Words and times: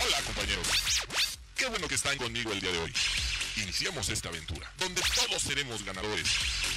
Hola 0.00 0.20
compañeros, 0.26 0.66
qué 1.56 1.66
bueno 1.66 1.88
que 1.88 1.94
están 1.94 2.18
conmigo 2.18 2.52
el 2.52 2.60
día 2.60 2.72
de 2.72 2.78
hoy. 2.78 2.92
Iniciamos 3.56 4.10
esta 4.10 4.28
aventura, 4.28 4.70
donde 4.78 5.00
todos 5.00 5.40
seremos 5.40 5.82
ganadores. 5.82 6.28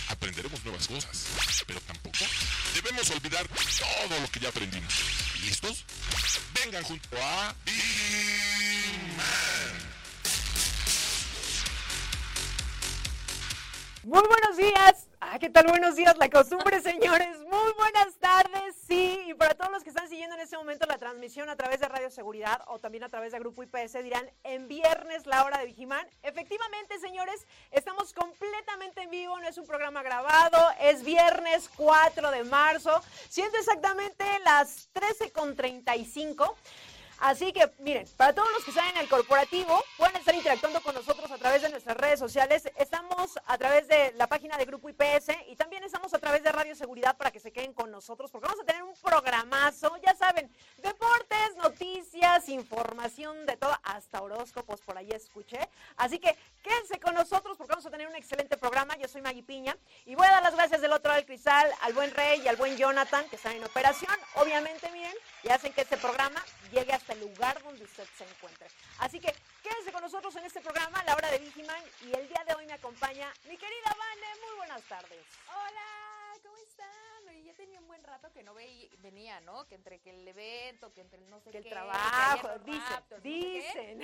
Aprenderemos 0.07 0.63
nuevas 0.63 0.87
cosas, 0.87 1.25
pero 1.65 1.81
tampoco 1.81 2.19
debemos 2.73 3.09
olvidar 3.11 3.45
todo 3.49 4.19
lo 4.21 4.31
que 4.31 4.39
ya 4.39 4.47
aprendimos. 4.47 4.93
¿Listos? 5.41 5.83
Vengan 6.53 6.83
junto 6.83 7.17
a... 7.21 7.53
Muy 14.03 14.23
buenos 14.25 14.55
días. 14.55 15.06
¿Qué 15.39 15.49
tal? 15.51 15.67
Buenos 15.67 15.95
días, 15.95 16.17
la 16.17 16.29
costumbre, 16.29 16.81
señores. 16.81 17.37
Muy 17.41 17.73
buenas 17.77 18.15
tardes, 18.19 18.75
sí. 18.87 19.21
Y 19.27 19.33
para 19.35 19.53
todos 19.53 19.71
los 19.71 19.83
que 19.83 19.89
están 19.89 20.09
siguiendo 20.09 20.35
en 20.35 20.41
este 20.41 20.57
momento 20.57 20.87
la 20.87 20.97
transmisión 20.97 21.47
a 21.49 21.55
través 21.55 21.79
de 21.79 21.87
Radio 21.87 22.09
Seguridad 22.09 22.61
o 22.65 22.79
también 22.79 23.03
a 23.03 23.09
través 23.09 23.33
de 23.33 23.39
Grupo 23.39 23.61
IPS, 23.61 24.01
dirán 24.01 24.27
en 24.43 24.67
viernes 24.67 25.27
la 25.27 25.43
hora 25.43 25.59
de 25.59 25.67
Vigimán. 25.67 26.07
Efectivamente, 26.23 26.97
señores, 26.99 27.45
estamos 27.69 28.13
completamente 28.13 29.03
en 29.03 29.11
vivo, 29.11 29.39
no 29.39 29.47
es 29.47 29.57
un 29.59 29.67
programa 29.67 30.01
grabado, 30.01 30.57
es 30.81 31.03
viernes 31.03 31.69
4 31.75 32.31
de 32.31 32.43
marzo, 32.43 32.99
siendo 33.29 33.59
exactamente 33.59 34.25
las 34.43 34.89
13.35. 34.93 36.51
Así 37.19 37.51
que, 37.51 37.71
miren, 37.79 38.07
para 38.15 38.33
todos 38.33 38.51
los 38.53 38.63
que 38.63 38.69
están 38.69 38.87
en 38.89 38.97
el 38.97 39.09
corporativo, 39.09 39.83
pueden 39.97 40.15
estar 40.17 40.35
interactuando 40.35 40.81
con 40.81 40.93
nosotros 40.93 41.31
a 41.31 41.37
través 41.37 41.63
de 41.63 41.69
nuestras 41.69 41.97
redes 41.97 42.19
sociales. 42.19 42.63
Estamos 42.77 43.39
a 43.45 43.57
través 43.57 43.87
de 43.87 44.13
la 44.13 44.27
página 44.27 44.55
de 44.57 44.65
Grupo 44.65 44.89
IPS 44.89 45.29
y 45.47 45.55
también 45.55 45.83
estamos 45.83 46.13
a 46.13 46.19
través 46.19 46.43
de 46.43 46.51
Radio 46.51 46.75
Seguridad 46.75 47.17
para 47.17 47.31
que 47.31 47.39
se 47.39 47.51
queden 47.51 47.73
con 47.73 47.89
nosotros, 47.89 48.29
porque 48.29 48.47
vamos 48.47 48.61
a 48.61 48.65
tener 48.65 48.83
un 48.83 48.93
programazo, 49.01 49.97
ya 50.05 50.15
saben, 50.15 50.51
deportes, 50.77 51.55
noticias, 51.55 52.49
información 52.49 53.45
de 53.45 53.57
todo, 53.57 53.75
hasta 53.83 54.21
horóscopos 54.21 54.81
por 54.81 54.97
ahí 54.97 55.09
escuché. 55.11 55.59
Así 55.95 56.19
que 56.19 56.35
quédense 56.61 56.99
con 56.99 57.15
nosotros 57.15 57.57
porque 57.57 57.71
vamos 57.71 57.85
a 57.85 57.89
tener 57.89 58.07
un 58.07 58.15
excelente 58.15 58.57
programa. 58.57 58.95
Yo 58.97 59.07
soy 59.07 59.21
Maggie 59.21 59.43
Piña 59.43 59.75
y 60.05 60.13
voy 60.13 60.27
a 60.27 60.31
dar 60.31 60.43
las 60.43 60.55
gracias 60.55 60.81
del 60.81 60.91
otro 60.91 61.09
lado 61.09 61.17
del 61.17 61.25
cristal 61.25 61.67
al 61.81 61.93
buen 61.93 62.13
Rey 62.13 62.41
y 62.41 62.47
al 62.47 62.57
buen 62.57 62.77
Jonathan 62.77 63.27
que 63.29 63.37
están 63.37 63.55
en 63.55 63.63
operación. 63.63 64.13
Obviamente, 64.35 64.91
miren, 64.91 65.15
y 65.43 65.49
hacen 65.49 65.73
que 65.73 65.81
este 65.81 65.97
programa 65.97 66.43
llegue 66.71 66.93
hasta 67.07 67.13
el 67.13 67.21
lugar 67.31 67.63
donde 67.63 67.85
usted 67.85 68.05
se 68.17 68.25
encuentre. 68.25 68.67
Así 68.99 69.17
que 69.17 69.33
quédense 69.63 69.93
con 69.93 70.01
nosotros 70.01 70.35
en 70.35 70.43
este 70.43 70.59
programa, 70.59 71.01
la 71.05 71.15
hora 71.15 71.31
de 71.31 71.39
Vigiman, 71.39 71.81
y 72.01 72.11
el 72.13 72.27
día 72.27 72.43
de 72.45 72.53
hoy 72.53 72.65
me 72.65 72.73
acompaña 72.73 73.31
mi 73.47 73.55
querida 73.57 73.95
Vane. 73.97 74.41
Muy 74.45 74.55
buenas 74.57 74.83
tardes. 74.83 75.25
Hola, 75.47 76.33
¿cómo 76.43 76.57
están? 76.57 77.45
Ya 77.45 77.53
tenía 77.53 77.79
un 77.79 77.87
buen 77.87 78.03
rato 78.03 78.29
que 78.33 78.43
no 78.43 78.53
veía, 78.53 78.89
venía, 78.99 79.39
¿no? 79.39 79.65
Que 79.69 79.75
entre 79.75 79.99
que 80.01 80.09
el 80.09 80.27
evento, 80.27 80.91
que 80.93 80.99
entre 80.99 81.19
el 81.19 81.29
no 81.29 81.39
sé 81.39 81.49
Que 81.51 81.59
el 81.59 81.63
qué, 81.63 81.69
trabajo, 81.69 82.49
que 82.65 82.71
dicen, 82.71 82.79
no 82.89 82.99
sé 82.99 83.21
qué. 83.21 83.29
dicen. 83.29 83.99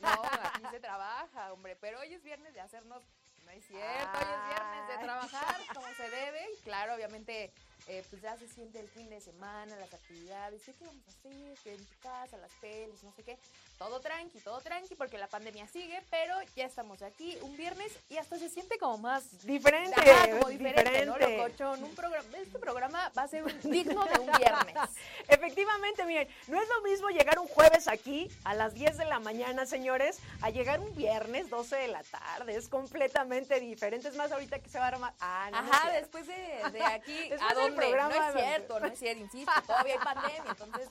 No, 0.00 0.22
aquí 0.42 0.62
se 0.72 0.80
trabaja, 0.80 1.52
hombre, 1.52 1.76
pero 1.76 2.00
hoy 2.00 2.14
es 2.14 2.22
viernes 2.24 2.52
de 2.52 2.60
hacernos, 2.62 3.04
no 3.44 3.50
es 3.52 3.64
cierto, 3.64 4.18
hoy 4.18 4.24
es 4.24 4.46
viernes 4.48 4.88
de 4.88 5.04
trabajar 5.04 5.56
como 5.72 5.86
se 5.94 6.10
debe. 6.10 6.48
Y 6.52 6.62
claro, 6.62 6.94
obviamente, 6.96 7.52
eh, 7.88 8.04
pues 8.10 8.22
ya 8.22 8.36
se 8.36 8.46
siente 8.48 8.78
el 8.80 8.88
fin 8.88 9.08
de 9.10 9.20
semana, 9.20 9.74
las 9.76 9.92
actividades, 9.92 10.62
¿qué, 10.62 10.72
qué 10.74 10.84
vamos 10.86 11.02
a 11.06 11.10
hacer? 11.10 11.58
Que 11.64 11.74
en 11.74 11.84
tu 11.84 11.98
casa, 12.00 12.36
las 12.38 12.52
pelis, 12.60 13.02
no 13.02 13.12
sé 13.14 13.22
qué. 13.22 13.38
Todo 13.78 14.00
tranqui, 14.00 14.38
todo 14.40 14.60
tranqui, 14.60 14.94
porque 14.94 15.16
la 15.18 15.26
pandemia 15.26 15.66
sigue, 15.68 16.02
pero 16.10 16.34
ya 16.54 16.66
estamos 16.66 17.00
aquí 17.02 17.38
un 17.42 17.56
viernes 17.56 17.92
y 18.08 18.18
hasta 18.18 18.38
se 18.38 18.48
siente 18.50 18.78
como 18.78 18.98
más 18.98 19.44
Diferente, 19.46 19.94
Ajá, 19.98 20.30
como 20.30 20.48
diferente, 20.48 20.82
diferente. 20.90 21.06
¿no? 21.06 21.16
Locochón. 21.18 21.82
Un 21.84 21.94
programa, 21.94 22.38
este 22.38 22.58
programa 22.58 23.12
va 23.16 23.22
a 23.22 23.28
ser 23.28 23.44
un- 23.44 23.60
digno 23.70 24.04
de 24.04 24.18
un 24.20 24.30
viernes. 24.32 24.76
Efectivamente, 25.28 26.04
miren, 26.04 26.28
no 26.48 26.60
es 26.60 26.68
lo 26.68 26.82
mismo 26.82 27.08
llegar 27.08 27.38
un 27.38 27.48
jueves 27.48 27.88
aquí 27.88 28.30
a 28.44 28.54
las 28.54 28.74
10 28.74 28.98
de 28.98 29.04
la 29.06 29.18
mañana, 29.18 29.64
señores, 29.66 30.18
a 30.42 30.50
llegar 30.50 30.80
un 30.80 30.94
viernes 30.94 31.48
12 31.50 31.76
de 31.76 31.88
la 31.88 32.02
tarde. 32.02 32.56
Es 32.56 32.68
completamente 32.68 33.58
diferente. 33.60 34.08
Es 34.08 34.16
más, 34.16 34.30
ahorita 34.32 34.58
que 34.58 34.68
se 34.68 34.78
va 34.78 34.84
a 34.86 34.88
armar. 34.88 35.14
Ah, 35.20 35.48
no, 35.50 35.58
Ajá, 35.58 35.90
después 35.92 36.26
de, 36.26 36.34
de 36.72 36.82
aquí, 36.84 37.16
Después 37.30 37.40
¿a 37.50 37.54
dónde? 37.70 37.86
programa 37.86 38.16
no 38.16 38.26
es 38.26 38.34
cierto, 38.34 38.80
no 38.80 38.86
es 38.86 38.98
cierto, 38.98 39.22
insisto, 39.22 39.52
todavía 39.66 39.94
hay 39.94 40.04
pandemia, 40.04 40.50
entonces 40.50 40.88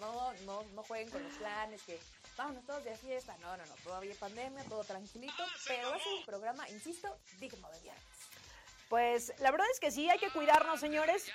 no, 0.00 0.32
no, 0.44 0.62
no 0.74 0.82
jueguen 0.82 1.10
con 1.10 1.22
los 1.22 1.32
planes 1.34 1.82
que 1.82 1.98
vámonos 2.36 2.64
todos 2.64 2.84
de 2.84 2.96
fiesta. 2.96 3.36
No, 3.40 3.56
no, 3.56 3.64
no, 3.66 3.74
todavía 3.84 4.12
hay 4.12 4.16
pandemia, 4.16 4.64
todo 4.64 4.84
tranquilito, 4.84 5.44
pero 5.66 5.90
ser 5.90 6.12
un 6.18 6.24
programa, 6.24 6.68
insisto, 6.70 7.16
digno 7.38 7.68
de 7.70 7.80
viernes. 7.80 8.04
Pues 8.88 9.32
la 9.38 9.50
verdad 9.50 9.66
es 9.72 9.80
que 9.80 9.90
sí, 9.90 10.08
hay 10.10 10.18
que 10.18 10.30
cuidarnos, 10.30 10.80
señores. 10.80 11.30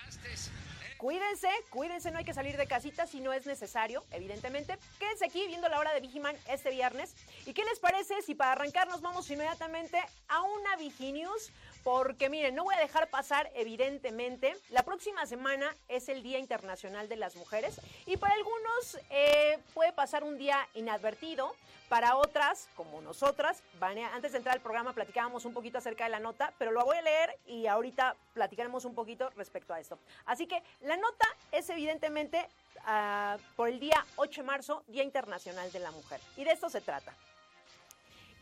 Cuídense, 0.97 1.49
cuídense, 1.69 2.09
no 2.09 2.17
hay 2.17 2.25
que 2.25 2.33
salir 2.33 2.57
de 2.57 2.65
casita 2.65 3.05
si 3.05 3.19
no 3.19 3.31
es 3.31 3.45
necesario, 3.45 4.03
evidentemente. 4.11 4.79
Quédense 4.97 5.25
aquí 5.25 5.45
viendo 5.45 5.69
la 5.69 5.79
hora 5.79 5.93
de 5.93 5.99
Vigiman 5.99 6.35
este 6.47 6.71
viernes. 6.71 7.15
¿Y 7.45 7.53
qué 7.53 7.63
les 7.65 7.79
parece 7.79 8.19
si 8.23 8.33
para 8.33 8.53
arrancarnos 8.53 9.01
vamos 9.01 9.29
inmediatamente 9.29 9.99
a 10.27 10.41
una 10.41 10.75
Viginews? 10.77 11.51
Porque 11.87 12.27
miren, 12.27 12.53
no 12.53 12.65
voy 12.65 12.75
a 12.75 12.79
dejar 12.79 13.09
pasar, 13.09 13.49
evidentemente, 13.55 14.57
la 14.71 14.83
próxima 14.83 15.25
semana 15.25 15.73
es 15.87 16.09
el 16.09 16.21
Día 16.21 16.37
Internacional 16.37 17.07
de 17.07 17.15
las 17.15 17.37
Mujeres 17.37 17.79
y 18.05 18.17
para 18.17 18.33
algunos 18.33 18.99
eh, 19.09 19.57
puede 19.73 19.93
pasar 19.93 20.25
un 20.25 20.37
día 20.37 20.67
inadvertido, 20.73 21.55
para 21.87 22.17
otras, 22.17 22.67
como 22.75 22.99
nosotras, 22.99 23.63
antes 23.79 24.33
de 24.33 24.37
entrar 24.37 24.57
al 24.57 24.61
programa 24.61 24.91
platicábamos 24.91 25.45
un 25.45 25.53
poquito 25.53 25.77
acerca 25.77 26.03
de 26.03 26.09
la 26.09 26.19
nota, 26.19 26.51
pero 26.57 26.71
lo 26.71 26.83
voy 26.83 26.97
a 26.97 27.01
leer 27.01 27.39
y 27.45 27.67
ahorita 27.67 28.17
platicaremos 28.33 28.83
un 28.83 28.93
poquito 28.93 29.29
respecto 29.37 29.73
a 29.73 29.79
esto. 29.79 29.97
Así 30.25 30.45
que 30.45 30.61
la 30.81 30.97
nota 30.97 31.25
es 31.53 31.69
evidentemente 31.69 32.49
ah, 32.83 33.37
por 33.55 33.69
el 33.69 33.79
día 33.79 34.05
8 34.17 34.41
de 34.41 34.45
marzo, 34.45 34.83
Día 34.87 35.03
Internacional 35.03 35.71
de 35.71 35.79
la 35.79 35.91
Mujer. 35.91 36.19
Y 36.35 36.43
de 36.43 36.51
esto 36.51 36.69
se 36.69 36.81
trata. 36.81 37.13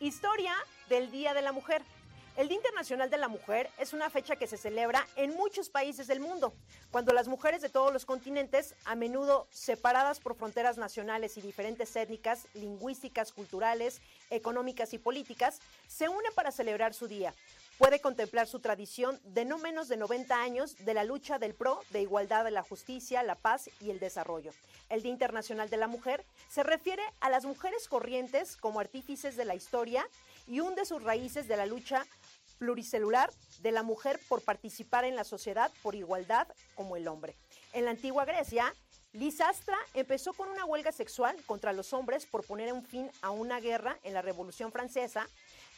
Historia 0.00 0.52
del 0.88 1.12
Día 1.12 1.32
de 1.32 1.42
la 1.42 1.52
Mujer. 1.52 1.82
El 2.36 2.48
Día 2.48 2.58
Internacional 2.58 3.08
de 3.08 3.16
la 3.16 3.28
Mujer 3.28 3.70
es 3.78 3.94
una 3.94 4.10
fecha 4.10 4.36
que 4.36 4.46
se 4.46 4.58
celebra 4.58 5.08
en 5.16 5.34
muchos 5.34 5.70
países 5.70 6.06
del 6.06 6.20
mundo, 6.20 6.52
cuando 6.90 7.14
las 7.14 7.28
mujeres 7.28 7.62
de 7.62 7.70
todos 7.70 7.94
los 7.94 8.04
continentes, 8.04 8.74
a 8.84 8.94
menudo 8.94 9.48
separadas 9.50 10.20
por 10.20 10.36
fronteras 10.36 10.76
nacionales 10.76 11.38
y 11.38 11.40
diferentes 11.40 11.96
étnicas, 11.96 12.46
lingüísticas, 12.52 13.32
culturales, 13.32 14.02
económicas 14.28 14.92
y 14.92 14.98
políticas, 14.98 15.60
se 15.86 16.10
unen 16.10 16.30
para 16.34 16.52
celebrar 16.52 16.92
su 16.92 17.08
día. 17.08 17.32
Puede 17.78 18.00
contemplar 18.00 18.46
su 18.46 18.60
tradición 18.60 19.18
de 19.24 19.46
no 19.46 19.56
menos 19.56 19.88
de 19.88 19.96
90 19.96 20.38
años 20.38 20.76
de 20.84 20.92
la 20.92 21.04
lucha 21.04 21.38
del 21.38 21.54
PRO 21.54 21.80
de 21.90 22.02
igualdad 22.02 22.44
de 22.44 22.50
la 22.50 22.62
justicia, 22.62 23.22
la 23.22 23.34
paz 23.34 23.70
y 23.80 23.90
el 23.90 23.98
desarrollo. 23.98 24.52
El 24.90 25.02
Día 25.02 25.12
Internacional 25.12 25.70
de 25.70 25.76
la 25.78 25.86
Mujer 25.86 26.24
se 26.48 26.62
refiere 26.62 27.02
a 27.20 27.30
las 27.30 27.44
mujeres 27.44 27.88
corrientes 27.88 28.56
como 28.56 28.80
artífices 28.80 29.36
de 29.36 29.44
la 29.44 29.54
historia 29.54 30.06
y 30.46 30.60
hunde 30.60 30.84
sus 30.84 31.02
raíces 31.02 31.48
de 31.48 31.56
la 31.56 31.66
lucha 31.66 32.06
pluricelular 32.58 33.30
de 33.60 33.72
la 33.72 33.82
mujer 33.82 34.20
por 34.28 34.42
participar 34.42 35.04
en 35.04 35.16
la 35.16 35.24
sociedad 35.24 35.70
por 35.82 35.94
igualdad 35.94 36.48
como 36.74 36.96
el 36.96 37.08
hombre. 37.08 37.36
En 37.72 37.84
la 37.84 37.90
antigua 37.90 38.24
Grecia, 38.24 38.74
Lisastra 39.12 39.78
empezó 39.94 40.34
con 40.34 40.48
una 40.48 40.64
huelga 40.66 40.92
sexual 40.92 41.36
contra 41.46 41.72
los 41.72 41.92
hombres 41.92 42.26
por 42.26 42.44
poner 42.44 42.72
un 42.72 42.84
fin 42.84 43.10
a 43.22 43.30
una 43.30 43.60
guerra 43.60 43.98
en 44.02 44.12
la 44.12 44.22
Revolución 44.22 44.72
Francesa. 44.72 45.26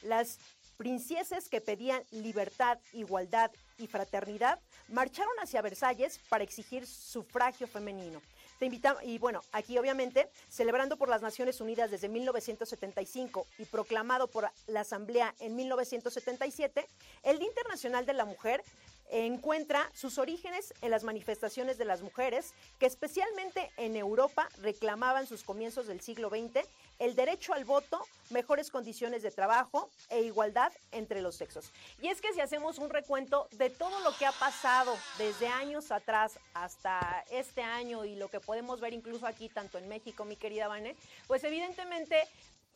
Las 0.03 0.39
princesas 0.77 1.49
que 1.49 1.61
pedían 1.61 2.03
libertad, 2.11 2.79
igualdad 2.93 3.51
y 3.79 3.87
fraternidad 3.87 4.61
marcharon 4.89 5.35
hacia 5.41 5.63
Versalles 5.63 6.19
para 6.29 6.45
exigir 6.45 6.87
sufragio 6.87 7.69
femenino. 7.69 8.21
Te 8.59 8.67
invitamos, 8.67 9.03
y 9.05 9.19
bueno, 9.19 9.41
aquí 9.53 9.79
obviamente, 9.79 10.29
celebrando 10.49 10.97
por 10.97 11.09
las 11.09 11.23
Naciones 11.23 11.61
Unidas 11.61 11.93
desde 11.93 12.09
1975 12.09 13.47
y 13.59 13.65
proclamado 13.67 14.27
por 14.27 14.51
la 14.67 14.81
Asamblea 14.81 15.33
en 15.39 15.55
1977, 15.55 16.85
el 17.23 17.39
Día 17.39 17.49
Internacional 17.49 18.05
de 18.05 18.15
la 18.15 18.25
Mujer 18.25 18.65
encuentra 19.11 19.89
sus 19.95 20.19
orígenes 20.19 20.75
en 20.83 20.91
las 20.91 21.05
manifestaciones 21.05 21.79
de 21.79 21.85
las 21.85 22.03
mujeres 22.03 22.53
que 22.79 22.87
especialmente 22.87 23.71
en 23.77 23.97
Europa 23.97 24.49
reclamaban 24.61 25.27
sus 25.27 25.45
comienzos 25.45 25.87
del 25.87 26.01
siglo 26.01 26.29
XX 26.29 26.67
el 26.99 27.15
derecho 27.15 27.53
al 27.55 27.65
voto, 27.65 28.05
mejores 28.31 28.71
condiciones 28.71 29.23
de 29.23 29.31
trabajo 29.31 29.91
e 30.09 30.23
igualdad 30.23 30.73
entre 30.93 31.23
los 31.23 31.37
sexos. 31.37 31.71
Y 32.03 32.09
es 32.09 32.21
que 32.21 32.33
si 32.33 32.41
hacemos 32.41 32.79
un 32.79 32.91
recuento 32.91 33.49
de 33.53 33.71
todo 33.71 34.01
lo 34.01 34.17
que 34.17 34.27
ha 34.27 34.33
pasado 34.33 34.97
desde 35.17 35.49
años 35.49 35.91
atrás 35.91 36.39
hasta 36.55 37.25
este 37.31 37.63
año 37.63 38.05
y 38.05 38.17
lo 38.17 38.29
que 38.29 38.41
podemos 38.41 38.81
ver 38.81 38.93
incluso 38.93 39.27
aquí, 39.27 39.49
tanto 39.49 39.79
en 39.79 39.89
México, 39.89 40.25
mi 40.25 40.37
querida 40.37 40.69
Vane, 40.69 40.97
pues 41.27 41.45
evidentemente 41.45 42.27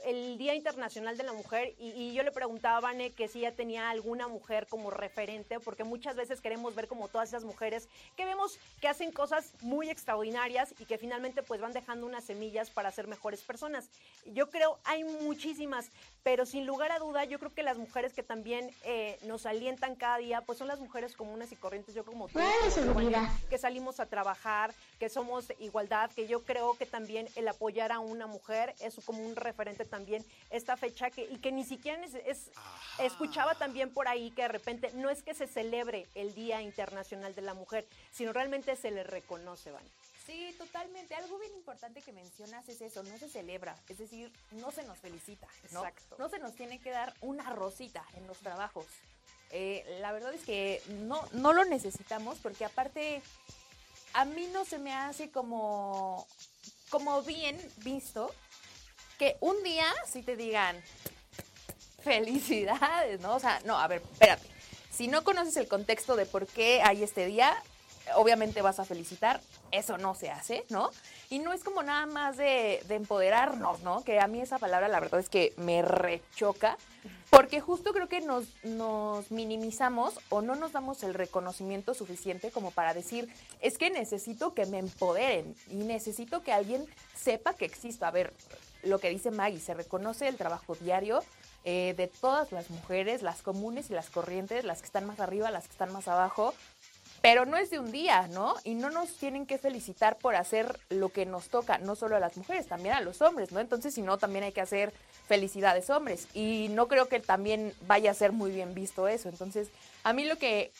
el 0.04 0.38
Día 0.38 0.54
Internacional 0.54 1.16
de 1.16 1.24
la 1.24 1.32
Mujer 1.32 1.74
y, 1.78 1.90
y 1.90 2.12
yo 2.12 2.22
le 2.22 2.32
preguntaba 2.32 2.78
a 2.78 2.80
Vane 2.80 3.12
que 3.12 3.28
si 3.28 3.40
ella 3.40 3.54
tenía 3.54 3.90
alguna 3.90 4.28
mujer 4.28 4.66
como 4.68 4.90
referente, 4.90 5.60
porque 5.60 5.84
muchas 5.84 6.16
veces 6.16 6.40
queremos 6.40 6.74
ver 6.74 6.88
como 6.88 7.08
todas 7.08 7.28
esas 7.28 7.44
mujeres 7.44 7.88
que 8.16 8.24
vemos 8.24 8.58
que 8.80 8.88
hacen 8.88 9.12
cosas 9.12 9.52
muy 9.60 9.90
extraordinarias 9.90 10.74
y 10.78 10.84
que 10.84 10.98
finalmente 10.98 11.42
pues 11.42 11.60
van 11.60 11.72
dejando 11.72 12.06
unas 12.06 12.24
semillas 12.24 12.70
para 12.70 12.90
ser 12.90 13.06
mejores 13.06 13.42
personas. 13.42 13.88
Yo 14.26 14.50
creo 14.50 14.78
hay 14.84 15.04
muchísimas, 15.04 15.90
pero 16.22 16.46
sin 16.46 16.66
lugar 16.66 16.92
a 16.92 16.98
duda 16.98 17.24
yo 17.24 17.38
creo 17.38 17.54
que 17.54 17.62
las 17.62 17.78
mujeres 17.78 18.12
que 18.12 18.22
también 18.22 18.70
eh, 18.84 19.18
nos 19.24 19.46
alientan 19.46 19.94
cada 19.94 20.18
día 20.18 20.40
pues 20.40 20.58
son 20.58 20.68
las 20.68 20.80
mujeres 20.80 21.16
comunes 21.16 21.52
y 21.52 21.56
corrientes, 21.56 21.94
yo 21.94 22.04
como 22.04 22.28
tú, 22.28 22.38
que 23.48 23.58
salimos 23.58 24.00
a 24.00 24.06
trabajar, 24.06 24.74
que 24.98 25.08
somos 25.08 25.52
igualdad, 25.60 26.10
que 26.10 26.26
yo 26.26 26.42
creo 26.42 26.76
que 26.76 26.86
también 26.86 27.28
el 27.36 27.48
apoyar 27.48 27.92
a 27.92 28.00
una 28.00 28.26
mujer 28.26 28.74
es 28.80 28.96
como 29.04 29.24
un 29.24 29.36
referente 29.36 29.81
también 29.84 30.24
esta 30.50 30.76
fecha 30.76 31.10
que, 31.10 31.24
y 31.24 31.38
que 31.38 31.52
ni 31.52 31.64
siquiera 31.64 32.04
es, 32.04 32.14
es 32.14 32.50
escuchaba 32.98 33.54
también 33.54 33.92
por 33.92 34.08
ahí 34.08 34.30
que 34.30 34.42
de 34.42 34.48
repente 34.48 34.90
no 34.94 35.10
es 35.10 35.22
que 35.22 35.34
se 35.34 35.46
celebre 35.46 36.06
el 36.14 36.34
Día 36.34 36.62
Internacional 36.62 37.34
de 37.34 37.42
la 37.42 37.54
Mujer, 37.54 37.86
sino 38.12 38.32
realmente 38.32 38.76
se 38.76 38.90
le 38.90 39.02
reconoce, 39.04 39.70
Van. 39.70 39.84
Sí, 40.26 40.54
totalmente. 40.56 41.14
Algo 41.14 41.38
bien 41.38 41.52
importante 41.54 42.00
que 42.00 42.12
mencionas 42.12 42.68
es 42.68 42.80
eso, 42.80 43.02
no 43.02 43.18
se 43.18 43.28
celebra, 43.28 43.76
es 43.88 43.98
decir, 43.98 44.32
no 44.52 44.70
se 44.70 44.84
nos 44.84 44.98
felicita, 44.98 45.48
¿no? 45.72 45.80
Exacto. 45.84 46.16
No 46.18 46.28
se 46.28 46.38
nos 46.38 46.54
tiene 46.54 46.80
que 46.80 46.90
dar 46.90 47.12
una 47.20 47.50
rosita 47.50 48.04
en 48.14 48.26
los 48.26 48.38
trabajos. 48.38 48.86
Eh, 49.50 49.84
la 50.00 50.12
verdad 50.12 50.32
es 50.32 50.44
que 50.44 50.80
no, 50.88 51.28
no 51.32 51.52
lo 51.52 51.64
necesitamos 51.64 52.38
porque 52.38 52.64
aparte 52.64 53.20
a 54.14 54.24
mí 54.24 54.48
no 54.52 54.64
se 54.64 54.78
me 54.78 54.94
hace 54.94 55.30
como, 55.30 56.26
como 56.88 57.22
bien 57.22 57.58
visto 57.78 58.32
que 59.18 59.36
un 59.40 59.62
día 59.62 59.86
sí 60.10 60.22
te 60.22 60.36
digan 60.36 60.82
felicidades, 62.02 63.20
¿no? 63.20 63.36
O 63.36 63.40
sea, 63.40 63.60
no, 63.64 63.78
a 63.78 63.86
ver, 63.86 64.02
espérate. 64.12 64.46
Si 64.90 65.08
no 65.08 65.24
conoces 65.24 65.56
el 65.56 65.68
contexto 65.68 66.16
de 66.16 66.26
por 66.26 66.46
qué 66.46 66.82
hay 66.82 67.02
este 67.02 67.26
día, 67.26 67.56
obviamente 68.16 68.62
vas 68.62 68.78
a 68.78 68.84
felicitar. 68.84 69.40
Eso 69.70 69.96
no 69.96 70.14
se 70.14 70.30
hace, 70.30 70.64
¿no? 70.68 70.90
Y 71.30 71.38
no 71.38 71.52
es 71.52 71.64
como 71.64 71.82
nada 71.82 72.04
más 72.06 72.36
de, 72.36 72.82
de 72.88 72.96
empoderarnos, 72.96 73.80
¿no? 73.80 74.04
Que 74.04 74.20
a 74.20 74.26
mí 74.26 74.40
esa 74.40 74.58
palabra 74.58 74.88
la 74.88 75.00
verdad 75.00 75.20
es 75.20 75.28
que 75.28 75.54
me 75.56 75.82
rechoca. 75.82 76.76
Porque 77.30 77.62
justo 77.62 77.94
creo 77.94 78.08
que 78.10 78.20
nos, 78.20 78.44
nos 78.62 79.30
minimizamos 79.30 80.20
o 80.28 80.42
no 80.42 80.54
nos 80.54 80.72
damos 80.72 81.02
el 81.02 81.14
reconocimiento 81.14 81.94
suficiente 81.94 82.50
como 82.50 82.72
para 82.72 82.92
decir, 82.92 83.32
es 83.62 83.78
que 83.78 83.88
necesito 83.88 84.52
que 84.52 84.66
me 84.66 84.78
empoderen 84.78 85.56
y 85.70 85.76
necesito 85.76 86.42
que 86.42 86.52
alguien 86.52 86.86
sepa 87.14 87.54
que 87.54 87.64
existo. 87.64 88.04
A 88.04 88.10
ver, 88.10 88.34
lo 88.82 88.98
que 88.98 89.10
dice 89.10 89.30
Maggie, 89.30 89.60
se 89.60 89.74
reconoce 89.74 90.28
el 90.28 90.36
trabajo 90.36 90.74
diario 90.76 91.22
eh, 91.64 91.94
de 91.96 92.08
todas 92.08 92.52
las 92.52 92.70
mujeres, 92.70 93.22
las 93.22 93.42
comunes 93.42 93.90
y 93.90 93.94
las 93.94 94.10
corrientes, 94.10 94.64
las 94.64 94.80
que 94.80 94.86
están 94.86 95.06
más 95.06 95.20
arriba, 95.20 95.50
las 95.50 95.64
que 95.64 95.72
están 95.72 95.92
más 95.92 96.08
abajo, 96.08 96.54
pero 97.22 97.46
no 97.46 97.56
es 97.56 97.70
de 97.70 97.78
un 97.78 97.92
día, 97.92 98.26
¿no? 98.28 98.56
Y 98.64 98.74
no 98.74 98.90
nos 98.90 99.14
tienen 99.14 99.46
que 99.46 99.56
felicitar 99.56 100.18
por 100.18 100.34
hacer 100.34 100.80
lo 100.90 101.10
que 101.10 101.24
nos 101.24 101.48
toca, 101.48 101.78
no 101.78 101.94
solo 101.94 102.16
a 102.16 102.20
las 102.20 102.36
mujeres, 102.36 102.66
también 102.66 102.96
a 102.96 103.00
los 103.00 103.22
hombres, 103.22 103.52
¿no? 103.52 103.60
Entonces, 103.60 103.94
si 103.94 104.02
no, 104.02 104.18
también 104.18 104.42
hay 104.44 104.50
que 104.50 104.60
hacer 104.60 104.92
felicidades 105.28 105.88
hombres. 105.88 106.26
Y 106.34 106.66
no 106.70 106.88
creo 106.88 107.06
que 107.06 107.20
también 107.20 107.72
vaya 107.86 108.10
a 108.10 108.14
ser 108.14 108.32
muy 108.32 108.50
bien 108.50 108.74
visto 108.74 109.06
eso. 109.06 109.28
Entonces, 109.28 109.68
a 110.02 110.12
mí 110.12 110.24
lo 110.24 110.36
que 110.36 110.72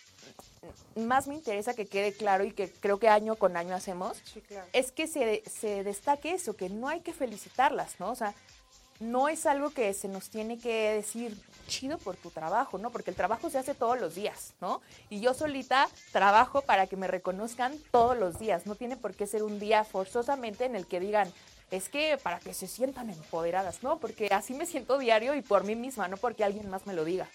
más 0.97 1.27
me 1.27 1.35
interesa 1.35 1.75
que 1.75 1.87
quede 1.87 2.13
claro 2.13 2.45
y 2.45 2.53
que 2.53 2.71
creo 2.71 2.99
que 2.99 3.09
año 3.09 3.37
con 3.37 3.57
año 3.57 3.75
hacemos, 3.75 4.21
Sí, 4.25 4.41
claro. 4.41 4.67
es 4.73 4.93
que 4.93 5.07
se, 5.07 5.43
se 5.49 5.85
destaque 5.85 6.33
eso, 6.33 6.55
que 6.55 6.69
no 6.69 6.89
hay 6.89 7.01
que 7.01 7.13
felicitarlas, 7.13 7.99
¿no? 7.99 8.11
O 8.11 8.15
sea, 8.15 8.35
no 9.01 9.29
es 9.29 9.47
algo 9.47 9.71
que 9.71 9.93
se 9.95 10.07
nos 10.07 10.31
tiene 10.31 10.59
que 10.59 10.93
decir 10.95 11.37
chido 11.67 11.99
por 11.99 12.17
tu 12.17 12.31
trabajo, 12.31 12.79
¿no? 12.79 12.91
Porque 12.91 13.11
el 13.11 13.17
trabajo 13.17 13.51
se 13.51 13.59
hace 13.59 13.75
todos 13.75 13.99
los 13.99 14.15
días, 14.15 14.53
¿no? 14.61 14.81
Y 15.11 15.21
yo 15.21 15.35
solita 15.35 15.89
trabajo 16.13 16.61
para 16.63 16.87
que 16.87 16.97
me 16.97 17.09
reconozcan 17.09 17.77
todos 17.91 18.17
los 18.17 18.39
días. 18.39 18.67
No 18.67 18.77
tiene 18.77 18.97
por 18.97 19.15
qué 19.15 19.27
ser 19.27 19.43
un 19.43 19.59
día 19.59 19.83
forzosamente 19.85 20.67
en 20.67 20.77
el 20.77 20.87
que 20.87 21.01
digan, 21.01 21.33
es 21.73 21.89
que 21.89 22.19
para 22.23 22.39
que 22.39 22.55
se 22.55 22.69
sientan 22.69 23.11
empoderadas, 23.11 23.83
¿no? 23.83 23.99
Porque 23.99 24.29
así 24.31 24.55
me 24.55 24.67
siento 24.67 24.99
diario 24.99 25.35
y 25.35 25.43
por 25.43 25.65
mí 25.65 25.75
misma, 25.75 26.07
no 26.07 26.17
porque 26.17 26.45
alguien 26.45 26.69
más 26.71 26.87
me 26.87 26.95
lo 26.95 27.05
diga. 27.05 27.29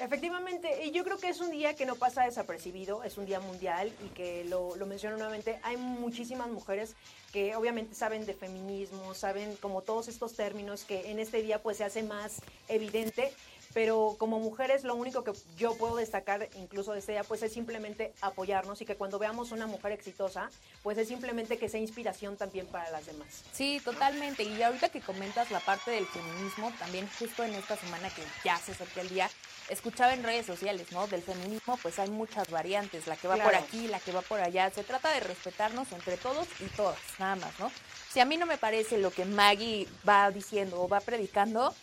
Efectivamente, 0.00 0.86
y 0.86 0.92
yo 0.92 1.04
creo 1.04 1.18
que 1.18 1.28
es 1.28 1.40
un 1.40 1.50
día 1.50 1.74
que 1.74 1.84
no 1.84 1.94
pasa 1.94 2.24
desapercibido, 2.24 3.04
es 3.04 3.18
un 3.18 3.26
día 3.26 3.38
mundial 3.38 3.92
y 4.02 4.08
que 4.08 4.44
lo, 4.46 4.74
lo 4.76 4.86
menciono 4.86 5.18
nuevamente, 5.18 5.60
hay 5.62 5.76
muchísimas 5.76 6.48
mujeres 6.48 6.94
que 7.32 7.54
obviamente 7.54 7.94
saben 7.94 8.24
de 8.24 8.32
feminismo, 8.32 9.12
saben 9.12 9.56
como 9.56 9.82
todos 9.82 10.08
estos 10.08 10.32
términos 10.34 10.84
que 10.84 11.10
en 11.10 11.18
este 11.18 11.42
día 11.42 11.62
pues 11.62 11.76
se 11.76 11.84
hace 11.84 12.02
más 12.02 12.40
evidente, 12.68 13.30
pero 13.72 14.16
como 14.18 14.40
mujeres 14.40 14.84
lo 14.84 14.94
único 14.94 15.22
que 15.22 15.32
yo 15.56 15.76
puedo 15.76 15.96
destacar 15.96 16.48
incluso 16.56 16.92
de 16.92 17.00
este 17.00 17.12
día 17.12 17.24
pues 17.24 17.42
es 17.42 17.52
simplemente 17.52 18.12
apoyarnos 18.20 18.80
y 18.80 18.84
que 18.84 18.96
cuando 18.96 19.18
veamos 19.18 19.52
una 19.52 19.66
mujer 19.66 19.92
exitosa 19.92 20.50
pues 20.82 20.98
es 20.98 21.08
simplemente 21.08 21.58
que 21.58 21.68
sea 21.68 21.80
inspiración 21.80 22.36
también 22.36 22.66
para 22.66 22.90
las 22.90 23.06
demás. 23.06 23.44
Sí, 23.52 23.80
totalmente. 23.84 24.42
Y 24.42 24.62
ahorita 24.62 24.88
que 24.88 25.00
comentas 25.00 25.50
la 25.50 25.60
parte 25.60 25.90
del 25.90 26.06
feminismo, 26.06 26.72
también 26.78 27.08
justo 27.18 27.44
en 27.44 27.54
esta 27.54 27.76
semana 27.76 28.08
que 28.08 28.22
ya 28.44 28.56
se 28.56 28.72
acerca 28.72 29.02
el 29.02 29.08
día, 29.08 29.30
escuchaba 29.70 30.12
en 30.12 30.22
redes 30.22 30.46
sociales, 30.46 30.92
¿no? 30.92 31.06
Del 31.06 31.22
feminismo, 31.22 31.78
pues 31.82 31.98
hay 31.98 32.10
muchas 32.10 32.50
variantes, 32.50 33.06
la 33.06 33.16
que 33.16 33.28
va 33.28 33.36
por 33.36 33.54
aquí, 33.54 33.88
la 33.88 34.00
que 34.00 34.12
va 34.12 34.20
por 34.22 34.40
allá. 34.40 34.70
Se 34.70 34.84
trata 34.84 35.12
de 35.12 35.20
respetarnos 35.20 35.90
entre 35.92 36.16
todos 36.16 36.46
y 36.60 36.66
todas, 36.76 36.98
nada 37.18 37.36
más, 37.36 37.58
¿no? 37.58 37.70
Si 38.10 38.20
a 38.20 38.24
mí 38.24 38.36
no 38.36 38.46
me 38.46 38.58
parece 38.58 38.98
lo 38.98 39.10
que 39.10 39.24
Maggie 39.24 39.88
va 40.08 40.30
diciendo 40.30 40.82
o 40.82 40.88
va 40.88 41.00
predicando, 41.00 41.74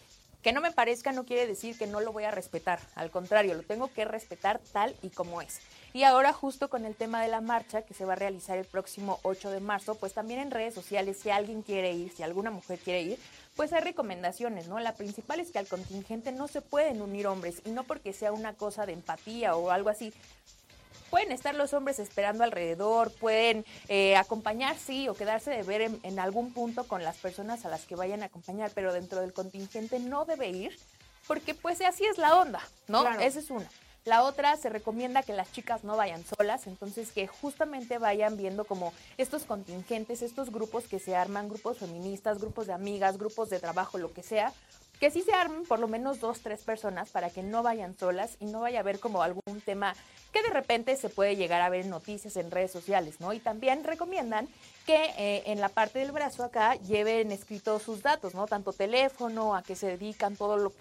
que 0.48 0.54
no 0.54 0.62
me 0.62 0.72
parezca 0.72 1.12
no 1.12 1.26
quiere 1.26 1.48
decir 1.48 1.78
que 1.78 1.88
no 1.88 2.00
lo 2.00 2.14
voy 2.14 2.24
a 2.24 2.32
respetar. 2.32 2.80
Al 2.96 3.12
contrario, 3.12 3.54
lo 3.54 3.64
tengo 3.64 3.92
que 3.92 4.06
respetar 4.06 4.60
tal 4.72 4.96
y 5.02 5.10
como 5.10 5.42
es. 5.42 5.60
Y 5.94 6.04
ahora 6.04 6.32
justo 6.32 6.70
con 6.70 6.86
el 6.86 6.96
tema 6.96 7.22
de 7.22 7.28
la 7.28 7.42
marcha 7.42 7.82
que 7.82 7.94
se 7.94 8.06
va 8.06 8.14
a 8.14 8.18
realizar 8.18 8.58
el 8.58 8.66
próximo 8.66 9.20
8 9.24 9.52
de 9.52 9.60
marzo, 9.60 9.96
pues 9.96 10.14
también 10.14 10.40
en 10.40 10.52
redes 10.52 10.74
sociales, 10.74 11.18
si 11.22 11.30
alguien 11.30 11.64
quiere 11.64 11.92
ir, 11.92 12.14
si 12.16 12.24
alguna 12.24 12.52
mujer 12.52 12.80
quiere 12.80 13.02
ir, 13.02 13.20
pues 13.58 13.74
hay 13.74 13.82
recomendaciones, 13.82 14.68
¿no? 14.68 14.80
La 14.80 14.94
principal 14.94 15.40
es 15.40 15.52
que 15.52 15.58
al 15.58 15.68
contingente 15.68 16.32
no 16.32 16.48
se 16.48 16.62
pueden 16.62 17.02
unir 17.02 17.26
hombres 17.28 17.62
y 17.66 17.72
no 17.72 17.84
porque 17.84 18.14
sea 18.14 18.32
una 18.32 18.54
cosa 18.54 18.86
de 18.86 18.94
empatía 18.94 19.56
o 19.56 19.72
algo 19.72 19.90
así. 19.90 20.14
Pueden 21.10 21.32
estar 21.32 21.56
los 21.56 21.74
hombres 21.74 22.00
esperando 22.00 22.44
alrededor, 22.44 23.12
pueden 23.12 23.66
eh, 23.88 24.16
acompañar, 24.16 24.78
sí, 24.78 25.08
o 25.10 25.16
quedarse 25.16 25.50
de 25.50 25.64
ver 25.64 25.82
en, 25.82 26.00
en 26.04 26.20
algún 26.20 26.54
punto 26.54 26.88
con 26.88 27.04
las 27.04 27.18
personas 27.18 27.66
a 27.66 27.70
las 27.70 27.86
que 27.86 27.96
vayan 27.96 28.22
a 28.22 28.28
acompañar, 28.28 28.72
pero 28.76 28.94
dentro 28.94 29.22
del 29.22 29.34
contingente 29.34 30.00
no 30.00 30.26
debe 30.26 30.50
ir, 30.50 30.78
porque 31.26 31.56
pues 31.56 31.82
así 31.82 32.06
es 32.06 32.18
la 32.18 32.38
onda, 32.38 32.62
¿no? 32.88 33.02
Claro. 33.02 33.20
Esa 33.22 33.40
es 33.40 33.50
una. 33.50 33.68
La 34.08 34.24
otra, 34.24 34.56
se 34.56 34.70
recomienda 34.70 35.22
que 35.22 35.34
las 35.34 35.52
chicas 35.52 35.84
no 35.84 35.98
vayan 35.98 36.24
solas, 36.24 36.66
entonces 36.66 37.12
que 37.12 37.28
justamente 37.28 37.98
vayan 37.98 38.38
viendo 38.38 38.64
como 38.64 38.94
estos 39.18 39.44
contingentes, 39.44 40.22
estos 40.22 40.50
grupos 40.50 40.86
que 40.88 40.98
se 40.98 41.14
arman, 41.14 41.50
grupos 41.50 41.80
feministas, 41.80 42.40
grupos 42.40 42.68
de 42.68 42.74
amigas, 42.74 43.18
grupos 43.18 43.50
de 43.50 43.60
trabajo, 43.60 43.98
lo 43.98 44.14
que 44.14 44.24
sea, 44.24 44.54
que 45.02 45.12
sí 45.12 45.24
se 45.24 45.34
armen 45.34 45.66
por 45.66 45.80
lo 45.80 45.90
menos 45.90 46.22
dos, 46.22 46.40
tres 46.40 46.62
personas 46.62 47.10
para 47.10 47.30
que 47.30 47.44
no 47.44 47.64
vayan 47.64 47.98
solas 47.98 48.38
y 48.40 48.46
no 48.46 48.62
vaya 48.62 48.80
a 48.80 48.82
haber 48.82 49.02
como 49.02 49.24
algún 49.24 49.60
tema 49.60 49.94
que 50.32 50.42
de 50.42 50.52
repente 50.52 50.96
se 50.96 51.10
puede 51.10 51.36
llegar 51.36 51.62
a 51.62 51.68
ver 51.68 51.82
en 51.82 51.90
noticias 51.90 52.38
en 52.38 52.50
redes 52.50 52.72
sociales, 52.72 53.20
¿no? 53.20 53.34
Y 53.34 53.40
también 53.40 53.84
recomiendan 53.84 54.48
que 54.86 55.12
eh, 55.18 55.44
en 55.48 55.60
la 55.60 55.68
parte 55.68 56.00
del 56.00 56.14
brazo 56.14 56.46
acá 56.46 56.76
lleven 56.76 57.34
escritos 57.34 57.84
sus 57.84 58.04
datos, 58.04 58.36
¿no? 58.36 58.48
Tanto 58.48 58.72
teléfono, 58.72 59.54
a 59.54 59.64
qué 59.64 59.76
se 59.76 59.88
dedican, 59.88 60.38
todo, 60.38 60.56
lo, 60.56 60.72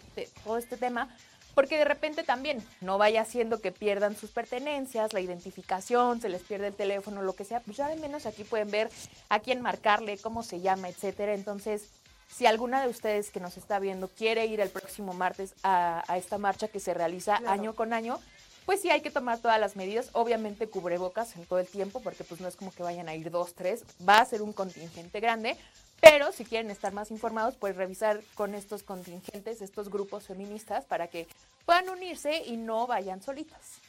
todo 0.45 0.59
este 0.59 0.77
tema, 0.77 1.09
porque 1.57 1.79
de 1.79 1.87
repente 1.87 2.23
también 2.23 2.63
no 2.83 2.99
vaya 2.99 3.23
haciendo 3.23 3.63
que 3.63 3.73
pierdan 3.73 4.15
sus 4.15 4.31
pertenencias, 4.31 5.15
la 5.15 5.23
identificación, 5.23 6.21
se 6.21 6.29
les 6.29 6.43
pierde 6.43 6.67
el 6.67 6.75
teléfono, 6.75 7.23
lo 7.23 7.33
que 7.35 7.47
sea, 7.47 7.61
pues 7.61 7.79
ya 7.79 7.89
de 7.89 7.97
menos 7.97 8.27
aquí 8.27 8.45
pueden 8.45 8.71
ver 8.71 8.91
a 9.31 9.41
quién 9.41 9.63
marcarle, 9.63 10.19
cómo 10.19 10.43
se 10.43 10.61
llama, 10.61 10.91
etcétera. 10.91 11.33
Entonces, 11.33 11.89
si 12.31 12.45
alguna 12.45 12.83
de 12.83 12.89
ustedes 12.91 13.31
que 13.31 13.41
nos 13.41 13.57
está 13.57 13.79
viendo 13.79 14.09
quiere 14.09 14.45
ir 14.45 14.61
el 14.61 14.69
próximo 14.69 15.15
martes 15.15 15.55
a, 15.63 16.05
a 16.13 16.19
esta 16.19 16.37
marcha 16.37 16.69
que 16.69 16.79
se 16.79 16.93
realiza 16.93 17.39
Claro. 17.39 17.53
año 17.55 17.75
con 17.75 17.95
año, 17.95 18.19
pues 18.67 18.83
sí 18.83 18.91
hay 18.91 19.01
que 19.01 19.11
tomar 19.11 19.39
todas 19.39 19.59
las 19.59 19.77
medidas, 19.77 20.11
obviamente 20.13 20.69
cubrebocas 20.69 21.37
en 21.37 21.47
todo 21.47 21.59
el 21.61 21.67
tiempo, 21.69 22.01
porque 22.03 22.23
pues 22.25 22.43
no 22.43 22.49
es 22.49 22.57
como 22.57 22.71
que 22.71 22.83
vayan 22.83 23.09
a 23.09 23.15
ir 23.15 23.31
dos, 23.31 23.55
tres, 23.55 23.83
va 24.07 24.19
a 24.19 24.25
ser 24.27 24.43
un 24.43 24.53
contingente 24.53 25.21
grande, 25.21 25.57
pero 26.01 26.33
si 26.33 26.45
quieren 26.45 26.71
estar 26.71 26.93
más 26.93 27.11
informados, 27.11 27.57
pues 27.57 27.77
revisar 27.77 28.23
con 28.35 28.55
estos 28.55 28.83
contingentes, 28.83 29.63
estos 29.63 29.91
grupos 29.91 30.27
feministas, 30.27 30.85
para 30.85 31.09
que 31.09 31.27
puedan 31.65 31.89
unirse 31.89 32.43
y 32.47 32.57
no 32.57 32.87
vayan 32.87 33.23
solitas. 33.23 33.81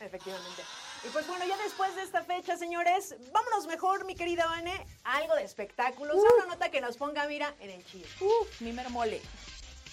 Efectivamente. 0.00 0.62
Y 1.04 1.08
pues 1.08 1.26
bueno, 1.26 1.44
ya 1.46 1.56
después 1.58 1.94
de 1.96 2.02
esta 2.02 2.22
fecha, 2.22 2.56
señores, 2.56 3.14
vámonos 3.32 3.66
mejor, 3.66 4.04
mi 4.04 4.14
querida 4.14 4.46
Vane, 4.46 4.86
a 5.04 5.16
algo 5.16 5.34
de 5.34 5.44
espectáculos, 5.44 6.16
a 6.16 6.34
una 6.36 6.54
nota 6.54 6.70
que 6.70 6.80
nos 6.80 6.96
ponga, 6.96 7.26
mira, 7.26 7.54
en 7.60 7.70
el 7.70 7.84
chile. 7.86 8.06
Uf, 8.20 8.60
mi 8.60 8.72
mole. 8.72 9.20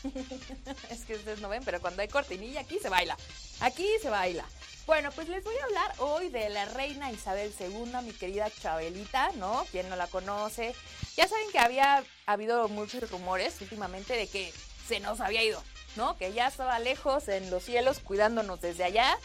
es 0.90 1.06
que 1.06 1.16
ustedes 1.16 1.42
no 1.42 1.50
ven, 1.50 1.64
pero 1.64 1.82
cuando 1.82 2.02
hay 2.02 2.08
cortinilla 2.08 2.62
aquí 2.62 2.80
se 2.80 2.90
baila. 2.90 3.18
Aquí 3.60 3.88
se 4.02 4.10
baila. 4.10 4.46
Bueno, 4.90 5.12
pues 5.12 5.30
les 5.30 5.44
voy 5.44 5.54
a 5.56 5.66
hablar 5.66 5.94
hoy 6.00 6.30
de 6.30 6.50
la 6.50 6.66
reina 6.66 7.12
Isabel 7.12 7.54
II, 7.60 7.92
mi 8.02 8.12
querida 8.12 8.50
Chabelita, 8.50 9.32
¿no? 9.34 9.64
Quien 9.70 9.88
no 9.88 9.96
la 9.96 10.08
conoce. 10.08 10.74
Ya 11.16 11.28
saben 11.28 11.52
que 11.52 11.60
había 11.60 12.04
habido 12.26 12.68
muchos 12.70 13.08
rumores 13.12 13.62
últimamente 13.62 14.16
de 14.16 14.26
que 14.26 14.52
se 14.88 15.00
nos 15.00 15.22
había 15.22 15.44
ido, 15.44 15.62
¿no? 15.96 16.18
Que 16.18 16.34
ya 16.34 16.48
estaba 16.48 16.80
lejos 16.80 17.28
en 17.28 17.52
los 17.52 17.66
cielos 17.66 18.00
cuidándonos 18.00 18.62
desde 18.62 18.84
allá. 18.84 19.16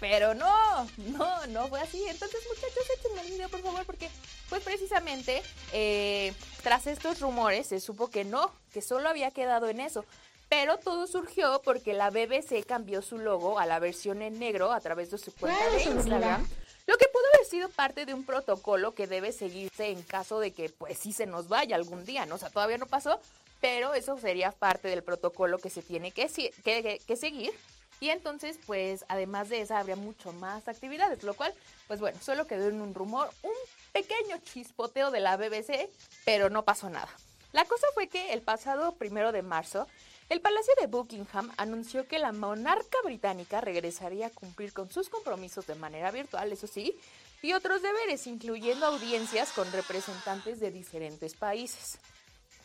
Pero 0.00 0.34
no, 0.34 0.84
no, 0.96 1.46
no 1.46 1.68
fue 1.68 1.80
así. 1.80 2.02
Entonces, 2.08 2.40
muchachos, 2.48 2.84
échenme 2.98 3.20
el 3.20 3.28
video, 3.28 3.48
por 3.50 3.62
favor, 3.62 3.86
porque, 3.86 4.10
pues 4.48 4.64
precisamente, 4.64 5.44
eh, 5.72 6.34
tras 6.64 6.88
estos 6.88 7.20
rumores, 7.20 7.68
se 7.68 7.78
supo 7.78 8.10
que 8.10 8.24
no, 8.24 8.52
que 8.72 8.82
solo 8.82 9.08
había 9.08 9.30
quedado 9.30 9.68
en 9.68 9.78
eso. 9.78 10.04
Pero 10.48 10.78
todo 10.78 11.06
surgió 11.06 11.60
porque 11.62 11.92
la 11.92 12.10
BBC 12.10 12.64
cambió 12.66 13.02
su 13.02 13.18
logo 13.18 13.58
a 13.58 13.66
la 13.66 13.78
versión 13.78 14.22
en 14.22 14.38
negro 14.38 14.72
a 14.72 14.80
través 14.80 15.10
de 15.10 15.18
su 15.18 15.34
cuenta 15.34 15.68
de 15.70 15.82
Instagram. 15.84 16.48
Lo 16.86 16.96
que 16.96 17.06
pudo 17.08 17.22
haber 17.34 17.46
sido 17.46 17.68
parte 17.68 18.06
de 18.06 18.14
un 18.14 18.24
protocolo 18.24 18.94
que 18.94 19.06
debe 19.06 19.32
seguirse 19.32 19.90
en 19.90 20.02
caso 20.02 20.40
de 20.40 20.52
que 20.52 20.70
pues 20.70 20.98
sí 20.98 21.12
se 21.12 21.26
nos 21.26 21.48
vaya 21.48 21.76
algún 21.76 22.06
día, 22.06 22.24
¿no? 22.24 22.36
O 22.36 22.38
sea, 22.38 22.48
todavía 22.48 22.78
no 22.78 22.86
pasó, 22.86 23.20
pero 23.60 23.92
eso 23.92 24.18
sería 24.18 24.52
parte 24.52 24.88
del 24.88 25.02
protocolo 25.02 25.58
que 25.58 25.68
se 25.68 25.82
tiene 25.82 26.12
que, 26.12 26.28
que, 26.64 27.02
que 27.06 27.16
seguir. 27.16 27.52
Y 28.00 28.10
entonces, 28.10 28.58
pues, 28.66 29.04
además 29.08 29.48
de 29.48 29.60
esa, 29.60 29.80
habría 29.80 29.96
mucho 29.96 30.32
más 30.32 30.68
actividades, 30.68 31.22
lo 31.24 31.34
cual, 31.34 31.52
pues 31.88 32.00
bueno, 32.00 32.18
solo 32.22 32.46
quedó 32.46 32.68
en 32.68 32.80
un 32.80 32.94
rumor, 32.94 33.28
un 33.42 33.52
pequeño 33.92 34.38
chispoteo 34.44 35.10
de 35.10 35.20
la 35.20 35.36
BBC, 35.36 35.90
pero 36.24 36.48
no 36.48 36.64
pasó 36.64 36.88
nada. 36.88 37.10
La 37.52 37.64
cosa 37.64 37.86
fue 37.94 38.08
que 38.08 38.32
el 38.32 38.42
pasado 38.42 38.94
primero 38.94 39.32
de 39.32 39.42
marzo, 39.42 39.88
el 40.28 40.40
Palacio 40.40 40.74
de 40.80 40.86
Buckingham 40.86 41.50
anunció 41.56 42.06
que 42.06 42.18
la 42.18 42.32
monarca 42.32 42.98
británica 43.02 43.60
regresaría 43.60 44.26
a 44.26 44.30
cumplir 44.30 44.72
con 44.72 44.90
sus 44.90 45.08
compromisos 45.08 45.66
de 45.66 45.74
manera 45.74 46.10
virtual, 46.10 46.52
eso 46.52 46.66
sí, 46.66 46.94
y 47.40 47.54
otros 47.54 47.80
deberes, 47.82 48.26
incluyendo 48.26 48.86
audiencias 48.86 49.52
con 49.52 49.70
representantes 49.72 50.60
de 50.60 50.70
diferentes 50.70 51.34
países. 51.34 51.98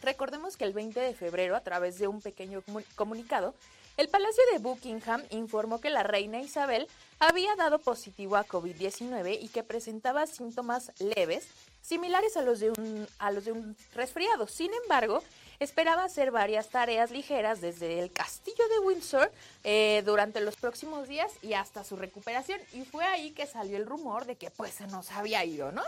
Recordemos 0.01 0.57
que 0.57 0.65
el 0.65 0.73
20 0.73 0.99
de 0.99 1.13
febrero, 1.13 1.55
a 1.55 1.61
través 1.61 1.97
de 1.99 2.07
un 2.07 2.21
pequeño 2.21 2.61
comunicado, 2.95 3.53
el 3.95 4.09
Palacio 4.09 4.43
de 4.51 4.59
Buckingham 4.59 5.23
informó 5.29 5.79
que 5.79 5.91
la 5.91 6.01
reina 6.01 6.41
Isabel 6.41 6.87
había 7.19 7.55
dado 7.55 7.77
positivo 7.77 8.35
a 8.35 8.45
COVID-19 8.45 9.37
y 9.39 9.49
que 9.49 9.63
presentaba 9.63 10.25
síntomas 10.25 10.91
leves, 10.99 11.47
similares 11.81 12.35
a 12.35 12.41
los 12.41 12.59
de 12.59 12.71
un, 12.71 13.07
a 13.19 13.31
los 13.31 13.45
de 13.45 13.51
un 13.51 13.77
resfriado. 13.93 14.47
Sin 14.47 14.71
embargo, 14.73 15.21
esperaba 15.63 16.03
hacer 16.03 16.31
varias 16.31 16.69
tareas 16.69 17.11
ligeras 17.11 17.61
desde 17.61 17.99
el 17.99 18.11
castillo 18.11 18.67
de 18.69 18.79
Windsor 18.79 19.31
eh, 19.63 20.03
durante 20.05 20.41
los 20.41 20.55
próximos 20.55 21.07
días 21.07 21.31
y 21.41 21.53
hasta 21.53 21.83
su 21.83 21.95
recuperación. 21.95 22.59
Y 22.73 22.85
fue 22.85 23.05
ahí 23.05 23.31
que 23.31 23.47
salió 23.47 23.77
el 23.77 23.85
rumor 23.85 24.25
de 24.25 24.35
que 24.35 24.51
pues 24.51 24.73
se 24.73 24.87
nos 24.87 25.11
había 25.11 25.43
ido, 25.45 25.71
¿no? 25.71 25.83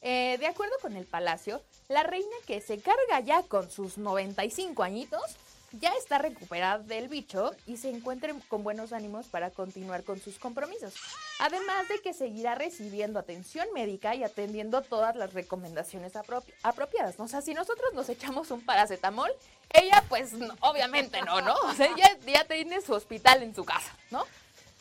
Eh, 0.00 0.36
de 0.38 0.46
acuerdo 0.46 0.74
con 0.80 0.96
el 0.96 1.06
palacio, 1.06 1.60
la 1.88 2.04
reina 2.04 2.36
que 2.46 2.60
se 2.60 2.78
carga 2.78 3.20
ya 3.20 3.42
con 3.42 3.70
sus 3.70 3.98
95 3.98 4.82
añitos 4.82 5.22
ya 5.72 5.92
está 5.94 6.18
recuperada 6.18 6.78
del 6.78 7.08
bicho 7.08 7.52
y 7.66 7.76
se 7.76 7.90
encuentra 7.90 8.34
con 8.48 8.64
buenos 8.64 8.92
ánimos 8.92 9.26
para 9.26 9.50
continuar 9.50 10.02
con 10.04 10.20
sus 10.20 10.38
compromisos. 10.38 10.94
Además 11.40 11.88
de 11.88 12.00
que 12.00 12.14
seguirá 12.14 12.54
recibiendo 12.54 13.18
atención 13.18 13.66
médica 13.74 14.14
y 14.14 14.24
atendiendo 14.24 14.82
todas 14.82 15.16
las 15.16 15.34
recomendaciones 15.34 16.14
apropiadas. 16.62 17.18
O 17.18 17.28
sea, 17.28 17.42
si 17.42 17.54
nosotros 17.54 17.92
nos 17.94 18.08
echamos 18.08 18.50
un 18.50 18.64
paracetamol, 18.64 19.30
ella 19.70 20.02
pues 20.08 20.32
obviamente 20.60 21.20
no, 21.22 21.40
¿no? 21.40 21.54
O 21.54 21.74
sea, 21.74 21.86
ella 21.86 22.16
ya 22.26 22.44
tiene 22.44 22.80
su 22.80 22.94
hospital 22.94 23.42
en 23.42 23.54
su 23.54 23.64
casa, 23.64 23.94
¿no? 24.10 24.24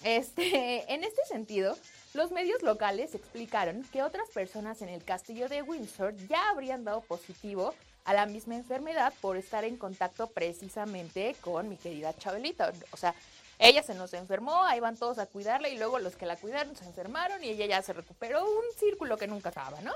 Este, 0.03 0.85
en 0.93 1.03
este 1.03 1.25
sentido, 1.25 1.77
los 2.13 2.31
medios 2.31 2.61
locales 2.63 3.13
explicaron 3.13 3.83
que 3.91 4.03
otras 4.03 4.29
personas 4.29 4.81
en 4.81 4.89
el 4.89 5.03
castillo 5.03 5.49
de 5.49 5.61
Windsor 5.61 6.15
ya 6.27 6.49
habrían 6.49 6.83
dado 6.83 7.01
positivo 7.01 7.73
a 8.07 8.13
la 8.13 8.25
misma 8.25 8.55
enfermedad 8.55 9.13
por 9.19 9.35
estar 9.35 9.65
en 9.65 9.75
contacto 9.75 10.27
precisamente 10.27 11.35
con 11.41 11.67
mi 11.67 11.75
querida 11.75 12.15
Chabelita. 12.17 12.71
O 12.91 12.97
sea, 12.97 13.13
ella 13.59 13.83
se 13.83 13.95
nos 13.95 14.13
enfermó, 14.13 14.63
ahí 14.63 14.79
van 14.79 14.95
todos 14.95 15.19
a 15.19 15.25
cuidarla 15.25 15.67
y 15.67 15.77
luego 15.77 15.99
los 15.99 16.15
que 16.15 16.25
la 16.25 16.37
cuidaron 16.37 16.73
se 16.77 16.85
enfermaron 16.85 17.43
y 17.43 17.49
ella 17.49 17.65
ya 17.65 17.81
se 17.81 17.91
recuperó. 17.91 18.45
Un 18.45 18.63
círculo 18.79 19.17
que 19.17 19.27
nunca 19.27 19.49
acaba, 19.49 19.81
¿no? 19.81 19.93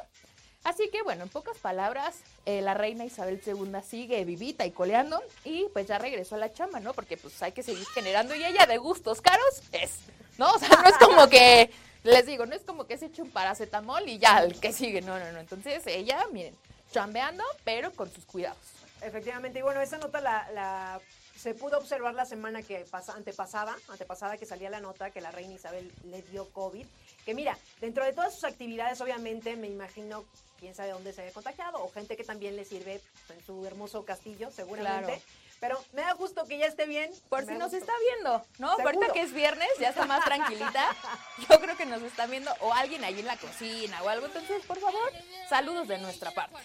Así 0.65 0.89
que 0.89 1.01
bueno, 1.03 1.23
en 1.23 1.29
pocas 1.29 1.57
palabras, 1.57 2.17
eh, 2.45 2.61
la 2.61 2.73
reina 2.73 3.05
Isabel 3.05 3.41
II 3.45 3.77
sigue 3.81 4.25
vivita 4.25 4.65
y 4.65 4.71
coleando 4.71 5.23
y 5.45 5.67
pues 5.71 5.87
ya 5.87 5.97
regresó 5.97 6.35
a 6.35 6.39
la 6.39 6.51
chamba, 6.51 6.81
¿no? 6.81 6.93
Porque 6.93 7.15
pues 7.15 7.41
hay 7.41 7.53
que 7.53 7.63
seguir 7.63 7.85
generando 7.93 8.35
y 8.35 8.43
ella 8.43 8.65
de 8.65 8.77
gustos 8.77 9.21
caros 9.21 9.61
es, 9.71 9.99
¿no? 10.37 10.51
O 10.51 10.59
sea, 10.59 10.67
no 10.81 10.89
es 10.89 10.97
como 10.97 11.29
que, 11.29 11.71
les 12.03 12.25
digo, 12.25 12.45
no 12.45 12.55
es 12.55 12.63
como 12.63 12.85
que 12.87 12.97
se 12.97 13.05
eche 13.05 13.21
un 13.21 13.31
paracetamol 13.31 14.07
y 14.09 14.19
ya 14.19 14.39
el 14.43 14.59
que 14.59 14.73
sigue, 14.73 14.99
no, 14.99 15.17
no, 15.17 15.31
no. 15.31 15.39
Entonces 15.39 15.87
ella, 15.87 16.19
miren, 16.33 16.55
chambeando, 16.91 17.43
pero 17.63 17.91
con 17.93 18.11
sus 18.11 18.25
cuidados. 18.25 18.59
Efectivamente, 19.01 19.59
y 19.59 19.61
bueno, 19.63 19.81
esa 19.81 19.97
nota 19.97 20.21
la, 20.21 20.99
se 21.35 21.55
pudo 21.55 21.77
observar 21.77 22.13
la 22.13 22.25
semana 22.25 22.61
que 22.61 22.85
pasa, 22.91 23.13
antepasada, 23.13 23.75
antepasada 23.87 24.37
que 24.37 24.45
salía 24.45 24.69
la 24.69 24.79
nota 24.79 25.09
que 25.09 25.21
la 25.21 25.31
reina 25.31 25.55
Isabel 25.55 25.91
le 26.03 26.21
dio 26.23 26.49
COVID. 26.51 26.85
Que 27.25 27.33
mira, 27.33 27.57
dentro 27.79 28.05
de 28.05 28.13
todas 28.13 28.35
sus 28.35 28.43
actividades, 28.43 29.01
obviamente, 29.01 29.55
me 29.55 29.67
imagino 29.67 30.25
quién 30.59 30.75
sabe 30.75 30.91
dónde 30.91 31.13
se 31.13 31.21
había 31.21 31.33
contagiado, 31.33 31.83
o 31.83 31.89
gente 31.89 32.15
que 32.15 32.23
también 32.23 32.55
le 32.55 32.63
sirve 32.63 33.01
en 33.29 33.43
su 33.43 33.65
hermoso 33.65 34.05
castillo, 34.05 34.51
seguramente. 34.51 35.21
Pero 35.61 35.79
me 35.93 36.01
da 36.01 36.13
gusto 36.13 36.43
que 36.45 36.57
ya 36.57 36.65
esté 36.65 36.87
bien. 36.87 37.11
Por 37.29 37.45
si 37.45 37.53
nos 37.53 37.71
está 37.71 37.93
viendo, 38.09 38.43
¿no? 38.57 38.71
Ahorita 38.71 39.13
que 39.13 39.21
es 39.21 39.31
viernes, 39.31 39.69
ya 39.79 39.89
está 39.89 40.07
más 40.07 40.25
tranquilita. 40.25 40.89
Yo 41.49 41.61
creo 41.61 41.77
que 41.77 41.85
nos 41.85 42.01
está 42.01 42.25
viendo 42.25 42.51
o 42.61 42.73
alguien 42.73 43.03
ahí 43.03 43.19
en 43.19 43.27
la 43.27 43.37
cocina 43.37 44.01
o 44.01 44.09
algo. 44.09 44.25
Entonces, 44.25 44.65
por 44.65 44.79
favor, 44.79 45.13
saludos 45.47 45.87
de 45.87 45.99
nuestra 45.99 46.31
parte. 46.31 46.57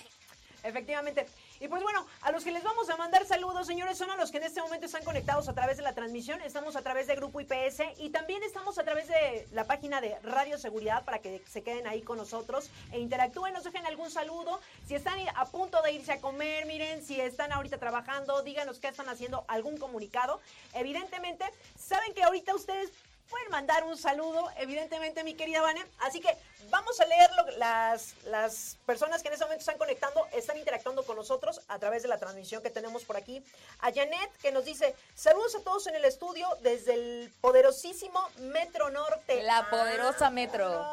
Efectivamente. 0.63 1.27
Y 1.61 1.69
pues 1.69 1.83
bueno, 1.83 2.07
a 2.23 2.33
los 2.33 2.45
que 2.45 2.51
les 2.51 2.63
vamos 2.63 2.91
a 2.91 2.97
mandar 2.97 3.25
saludos, 3.27 3.67
señores, 3.67 3.97
son 3.97 4.11
a 4.11 4.17
los 4.17 4.31
que 4.31 4.37
en 4.37 4.45
este 4.45 4.61
momento 4.61 4.87
están 4.87 5.05
conectados 5.05 5.49
a 5.49 5.55
través 5.55 5.77
de 5.79 5.83
la 5.83 5.95
transmisión. 5.95 6.41
Estamos 6.43 6.77
a 6.77 6.83
través 6.83 7.07
de 7.07 7.17
Grupo 7.17 7.41
IPS 7.41 7.83
y 7.99 8.11
también 8.11 8.43
estamos 8.43 8.79
a 8.79 8.85
través 8.85 9.09
de 9.09 9.49
la 9.53 9.65
página 9.65 10.01
de 10.01 10.19
Radio 10.21 10.59
Seguridad 10.59 11.05
para 11.05 11.21
que 11.21 11.43
se 11.47 11.63
queden 11.63 11.87
ahí 11.87 12.03
con 12.03 12.19
nosotros 12.19 12.71
e 12.93 13.01
interactúen, 13.01 13.55
nos 13.55 13.65
dejen 13.65 13.87
algún 13.87 14.11
saludo. 14.11 14.61
Si 14.87 14.95
están 14.95 15.19
a 15.35 15.47
punto 15.47 15.81
de 15.83 15.93
irse 15.93 16.13
a 16.13 16.21
comer, 16.21 16.67
miren, 16.67 17.03
si 17.03 17.21
están 17.21 17.53
ahorita 17.53 17.79
trabajando, 17.79 18.43
díganos 18.43 18.79
qué 18.79 18.89
están 18.89 19.09
haciendo, 19.09 19.45
algún 19.49 19.79
comunicado. 19.79 20.41
Evidentemente, 20.75 21.45
saben 21.79 22.13
que 22.13 22.23
ahorita 22.23 22.55
ustedes 22.55 22.93
pueden 23.29 23.51
mandar 23.51 23.85
un 23.85 23.97
saludo, 23.97 24.51
evidentemente, 24.57 25.25
mi 25.25 25.35
querida 25.35 25.61
Vane. 25.61 25.85
Así 26.01 26.21
que 26.21 26.37
vamos 26.71 27.01
a 27.01 27.07
leer 27.07 27.31
las, 27.59 28.15
las 28.25 28.77
personas 28.87 29.23
que 29.23 29.29
en 29.29 29.35
este 29.35 29.45
momento 29.45 29.61
están 29.61 29.79
conectando, 29.79 30.27
están 30.33 30.57
interactuando 30.59 31.05
con 31.05 31.17
nosotros 31.17 31.61
a 31.69 31.79
través 31.79 32.03
de 32.03 32.09
la 32.09 32.19
transmisión 32.19 32.63
que 32.63 32.71
tenemos 32.71 33.05
por 33.05 33.17
aquí. 33.17 33.43
A 33.81 33.93
Janet, 33.93 34.31
que 34.43 34.53
nos 34.53 34.65
dice, 34.65 34.95
saludos 35.15 35.55
a 35.57 35.61
todos 35.61 35.87
en 35.87 35.95
el 35.97 36.05
estudio 36.05 36.49
desde 36.63 36.95
el 36.95 37.33
poderosísimo 37.41 38.21
Metro 38.39 38.91
Norte. 38.91 39.43
La 39.43 39.69
poderosa 39.71 40.31
Metro. 40.31 40.85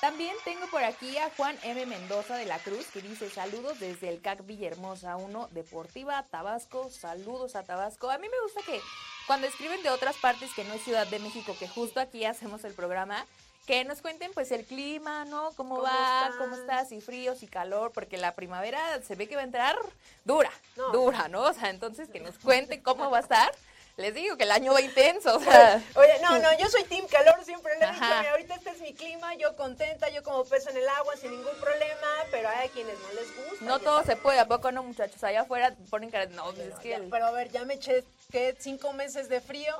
También 0.00 0.36
tengo 0.44 0.66
por 0.66 0.84
aquí 0.84 1.16
a 1.16 1.30
Juan 1.36 1.58
M. 1.62 1.86
Mendoza 1.86 2.36
de 2.36 2.44
la 2.44 2.58
Cruz 2.58 2.86
que 2.92 3.00
dice 3.00 3.30
saludos 3.30 3.80
desde 3.80 4.10
el 4.10 4.20
CAC 4.20 4.44
Villahermosa 4.44 5.16
1 5.16 5.48
Deportiva 5.52 6.22
Tabasco. 6.30 6.90
Saludos 6.90 7.56
a 7.56 7.62
Tabasco. 7.62 8.10
A 8.10 8.18
mí 8.18 8.28
me 8.28 8.40
gusta 8.42 8.60
que 8.62 8.80
cuando 9.26 9.46
escriben 9.46 9.82
de 9.82 9.90
otras 9.90 10.16
partes 10.16 10.52
que 10.54 10.64
no 10.64 10.74
es 10.74 10.82
Ciudad 10.82 11.06
de 11.06 11.18
México, 11.18 11.56
que 11.58 11.68
justo 11.68 12.00
aquí 12.00 12.24
hacemos 12.24 12.64
el 12.64 12.74
programa, 12.74 13.24
que 13.66 13.84
nos 13.84 14.00
cuenten 14.00 14.30
pues 14.32 14.52
el 14.52 14.64
clima, 14.64 15.24
¿no? 15.24 15.50
¿Cómo, 15.56 15.82
va? 15.82 16.30
¿Cómo 16.38 16.54
está? 16.54 16.84
Si 16.84 17.00
frío, 17.00 17.34
si 17.34 17.48
calor, 17.48 17.90
porque 17.92 18.16
la 18.16 18.34
primavera 18.34 19.02
se 19.02 19.16
ve 19.16 19.26
que 19.26 19.34
va 19.34 19.42
a 19.42 19.44
entrar 19.44 19.76
dura, 20.24 20.52
dura, 20.92 21.28
¿no? 21.28 21.42
O 21.42 21.52
sea, 21.52 21.70
entonces 21.70 22.08
que 22.08 22.20
nos 22.20 22.38
cuenten 22.38 22.80
cómo 22.80 23.10
va 23.10 23.18
a 23.18 23.22
estar. 23.22 23.52
Les 23.96 24.12
digo 24.12 24.36
que 24.36 24.44
el 24.44 24.52
año 24.52 24.74
va 24.74 24.82
intenso. 24.82 25.36
O 25.36 25.40
sea. 25.40 25.82
Oye, 25.94 26.18
no, 26.20 26.38
no, 26.38 26.58
yo 26.58 26.68
soy 26.68 26.84
team 26.84 27.06
calor, 27.06 27.42
siempre 27.44 27.78
le 27.78 27.86
he 27.86 27.92
dicho, 27.92 28.04
ahorita 28.30 28.54
este 28.56 28.70
es 28.70 28.80
mi 28.80 28.94
clima, 28.94 29.34
yo 29.36 29.56
contenta, 29.56 30.10
yo 30.10 30.22
como 30.22 30.44
peso 30.44 30.68
en 30.70 30.76
el 30.76 30.88
agua 30.88 31.16
sin 31.16 31.30
ningún 31.30 31.56
problema, 31.58 32.06
pero 32.30 32.48
hay 32.48 32.68
a 32.68 32.70
quienes 32.70 32.98
no 32.98 33.08
les 33.14 33.36
gusta. 33.36 33.64
No 33.64 33.78
todo 33.78 34.04
se 34.04 34.16
puede, 34.16 34.38
¿a 34.38 34.46
poco 34.46 34.70
no, 34.70 34.82
muchachos? 34.82 35.24
Allá 35.24 35.42
afuera 35.42 35.74
ponen 35.88 36.10
cara, 36.10 36.26
no, 36.26 36.52
pues 36.52 36.68
es 36.68 36.78
que... 36.80 36.98
Pero 37.10 37.26
a 37.26 37.30
ver, 37.30 37.50
ya 37.50 37.64
me 37.64 37.74
eché, 37.74 38.04
¿qué? 38.30 38.54
¿Cinco 38.58 38.92
meses 38.92 39.30
de 39.30 39.40
frío? 39.40 39.74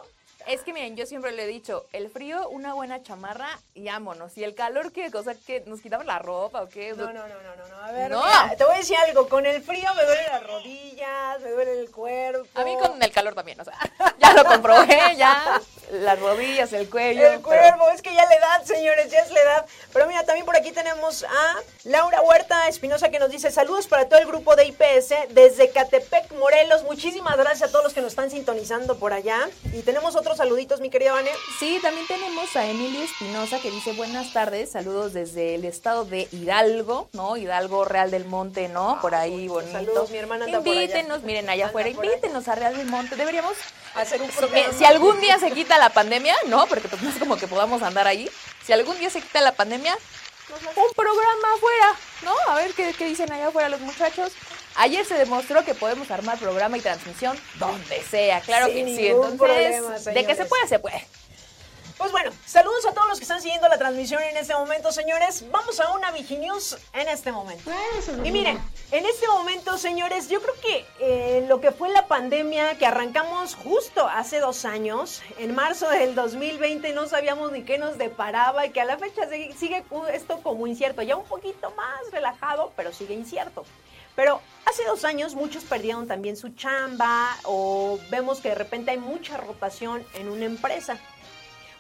Es 0.47 0.63
que 0.63 0.73
miren, 0.73 0.95
yo 0.95 1.07
siempre 1.07 1.33
le 1.33 1.43
he 1.43 1.47
dicho, 1.49 1.87
el 1.93 2.09
frío, 2.09 2.49
una 2.51 2.73
buena 2.73 3.03
chamarra 3.03 3.49
y 3.75 3.87
vámonos. 3.87 4.39
Y 4.39 4.45
el 4.45 4.55
calor, 4.55 4.93
¿qué 4.93 5.11
cosa? 5.11 5.35
que 5.35 5.65
¿Nos 5.67 5.81
quitamos 5.81 6.07
la 6.07 6.21
ropa 6.21 6.63
o 6.63 6.69
qué? 6.69 6.93
No, 6.93 7.07
no, 7.07 7.13
no, 7.13 7.27
no, 7.27 7.69
no. 7.69 7.77
A 7.83 7.91
ver, 7.91 8.13
te 8.57 8.65
voy 8.65 8.75
a 8.75 8.79
decir 8.79 8.97
algo. 9.09 9.29
Con 9.29 9.45
el 9.45 9.61
frío 9.61 9.93
me 9.97 10.05
duelen 10.05 10.27
las 10.31 10.47
rodillas, 10.47 11.41
me 11.41 11.51
duele 11.51 11.81
el 11.81 11.91
cuerpo. 11.91 12.47
A 12.55 12.65
mí 12.65 12.77
con 12.81 13.03
el 13.03 13.11
calor 13.11 13.35
también, 13.35 13.61
o 13.61 13.65
sea, 13.65 13.77
ya 14.19 14.35
lo 14.35 14.45
comprobé, 14.45 15.17
ya. 15.17 15.61
Las 15.91 16.19
rodillas, 16.19 16.73
el 16.73 16.89
cuello. 16.89 17.27
El 17.27 17.41
cuervo, 17.41 17.89
es 17.91 18.03
que 18.03 18.15
ya 18.15 18.25
la 18.25 18.35
edad, 18.35 18.65
señores, 18.65 19.11
ya 19.11 19.21
es 19.21 19.31
la 19.31 19.41
edad. 19.41 19.67
Pero 19.93 20.07
mira, 20.07 20.25
también 20.25 20.47
por 20.47 20.57
aquí 20.57 20.73
tenemos 20.73 21.25
a 21.25 21.61
Laura 21.85 22.21
Huerta 22.23 22.69
Espinosa 22.69 23.11
que 23.11 23.19
nos 23.19 23.31
dice 23.31 23.51
saludos 23.51 23.87
para 23.87 24.09
todo 24.09 24.21
el 24.21 24.27
grupo 24.27 24.57
de 24.57 24.67
IPS 24.67 25.15
desde 25.31 25.71
Catepec, 25.71 26.33
Morelos. 26.33 26.85
Muchísimas 26.85 27.37
gracias 27.37 27.69
a 27.69 27.73
todos 27.73 27.85
los 27.85 27.95
que 27.95 28.01
nos 28.01 28.11
están 28.13 28.31
sintonizando 28.31 28.99
por 28.99 29.13
allá. 29.13 29.49
Y 29.73 29.83
tenemos 29.83 30.17
otros 30.17 30.39
saluditos, 30.39 30.81
mi 30.81 30.91
querida 30.91 31.13
Vane. 31.13 31.31
Sí, 31.59 31.79
también 31.83 32.07
tenemos 32.07 32.55
a 32.57 32.67
Emilio 32.67 33.03
Espinosa 33.03 33.61
que 33.61 33.71
dice 33.71 33.93
buenas 33.93 34.33
tardes, 34.33 34.73
saludos 34.73 35.13
desde 35.13 35.55
el 35.55 35.65
estado 35.65 36.05
de 36.05 36.29
Hidalgo, 36.33 37.09
¿no? 37.13 37.37
Hidalgo 37.37 37.85
Real 37.85 38.11
del 38.11 38.25
Monte, 38.25 38.69
¿no? 38.69 38.99
Por 39.01 39.15
ahí 39.15 39.49
bonito. 39.49 39.73
Saludos, 39.73 40.11
mi 40.11 40.19
hermana 40.19 40.45
anda 40.47 40.59
por 40.59 40.69
allá. 40.69 40.81
Invítenos, 40.83 41.23
miren 41.23 41.49
allá 41.49 41.67
afuera, 41.67 41.89
invítenos 41.89 42.49
a 42.49 42.55
Real 42.55 42.77
del 42.77 42.87
Monte. 42.87 43.17
Deberíamos 43.17 43.57
Hacer 43.97 44.23
un 44.23 44.31
si, 44.31 44.37
programa. 44.37 44.73
si 44.77 44.85
algún 44.85 45.21
día 45.21 45.39
se 45.39 45.51
quita 45.53 45.79
la 45.79 45.91
pandemia, 45.91 46.35
no, 46.49 46.67
porque 46.67 46.89
pues 46.89 47.03
no 47.03 47.11
es 47.11 47.17
como 47.17 47.37
que 47.37 47.47
podamos 47.47 47.83
andar 47.83 48.07
ahí. 48.07 48.31
Si 48.65 48.73
algún 48.73 48.99
día 48.99 49.11
se 49.11 49.21
quita 49.21 49.41
la 49.41 49.53
pandemia, 49.53 49.97
un 50.49 50.93
programa 50.95 51.55
afuera, 51.55 51.95
¿no? 52.23 52.53
A 52.53 52.57
ver 52.57 52.73
qué, 52.75 52.95
qué 52.97 53.07
dicen 53.07 53.31
allá 53.33 53.49
afuera 53.49 53.69
los 53.69 53.81
muchachos. 53.81 54.33
Ayer 54.77 55.05
se 55.07 55.15
demostró 55.15 55.65
que 55.65 55.75
podemos 55.75 56.11
armar 56.11 56.39
programa 56.39 56.77
y 56.77 56.81
transmisión 56.81 57.39
donde 57.59 58.03
sea, 58.03 58.41
claro 58.41 58.67
Sin 58.67 58.87
que 58.87 58.97
sí. 58.97 59.07
Entonces, 59.09 59.39
problema, 59.39 59.99
de 59.99 60.27
que 60.27 60.35
se 60.35 60.45
puede, 60.45 60.69
se 60.69 60.79
puede. 60.79 61.07
Pues 61.99 62.13
bueno, 62.13 62.31
saludos 62.45 62.85
a 62.85 62.93
todos 62.93 63.09
los 63.09 63.19
que 63.19 63.25
están 63.25 63.41
siguiendo 63.41 63.69
la 63.69 63.79
transmisión 63.79 64.23
en 64.23 64.37
este 64.37 64.53
momento, 64.55 64.93
señores. 64.93 65.51
Vamos 65.51 65.81
a 65.81 65.93
una 65.95 66.11
Viginews 66.11 66.77
en 66.93 67.09
este 67.09 67.33
momento. 67.33 67.71
Y 68.23 68.31
miren, 68.31 68.61
en 68.91 69.07
este 69.07 69.27
momento, 69.29 69.79
señores, 69.79 70.29
yo 70.29 70.43
creo 70.43 70.55
que 70.61 70.87
eh, 71.01 71.47
lo 71.49 71.63
que 71.63 71.73
fue 71.73 71.89
la 71.89 72.07
pandemia 72.07 72.77
que 72.77 72.85
arrancamos 72.85 73.55
justo 73.55 74.07
hace 74.07 74.41
dos 74.41 74.67
años, 74.67 75.23
en 75.39 75.55
marzo 75.55 75.89
del 75.89 76.15
2020, 76.15 76.93
no 76.93 77.09
sabíamos 77.09 77.51
ni 77.53 77.63
qué 77.63 77.79
nos 77.79 77.97
deparaba 77.97 78.67
y 78.67 78.71
que 78.71 78.83
a 78.83 78.85
la 78.85 78.99
fecha 78.99 79.23
sigue, 79.57 79.83
esto 80.13 80.41
como 80.43 80.67
incierto, 80.67 81.01
ya 81.01 81.17
un 81.17 81.25
poquito 81.25 81.71
más 81.71 82.13
relajado, 82.13 82.73
pero 82.77 82.93
sigue 82.93 83.15
incierto. 83.15 83.65
Pero 84.17 84.41
hace 84.65 84.85
dos 84.85 85.05
años 85.05 85.35
muchos 85.35 85.65
perdieron 85.65 86.07
también 86.07 86.37
su 86.37 86.49
chamba 86.51 87.37
o 87.45 87.99
vemos 88.11 88.41
que 88.41 88.49
de 88.49 88.55
repente 88.55 88.91
hay 88.91 88.99
mucha 88.99 89.37
rotación 89.37 90.05
en 90.15 90.29
una 90.31 90.47
empresa. 90.47 90.99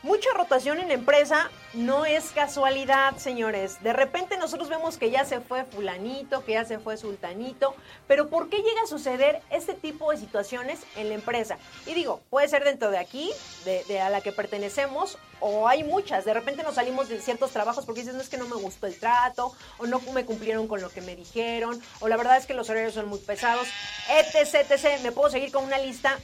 Mucha 0.06 0.30
rotación 0.34 0.78
en 0.78 0.86
la 0.86 0.94
empresa 0.94 1.50
no 1.74 2.06
es 2.06 2.30
casualidad, 2.30 3.16
señores. 3.16 3.82
De 3.82 3.92
repente 3.92 4.38
nosotros 4.38 4.68
vemos 4.68 4.98
que 4.98 5.10
ya 5.10 5.24
se 5.24 5.40
fue 5.40 5.64
fulanito, 5.64 6.44
que 6.44 6.52
ya 6.52 6.64
se 6.64 6.78
fue 6.78 6.96
sultanito, 6.96 7.74
pero 8.06 8.28
¿por 8.28 8.48
qué 8.48 8.58
llega 8.58 8.82
a 8.84 8.86
suceder 8.86 9.42
este 9.50 9.74
tipo 9.74 10.12
de 10.12 10.16
situaciones 10.16 10.78
en 10.94 11.08
la 11.08 11.16
empresa? 11.16 11.58
Y 11.86 11.94
digo, 11.94 12.20
puede 12.30 12.46
ser 12.46 12.62
dentro 12.62 12.92
de 12.92 12.98
aquí, 12.98 13.32
de, 13.64 14.00
a 14.00 14.08
la 14.08 14.20
que 14.20 14.30
pertenecemos, 14.30 15.18
o 15.40 15.66
hay 15.66 15.82
muchas. 15.82 16.24
De 16.24 16.34
repente 16.34 16.62
nos 16.62 16.76
salimos 16.76 17.08
de 17.08 17.20
ciertos 17.20 17.50
trabajos 17.50 17.84
porque 17.84 18.02
dices, 18.02 18.14
no 18.14 18.22
es 18.22 18.28
que 18.28 18.38
no 18.38 18.46
me 18.46 18.54
gustó 18.54 18.86
el 18.86 18.96
trato, 19.00 19.56
o 19.78 19.88
no 19.88 19.98
me 20.14 20.24
cumplieron 20.24 20.68
con 20.68 20.80
lo 20.80 20.88
que 20.88 21.00
me 21.00 21.16
dijeron, 21.16 21.82
o 21.98 22.06
la 22.06 22.16
verdad 22.16 22.36
es 22.36 22.46
que 22.46 22.54
los 22.54 22.70
horarios 22.70 22.94
son 22.94 23.08
muy 23.08 23.18
pesados, 23.18 23.66
etc, 24.08 24.70
etc. 24.70 25.00
Me 25.02 25.10
puedo 25.10 25.30
seguir 25.30 25.50
con 25.50 25.64
una 25.64 25.78
lista 25.78 26.16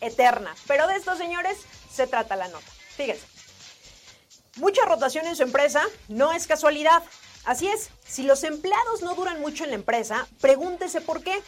eterna. 0.00 0.54
Pero 0.66 0.86
de 0.86 0.96
estos 0.96 1.18
señores 1.18 1.58
se 1.92 2.06
trata 2.06 2.34
la 2.34 2.48
nota. 2.48 2.77
Fíjense. 2.98 3.24
Mucha 4.56 4.84
rotación 4.84 5.28
en 5.28 5.36
su 5.36 5.44
empresa 5.44 5.84
no 6.08 6.32
es 6.32 6.48
casualidad. 6.48 7.04
Así 7.44 7.68
es, 7.68 7.90
si 8.04 8.24
los 8.24 8.42
empleados 8.42 9.02
no 9.02 9.14
duran 9.14 9.40
mucho 9.40 9.62
en 9.62 9.70
la 9.70 9.76
empresa, 9.76 10.26
pregúntese 10.40 11.00
por 11.00 11.22
qué. 11.22 11.40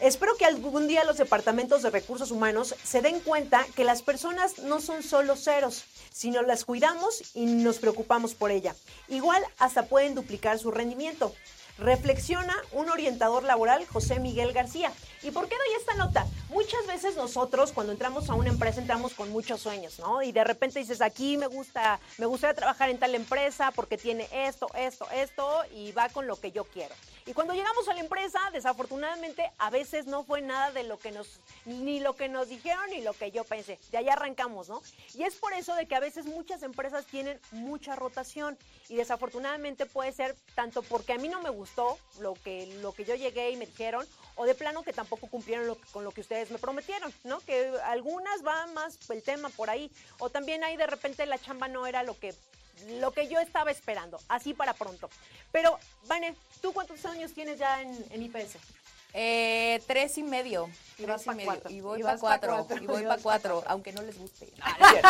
Espero 0.00 0.34
que 0.36 0.46
algún 0.46 0.88
día 0.88 1.04
los 1.04 1.18
departamentos 1.18 1.82
de 1.82 1.90
recursos 1.90 2.30
humanos 2.30 2.74
se 2.82 3.02
den 3.02 3.20
cuenta 3.20 3.66
que 3.76 3.84
las 3.84 4.00
personas 4.00 4.60
no 4.60 4.80
son 4.80 5.02
solo 5.02 5.36
ceros, 5.36 5.84
sino 6.10 6.40
las 6.40 6.64
cuidamos 6.64 7.22
y 7.34 7.44
nos 7.44 7.78
preocupamos 7.80 8.34
por 8.34 8.50
ella. 8.50 8.74
Igual 9.08 9.44
hasta 9.58 9.84
pueden 9.84 10.14
duplicar 10.14 10.58
su 10.58 10.70
rendimiento. 10.70 11.34
Reflexiona 11.76 12.56
un 12.72 12.88
orientador 12.88 13.44
laboral, 13.44 13.86
José 13.86 14.20
Miguel 14.20 14.54
García. 14.54 14.90
¿Y 15.24 15.30
por 15.30 15.48
qué 15.48 15.56
doy 15.56 15.80
esta 15.80 15.94
nota? 15.94 16.26
Muchas 16.50 16.86
veces 16.86 17.16
nosotros 17.16 17.72
cuando 17.72 17.92
entramos 17.92 18.28
a 18.28 18.34
una 18.34 18.50
empresa 18.50 18.78
entramos 18.78 19.14
con 19.14 19.30
muchos 19.30 19.62
sueños, 19.62 19.98
¿no? 19.98 20.20
Y 20.20 20.32
de 20.32 20.44
repente 20.44 20.78
dices, 20.78 21.00
aquí 21.00 21.38
me 21.38 21.46
gusta, 21.46 21.98
me 22.18 22.26
gustaría 22.26 22.54
trabajar 22.54 22.90
en 22.90 22.98
tal 22.98 23.14
empresa 23.14 23.70
porque 23.70 23.96
tiene 23.96 24.28
esto, 24.30 24.68
esto, 24.76 25.10
esto 25.10 25.62
y 25.74 25.92
va 25.92 26.10
con 26.10 26.26
lo 26.26 26.38
que 26.38 26.52
yo 26.52 26.64
quiero. 26.64 26.94
Y 27.26 27.32
cuando 27.32 27.54
llegamos 27.54 27.88
a 27.88 27.94
la 27.94 28.00
empresa, 28.00 28.38
desafortunadamente 28.52 29.50
a 29.56 29.70
veces 29.70 30.04
no 30.04 30.24
fue 30.24 30.42
nada 30.42 30.72
de 30.72 30.82
lo 30.82 30.98
que 30.98 31.10
nos, 31.10 31.40
ni 31.64 32.00
lo 32.00 32.14
que 32.16 32.28
nos 32.28 32.50
dijeron 32.50 32.84
ni 32.90 33.00
lo 33.00 33.14
que 33.14 33.30
yo 33.30 33.44
pensé. 33.44 33.78
De 33.92 33.96
ahí 33.96 34.10
arrancamos, 34.10 34.68
¿no? 34.68 34.82
Y 35.14 35.22
es 35.22 35.36
por 35.36 35.54
eso 35.54 35.74
de 35.74 35.86
que 35.86 35.94
a 35.94 36.00
veces 36.00 36.26
muchas 36.26 36.62
empresas 36.62 37.06
tienen 37.06 37.40
mucha 37.50 37.96
rotación 37.96 38.58
y 38.90 38.96
desafortunadamente 38.96 39.86
puede 39.86 40.12
ser 40.12 40.36
tanto 40.54 40.82
porque 40.82 41.14
a 41.14 41.18
mí 41.18 41.28
no 41.28 41.40
me 41.40 41.48
gustó 41.48 41.98
lo 42.20 42.34
que, 42.34 42.66
lo 42.82 42.92
que 42.92 43.06
yo 43.06 43.14
llegué 43.14 43.50
y 43.50 43.56
me 43.56 43.64
dijeron 43.64 44.06
o 44.36 44.44
de 44.44 44.54
plano 44.54 44.82
que 44.82 44.92
tampoco 44.92 45.13
cumplieron 45.16 45.66
lo- 45.66 45.78
con 45.92 46.04
lo 46.04 46.10
que 46.12 46.20
ustedes 46.20 46.50
me 46.50 46.58
prometieron, 46.58 47.12
¿no? 47.24 47.40
Que 47.40 47.72
algunas 47.84 48.44
va 48.46 48.66
más 48.68 48.98
el 49.10 49.22
tema 49.22 49.48
por 49.50 49.70
ahí 49.70 49.90
o 50.18 50.30
también 50.30 50.62
ahí 50.64 50.76
de 50.76 50.86
repente 50.86 51.24
la 51.26 51.38
chamba 51.38 51.68
no 51.68 51.86
era 51.86 52.02
lo 52.02 52.18
que 52.18 52.34
lo 53.00 53.12
que 53.12 53.28
yo 53.28 53.38
estaba 53.38 53.70
esperando, 53.70 54.18
así 54.28 54.52
para 54.52 54.74
pronto. 54.74 55.08
Pero, 55.52 55.78
Vane, 56.06 56.34
¿tú 56.60 56.72
cuántos 56.72 57.04
años 57.06 57.32
tienes 57.32 57.58
ya 57.58 57.80
en, 57.80 58.04
en 58.10 58.22
IPS? 58.22 58.56
Eh, 59.16 59.80
tres 59.86 60.18
y 60.18 60.24
medio. 60.24 60.68
Y 60.98 61.04
Tres 61.04 61.22
pa' 61.22 61.34
medio. 61.34 61.46
cuatro. 61.52 61.70
Y 61.70 61.80
voy 61.80 62.00
Y 62.00 62.02
para 62.02 62.14
pa' 62.16 62.20
cuatro. 62.20 62.66
Y 62.82 62.86
voy 62.86 63.02
Y 63.02 63.06
para 63.06 63.22
cuatro, 63.22 63.54
cuatro. 63.54 63.70
aunque 63.70 63.92
no 63.92 64.02
les 64.02 64.18
guste. 64.18 64.52
No, 64.58 64.64
no 64.80 64.86
es 64.86 64.90
cierto. 64.90 65.08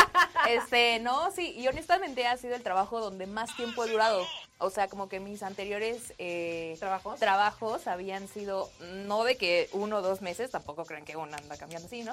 este, 0.48 0.98
no, 1.00 1.30
sí. 1.30 1.52
Y 1.56 1.66
honestamente 1.68 2.26
ha 2.26 2.36
sido 2.36 2.54
el 2.54 2.62
trabajo 2.62 3.00
donde 3.00 3.26
más 3.26 3.56
tiempo 3.56 3.82
he 3.84 3.90
durado. 3.90 4.26
O 4.58 4.70
sea, 4.70 4.88
como 4.88 5.08
que 5.08 5.20
mis 5.20 5.42
anteriores 5.42 6.14
eh, 6.18 6.76
¿Trabajos? 6.78 7.18
trabajos 7.18 7.86
habían 7.86 8.28
sido, 8.28 8.70
no 9.06 9.24
de 9.24 9.36
que 9.36 9.68
uno 9.72 9.96
o 9.98 10.02
dos 10.02 10.22
meses, 10.22 10.50
tampoco 10.50 10.84
creen 10.84 11.04
que 11.04 11.16
uno 11.16 11.36
anda 11.36 11.56
cambiando 11.56 11.86
así, 11.86 12.04
¿no? 12.04 12.12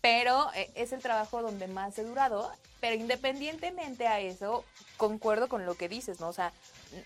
Pero 0.00 0.50
eh, 0.54 0.70
es 0.76 0.92
el 0.92 1.02
trabajo 1.02 1.42
donde 1.42 1.66
más 1.66 1.98
he 1.98 2.04
durado. 2.04 2.50
Pero 2.80 2.94
independientemente 2.96 4.06
a 4.06 4.20
eso, 4.20 4.64
concuerdo 4.96 5.48
con 5.48 5.66
lo 5.66 5.74
que 5.74 5.88
dices, 5.88 6.20
¿no? 6.20 6.28
O 6.28 6.32
sea, 6.32 6.52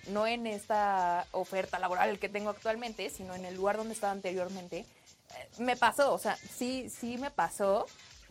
no 0.08 0.26
en 0.26 0.46
esta 0.46 1.26
oferta 1.32 1.78
laboral 1.78 2.18
que 2.20 2.28
tengo 2.28 2.50
actualmente, 2.50 3.10
sino 3.10 3.34
en 3.34 3.44
el 3.44 3.56
lugar 3.56 3.76
donde 3.76 3.94
estaba 3.94 4.12
anteriormente. 4.12 4.78
Eh, 4.80 5.48
Me 5.58 5.76
pasó, 5.76 6.12
o 6.12 6.18
sea, 6.18 6.36
sí, 6.36 6.88
sí 6.90 7.18
me 7.18 7.30
pasó 7.30 7.86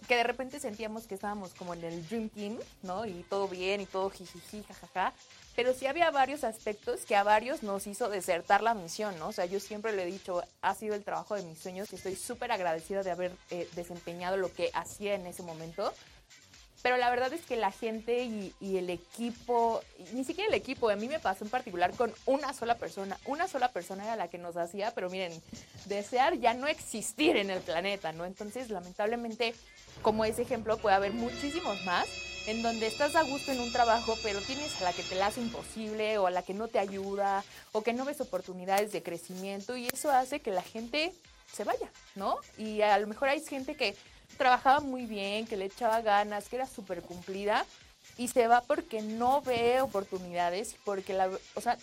que 0.07 0.17
de 0.17 0.23
repente 0.23 0.59
sentíamos 0.59 1.07
que 1.07 1.15
estábamos 1.15 1.53
como 1.53 1.73
en 1.73 1.83
el 1.83 2.07
Dream 2.07 2.29
Team, 2.29 2.59
¿no? 2.83 3.05
Y 3.05 3.23
todo 3.23 3.47
bien 3.47 3.81
y 3.81 3.85
todo 3.85 4.09
jijiji, 4.09 4.63
jajaja. 4.63 5.13
Pero 5.55 5.73
sí 5.73 5.85
había 5.85 6.09
varios 6.09 6.43
aspectos 6.43 7.05
que 7.05 7.15
a 7.15 7.23
varios 7.23 7.61
nos 7.61 7.85
hizo 7.85 8.09
desertar 8.09 8.63
la 8.63 8.73
misión, 8.73 9.17
¿no? 9.19 9.27
O 9.27 9.31
sea, 9.31 9.45
yo 9.45 9.59
siempre 9.59 9.93
le 9.93 10.03
he 10.03 10.07
dicho, 10.07 10.43
ha 10.61 10.73
sido 10.73 10.95
el 10.95 11.03
trabajo 11.03 11.35
de 11.35 11.43
mis 11.43 11.59
sueños 11.59 11.91
y 11.91 11.95
estoy 11.95 12.15
súper 12.15 12.51
agradecida 12.51 13.03
de 13.03 13.11
haber 13.11 13.31
eh, 13.51 13.67
desempeñado 13.75 14.37
lo 14.37 14.51
que 14.51 14.71
hacía 14.73 15.13
en 15.13 15.27
ese 15.27 15.43
momento. 15.43 15.93
Pero 16.81 16.97
la 16.97 17.09
verdad 17.09 17.31
es 17.31 17.45
que 17.45 17.55
la 17.55 17.71
gente 17.71 18.25
y, 18.25 18.53
el 18.77 18.89
equipo, 18.89 19.81
ni 20.11 20.25
siquiera 20.25 20.49
el 20.49 20.53
equipo, 20.53 20.89
a 20.89 20.97
mí 20.97 21.07
me 21.07 21.19
pasó 21.19 21.45
en 21.45 21.49
particular 21.49 21.93
con 21.95 22.13
una 22.25 22.51
sola 22.51 22.75
persona. 22.75 23.17
Una 23.25 23.47
sola 23.47 23.71
persona 23.71 24.03
era 24.03 24.17
la 24.17 24.27
que 24.27 24.37
nos 24.37 24.57
hacía, 24.57 24.91
pero 24.91 25.09
miren, 25.09 25.31
desear 25.85 26.37
ya 26.39 26.53
no 26.53 26.67
existir 26.67 27.37
en 27.37 27.51
el 27.51 27.61
planeta, 27.61 28.11
¿no? 28.11 28.25
Entonces, 28.25 28.69
lamentablemente, 28.69 29.55
como 30.01 30.25
ese 30.25 30.41
ejemplo, 30.41 30.77
puede 30.77 30.97
haber 30.97 31.13
muchísimos 31.13 31.81
más 31.85 32.05
en 32.45 32.61
donde 32.61 32.87
estás 32.87 33.15
a 33.15 33.23
gusto 33.23 33.51
en 33.51 33.59
un 33.59 33.71
trabajo, 33.71 34.17
pero 34.21 34.41
tienes 34.41 34.79
a 34.81 34.83
la 34.83 34.93
que 34.93 35.03
te 35.03 35.15
la 35.15 35.27
hace 35.27 35.41
imposible 35.41 36.17
o 36.17 36.27
a 36.27 36.31
la 36.31 36.43
que 36.43 36.53
no 36.53 36.67
te 36.67 36.79
ayuda 36.79 37.43
o 37.71 37.81
que 37.81 37.93
no 37.93 38.05
ves 38.05 38.21
oportunidades 38.21 38.91
de 38.91 39.03
crecimiento 39.03 39.77
y 39.77 39.87
eso 39.87 40.11
hace 40.11 40.39
que 40.41 40.51
la 40.51 40.61
gente 40.61 41.13
se 41.51 41.63
vaya, 41.63 41.89
¿no? 42.15 42.37
Y 42.57 42.81
a 42.81 42.97
lo 42.97 43.07
mejor 43.07 43.29
hay 43.29 43.41
gente 43.41 43.75
que 43.75 43.95
trabajaba 44.37 44.79
muy 44.79 45.05
bien, 45.05 45.45
que 45.45 45.57
le 45.57 45.65
echaba 45.65 46.01
ganas, 46.01 46.49
que 46.49 46.57
era 46.57 46.67
súper 46.67 47.01
cumplida 47.01 47.65
y 48.17 48.27
se 48.27 48.47
va 48.47 48.61
porque 48.61 49.01
no 49.01 49.41
ve 49.41 49.81
oportunidades, 49.81 50.75
porque 50.83 51.13
la, 51.13 51.29
o 51.55 51.61
sea, 51.61 51.77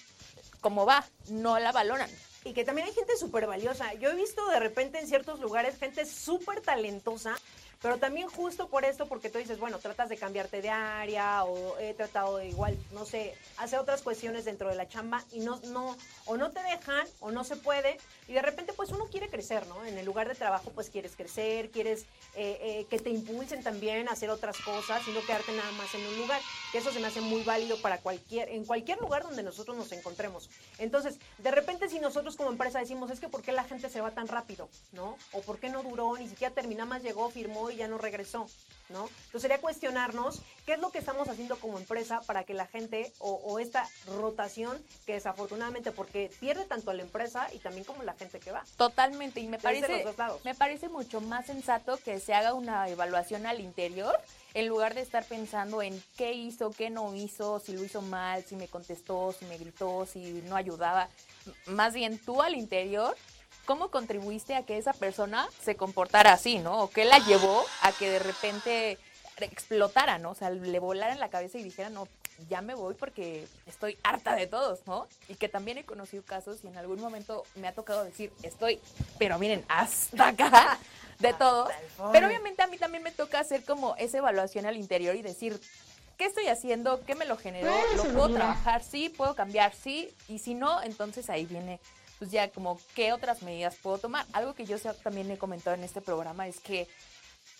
como 0.61 0.85
va, 0.87 1.05
no 1.29 1.59
la 1.59 1.73
valoran. 1.73 2.11
Y 2.45 2.53
que 2.55 2.65
también 2.65 2.89
hay 2.89 2.95
gente 2.95 3.17
súper 3.17 3.47
valiosa. 3.47 3.93
Yo 3.95 4.11
he 4.11 4.15
visto 4.15 4.47
de 4.49 4.61
repente 4.61 4.99
en 4.99 5.07
ciertos 5.07 5.41
lugares 5.41 5.79
gente 5.79 6.07
súper 6.07 6.61
talentosa, 6.63 7.37
pero 7.83 7.97
también 7.97 8.29
justo 8.29 8.69
por 8.69 8.85
esto, 8.85 9.07
porque 9.07 9.31
tú 9.31 9.39
dices, 9.39 9.59
bueno, 9.59 9.79
tratas 9.79 10.11
de 10.11 10.19
cambiarte 10.19 10.61
de 10.61 10.69
área 10.69 11.45
o 11.45 11.79
he 11.79 11.95
tratado 11.95 12.37
de 12.37 12.49
igual, 12.49 12.77
no 12.93 13.07
sé, 13.07 13.35
hacer 13.57 13.79
otras 13.79 14.03
cuestiones 14.03 14.45
dentro 14.45 14.69
de 14.69 14.75
la 14.75 14.87
chamba 14.87 15.25
y 15.33 15.41
no, 15.41 15.61
no, 15.69 15.97
o 16.27 16.37
no 16.37 16.51
te 16.51 16.63
dejan 16.63 17.07
o 17.21 17.31
no 17.31 17.43
se 17.43 17.57
puede 17.57 17.97
y 18.29 18.35
de 18.35 18.43
repente 18.43 18.75
pues 18.75 18.91
uno 18.91 19.07
quiere 19.07 19.29
crecer, 19.29 19.67
¿no? 19.67 19.85
En 19.87 19.97
el 19.97 20.05
lugar 20.05 20.29
de 20.29 20.35
trabajo 20.35 20.71
pues 20.75 20.91
quieres 20.91 21.17
crecer, 21.17 21.71
quieres 21.71 22.03
eh, 22.35 22.59
eh, 22.61 22.87
que 22.91 22.99
te 22.99 23.09
impulsen 23.09 23.63
también 23.63 24.09
a 24.09 24.13
hacer 24.13 24.29
otras 24.29 24.59
cosas 24.59 25.07
y 25.09 25.13
no 25.13 25.21
quedarte 25.23 25.53
nada 25.53 25.73
más 25.73 25.95
en 25.95 26.07
un 26.07 26.17
lugar, 26.19 26.41
que 26.73 26.79
eso 26.79 26.93
se 26.93 27.01
me 27.01 27.07
hace 27.07 27.23
muy 27.23 27.43
válido 27.45 27.81
para 27.81 27.99
cualquier, 27.99 28.51
en 28.51 28.67
cualquier 28.67 29.01
lugar 29.01 29.23
donde 29.23 29.43
nosotros 29.43 29.77
nos 29.77 29.91
encontremos. 29.93 30.51
Entonces, 30.79 31.19
de 31.39 31.51
repente 31.51 31.89
si 31.89 31.99
nosotros 31.99 32.37
como 32.37 32.51
empresa 32.51 32.79
decimos, 32.79 33.11
es 33.11 33.21
que 33.21 33.29
¿por 33.29 33.41
qué 33.41 33.53
la 33.53 33.65
gente 33.65 33.89
se 33.89 34.03
va 34.03 34.11
tan 34.11 34.29
rápido? 34.29 34.69
¿No? 34.93 35.17
O 35.33 35.41
¿por 35.41 35.59
qué 35.59 35.71
no 35.71 35.83
duró? 35.83 36.19
Ni 36.19 36.29
siquiera 36.29 36.53
terminó 36.53 36.85
más, 36.85 37.03
llegó, 37.03 37.31
firmó 37.31 37.70
y 37.71 37.77
ya 37.77 37.89
no 37.89 37.99
regresó. 37.99 38.47
¿No? 38.89 39.09
Entonces 39.09 39.43
sería 39.43 39.61
cuestionarnos 39.61 40.43
qué 40.67 40.73
es 40.73 40.81
lo 40.81 40.91
que 40.91 40.99
estamos 40.99 41.29
haciendo 41.29 41.57
como 41.61 41.79
empresa 41.79 42.23
para 42.23 42.43
que 42.43 42.55
la 42.55 42.67
gente 42.67 43.13
o, 43.21 43.35
o, 43.35 43.61
esta 43.61 43.89
rotación 44.19 44.85
que 45.07 45.13
desafortunadamente 45.13 45.93
porque 45.93 46.29
pierde 46.41 46.65
tanto 46.65 46.91
a 46.91 46.95
la 46.95 47.03
empresa 47.03 47.47
y 47.55 47.59
también 47.59 47.85
como 47.85 48.03
la 48.03 48.15
gente 48.15 48.41
que 48.41 48.51
va. 48.51 48.65
Totalmente 48.77 49.39
y 49.39 49.47
me 49.47 49.61
parece 49.61 50.05
me 50.43 50.55
parece 50.57 50.89
mucho 50.89 51.21
más 51.21 51.47
sensato 51.47 51.99
que 51.99 52.19
se 52.19 52.35
haga 52.35 52.53
una 52.53 52.89
evaluación 52.89 53.47
al 53.47 53.61
interior 53.61 54.19
en 54.55 54.67
lugar 54.67 54.95
de 54.95 55.03
estar 55.03 55.25
pensando 55.25 55.83
en 55.83 56.03
qué 56.17 56.33
hizo, 56.33 56.71
qué 56.71 56.91
no 56.91 57.15
hizo, 57.15 57.61
si 57.61 57.73
lo 57.73 57.85
hizo 57.85 58.03
mal, 58.03 58.45
si 58.45 58.57
me 58.57 58.69
contestó, 58.69 59.33
si 59.39 59.45
me 59.45 59.59
gritó, 59.59 60.07
si 60.07 60.43
no 60.49 60.57
ayudaba. 60.57 61.09
Más 61.67 61.95
bien 61.95 62.19
tú 62.19 62.43
al 62.43 62.55
interior, 62.55 63.17
¿cómo 63.71 63.89
contribuiste 63.89 64.57
a 64.57 64.65
que 64.65 64.79
esa 64.79 64.93
persona 64.93 65.49
se 65.63 65.77
comportara 65.77 66.33
así, 66.33 66.59
¿no? 66.59 66.83
O 66.83 66.91
qué 66.91 67.05
la 67.05 67.21
llevó 67.21 67.65
a 67.83 67.93
que 67.93 68.11
de 68.11 68.19
repente 68.19 68.99
explotara, 69.37 70.19
¿no? 70.19 70.33
O 70.33 70.35
sea, 70.35 70.51
le 70.51 70.79
volara 70.81 71.13
en 71.13 71.21
la 71.21 71.31
cabeza 71.31 71.57
y 71.57 71.63
dijera, 71.63 71.89
no, 71.89 72.09
ya 72.49 72.63
me 72.63 72.75
voy 72.75 72.95
porque 72.95 73.47
estoy 73.67 73.97
harta 74.03 74.35
de 74.35 74.49
todos, 74.49 74.81
¿no? 74.89 75.07
Y 75.29 75.37
que 75.37 75.49
también 75.49 75.79
he 75.79 75.85
conocido 75.85 76.25
casos 76.25 76.65
y 76.65 76.67
en 76.67 76.79
algún 76.79 77.01
momento 77.01 77.45
me 77.55 77.69
ha 77.69 77.73
tocado 77.73 78.03
decir, 78.03 78.33
estoy, 78.43 78.81
pero 79.21 79.39
miren, 79.39 79.65
hasta 79.69 80.27
acá 80.27 80.77
de 81.21 81.33
todos. 81.35 81.73
Fondo. 81.97 82.11
Pero 82.11 82.27
obviamente 82.27 82.65
a 82.65 82.67
mí 82.67 82.77
también 82.77 83.05
me 83.05 83.13
toca 83.13 83.39
hacer 83.39 83.65
como 83.65 83.95
esa 83.99 84.19
evaluación 84.19 84.67
al 84.67 84.79
interior 84.79 85.15
y 85.15 85.23
decir, 85.23 85.61
¿qué 86.19 86.25
estoy 86.25 86.49
haciendo? 86.49 87.05
¿Qué 87.07 87.15
me 87.15 87.25
lo 87.25 87.37
generó? 87.37 87.73
¿Lo 87.95 88.03
puedo 88.03 88.31
trabajar? 88.31 88.83
Sí, 88.83 89.11
puedo 89.11 89.37
cambiar, 89.37 89.73
sí. 89.77 90.13
Y 90.27 90.41
si 90.41 90.55
no, 90.55 90.83
entonces 90.83 91.31
ahí 91.31 91.47
viene, 91.47 91.79
pues 92.21 92.31
ya 92.31 92.51
como, 92.51 92.79
¿qué 92.95 93.15
otras 93.15 93.43
medidas 93.43 93.77
puedo 93.77 93.97
tomar? 93.97 94.27
Algo 94.35 94.55
que 94.55 94.67
yo 94.67 94.79
también 95.03 95.31
he 95.31 95.39
comentado 95.39 95.75
en 95.75 95.83
este 95.83 96.03
programa 96.03 96.47
es 96.47 96.61
que 96.61 96.87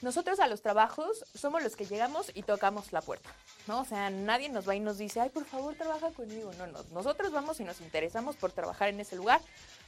nosotros 0.03 0.39
a 0.39 0.49
los 0.49 0.61
trabajos 0.61 1.25
somos 1.35 1.63
los 1.63 1.77
que 1.77 1.87
llegamos 1.87 2.31
y 2.35 2.43
tocamos 2.43 2.93
la 2.93 3.01
puerta, 3.01 3.35
¿no? 3.67 3.81
O 3.81 3.85
sea, 3.87 4.11
nadie 4.11 4.51
nos 4.51 4.69
va 4.69 4.75
y 4.75 4.81
nos 4.81 4.99
dice, 4.99 5.19
ay, 5.19 5.31
por 5.31 5.47
favor, 5.47 5.75
trabaja 5.77 6.11
conmigo. 6.11 6.53
No, 6.59 6.67
no. 6.67 6.83
Nosotros 6.93 7.33
vamos 7.33 7.59
y 7.61 7.65
nos 7.65 7.81
interesamos 7.81 8.37
por 8.37 8.53
trabajar 8.53 8.91
en 8.91 9.01
ese 9.01 9.17
lugar 9.17 9.41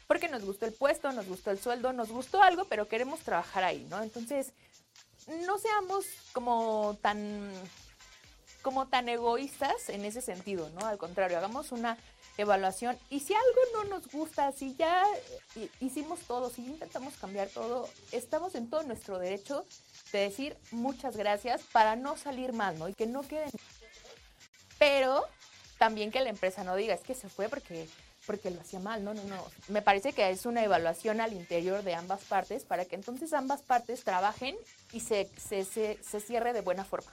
porque 0.06 0.28
nos 0.28 0.42
gustó 0.42 0.64
el 0.64 0.72
puesto, 0.72 1.12
nos 1.12 1.28
gustó 1.28 1.50
el 1.50 1.58
sueldo, 1.58 1.92
nos 1.92 2.10
gustó 2.10 2.42
algo, 2.42 2.64
pero 2.64 2.88
queremos 2.88 3.20
trabajar 3.20 3.64
ahí, 3.64 3.86
¿no? 3.90 4.02
Entonces, 4.02 4.54
no 5.46 5.58
seamos 5.58 6.06
como 6.32 6.96
tan 7.02 7.52
como 8.62 8.88
tan 8.88 9.08
egoístas 9.10 9.90
en 9.90 10.06
ese 10.06 10.22
sentido, 10.22 10.70
¿no? 10.70 10.86
Al 10.86 10.96
contrario, 10.96 11.36
hagamos 11.36 11.72
una 11.72 11.98
evaluación 12.38 12.98
y 13.10 13.20
si 13.20 13.34
algo 13.34 13.60
no 13.74 13.84
nos 13.84 14.08
gusta, 14.10 14.52
si 14.52 14.74
ya 14.76 15.04
hi- 15.54 15.70
hicimos 15.80 16.20
todo, 16.20 16.50
si 16.50 16.64
intentamos 16.64 17.14
cambiar 17.14 17.48
todo, 17.48 17.88
estamos 18.10 18.54
en 18.54 18.68
todo 18.70 18.82
nuestro 18.84 19.18
derecho 19.18 19.64
de 20.12 20.20
decir 20.20 20.56
muchas 20.70 21.16
gracias 21.16 21.62
para 21.72 21.96
no 21.96 22.16
salir 22.16 22.52
mal, 22.52 22.78
¿no? 22.78 22.88
Y 22.88 22.94
que 22.94 23.06
no 23.06 23.22
queden. 23.22 23.50
Pero 24.78 25.24
también 25.78 26.10
que 26.10 26.20
la 26.20 26.30
empresa 26.30 26.64
no 26.64 26.76
diga, 26.76 26.94
es 26.94 27.02
que 27.02 27.14
se 27.14 27.28
fue 27.28 27.48
porque 27.48 27.88
porque 28.24 28.52
lo 28.52 28.60
hacía 28.60 28.78
mal, 28.78 29.02
no, 29.02 29.14
no, 29.14 29.24
no. 29.24 29.44
Me 29.66 29.82
parece 29.82 30.12
que 30.12 30.30
es 30.30 30.46
una 30.46 30.62
evaluación 30.62 31.20
al 31.20 31.32
interior 31.32 31.82
de 31.82 31.96
ambas 31.96 32.22
partes 32.22 32.62
para 32.62 32.84
que 32.84 32.94
entonces 32.94 33.32
ambas 33.32 33.62
partes 33.62 34.04
trabajen 34.04 34.56
y 34.92 35.00
se, 35.00 35.28
se, 35.36 35.64
se, 35.64 35.98
se 36.04 36.20
cierre 36.20 36.52
de 36.52 36.60
buena 36.60 36.84
forma. 36.84 37.10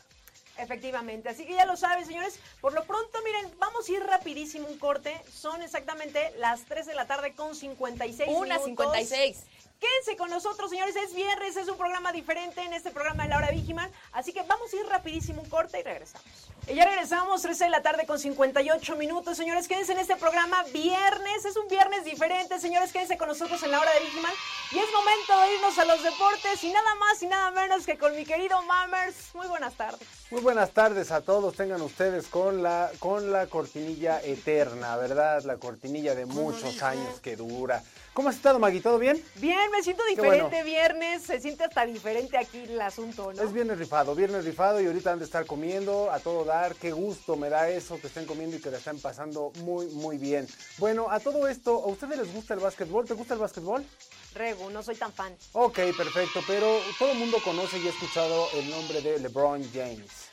Efectivamente, 0.60 1.30
así 1.30 1.45
que 1.45 1.54
ya 1.54 1.65
lo 1.65 1.78
saben, 1.78 2.06
señores. 2.06 2.39
Por 2.62 2.74
lo 2.74 2.84
pronto, 2.84 3.19
miren, 3.24 3.52
vamos 3.60 3.88
a 3.88 3.91
ir 3.91 4.04
rapidísimo 4.04 4.67
un 4.67 4.78
corte. 4.78 5.19
Son 5.32 5.62
exactamente 5.62 6.32
las 6.38 6.65
3 6.65 6.86
de 6.86 6.95
la 6.95 7.08
tarde 7.08 7.34
con 7.34 7.56
56 7.56 8.30
Una 8.30 8.60
minutos. 8.60 8.65
56. 8.65 9.45
Quédense 9.80 10.17
con 10.17 10.30
nosotros, 10.30 10.69
señores. 10.69 10.95
Es 10.98 11.15
viernes, 11.15 11.56
es 11.56 11.69
un 11.69 11.78
programa 11.78 12.12
diferente 12.12 12.62
en 12.62 12.74
este 12.74 12.91
programa 12.91 13.24
de 13.24 13.30
la 13.30 13.38
hora 13.38 13.52
Vigiman. 13.52 13.89
Así 14.12 14.34
que 14.34 14.41
vamos 14.43 14.74
a 14.74 14.76
ir 14.76 14.86
rapidísimo 14.88 15.41
un 15.41 15.50
corte 15.50 15.80
y 15.80 15.84
regresamos. 15.84 16.28
Y 16.70 16.76
ya 16.76 16.86
regresamos, 16.86 17.42
13 17.42 17.64
de 17.64 17.70
la 17.72 17.82
tarde 17.82 18.06
con 18.06 18.20
58 18.20 18.96
minutos. 18.96 19.36
Señores, 19.36 19.68
quédense 19.68 19.94
en 19.94 19.98
este 19.98 20.16
programa 20.18 20.64
viernes. 20.72 21.44
Es 21.44 21.58
un 21.58 21.68
viernes 21.68 22.06
diferente, 22.06 22.60
señores. 22.60 22.92
Quédense 22.92 23.18
con 23.18 23.28
nosotros 23.28 23.64
en 23.64 23.72
la 23.72 23.80
hora 23.80 23.92
de 23.94 24.02
Vigiman. 24.02 24.32
Y 24.72 24.78
es 24.78 24.86
momento 24.94 25.42
de 25.42 25.56
irnos 25.56 25.80
a 25.80 25.86
los 25.86 26.04
deportes 26.04 26.64
y 26.64 26.72
nada 26.72 26.94
más 27.00 27.24
y 27.24 27.26
nada 27.26 27.50
menos 27.50 27.88
que 27.88 27.98
con 27.98 28.16
mi 28.16 28.24
querido 28.24 28.62
Mammers. 28.62 29.34
Muy 29.34 29.48
buenas 29.48 29.74
tardes. 29.74 30.08
Muy 30.30 30.42
buenas 30.42 30.70
tardes 30.70 31.12
a 31.12 31.22
todos, 31.22 31.56
tengan 31.56 31.82
ustedes 31.82 32.28
con 32.28 32.62
la, 32.62 32.92
con 33.00 33.32
la 33.32 33.48
cortinilla 33.48 34.22
eterna, 34.22 34.96
¿verdad? 34.96 35.42
La 35.46 35.58
cortinilla 35.58 36.14
de 36.14 36.28
muchos 36.28 36.84
años 36.84 37.20
que 37.20 37.36
dura. 37.36 37.82
¿Cómo 38.20 38.28
has 38.28 38.36
estado, 38.36 38.60
Magui? 38.60 38.82
¿Todo 38.82 39.00
bien? 39.00 39.24
Bien, 39.36 39.72
me 39.72 39.82
siento 39.82 40.04
diferente 40.04 40.44
bueno. 40.50 40.66
viernes. 40.66 41.24
Se 41.24 41.40
siente 41.40 41.64
hasta 41.64 41.86
diferente 41.86 42.38
aquí 42.38 42.58
el 42.58 42.82
asunto, 42.82 43.32
¿no? 43.32 43.42
Es 43.42 43.54
viernes 43.54 43.78
rifado, 43.78 44.14
viernes 44.14 44.44
rifado 44.44 44.82
y 44.82 44.88
ahorita 44.88 45.14
han 45.14 45.20
de 45.20 45.24
estar 45.24 45.46
comiendo 45.46 46.12
a 46.12 46.20
todo 46.20 46.44
dar. 46.44 46.76
Qué 46.76 46.92
gusto 46.92 47.38
me 47.38 47.48
da 47.48 47.70
eso, 47.70 47.98
que 48.02 48.08
estén 48.08 48.26
comiendo 48.26 48.58
y 48.58 48.60
que 48.60 48.72
la 48.72 48.80
estén 48.80 49.00
pasando 49.00 49.54
muy, 49.64 49.86
muy 49.92 50.18
bien. 50.18 50.50
Bueno, 50.80 51.10
a 51.10 51.22
todo 51.22 51.48
esto, 51.48 51.82
¿a 51.82 51.88
ustedes 51.88 52.18
les 52.18 52.34
gusta 52.34 52.56
el 52.56 52.60
básquetbol? 52.60 53.06
¿Te 53.06 53.14
gusta 53.14 53.36
el 53.36 53.40
básquetbol? 53.40 53.86
Regu, 54.36 54.70
no 54.70 54.84
soy 54.84 54.98
tan 54.98 55.14
fan. 55.14 55.34
Ok, 55.54 55.80
perfecto, 55.96 56.42
pero 56.46 56.78
todo 57.00 57.14
el 57.14 57.20
mundo 57.20 57.38
conoce 57.42 57.80
y 57.80 57.88
ha 57.88 57.90
escuchado 57.90 58.50
el 58.56 58.70
nombre 58.70 59.00
de 59.00 59.18
LeBron 59.20 59.64
James. 59.74 60.29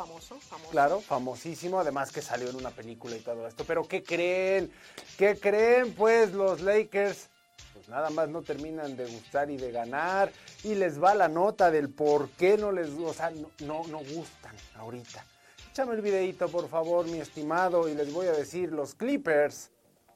Famoso, 0.00 0.40
famoso. 0.40 0.70
Claro, 0.70 1.00
famosísimo, 1.02 1.78
además 1.78 2.10
que 2.10 2.22
salió 2.22 2.48
en 2.48 2.56
una 2.56 2.70
película 2.70 3.16
y 3.16 3.20
todo 3.20 3.46
esto. 3.46 3.64
Pero 3.66 3.86
¿qué 3.86 4.02
creen? 4.02 4.72
¿Qué 5.18 5.38
creen? 5.38 5.92
Pues 5.92 6.32
los 6.32 6.62
Lakers, 6.62 7.28
pues 7.74 7.86
nada 7.90 8.08
más 8.08 8.30
no 8.30 8.40
terminan 8.40 8.96
de 8.96 9.04
gustar 9.04 9.50
y 9.50 9.58
de 9.58 9.70
ganar. 9.70 10.32
Y 10.64 10.74
les 10.74 11.02
va 11.02 11.14
la 11.14 11.28
nota 11.28 11.70
del 11.70 11.90
por 11.90 12.30
qué 12.30 12.56
no 12.56 12.72
les, 12.72 12.88
o 12.88 13.12
sea, 13.12 13.30
no, 13.58 13.84
no, 13.88 13.98
gustan 13.98 14.56
ahorita. 14.76 15.22
Échame 15.70 15.96
el 15.96 16.00
videito, 16.00 16.48
por 16.48 16.70
favor, 16.70 17.06
mi 17.06 17.18
estimado, 17.18 17.86
y 17.86 17.94
les 17.94 18.10
voy 18.10 18.26
a 18.26 18.32
decir, 18.32 18.72
los 18.72 18.94
Clippers. 18.94 19.70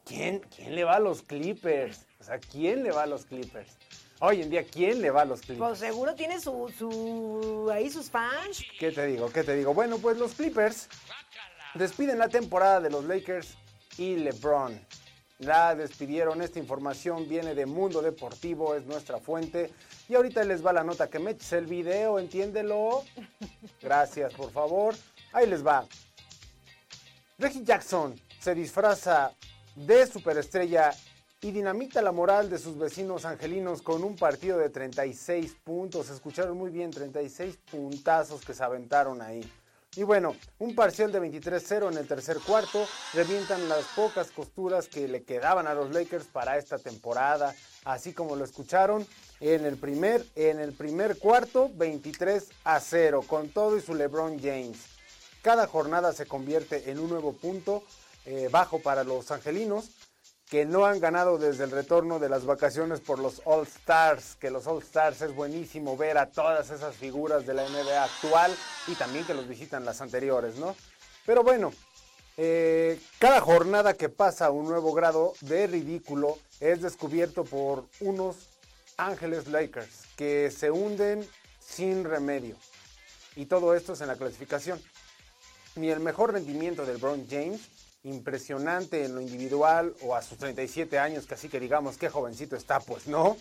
¿Quién, 0.07 0.41
quién 0.57 0.75
le 0.75 0.85
va 0.85 0.97
a 0.97 1.01
los 1.01 1.21
Clippers? 1.21 2.07
O 2.21 2.25
sea, 2.25 2.39
¿quién 2.39 2.85
le 2.85 2.91
va 2.91 3.03
a 3.03 3.07
los 3.07 3.27
Clippers? 3.27 3.77
Hoy 4.27 4.41
en 4.41 4.49
día, 4.49 4.65
¿quién 4.65 5.03
le 5.03 5.11
va 5.11 5.21
a 5.21 5.25
los 5.27 5.43
Clippers? 5.43 5.59
Pues 5.59 5.79
seguro 5.81 6.15
tiene 6.15 6.41
su, 6.41 6.73
su 6.79 7.71
ahí 7.71 7.91
sus 7.91 8.09
fans. 8.09 8.65
¿Qué 8.81 8.91
te 8.91 9.05
digo? 9.05 9.31
¿Qué 9.31 9.45
te 9.45 9.55
digo? 9.55 9.75
Bueno, 9.75 9.99
pues 9.99 10.17
los 10.17 10.33
Clippers 10.33 10.89
despiden 11.75 12.17
la 12.17 12.31
temporada 12.31 12.81
de 12.81 12.89
los 12.89 13.05
Lakers 13.05 13.59
y 13.99 14.17
LeBron. 14.17 14.81
La 15.41 15.75
despidieron, 15.75 16.41
esta 16.41 16.59
información 16.59 17.29
viene 17.29 17.55
de 17.55 17.67
Mundo 17.67 18.01
Deportivo, 18.01 18.75
es 18.75 18.87
nuestra 18.87 19.19
fuente. 19.19 19.71
Y 20.09 20.15
ahorita 20.15 20.43
les 20.45 20.65
va 20.65 20.73
la 20.73 20.85
nota 20.85 21.11
que 21.11 21.19
me 21.19 21.33
eches 21.33 21.53
el 21.53 21.67
video, 21.67 22.19
entiéndelo. 22.19 23.05
Gracias, 23.83 24.33
por 24.33 24.51
favor. 24.51 24.95
Ahí 25.35 25.47
les 25.47 25.67
va. 25.67 25.87
Reggie 27.37 27.63
Jackson 27.63 28.19
se 28.41 28.55
disfraza 28.55 29.33
de 29.77 30.07
superestrella 30.07 30.95
y 31.45 31.51
dinamita 31.51 32.01
la 32.01 32.11
moral 32.11 32.49
de 32.49 32.59
sus 32.59 32.79
vecinos 32.79 33.27
angelinos 33.27 33.83
con 33.83 34.03
un 34.03 34.17
partido 34.17 34.57
de 34.57 34.71
36 34.71 35.55
puntos. 35.63 36.09
Escucharon 36.09 36.57
muy 36.57 36.71
bien, 36.71 36.91
36 36.91 37.59
puntazos 37.71 38.43
que 38.43 38.55
se 38.55 38.65
aventaron 38.65 39.21
ahí. 39.21 39.47
Y 39.95 40.05
bueno, 40.05 40.35
un 40.59 40.75
parcial 40.75 41.13
de 41.13 41.21
23-0 41.21 41.93
en 41.93 41.99
el 41.99 42.09
tercer 42.09 42.39
cuarto 42.39 42.87
revientan 43.13 43.69
las 43.69 43.85
pocas 43.95 44.31
costuras 44.31 44.89
que 44.89 45.07
le 45.07 45.23
quedaban 45.25 45.67
a 45.67 45.75
los 45.75 45.91
Lakers 45.93 46.25
para 46.25 46.57
esta 46.57 46.79
temporada. 46.79 47.55
Así 47.85 48.15
como 48.15 48.37
lo 48.37 48.45
escucharon, 48.47 49.07
en 49.41 49.67
el 49.67 49.77
primer, 49.77 50.25
en 50.37 50.61
el 50.61 50.73
primer 50.73 51.19
cuarto, 51.19 51.71
23 51.75 52.49
a 52.65 52.81
0, 52.81 53.23
con 53.27 53.51
todo 53.51 53.77
y 53.77 53.83
su 53.83 53.95
LeBron 53.95 54.41
James. 54.41 54.79
Cada 55.43 55.67
jornada 55.67 56.15
se 56.15 56.25
convierte 56.25 56.91
en 56.91 57.01
un 57.01 57.11
nuevo 57.11 57.35
punto 57.35 57.85
eh, 58.25 58.49
bajo 58.51 58.79
para 58.79 59.05
los 59.05 59.31
angelinos, 59.31 59.91
que 60.55 60.65
no 60.65 60.87
han 60.87 61.01
ganado 61.01 61.37
desde 61.37 61.65
el 61.65 61.73
retorno 61.73 62.21
de 62.21 62.29
las 62.29 62.45
vacaciones 62.47 63.01
por 63.01 63.19
los 63.19 63.43
All 63.45 63.67
Stars, 63.67 64.37
que 64.37 64.53
los 64.53 64.69
All 64.69 64.81
Stars 64.81 65.21
es 65.23 65.35
buenísimo 65.35 65.97
ver 65.97 66.17
a 66.17 66.31
todas 66.31 66.71
esas 66.71 66.95
figuras 66.95 67.45
de 67.45 67.55
la 67.55 67.69
NBA 67.69 68.05
actual 68.05 68.55
y 68.87 68.95
también 68.95 69.25
que 69.25 69.35
los 69.35 69.49
visitan 69.49 69.85
las 69.85 70.01
anteriores, 70.01 70.55
¿no? 70.55 70.77
Pero 71.27 71.43
bueno, 71.43 71.73
eh, 72.37 73.01
cada 73.19 73.41
jornada 73.41 73.95
que 73.95 74.09
pasa 74.09 74.53
un 74.53 74.69
nuevo 74.69 74.93
grado 74.93 75.33
de 75.41 75.67
ridículo 75.67 76.39
es 76.61 76.83
descubierto 76.83 77.43
por 77.45 77.87
unos 77.99 78.37
Ángeles 78.97 79.49
Lakers 79.49 80.03
que 80.15 80.53
se 80.57 80.71
hunden 80.71 81.29
sin 81.59 82.05
remedio. 82.05 82.55
Y 83.35 83.47
todo 83.47 83.75
esto 83.75 83.95
es 83.95 84.01
en 84.03 84.07
la 84.07 84.15
clasificación. 84.15 84.81
Ni 85.75 85.91
el 85.91 85.99
mejor 85.99 86.33
rendimiento 86.33 86.87
del 86.87 86.99
Brown 86.99 87.27
James, 87.29 87.61
impresionante 88.05 89.05
en 89.05 89.15
lo 89.15 89.21
individual 89.21 89.95
o 90.03 90.15
a 90.15 90.23
sus 90.23 90.39
37 90.39 90.99
años, 90.99 91.27
así 91.31 91.49
que 91.49 91.59
digamos 91.59 91.97
qué 91.97 92.09
jovencito 92.09 92.55
está, 92.55 92.81
pues 92.81 93.07
no. 93.07 93.37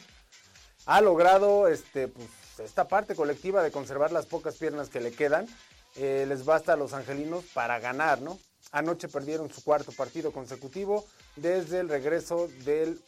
Ha 0.86 1.02
logrado 1.02 1.67
este, 1.67 2.08
pues, 2.08 2.28
esta 2.60 2.88
parte 2.88 3.15
colectiva 3.15 3.62
de 3.62 3.71
conservar 3.71 4.12
las 4.12 4.26
pocas 4.26 4.56
piernas 4.56 4.89
que 4.89 5.02
le 5.02 5.12
quedan. 5.12 5.47
Eh, 5.95 6.26
les 6.28 6.43
basta 6.43 6.73
a 6.73 6.78
los 6.78 6.93
angelinos 6.93 7.43
para 7.54 7.80
ganar, 7.80 8.21
¿no? 8.21 8.39
Anoche 8.71 9.08
perdieron 9.08 9.54
su 9.54 9.63
cuarto 9.63 9.91
partido 9.91 10.32
consecutivo 10.32 11.06
desde 11.36 11.80
el 11.80 11.89
regreso 11.89 12.47
del 12.65 13.02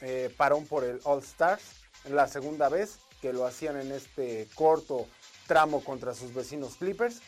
eh, 0.00 0.32
parón 0.36 0.66
por 0.66 0.84
el 0.84 1.00
All 1.04 1.22
Stars, 1.22 1.62
la 2.08 2.28
segunda 2.28 2.68
vez 2.68 2.98
que 3.20 3.32
lo 3.32 3.46
hacían 3.46 3.80
en 3.80 3.92
este 3.92 4.48
corto 4.54 5.06
tramo 5.46 5.82
contra 5.82 6.14
sus 6.14 6.34
vecinos 6.34 6.76
Clippers, 6.76 7.20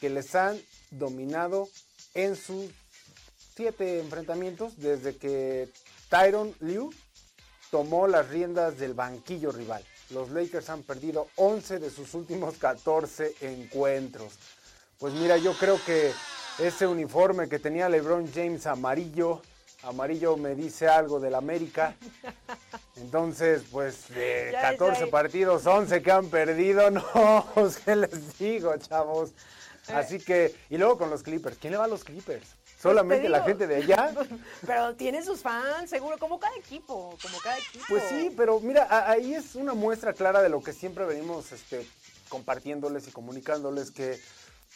que 0.00 0.10
les 0.10 0.34
han 0.34 0.60
dominado 0.90 1.68
en 2.14 2.36
sus 2.36 2.70
siete 3.56 4.00
enfrentamientos 4.00 4.76
desde 4.78 5.16
que 5.16 5.68
Tyron 6.08 6.54
Liu 6.60 6.92
tomó 7.70 8.06
las 8.06 8.28
riendas 8.28 8.78
del 8.78 8.94
banquillo 8.94 9.52
rival. 9.52 9.84
Los 10.10 10.30
Lakers 10.30 10.70
han 10.70 10.82
perdido 10.82 11.28
11 11.36 11.78
de 11.78 11.90
sus 11.90 12.14
últimos 12.14 12.56
14 12.58 13.34
encuentros. 13.40 14.34
Pues 14.98 15.14
mira, 15.14 15.36
yo 15.36 15.52
creo 15.54 15.78
que 15.84 16.12
ese 16.58 16.86
uniforme 16.86 17.48
que 17.48 17.58
tenía 17.58 17.88
LeBron 17.88 18.30
James 18.32 18.66
amarillo, 18.66 19.40
amarillo 19.82 20.36
me 20.36 20.54
dice 20.54 20.88
algo 20.88 21.20
del 21.20 21.34
América. 21.34 21.96
Entonces, 22.96 23.62
pues 23.70 24.08
de 24.08 24.50
Ya 24.52 24.70
14 24.70 24.92
está 24.92 25.04
ahí. 25.04 25.10
partidos, 25.10 25.66
11 25.66 26.02
que 26.02 26.10
han 26.10 26.26
perdido, 26.28 26.90
no, 26.92 27.46
pues, 27.54 27.78
¿qué 27.78 27.96
les 27.96 28.38
digo, 28.38 28.76
chavos? 28.78 29.30
Así 29.88 30.18
que, 30.18 30.54
y 30.70 30.78
luego 30.78 30.98
con 30.98 31.10
los 31.10 31.22
Clippers, 31.22 31.58
¿quién 31.58 31.72
le 31.72 31.78
va 31.78 31.84
a 31.84 31.88
los 31.88 32.04
Clippers? 32.04 32.46
¿Solamente 32.84 33.30
la 33.30 33.38
digo. 33.38 33.46
gente 33.48 33.66
de 33.66 33.76
allá? 33.76 34.14
Pero 34.66 34.94
tiene 34.94 35.24
sus 35.24 35.40
fans, 35.40 35.88
seguro, 35.88 36.18
como 36.18 36.38
cada 36.38 36.54
equipo, 36.56 37.16
como 37.22 37.38
cada 37.38 37.56
equipo. 37.56 37.84
Pues 37.88 38.02
sí, 38.10 38.30
pero 38.36 38.60
mira, 38.60 39.10
ahí 39.10 39.32
es 39.32 39.54
una 39.54 39.72
muestra 39.72 40.12
clara 40.12 40.42
de 40.42 40.50
lo 40.50 40.62
que 40.62 40.74
siempre 40.74 41.06
venimos 41.06 41.50
este, 41.52 41.86
compartiéndoles 42.28 43.08
y 43.08 43.10
comunicándoles 43.10 43.90
que 43.90 44.20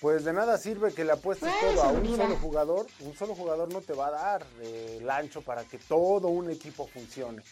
pues 0.01 0.25
de 0.25 0.33
nada 0.33 0.57
sirve 0.57 0.95
que 0.95 1.05
le 1.05 1.13
apuestes 1.13 1.53
todo 1.61 1.83
a 1.83 1.89
un 1.89 2.17
solo 2.17 2.37
jugador. 2.37 2.87
Un 3.01 3.15
solo 3.15 3.35
jugador 3.35 3.71
no 3.71 3.83
te 3.83 3.93
va 3.93 4.07
a 4.07 4.11
dar 4.11 4.47
eh, 4.63 4.99
el 5.03 5.11
ancho 5.11 5.43
para 5.43 5.65
que 5.65 5.77
todo 5.77 6.29
un 6.29 6.51
equipo 6.51 6.87
funcione. 6.87 7.43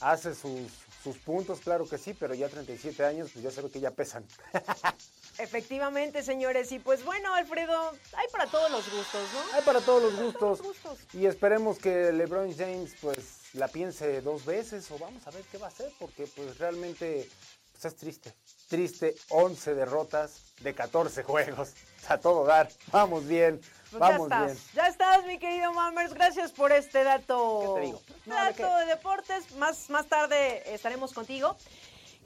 Hace 0.00 0.34
sus, 0.36 0.70
sus 1.02 1.16
puntos, 1.18 1.58
claro 1.58 1.88
que 1.88 1.98
sí, 1.98 2.14
pero 2.14 2.34
ya 2.34 2.48
37 2.48 3.04
años, 3.04 3.30
pues 3.32 3.42
ya 3.42 3.50
sabe 3.50 3.68
que 3.68 3.80
ya 3.80 3.90
pesan. 3.90 4.24
Efectivamente, 5.38 6.22
señores. 6.22 6.70
Y 6.72 6.78
pues 6.78 7.04
bueno, 7.04 7.34
Alfredo, 7.34 7.92
hay 8.16 8.26
para 8.30 8.46
todos 8.46 8.70
los 8.70 8.90
gustos, 8.90 9.22
¿no? 9.32 9.56
Hay 9.56 9.62
para 9.62 9.80
todos 9.80 10.02
los 10.02 10.16
gustos. 10.16 10.40
todos 10.40 10.58
los 10.58 10.66
gustos. 10.66 10.98
Y 11.12 11.26
esperemos 11.26 11.78
que 11.78 12.12
LeBron 12.12 12.56
James 12.56 12.94
pues 13.00 13.40
la 13.54 13.68
piense 13.68 14.20
dos 14.20 14.44
veces 14.44 14.90
o 14.90 14.98
vamos 14.98 15.26
a 15.26 15.30
ver 15.30 15.42
qué 15.50 15.58
va 15.58 15.66
a 15.66 15.70
hacer 15.70 15.92
porque 15.98 16.26
pues 16.26 16.58
realmente 16.58 17.28
pues, 17.72 17.84
es 17.84 17.96
triste. 17.96 18.34
Triste, 18.68 19.14
11 19.28 19.74
derrotas 19.74 20.40
de 20.60 20.74
14 20.74 21.22
juegos. 21.22 21.74
A 22.08 22.18
todo 22.18 22.44
dar. 22.44 22.68
Vamos 22.92 23.26
bien. 23.26 23.60
Pues 23.90 24.00
vamos 24.00 24.28
ya 24.28 24.44
bien. 24.44 24.58
ya 24.74 24.88
estás, 24.88 25.24
mi 25.24 25.38
querido 25.38 25.72
Mammers. 25.72 26.12
Gracias 26.12 26.52
por 26.52 26.70
este 26.70 27.02
dato. 27.02 27.60
¿Qué 27.60 27.80
te 27.80 27.86
digo? 27.86 28.02
No, 28.26 28.34
¿de 28.34 28.40
dato 28.42 28.56
qué? 28.56 28.84
de 28.84 28.86
deportes. 28.86 29.52
Más, 29.56 29.88
más 29.88 30.06
tarde 30.06 30.74
estaremos 30.74 31.12
contigo. 31.14 31.56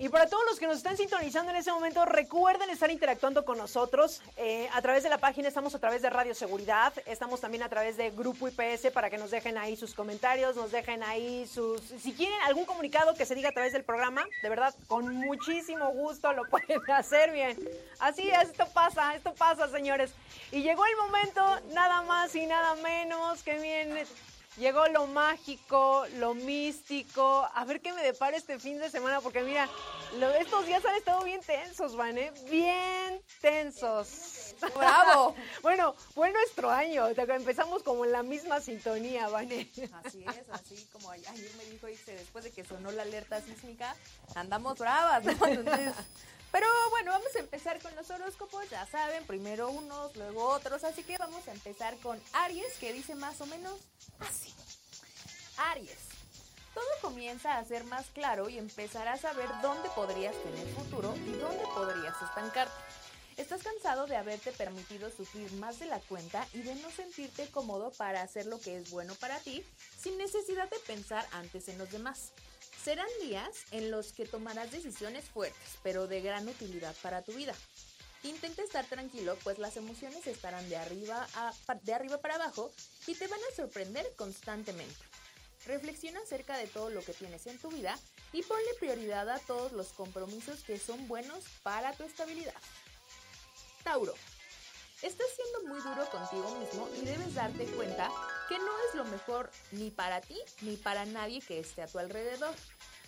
Y 0.01 0.09
para 0.11 0.29
todos 0.29 0.45
los 0.49 0.61
que 0.61 0.69
nos 0.69 0.77
están 0.77 0.97
sintonizando 0.97 1.51
en 1.51 1.57
ese 1.57 1.73
momento, 1.73 2.05
recuerden 2.05 2.71
estar 2.71 2.89
interactuando 2.89 3.45
con 3.45 3.59
nosotros 3.59 4.23
eh, 4.37 4.69
a 4.73 4.81
través 4.81 5.03
de 5.03 5.09
la 5.09 5.19
página. 5.19 5.49
Estamos 5.49 5.75
a 5.75 5.81
través 5.81 6.03
de 6.03 6.09
Radio 6.09 6.37
Seguridad, 6.37 6.93
estamos 7.05 7.41
también 7.41 7.65
a 7.65 7.69
través 7.69 7.97
de 7.97 8.11
Grupo 8.11 8.47
IPS 8.47 8.93
para 8.93 9.11
que 9.11 9.19
nos 9.19 9.33
dejen 9.33 9.59
ahí 9.59 9.75
sus 9.75 9.95
comentarios, 9.95 10.55
nos 10.55 10.71
dejen 10.71 11.03
ahí 11.03 11.49
sus. 11.49 11.81
Si 11.81 12.13
quieren 12.13 12.41
algún 12.43 12.65
comunicado 12.65 13.15
que 13.15 13.27
se 13.27 13.35
diga 13.35 13.49
a 13.49 13.53
través 13.53 13.73
del 13.73 13.83
programa, 13.83 14.25
de 14.41 14.49
verdad, 14.49 14.73
con 14.87 15.13
muchísimo 15.17 15.89
gusto 15.91 16.33
lo 16.33 16.45
pueden 16.49 16.81
hacer 16.93 17.33
bien. 17.33 17.59
Así 17.99 18.31
es, 18.31 18.51
esto 18.51 18.69
pasa, 18.73 19.17
esto 19.17 19.35
pasa, 19.35 19.69
señores. 19.69 20.13
Y 20.53 20.63
llegó 20.63 20.87
el 20.87 20.97
momento, 20.97 21.43
nada 21.75 22.03
más 22.03 22.33
y 22.37 22.47
nada 22.47 22.77
menos 22.77 23.43
que 23.43 23.59
viene. 23.59 24.07
Llegó 24.59 24.87
lo 24.89 25.07
mágico, 25.07 26.05
lo 26.17 26.35
místico. 26.35 27.49
A 27.55 27.65
ver 27.65 27.81
qué 27.81 27.93
me 27.93 28.03
depara 28.03 28.37
este 28.37 28.59
fin 28.59 28.79
de 28.79 28.91
semana, 28.91 29.21
porque 29.21 29.43
mira, 29.43 29.69
lo- 30.19 30.31
estos 30.35 30.67
días 30.67 30.85
han 30.85 30.97
estado 30.97 31.23
bien 31.23 31.41
tensos, 31.43 31.95
Van, 31.95 32.19
¿eh? 32.19 32.33
Bien 32.51 33.23
tensos. 33.41 34.55
¡Bravo! 34.77 35.37
bueno, 35.63 35.95
fue 36.15 36.33
nuestro 36.33 36.71
año. 36.71 37.05
o 37.07 37.15
sea, 37.15 37.25
que 37.27 37.35
Empezamos 37.35 37.85
como 37.85 38.05
en 38.05 38.11
la 38.11 38.25
misma 38.25 38.61
sintonía, 38.61 39.29
Van. 39.29 39.47
Así 40.05 40.25
es, 40.25 40.51
así 40.51 40.89
como 40.93 41.09
ay- 41.11 41.25
ayer 41.29 41.51
me 41.57 41.65
dijo 41.67 41.89
Ixe, 41.89 42.13
después 42.17 42.43
de 42.43 42.51
que 42.51 42.65
sonó 42.65 42.91
la 42.91 43.03
alerta 43.03 43.41
sísmica, 43.41 43.95
andamos 44.35 44.77
bravas, 44.79 45.25
¿no? 45.25 45.47
Entonces, 45.47 45.93
pero 46.51 46.67
bueno, 46.91 47.13
vamos 47.13 47.35
a 47.37 47.41
empezar 47.41 47.81
con 47.81 47.95
los 47.97 48.11
horóscopos, 48.11 48.69
ya 48.71 48.87
saben, 48.87 49.25
primero 49.27 49.69
unos, 49.71 50.17
luego 50.17 50.49
otros, 50.49 50.85
así 50.85 51.03
que 51.03 51.19
vamos 51.19 51.47
a 51.49 51.53
empezar 51.53 51.97
con 51.99 52.21
Aries, 52.33 52.75
que 52.79 52.93
dice 52.93 53.15
más 53.15 53.41
o 53.41 53.47
menos 53.47 53.79
así. 54.21 54.55
Aries. 55.59 56.09
Todo 56.75 56.87
comienza 57.03 57.59
a 57.59 57.65
ser 57.65 57.85
más 57.85 58.07
claro 58.15 58.49
y 58.49 58.59
empezarás 58.59 59.25
a 59.25 59.33
ver 59.33 59.49
dónde 59.63 59.89
podrías 59.97 60.35
tener 60.43 60.67
futuro 60.75 61.15
y 61.27 61.33
dónde 61.33 61.65
podrías 61.75 62.15
estancarte. 62.23 62.75
Estás 63.37 63.63
cansado 63.63 64.07
de 64.07 64.17
haberte 64.17 64.51
permitido 64.51 65.11
sufrir 65.11 65.53
más 65.55 65.79
de 65.79 65.87
la 65.87 66.01
cuenta 66.01 66.47
y 66.53 66.59
de 66.63 66.75
no 66.77 66.91
sentirte 66.91 67.49
cómodo 67.51 67.93
para 67.93 68.23
hacer 68.23 68.47
lo 68.47 68.61
que 68.61 68.77
es 68.77 68.91
bueno 68.91 69.15
para 69.15 69.39
ti 69.39 69.65
sin 69.97 70.19
necesidad 70.19 70.69
de 70.69 70.79
pensar 70.81 71.25
antes 71.33 71.69
en 71.69 71.79
los 71.79 71.91
demás. 71.91 72.33
Serán 72.83 73.09
días 73.23 73.65
en 73.71 73.91
los 73.91 74.13
que 74.13 74.25
tomarás 74.25 74.71
decisiones 74.71 75.25
fuertes, 75.27 75.79
pero 75.83 76.07
de 76.07 76.21
gran 76.21 76.49
utilidad 76.49 76.95
para 77.03 77.23
tu 77.23 77.33
vida. 77.33 77.55
Intenta 78.23 78.63
estar 78.63 78.85
tranquilo, 78.87 79.37
pues 79.45 79.59
las 79.59 79.77
emociones 79.77 80.27
estarán 80.27 80.69
de 80.69 80.77
arriba, 80.77 81.27
a- 81.35 81.53
de 81.83 81.95
arriba 81.95 82.19
para 82.21 82.37
abajo 82.37 82.71
y 83.07 83.15
te 83.15 83.27
van 83.27 83.41
a 83.41 83.55
sorprender 83.55 84.13
constantemente. 84.17 84.97
Reflexiona 85.67 86.21
acerca 86.21 86.57
de 86.57 86.67
todo 86.67 86.89
lo 86.91 87.03
que 87.03 87.13
tienes 87.13 87.47
en 87.47 87.59
tu 87.59 87.69
vida 87.71 87.99
y 88.33 88.43
ponle 88.43 88.75
prioridad 88.79 89.29
a 89.29 89.39
todos 89.41 89.73
los 89.73 89.89
compromisos 89.89 90.63
que 90.65 90.79
son 90.79 91.09
buenos 91.09 91.45
para 91.63 91.93
tu 91.93 92.05
estabilidad. 92.05 92.55
Tauro. 93.85 94.15
Estás 95.01 95.29
siendo 95.37 95.73
muy 95.73 95.81
duro 95.81 96.11
contigo 96.11 96.59
mismo 96.59 96.89
y 97.01 97.05
debes 97.05 97.33
darte 97.33 97.67
cuenta 97.67 98.11
que 98.49 98.59
no 98.59 98.73
es 98.89 98.97
lo 98.97 99.05
mejor 99.05 99.49
ni 99.71 99.93
para 99.93 100.21
ti 100.21 100.37
ni 100.63 100.77
para 100.77 101.05
nadie 101.05 101.41
que 101.41 101.61
esté 101.61 101.83
a 101.83 101.87
tu 101.87 102.01
alrededor. 102.01 102.53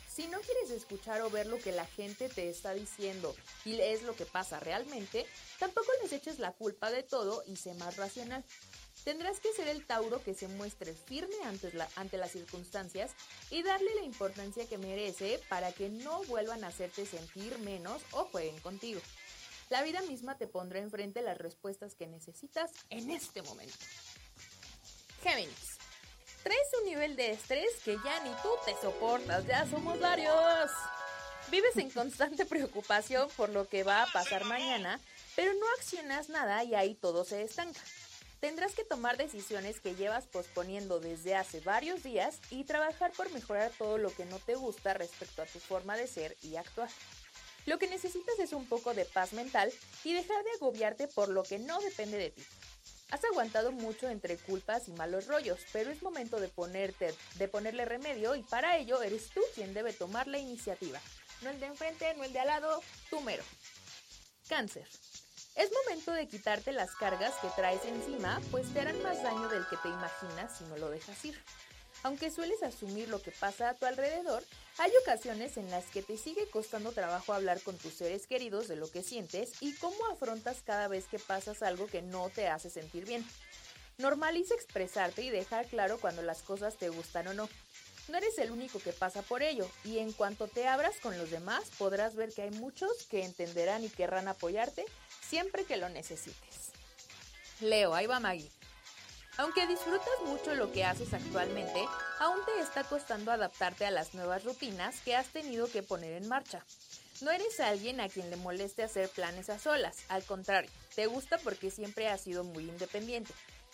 Si 0.08 0.28
no 0.28 0.38
quieres 0.38 0.70
escuchar 0.70 1.20
o 1.22 1.30
ver 1.30 1.48
lo 1.48 1.58
que 1.58 1.72
la 1.72 1.86
gente 1.86 2.28
te 2.28 2.48
está 2.48 2.74
diciendo 2.74 3.34
y 3.64 3.80
es 3.80 4.02
lo 4.04 4.14
que 4.14 4.24
pasa 4.24 4.60
realmente, 4.60 5.26
tampoco 5.58 5.88
les 6.00 6.12
eches 6.12 6.38
la 6.38 6.52
culpa 6.52 6.92
de 6.92 7.02
todo 7.02 7.42
y 7.48 7.56
sé 7.56 7.74
más 7.74 7.96
racional. 7.96 8.44
Tendrás 9.02 9.40
que 9.40 9.52
ser 9.52 9.66
el 9.66 9.84
Tauro 9.84 10.22
que 10.22 10.34
se 10.34 10.46
muestre 10.46 10.94
firme 10.94 11.42
ante, 11.44 11.72
ante 11.96 12.18
las 12.18 12.30
circunstancias 12.30 13.12
y 13.50 13.64
darle 13.64 13.92
la 13.96 14.02
importancia 14.04 14.68
que 14.68 14.78
merece 14.78 15.40
para 15.48 15.72
que 15.72 15.88
no 15.88 16.22
vuelvan 16.24 16.62
a 16.62 16.68
hacerte 16.68 17.04
sentir 17.04 17.58
menos 17.58 18.00
o 18.12 18.26
jueguen 18.26 18.60
contigo. 18.60 19.00
La 19.70 19.82
vida 19.82 20.02
misma 20.02 20.36
te 20.36 20.48
pondrá 20.48 20.80
enfrente 20.80 21.22
las 21.22 21.38
respuestas 21.38 21.94
que 21.94 22.08
necesitas 22.08 22.72
en 22.90 23.08
este 23.10 23.40
momento. 23.42 23.76
Géminis. 25.22 25.78
Traes 26.42 26.68
un 26.80 26.88
nivel 26.88 27.14
de 27.14 27.30
estrés 27.30 27.70
que 27.84 27.96
ya 28.04 28.20
ni 28.24 28.30
tú 28.42 28.48
te 28.64 28.74
soportas, 28.82 29.46
ya 29.46 29.68
somos 29.68 30.00
varios. 30.00 30.70
Vives 31.52 31.76
en 31.76 31.88
constante 31.90 32.44
preocupación 32.46 33.28
por 33.36 33.50
lo 33.50 33.68
que 33.68 33.84
va 33.84 34.02
a 34.02 34.12
pasar 34.12 34.44
mañana, 34.44 34.98
pero 35.36 35.54
no 35.54 35.66
accionas 35.78 36.28
nada 36.30 36.64
y 36.64 36.74
ahí 36.74 36.96
todo 36.96 37.24
se 37.24 37.42
estanca. 37.42 37.80
Tendrás 38.40 38.74
que 38.74 38.84
tomar 38.84 39.18
decisiones 39.18 39.80
que 39.80 39.94
llevas 39.94 40.26
posponiendo 40.26 40.98
desde 40.98 41.36
hace 41.36 41.60
varios 41.60 42.02
días 42.02 42.40
y 42.50 42.64
trabajar 42.64 43.12
por 43.12 43.30
mejorar 43.30 43.70
todo 43.78 43.98
lo 43.98 44.12
que 44.12 44.24
no 44.24 44.40
te 44.40 44.56
gusta 44.56 44.94
respecto 44.94 45.42
a 45.42 45.46
tu 45.46 45.60
forma 45.60 45.96
de 45.96 46.08
ser 46.08 46.36
y 46.42 46.56
actuar. 46.56 46.90
Lo 47.66 47.78
que 47.78 47.88
necesitas 47.88 48.38
es 48.38 48.52
un 48.52 48.66
poco 48.66 48.94
de 48.94 49.04
paz 49.04 49.32
mental 49.32 49.72
y 50.04 50.14
dejar 50.14 50.42
de 50.44 50.50
agobiarte 50.52 51.08
por 51.08 51.28
lo 51.28 51.42
que 51.42 51.58
no 51.58 51.80
depende 51.80 52.18
de 52.18 52.30
ti. 52.30 52.42
Has 53.10 53.24
aguantado 53.24 53.72
mucho 53.72 54.08
entre 54.08 54.36
culpas 54.36 54.88
y 54.88 54.92
malos 54.92 55.26
rollos, 55.26 55.58
pero 55.72 55.90
es 55.90 56.02
momento 56.02 56.38
de 56.38 56.48
ponerte, 56.48 57.12
de 57.36 57.48
ponerle 57.48 57.84
remedio 57.84 58.36
y 58.36 58.42
para 58.42 58.76
ello 58.76 59.02
eres 59.02 59.30
tú 59.30 59.40
quien 59.54 59.74
debe 59.74 59.92
tomar 59.92 60.28
la 60.28 60.38
iniciativa. 60.38 61.00
No 61.42 61.50
el 61.50 61.58
de 61.58 61.66
enfrente, 61.66 62.14
no 62.14 62.24
el 62.24 62.32
de 62.32 62.38
al 62.38 62.46
lado, 62.46 62.82
tú 63.08 63.20
mero. 63.20 63.42
Cáncer. 64.48 64.86
Es 65.56 65.70
momento 65.72 66.12
de 66.12 66.28
quitarte 66.28 66.72
las 66.72 66.94
cargas 66.94 67.34
que 67.42 67.48
traes 67.56 67.84
encima, 67.84 68.40
pues 68.50 68.72
te 68.72 68.80
harán 68.80 69.02
más 69.02 69.22
daño 69.22 69.48
del 69.48 69.66
que 69.68 69.76
te 69.78 69.88
imaginas 69.88 70.56
si 70.56 70.64
no 70.64 70.76
lo 70.78 70.88
dejas 70.88 71.24
ir. 71.24 71.42
Aunque 72.02 72.30
sueles 72.30 72.62
asumir 72.62 73.08
lo 73.08 73.20
que 73.20 73.32
pasa 73.32 73.70
a 73.70 73.74
tu 73.74 73.86
alrededor, 73.86 74.44
hay 74.80 74.92
ocasiones 75.02 75.58
en 75.58 75.70
las 75.70 75.84
que 75.90 76.02
te 76.02 76.16
sigue 76.16 76.48
costando 76.48 76.92
trabajo 76.92 77.34
hablar 77.34 77.60
con 77.60 77.76
tus 77.76 77.92
seres 77.92 78.26
queridos 78.26 78.66
de 78.66 78.76
lo 78.76 78.90
que 78.90 79.02
sientes 79.02 79.52
y 79.60 79.74
cómo 79.74 80.06
afrontas 80.10 80.62
cada 80.64 80.88
vez 80.88 81.04
que 81.04 81.18
pasas 81.18 81.62
algo 81.62 81.86
que 81.86 82.00
no 82.00 82.30
te 82.30 82.48
hace 82.48 82.70
sentir 82.70 83.04
bien. 83.04 83.22
Normaliza 83.98 84.54
expresarte 84.54 85.22
y 85.22 85.28
dejar 85.28 85.66
claro 85.66 86.00
cuando 86.00 86.22
las 86.22 86.40
cosas 86.40 86.76
te 86.76 86.88
gustan 86.88 87.28
o 87.28 87.34
no. 87.34 87.50
No 88.08 88.16
eres 88.16 88.38
el 88.38 88.50
único 88.50 88.78
que 88.78 88.94
pasa 88.94 89.20
por 89.20 89.42
ello 89.42 89.70
y 89.84 89.98
en 89.98 90.12
cuanto 90.12 90.48
te 90.48 90.66
abras 90.66 90.96
con 91.02 91.18
los 91.18 91.30
demás 91.30 91.64
podrás 91.76 92.14
ver 92.14 92.32
que 92.32 92.42
hay 92.42 92.50
muchos 92.52 93.04
que 93.10 93.26
entenderán 93.26 93.84
y 93.84 93.90
querrán 93.90 94.28
apoyarte 94.28 94.86
siempre 95.20 95.64
que 95.64 95.76
lo 95.76 95.90
necesites. 95.90 96.70
Leo, 97.60 97.94
ahí 97.94 98.06
va 98.06 98.18
Maggie. 98.18 98.50
Aunque 99.40 99.66
disfrutas 99.66 100.20
mucho 100.26 100.54
lo 100.54 100.70
que 100.70 100.84
haces 100.84 101.14
actualmente, 101.14 101.82
aún 102.18 102.44
te 102.44 102.60
está 102.60 102.84
costando 102.84 103.32
adaptarte 103.32 103.86
a 103.86 103.90
las 103.90 104.12
nuevas 104.12 104.44
rutinas 104.44 105.00
que 105.00 105.16
has 105.16 105.28
tenido 105.28 105.66
que 105.66 105.82
poner 105.82 106.12
en 106.12 106.28
marcha. 106.28 106.62
No 107.22 107.30
eres 107.30 107.58
alguien 107.58 108.02
a 108.02 108.10
quien 108.10 108.28
le 108.28 108.36
moleste 108.36 108.82
hacer 108.82 109.08
planes 109.08 109.48
a 109.48 109.58
solas, 109.58 110.04
al 110.10 110.24
contrario, 110.24 110.70
te 110.94 111.06
gusta 111.06 111.38
porque 111.38 111.70
siempre 111.70 112.06
has 112.08 112.20
sido 112.20 112.44
muy 112.44 112.64
independiente. 112.68 113.32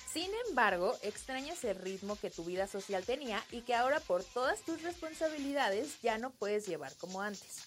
Sin 0.09 0.31
embargo, 0.49 0.97
extrañas 1.03 1.65
el 1.65 1.75
ritmo 1.75 2.15
que 2.15 2.31
tu 2.31 2.45
vida 2.45 2.69
social 2.69 3.05
tenía 3.05 3.43
y 3.51 3.63
que 3.63 3.75
ahora 3.75 3.99
por 3.99 4.23
todas 4.23 4.61
tus 4.61 4.83
responsabilidades 4.83 6.01
ya 6.01 6.17
no 6.17 6.31
puedes 6.31 6.69
llevar 6.69 6.95
como 6.95 7.23
antes. 7.23 7.65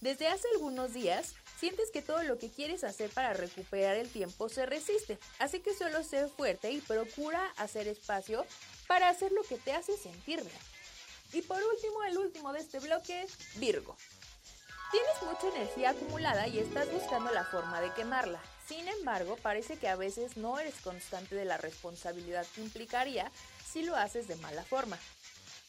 Desde 0.00 0.28
hace 0.28 0.48
algunos 0.54 0.94
días, 0.94 1.34
sientes 1.64 1.90
que 1.90 2.02
todo 2.02 2.22
lo 2.24 2.36
que 2.36 2.50
quieres 2.50 2.84
hacer 2.84 3.08
para 3.08 3.32
recuperar 3.32 3.96
el 3.96 4.10
tiempo 4.10 4.50
se 4.50 4.66
resiste, 4.66 5.18
así 5.38 5.60
que 5.60 5.72
solo 5.72 6.04
sé 6.04 6.28
fuerte 6.28 6.70
y 6.70 6.82
procura 6.82 7.42
hacer 7.56 7.88
espacio 7.88 8.44
para 8.86 9.08
hacer 9.08 9.32
lo 9.32 9.42
que 9.44 9.56
te 9.56 9.72
hace 9.72 9.96
sentir 9.96 10.42
bien. 10.42 10.58
Y 11.32 11.40
por 11.40 11.56
último, 11.62 12.04
el 12.04 12.18
último 12.18 12.52
de 12.52 12.60
este 12.60 12.80
bloque, 12.80 13.26
Virgo. 13.54 13.96
Tienes 14.90 15.22
mucha 15.22 15.56
energía 15.56 15.90
acumulada 15.90 16.46
y 16.48 16.58
estás 16.58 16.92
buscando 16.92 17.32
la 17.32 17.46
forma 17.46 17.80
de 17.80 17.94
quemarla. 17.94 18.42
Sin 18.68 18.86
embargo, 18.86 19.38
parece 19.40 19.78
que 19.78 19.88
a 19.88 19.96
veces 19.96 20.36
no 20.36 20.58
eres 20.58 20.74
constante 20.82 21.34
de 21.34 21.46
la 21.46 21.56
responsabilidad 21.56 22.46
que 22.54 22.60
implicaría 22.60 23.32
si 23.72 23.84
lo 23.84 23.96
haces 23.96 24.28
de 24.28 24.36
mala 24.36 24.64
forma. 24.64 24.98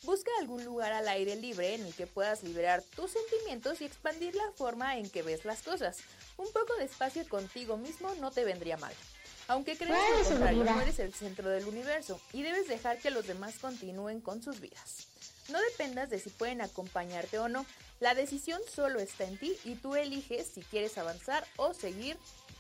Busca 0.06 0.30
algún 0.40 0.64
lugar 0.64 0.94
al 0.94 1.08
aire 1.08 1.36
libre 1.36 1.74
en 1.74 1.84
el 1.84 1.94
que 1.96 2.06
puedas 2.06 2.44
liberar 2.44 2.84
tus 2.96 3.12
sentimientos 3.12 3.82
y 3.82 3.86
expandir 3.86 4.36
la 4.36 4.52
forma 4.52 4.98
en 4.98 5.10
que 5.10 5.24
ves 5.24 5.46
las 5.46 5.64
cosas. 5.64 5.98
Un 6.38 6.46
poco 6.52 6.76
de 6.76 6.86
espacio 6.86 7.28
contigo 7.28 7.76
mismo 7.76 8.14
no 8.22 8.30
te 8.30 8.46
vendría 8.46 8.78
mal. 8.78 8.94
Aunque 9.48 9.76
creas 9.76 10.00
que 10.00 10.24
lo 10.24 10.30
contrario, 10.30 10.64
no 10.64 10.82
eres 10.82 11.00
el 11.00 11.14
centro 11.14 11.50
del 11.50 11.66
universo 11.66 12.20
y 12.34 12.44
debes 12.44 12.68
dejar 12.68 13.00
que 13.00 13.10
los 13.10 13.26
demás 13.26 13.56
continúen 13.60 14.22
con 14.22 14.44
sus 14.44 14.60
vidas. 14.60 15.08
No 15.50 15.60
dependas 15.60 16.12
de 16.12 16.20
si 16.20 16.30
pueden 16.30 16.62
acompañarte 16.62 17.40
o 17.40 17.48
no. 17.48 17.66
La 18.00 18.14
decisión 18.14 18.62
solo 18.72 19.00
está 19.00 19.24
en 19.24 19.40
ti 19.40 19.58
y 19.64 19.76
tú 19.76 19.96
eliges 19.96 20.48
si 20.54 20.62
quieres 20.62 21.00
avanzar 21.00 21.48
o 21.58 21.74
seguir 21.74 22.16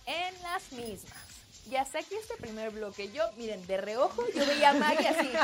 en 0.07 0.41
las 0.41 0.71
mismas. 0.71 1.24
Y 1.69 1.75
hasta 1.77 1.99
aquí 1.99 2.15
este 2.15 2.35
primer 2.37 2.69
bloque. 2.69 3.11
Yo, 3.11 3.23
miren, 3.37 3.65
de 3.65 3.77
reojo, 3.77 4.23
yo 4.35 4.45
veía 4.45 4.69
a 4.69 4.73
Maggie 4.73 5.07
así. 5.07 5.31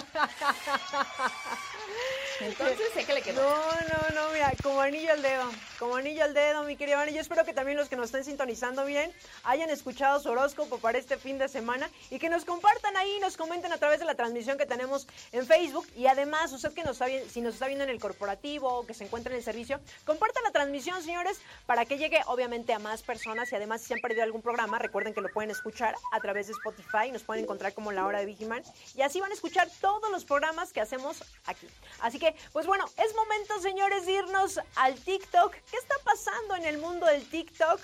Entonces 2.41 2.87
sé 2.93 3.05
que 3.05 3.13
le 3.13 3.21
quedó. 3.21 3.41
No, 3.41 3.71
no, 3.71 4.15
no, 4.15 4.29
mira, 4.31 4.53
como 4.61 4.81
anillo 4.81 5.11
al 5.11 5.21
dedo, 5.21 5.49
como 5.81 5.95
anillo 5.95 6.23
al 6.23 6.35
dedo, 6.35 6.61
mi 6.63 6.75
querida 6.75 6.97
Vane. 6.97 7.11
Yo 7.11 7.21
espero 7.21 7.43
que 7.43 7.55
también 7.55 7.75
los 7.75 7.89
que 7.89 7.95
nos 7.95 8.05
estén 8.05 8.23
sintonizando, 8.23 8.85
miren, 8.85 9.11
hayan 9.43 9.71
escuchado 9.71 10.19
su 10.19 10.29
horóscopo 10.29 10.77
para 10.77 10.99
este 10.99 11.17
fin 11.17 11.39
de 11.39 11.47
semana 11.47 11.89
y 12.11 12.19
que 12.19 12.29
nos 12.29 12.45
compartan 12.45 12.95
ahí, 12.97 13.19
nos 13.19 13.35
comenten 13.35 13.73
a 13.73 13.77
través 13.77 13.99
de 13.99 14.05
la 14.05 14.13
transmisión 14.13 14.59
que 14.59 14.67
tenemos 14.67 15.07
en 15.31 15.43
Facebook. 15.47 15.87
Y 15.95 16.05
además, 16.05 16.53
usted 16.53 16.71
que 16.73 16.83
nos 16.83 16.91
está 16.91 17.07
viendo, 17.07 17.27
si 17.27 17.41
nos 17.41 17.55
está 17.55 17.65
viendo 17.65 17.83
en 17.83 17.89
el 17.89 17.99
corporativo 17.99 18.71
o 18.71 18.85
que 18.85 18.93
se 18.93 19.05
encuentra 19.05 19.33
en 19.33 19.39
el 19.39 19.43
servicio, 19.43 19.79
comparta 20.05 20.39
la 20.41 20.51
transmisión, 20.51 21.01
señores, 21.01 21.41
para 21.65 21.85
que 21.85 21.97
llegue 21.97 22.21
obviamente 22.27 22.73
a 22.73 22.77
más 22.77 23.01
personas 23.01 23.51
y 23.51 23.55
además 23.55 23.81
si 23.81 23.95
han 23.95 24.01
perdido 24.01 24.21
algún 24.21 24.43
programa, 24.43 24.77
recuerden 24.77 25.15
que 25.15 25.21
lo 25.21 25.29
pueden 25.29 25.49
escuchar 25.49 25.95
a 26.11 26.19
través 26.19 26.45
de 26.45 26.53
Spotify, 26.53 27.11
nos 27.11 27.23
pueden 27.23 27.45
encontrar 27.45 27.73
como 27.73 27.91
La 27.91 28.05
Hora 28.05 28.19
de 28.19 28.27
Vigiman 28.27 28.61
y 28.93 29.01
así 29.01 29.19
van 29.19 29.31
a 29.31 29.33
escuchar 29.33 29.67
todos 29.81 30.11
los 30.11 30.25
programas 30.25 30.73
que 30.73 30.79
hacemos 30.79 31.23
aquí. 31.47 31.67
Así 32.01 32.19
que, 32.19 32.35
pues 32.53 32.67
bueno, 32.67 32.85
es 33.03 33.15
momento, 33.15 33.59
señores, 33.61 34.05
de 34.05 34.11
irnos 34.11 34.59
al 34.75 34.93
TikTok. 34.93 35.55
¿Qué 35.71 35.77
está 35.77 35.95
pasando 36.03 36.55
en 36.57 36.65
el 36.65 36.77
mundo 36.77 37.05
del 37.05 37.27
TikTok? 37.29 37.79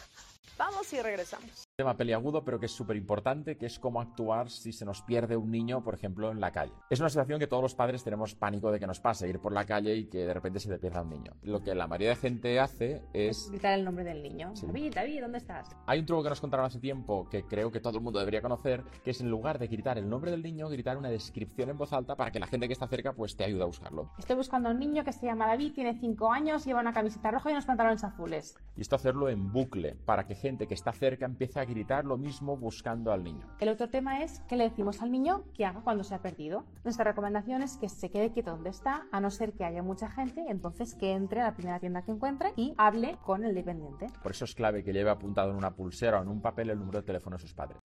Vamos 0.57 0.91
y 0.91 1.01
regresamos. 1.01 1.66
Tema 1.77 1.95
peliagudo, 1.95 2.43
pero 2.43 2.59
que 2.59 2.65
es 2.65 2.71
súper 2.71 2.95
importante, 2.95 3.55
que 3.55 3.67
es 3.67 3.77
cómo 3.77 4.01
actuar 4.01 4.49
si 4.49 4.73
se 4.73 4.83
nos 4.83 5.03
pierde 5.03 5.37
un 5.37 5.51
niño, 5.51 5.83
por 5.83 5.93
ejemplo, 5.93 6.31
en 6.31 6.41
la 6.41 6.49
calle. 6.49 6.73
Es 6.89 6.99
una 6.99 7.09
situación 7.09 7.39
que 7.39 7.45
todos 7.45 7.61
los 7.61 7.75
padres 7.75 8.03
tenemos 8.03 8.33
pánico 8.33 8.71
de 8.71 8.79
que 8.79 8.87
nos 8.87 8.99
pase, 8.99 9.29
ir 9.29 9.39
por 9.39 9.53
la 9.53 9.63
calle 9.63 9.95
y 9.95 10.05
que 10.05 10.25
de 10.25 10.33
repente 10.33 10.59
se 10.59 10.69
te 10.69 10.79
pierda 10.79 11.03
un 11.03 11.11
niño. 11.11 11.33
Lo 11.43 11.61
que 11.61 11.75
la 11.75 11.85
mayoría 11.85 12.09
de 12.09 12.15
gente 12.15 12.59
hace 12.59 13.03
es... 13.13 13.51
Gritar 13.51 13.77
el 13.77 13.85
nombre 13.85 14.03
del 14.03 14.23
niño. 14.23 14.55
Sí. 14.55 14.65
David, 14.65 14.91
David, 14.95 15.21
¿dónde 15.21 15.37
estás? 15.37 15.69
Hay 15.85 15.99
un 15.99 16.07
truco 16.07 16.23
que 16.23 16.29
nos 16.29 16.41
contaron 16.41 16.65
hace 16.65 16.79
tiempo 16.79 17.29
que 17.29 17.43
creo 17.43 17.71
que 17.71 17.79
todo 17.79 17.99
el 17.99 18.03
mundo 18.03 18.17
debería 18.17 18.41
conocer, 18.41 18.83
que 19.03 19.11
es 19.11 19.21
en 19.21 19.29
lugar 19.29 19.59
de 19.59 19.67
gritar 19.67 19.99
el 19.99 20.09
nombre 20.09 20.31
del 20.31 20.41
niño, 20.41 20.69
gritar 20.69 20.97
una 20.97 21.11
descripción 21.11 21.69
en 21.69 21.77
voz 21.77 21.93
alta 21.93 22.15
para 22.15 22.31
que 22.31 22.39
la 22.39 22.47
gente 22.47 22.65
que 22.65 22.73
está 22.73 22.87
cerca 22.87 23.13
pues 23.13 23.35
te 23.35 23.43
ayude 23.43 23.61
a 23.61 23.67
buscarlo. 23.67 24.09
Estoy 24.17 24.35
buscando 24.35 24.69
a 24.69 24.71
un 24.71 24.79
niño 24.79 25.03
que 25.03 25.13
se 25.13 25.27
llama 25.27 25.45
David, 25.45 25.73
tiene 25.73 25.93
5 25.99 26.31
años, 26.31 26.65
lleva 26.65 26.81
una 26.81 26.91
camiseta 26.91 27.29
roja 27.29 27.51
y 27.51 27.53
unos 27.53 27.67
pantalones 27.67 28.03
azules. 28.03 28.57
Y 28.75 28.81
esto 28.81 28.95
hacerlo 28.95 29.29
en 29.29 29.51
bucle, 29.51 29.93
para 29.93 30.25
que 30.25 30.33
gente 30.33 30.65
que 30.65 30.73
está 30.73 30.91
cerca 30.91 31.27
empiece 31.27 31.59
a 31.59 31.66
gritar 31.67 32.05
lo 32.05 32.17
mismo 32.17 32.57
buscando 32.57 33.11
al 33.11 33.23
niño. 33.23 33.45
El 33.59 33.69
otro 33.69 33.89
tema 33.89 34.23
es 34.23 34.41
qué 34.47 34.55
le 34.55 34.63
decimos 34.65 35.01
al 35.01 35.11
niño 35.11 35.43
que 35.53 35.65
haga 35.65 35.81
cuando 35.81 36.03
se 36.03 36.15
ha 36.15 36.21
perdido. 36.21 36.65
Nuestra 36.83 37.05
recomendación 37.05 37.61
es 37.61 37.77
que 37.77 37.89
se 37.89 38.09
quede 38.09 38.31
quieto 38.31 38.51
donde 38.51 38.69
está, 38.69 39.07
a 39.11 39.19
no 39.19 39.29
ser 39.29 39.53
que 39.53 39.65
haya 39.65 39.83
mucha 39.83 40.09
gente, 40.09 40.45
entonces 40.47 40.95
que 40.95 41.13
entre 41.13 41.41
a 41.41 41.45
la 41.45 41.55
primera 41.55 41.79
tienda 41.79 42.03
que 42.03 42.11
encuentre 42.11 42.53
y 42.55 42.73
hable 42.77 43.17
con 43.23 43.43
el 43.43 43.53
dependiente. 43.53 44.07
Por 44.23 44.31
eso 44.31 44.45
es 44.45 44.55
clave 44.55 44.83
que 44.83 44.93
lleve 44.93 45.09
apuntado 45.09 45.51
en 45.51 45.57
una 45.57 45.75
pulsera 45.75 46.19
o 46.19 46.23
en 46.23 46.29
un 46.29 46.41
papel 46.41 46.69
el 46.69 46.79
número 46.79 46.99
de 46.99 47.05
teléfono 47.05 47.35
de 47.35 47.41
sus 47.41 47.53
padres. 47.53 47.77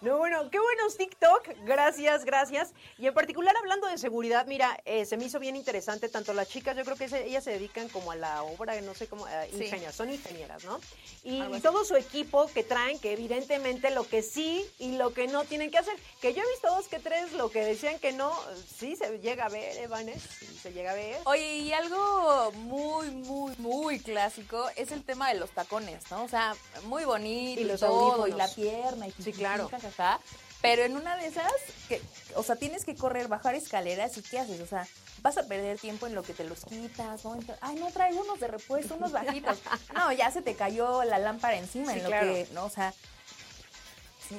No, 0.00 0.18
bueno, 0.18 0.50
qué 0.50 0.58
buenos 0.58 0.96
TikTok. 0.96 1.48
Gracias, 1.64 2.24
gracias. 2.24 2.72
Y 2.98 3.06
en 3.06 3.14
particular 3.14 3.54
hablando 3.56 3.86
de 3.86 3.98
seguridad, 3.98 4.46
mira, 4.46 4.78
eh, 4.84 5.04
se 5.06 5.16
me 5.16 5.24
hizo 5.24 5.38
bien 5.38 5.56
interesante. 5.56 6.08
Tanto 6.08 6.32
las 6.32 6.48
chicas, 6.48 6.76
yo 6.76 6.84
creo 6.84 6.96
que 6.96 7.08
se- 7.08 7.26
ellas 7.26 7.44
se 7.44 7.52
dedican 7.52 7.88
como 7.88 8.10
a 8.12 8.16
la 8.16 8.42
obra, 8.42 8.80
no 8.82 8.94
sé 8.94 9.08
cómo, 9.08 9.26
eh, 9.28 9.48
Sí. 9.52 9.64
ingenieras, 9.64 9.94
son 9.94 10.10
ingenieras, 10.12 10.64
¿no? 10.64 10.78
Y, 11.24 11.42
y 11.42 11.60
todo 11.60 11.84
su 11.84 11.96
equipo 11.96 12.46
que 12.48 12.62
traen, 12.62 12.98
que 12.98 13.12
evidentemente 13.12 13.90
lo 13.90 14.06
que 14.06 14.22
sí 14.22 14.64
y 14.78 14.92
lo 14.96 15.12
que 15.12 15.26
no 15.28 15.44
tienen 15.44 15.70
que 15.70 15.78
hacer. 15.78 15.96
Que 16.20 16.34
yo 16.34 16.42
he 16.42 16.50
visto 16.50 16.68
dos 16.68 16.88
que 16.88 16.98
tres, 16.98 17.32
lo 17.32 17.50
que 17.50 17.64
decían 17.64 17.98
que 17.98 18.12
no, 18.12 18.32
sí 18.78 18.96
se 18.96 19.18
llega 19.20 19.46
a 19.46 19.48
ver, 19.48 19.76
¿eh, 19.76 19.86
Vanes? 19.86 20.22
Sí 20.22 20.46
se 20.62 20.72
llega 20.72 20.92
a 20.92 20.94
ver. 20.94 21.18
Oye, 21.24 21.56
y 21.58 21.72
algo 21.72 22.52
muy, 22.52 23.10
muy, 23.10 23.54
muy 23.58 24.00
clásico 24.00 24.68
es 24.76 24.92
el 24.92 25.02
tema 25.04 25.28
de 25.32 25.38
los 25.40 25.50
tacones, 25.50 26.10
¿no? 26.10 26.24
O 26.24 26.28
sea, 26.28 26.54
muy 26.84 27.04
bonito 27.04 27.60
Y 27.60 27.64
y, 27.64 27.66
los 27.66 27.80
todo, 27.80 28.26
y 28.26 28.32
audífonos. 28.32 28.36
la 28.38 28.48
pierna, 28.54 28.95
y 29.04 29.22
Sí, 29.22 29.32
claro. 29.32 29.68
jajaja. 29.68 30.18
Pero 30.62 30.82
en 30.84 30.96
una 30.96 31.16
de 31.16 31.26
esas, 31.26 31.52
que, 31.88 32.00
o 32.34 32.42
sea, 32.42 32.56
tienes 32.56 32.84
que 32.84 32.94
correr, 32.96 33.28
bajar 33.28 33.54
escaleras 33.54 34.16
y 34.16 34.22
¿qué 34.22 34.38
haces? 34.38 34.60
O 34.60 34.66
sea, 34.66 34.86
vas 35.22 35.36
a 35.36 35.42
perder 35.46 35.78
tiempo 35.78 36.06
en 36.06 36.14
lo 36.14 36.22
que 36.22 36.32
te 36.32 36.44
los 36.44 36.64
quitas, 36.64 37.24
¿no? 37.24 37.34
Entonces, 37.34 37.58
Ay, 37.60 37.76
no 37.76 37.90
traigo 37.90 38.22
unos 38.22 38.40
de 38.40 38.48
repuesto, 38.48 38.94
unos 38.94 39.12
bajitos. 39.12 39.58
No, 39.94 40.10
ya 40.12 40.30
se 40.30 40.42
te 40.42 40.54
cayó 40.54 41.04
la 41.04 41.18
lámpara 41.18 41.56
encima 41.56 41.92
Sí, 41.92 41.98
en 41.98 42.04
lo 42.04 42.10
claro. 42.10 42.32
que, 42.32 42.48
¿no? 42.52 42.64
O 42.64 42.70
sea, 42.70 42.94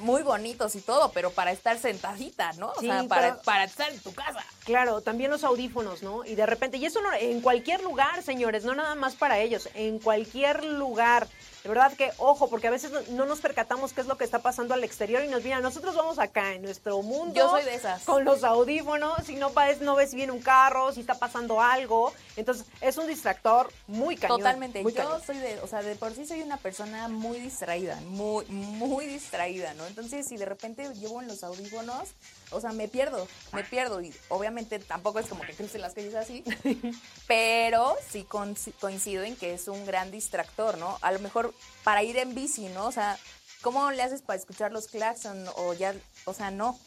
muy 0.02 0.22
bonitos 0.22 0.74
y 0.74 0.80
todo, 0.82 1.12
pero 1.12 1.30
para 1.30 1.50
estar 1.50 1.78
sentadita, 1.78 2.52
¿no? 2.54 2.72
O 2.72 2.80
Sí, 2.80 2.86
sea, 2.86 3.04
para, 3.04 3.30
pero- 3.30 3.42
para 3.42 3.64
estar 3.64 3.88
en 3.90 3.98
tu 4.00 4.12
casa. 4.12 4.44
Claro, 4.64 5.00
también 5.00 5.30
los 5.30 5.44
audífonos, 5.44 6.02
¿no? 6.02 6.26
Y 6.26 6.34
de 6.34 6.44
repente, 6.44 6.76
y 6.76 6.84
eso 6.84 7.00
no, 7.00 7.10
en 7.14 7.40
cualquier 7.40 7.82
lugar, 7.82 8.22
señores, 8.22 8.64
no 8.64 8.74
nada 8.74 8.94
más 8.96 9.14
para 9.14 9.38
ellos, 9.38 9.68
en 9.74 9.98
cualquier 9.98 10.62
lugar. 10.64 11.26
De 11.62 11.68
verdad 11.68 11.92
que, 11.94 12.12
ojo, 12.18 12.48
porque 12.48 12.68
a 12.68 12.70
veces 12.70 12.90
no, 12.92 13.00
no 13.10 13.26
nos 13.26 13.40
percatamos 13.40 13.92
qué 13.92 14.00
es 14.00 14.06
lo 14.06 14.16
que 14.16 14.24
está 14.24 14.38
pasando 14.40 14.74
al 14.74 14.84
exterior 14.84 15.24
y 15.24 15.28
nos 15.28 15.42
mira, 15.42 15.60
nosotros 15.60 15.94
vamos 15.96 16.18
acá 16.18 16.54
en 16.54 16.62
nuestro 16.62 17.02
mundo. 17.02 17.34
Yo 17.34 17.50
soy 17.50 17.64
de 17.64 17.74
esas. 17.74 18.02
Con 18.04 18.24
los 18.24 18.44
audífonos, 18.44 19.24
si 19.24 19.34
no, 19.36 19.50
ves, 19.50 19.80
no 19.80 19.94
ves 19.96 20.14
bien 20.14 20.30
un 20.30 20.40
carro, 20.40 20.92
si 20.92 21.00
está 21.00 21.14
pasando 21.18 21.60
algo. 21.60 22.12
Entonces, 22.36 22.66
es 22.80 22.96
un 22.96 23.06
distractor 23.06 23.72
muy 23.86 24.16
cañón. 24.16 24.38
Totalmente. 24.38 24.82
muy 24.82 24.92
Yo 24.92 25.02
cañón. 25.02 25.22
soy 25.24 25.38
de, 25.38 25.60
o 25.60 25.66
sea, 25.66 25.82
de 25.82 25.96
por 25.96 26.14
sí 26.14 26.26
soy 26.26 26.42
una 26.42 26.56
persona 26.56 27.08
muy 27.08 27.40
distraída, 27.40 27.96
muy, 28.06 28.44
muy 28.46 29.06
distraída, 29.06 29.74
¿no? 29.74 29.86
Entonces, 29.86 30.26
si 30.28 30.36
de 30.36 30.44
repente 30.44 30.88
llevo 30.94 31.20
en 31.20 31.28
los 31.28 31.42
audífonos, 31.42 32.10
o 32.50 32.60
sea, 32.60 32.72
me 32.72 32.88
pierdo, 32.88 33.26
me 33.52 33.64
pierdo. 33.64 34.00
Y 34.00 34.14
obviamente 34.28 34.78
tampoco 34.78 35.18
es 35.18 35.26
como 35.26 35.42
que 35.42 35.52
crucen 35.54 35.80
las 35.82 35.94
calles 35.94 36.14
así, 36.14 36.44
pero 37.26 37.96
sí 38.10 38.24
con- 38.24 38.56
coincido 38.80 39.22
en 39.24 39.36
que 39.36 39.54
es 39.54 39.68
un 39.68 39.84
gran 39.86 40.10
distractor, 40.10 40.78
¿no? 40.78 40.98
A 41.02 41.12
lo 41.12 41.18
mejor 41.20 41.54
para 41.84 42.02
ir 42.02 42.16
en 42.18 42.34
bici, 42.34 42.66
¿no? 42.68 42.86
O 42.86 42.92
sea, 42.92 43.18
¿cómo 43.62 43.90
le 43.90 44.02
haces 44.02 44.22
para 44.22 44.38
escuchar 44.38 44.72
los 44.72 44.86
claxon 44.88 45.46
o 45.56 45.74
ya, 45.74 45.94
o 46.24 46.34
sea, 46.34 46.50
no? 46.50 46.78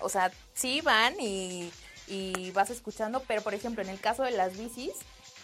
O 0.00 0.08
sea, 0.08 0.30
sí 0.54 0.80
van 0.80 1.14
y, 1.20 1.70
y 2.06 2.50
vas 2.52 2.70
escuchando, 2.70 3.22
pero 3.26 3.42
por 3.42 3.54
ejemplo, 3.54 3.82
en 3.82 3.88
el 3.90 4.00
caso 4.00 4.22
de 4.22 4.30
las 4.30 4.56
bicis, 4.56 4.92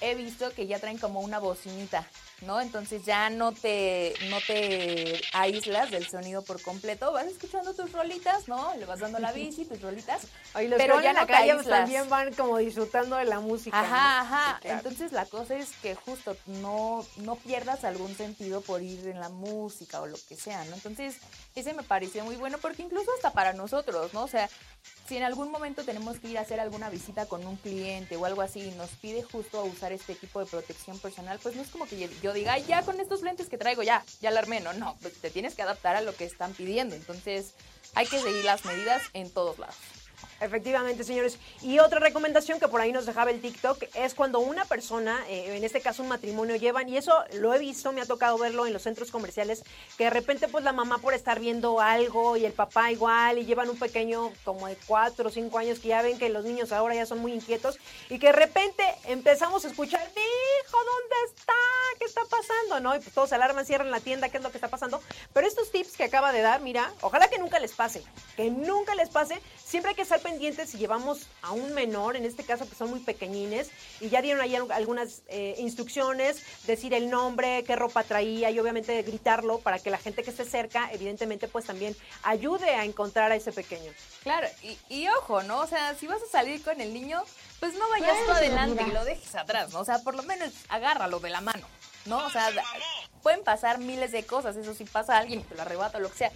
he 0.01 0.15
visto 0.15 0.51
que 0.51 0.67
ya 0.67 0.79
traen 0.79 0.99
como 0.99 1.21
una 1.21 1.39
bocinita, 1.39 2.07
¿no? 2.43 2.61
Entonces 2.61 3.05
ya 3.05 3.31
no 3.31 3.53
te, 3.53 4.15
no 4.29 4.39
te 4.47 5.21
aíslas 5.33 5.91
del 5.91 6.07
sonido 6.07 6.43
por 6.43 6.61
completo, 6.61 7.13
vas 7.13 7.27
escuchando 7.27 7.75
tus 7.75 7.93
rolitas, 7.93 8.49
¿no? 8.49 8.75
Le 8.77 8.85
vas 8.85 9.01
dando 9.01 9.19
la 9.19 9.33
bici, 9.33 9.65
tus 9.65 9.81
rolitas, 9.81 10.23
Ay, 10.55 10.69
los 10.69 10.79
pero 10.79 11.01
ya 11.01 11.11
en 11.11 11.17
la 11.17 11.23
no 11.23 11.27
calle 11.27 11.55
también 11.65 12.09
van 12.09 12.35
como 12.35 12.59
disfrutando 12.59 13.17
de 13.17 13.25
la 13.25 13.41
música. 13.41 13.79
Ajá, 13.79 14.23
¿no? 14.23 14.35
ajá. 14.35 14.59
Claro. 14.61 14.77
Entonces 14.79 15.13
la 15.13 15.27
cosa 15.27 15.57
es 15.57 15.71
que 15.83 15.95
justo 15.95 16.37
no, 16.47 17.05
no 17.17 17.37
pierdas 17.37 17.85
algún 17.85 18.15
sentido 18.17 18.61
por 18.61 18.83
ir 18.83 19.07
en 19.09 19.21
la 19.21 19.29
música 19.29 20.01
o 20.01 20.07
lo 20.07 20.17
que 20.29 20.37
sea, 20.37 20.65
¿no? 20.65 20.75
Entonces 20.75 21.17
ese 21.55 21.73
me 21.75 21.83
pareció 21.83 22.25
muy 22.25 22.37
bueno 22.37 22.59
porque 22.59 22.83
incluso 22.83 23.11
hasta 23.17 23.33
para 23.33 23.53
nosotros, 23.53 24.13
¿no? 24.13 24.25
O 24.25 24.29
sea, 24.29 24.49
si 25.07 25.17
en 25.17 25.23
algún 25.23 25.51
momento 25.51 25.85
tenemos 25.85 26.19
que 26.19 26.29
ir 26.29 26.39
a 26.39 26.43
hacer 26.43 26.61
alguna 26.61 26.91
visita 26.91 27.27
con 27.27 27.47
un 27.47 27.57
cliente 27.57 28.17
o 28.17 28.25
algo 28.25 28.43
así 28.43 28.61
y 28.61 28.71
nos 28.73 28.91
pide 28.91 29.23
justo 29.23 29.65
usar 29.65 29.93
este 29.93 30.13
equipo 30.13 30.41
de 30.41 30.47
protección 30.47 30.99
personal, 30.99 31.39
pues 31.43 31.55
no 31.55 31.63
es 31.63 31.69
como 31.69 31.87
que 31.87 32.09
yo 32.23 32.33
diga, 32.33 32.59
ya 32.59 32.83
con 32.83 33.01
estos 33.01 33.23
lentes 33.23 33.49
que 33.49 33.59
traigo, 33.59 33.83
ya, 33.83 34.05
ya 34.21 34.31
la 34.31 34.41
armé. 34.41 34.61
No, 34.61 34.73
no, 34.73 34.97
pues 35.01 35.15
te 35.21 35.31
tienes 35.31 35.55
que 35.55 35.63
adaptar 35.63 35.97
a 35.97 36.01
lo 36.01 36.15
que 36.15 36.25
están 36.25 36.53
pidiendo. 36.55 36.95
Entonces, 36.95 37.53
hay 37.95 38.07
que 38.07 38.21
seguir 38.21 38.45
las 38.45 38.65
medidas 38.65 39.03
en 39.13 39.31
todos 39.31 39.59
lados. 39.59 39.77
Efectivamente, 40.41 41.03
señores. 41.03 41.39
Y 41.63 41.79
otra 41.79 41.99
recomendación 41.99 42.61
que 42.61 42.69
por 42.69 42.81
ahí 42.81 42.93
nos 42.93 43.07
dejaba 43.07 43.31
el 43.31 43.41
TikTok 43.41 43.85
es 43.95 44.15
cuando 44.15 44.41
una 44.41 44.67
persona, 44.67 45.25
eh, 45.29 45.57
en 45.57 45.65
este 45.65 45.81
caso 45.81 46.03
un 46.03 46.09
matrimonio, 46.09 46.57
llevan, 46.57 46.89
y 46.91 46.99
eso 46.99 47.25
lo 47.35 47.55
he 47.55 47.59
visto, 47.59 47.93
me 47.93 48.03
ha 48.03 48.07
tocado 48.07 48.37
verlo 48.37 48.67
en 48.67 48.75
los 48.75 48.83
centros 48.83 49.11
comerciales, 49.11 49.63
que 49.97 50.05
de 50.05 50.11
repente 50.11 50.49
pues 50.49 50.63
la 50.63 50.73
mamá 50.73 50.99
por 50.99 51.15
estar 51.15 51.41
viendo 51.41 51.81
algo 51.81 52.37
y 52.37 52.45
el 52.45 52.53
papá 52.53 52.93
igual, 52.93 53.39
y 53.39 53.47
llevan 53.47 53.71
un 53.71 53.79
pequeño 53.79 54.31
como 54.45 54.67
de 54.67 54.77
cuatro 54.87 55.29
o 55.29 55.33
cinco 55.33 55.59
años 55.59 55.79
que 55.79 55.89
ya 55.89 56.03
ven 56.03 56.19
que 56.19 56.29
los 56.29 56.45
niños 56.45 56.71
ahora 56.71 56.95
ya 56.95 57.07
son 57.07 57.19
muy 57.19 57.33
inquietos, 57.33 57.79
y 58.11 58.19
que 58.19 58.27
de 58.27 58.33
repente 58.33 58.85
empezamos 59.05 59.65
a 59.65 59.69
escuchar, 59.69 60.07
mi 60.15 60.21
hijo, 60.21 60.77
¿dónde 60.77 61.35
está? 61.35 61.55
¿Qué 61.99 62.05
está 62.05 62.21
pasando? 62.25 62.81
¿No? 62.81 62.95
Y 62.95 62.99
pues 62.99 63.15
todos 63.15 63.31
se 63.31 63.37
alarman, 63.37 63.65
cierran 63.65 63.91
la 63.91 64.01
tienda, 64.01 64.29
¿qué 64.29 64.37
es 64.37 64.43
lo 64.43 64.51
que 64.51 64.59
está 64.59 64.69
pasando? 64.69 65.01
Pero 65.33 65.47
estos 65.47 65.71
tips 65.71 65.97
que 65.97 66.05
acaba 66.05 66.31
de 66.33 66.43
dar, 66.43 66.61
mira, 66.61 66.93
ojalá 67.01 67.29
que 67.29 67.39
nunca 67.39 67.59
les 67.59 67.73
pase, 67.73 68.03
que 68.37 68.51
nunca 68.51 68.95
les 68.95 69.09
pase, 69.09 69.41
siempre 69.65 69.91
hay 69.91 69.97
que 69.97 70.03
estar 70.03 70.21
pendientes 70.27 70.71
si 70.71 70.79
llevamos 70.79 71.29
a 71.41 71.53
un 71.53 71.73
menor, 71.73 72.17
en 72.17 72.25
este 72.25 72.43
caso 72.43 72.69
que 72.69 72.75
son 72.75 72.91
muy 72.91 72.99
pequeñines, 72.99 73.71
y 74.01 74.09
ya 74.09 74.21
dieron 74.21 74.43
ahí 74.43 74.57
algunas 74.57 75.23
eh, 75.29 75.55
instrucciones, 75.59 76.43
decir 76.67 76.95
el 76.95 77.11
nombre, 77.11 77.63
qué 77.63 77.77
ropa 77.77 78.03
traía 78.03 78.51
y 78.51 78.59
obviamente 78.59 79.01
gritarlo 79.03 79.61
para 79.61 79.79
que 79.79 79.89
la 79.89 79.99
gente 79.99 80.25
que 80.25 80.31
esté 80.31 80.45
cerca, 80.45 80.91
evidentemente, 80.93 81.47
pues 81.47 81.67
también 81.67 81.97
ayude 82.25 82.71
a 82.71 82.85
encontrar 82.85 83.31
a 83.31 83.37
ese 83.37 83.53
pequeño. 83.53 83.93
Claro, 84.25 84.49
y, 84.89 85.07
ojo, 85.09 85.45
¿no? 85.45 85.61
O 85.61 85.67
sea, 85.69 85.95
si 85.95 86.09
vas 86.09 86.21
a 86.21 86.27
salir 86.27 86.61
con 86.65 86.81
el 86.81 86.93
niño, 86.93 87.23
pues 87.61 87.75
no 87.75 87.89
vayas 87.89 88.17
tú 88.27 88.33
adelante 88.33 88.85
y 88.85 88.91
lo 88.91 89.05
dejes 89.05 89.33
atrás, 89.37 89.73
¿no? 89.73 89.79
O 89.79 89.85
sea, 89.85 90.01
por 90.01 90.17
lo 90.17 90.25
menos 90.25 90.53
agárralo 90.69 91.21
de 91.21 91.31
la 91.31 91.41
mano, 91.41 91.69
¿no? 92.07 92.19
O 92.27 92.31
sea, 92.31 92.51
pueden 93.23 93.45
pasar 93.45 93.79
miles 93.79 94.11
de 94.11 94.27
cosas, 94.27 94.57
eso 94.57 94.75
si 94.75 94.85
pasa 94.85 95.15
a 95.15 95.19
alguien 95.19 95.39
y 95.39 95.45
te 95.45 95.55
lo 95.55 95.63
arrebata 95.63 95.99
o 95.99 96.01
lo 96.01 96.11
que 96.11 96.19
sea 96.19 96.33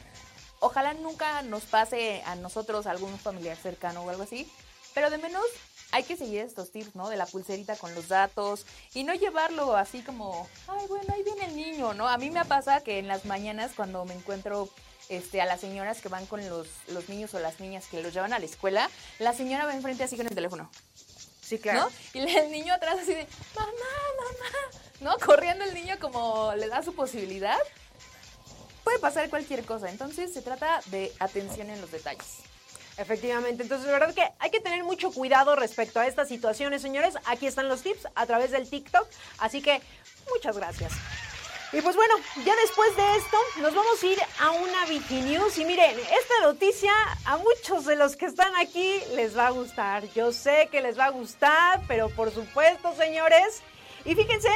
ojalá 0.60 0.94
nunca 0.94 1.42
nos 1.42 1.64
pase 1.64 2.22
a 2.24 2.36
nosotros 2.36 2.86
algún 2.86 3.18
familiar 3.18 3.56
cercano 3.56 4.02
o 4.02 4.10
algo 4.10 4.22
así, 4.22 4.50
pero 4.94 5.10
de 5.10 5.18
menos 5.18 5.44
hay 5.92 6.04
que 6.04 6.16
seguir 6.16 6.40
estos 6.40 6.70
tips, 6.70 6.94
¿no? 6.94 7.08
De 7.08 7.16
la 7.16 7.26
pulserita 7.26 7.76
con 7.76 7.94
los 7.94 8.08
datos 8.08 8.66
y 8.94 9.04
no 9.04 9.14
llevarlo 9.14 9.76
así 9.76 10.02
como, 10.02 10.48
ay, 10.68 10.86
bueno, 10.88 11.12
ahí 11.12 11.22
viene 11.22 11.46
el 11.46 11.56
niño, 11.56 11.94
¿no? 11.94 12.08
A 12.08 12.18
mí 12.18 12.30
me 12.30 12.44
pasa 12.44 12.80
que 12.82 12.98
en 12.98 13.08
las 13.08 13.24
mañanas 13.24 13.72
cuando 13.74 14.04
me 14.04 14.14
encuentro 14.14 14.68
este, 15.08 15.40
a 15.40 15.46
las 15.46 15.60
señoras 15.60 16.00
que 16.00 16.08
van 16.08 16.26
con 16.26 16.48
los, 16.48 16.68
los 16.88 17.08
niños 17.08 17.34
o 17.34 17.40
las 17.40 17.58
niñas 17.58 17.86
que 17.90 18.02
los 18.02 18.14
llevan 18.14 18.32
a 18.32 18.38
la 18.38 18.44
escuela, 18.44 18.88
la 19.18 19.32
señora 19.32 19.66
va 19.66 19.74
enfrente 19.74 20.04
así 20.04 20.16
con 20.16 20.26
el 20.26 20.34
teléfono. 20.34 20.70
Sí, 21.42 21.58
claro. 21.58 21.90
Y 22.14 22.20
el 22.20 22.52
niño 22.52 22.72
atrás 22.72 22.98
así 23.00 23.12
de, 23.12 23.26
mamá, 23.56 23.72
mamá, 23.72 24.58
¿no? 25.00 25.18
Corriendo 25.18 25.64
el 25.64 25.74
niño 25.74 25.98
como 26.00 26.54
le 26.54 26.68
da 26.68 26.82
su 26.82 26.94
posibilidad 26.94 27.58
puede 28.84 28.98
pasar 28.98 29.28
cualquier 29.30 29.64
cosa. 29.64 29.90
Entonces 29.90 30.32
se 30.32 30.42
trata 30.42 30.80
de 30.86 31.12
atención 31.18 31.70
en 31.70 31.80
los 31.80 31.90
detalles. 31.90 32.38
Efectivamente, 32.96 33.62
entonces 33.62 33.86
de 33.86 33.92
verdad 33.92 34.14
que 34.14 34.28
hay 34.38 34.50
que 34.50 34.60
tener 34.60 34.84
mucho 34.84 35.10
cuidado 35.10 35.56
respecto 35.56 36.00
a 36.00 36.06
estas 36.06 36.28
situaciones, 36.28 36.82
señores. 36.82 37.14
Aquí 37.24 37.46
están 37.46 37.68
los 37.68 37.82
tips 37.82 38.08
a 38.14 38.26
través 38.26 38.50
del 38.50 38.68
TikTok, 38.68 39.08
así 39.38 39.62
que 39.62 39.80
muchas 40.28 40.56
gracias. 40.58 40.92
Y 41.72 41.80
pues 41.82 41.94
bueno, 41.94 42.14
ya 42.44 42.54
después 42.56 42.96
de 42.96 43.16
esto 43.16 43.36
nos 43.60 43.74
vamos 43.74 44.02
a 44.02 44.06
ir 44.06 44.18
a 44.40 44.50
una 44.50 44.86
News 44.86 45.56
y 45.56 45.64
miren, 45.64 45.98
esta 45.98 46.40
noticia 46.42 46.92
a 47.24 47.36
muchos 47.36 47.84
de 47.84 47.94
los 47.94 48.16
que 48.16 48.26
están 48.26 48.52
aquí 48.56 49.00
les 49.14 49.38
va 49.38 49.46
a 49.46 49.50
gustar. 49.50 50.04
Yo 50.12 50.32
sé 50.32 50.68
que 50.72 50.82
les 50.82 50.98
va 50.98 51.06
a 51.06 51.10
gustar, 51.10 51.80
pero 51.86 52.10
por 52.10 52.32
supuesto, 52.32 52.92
señores. 52.96 53.62
Y 54.04 54.16
fíjense 54.16 54.50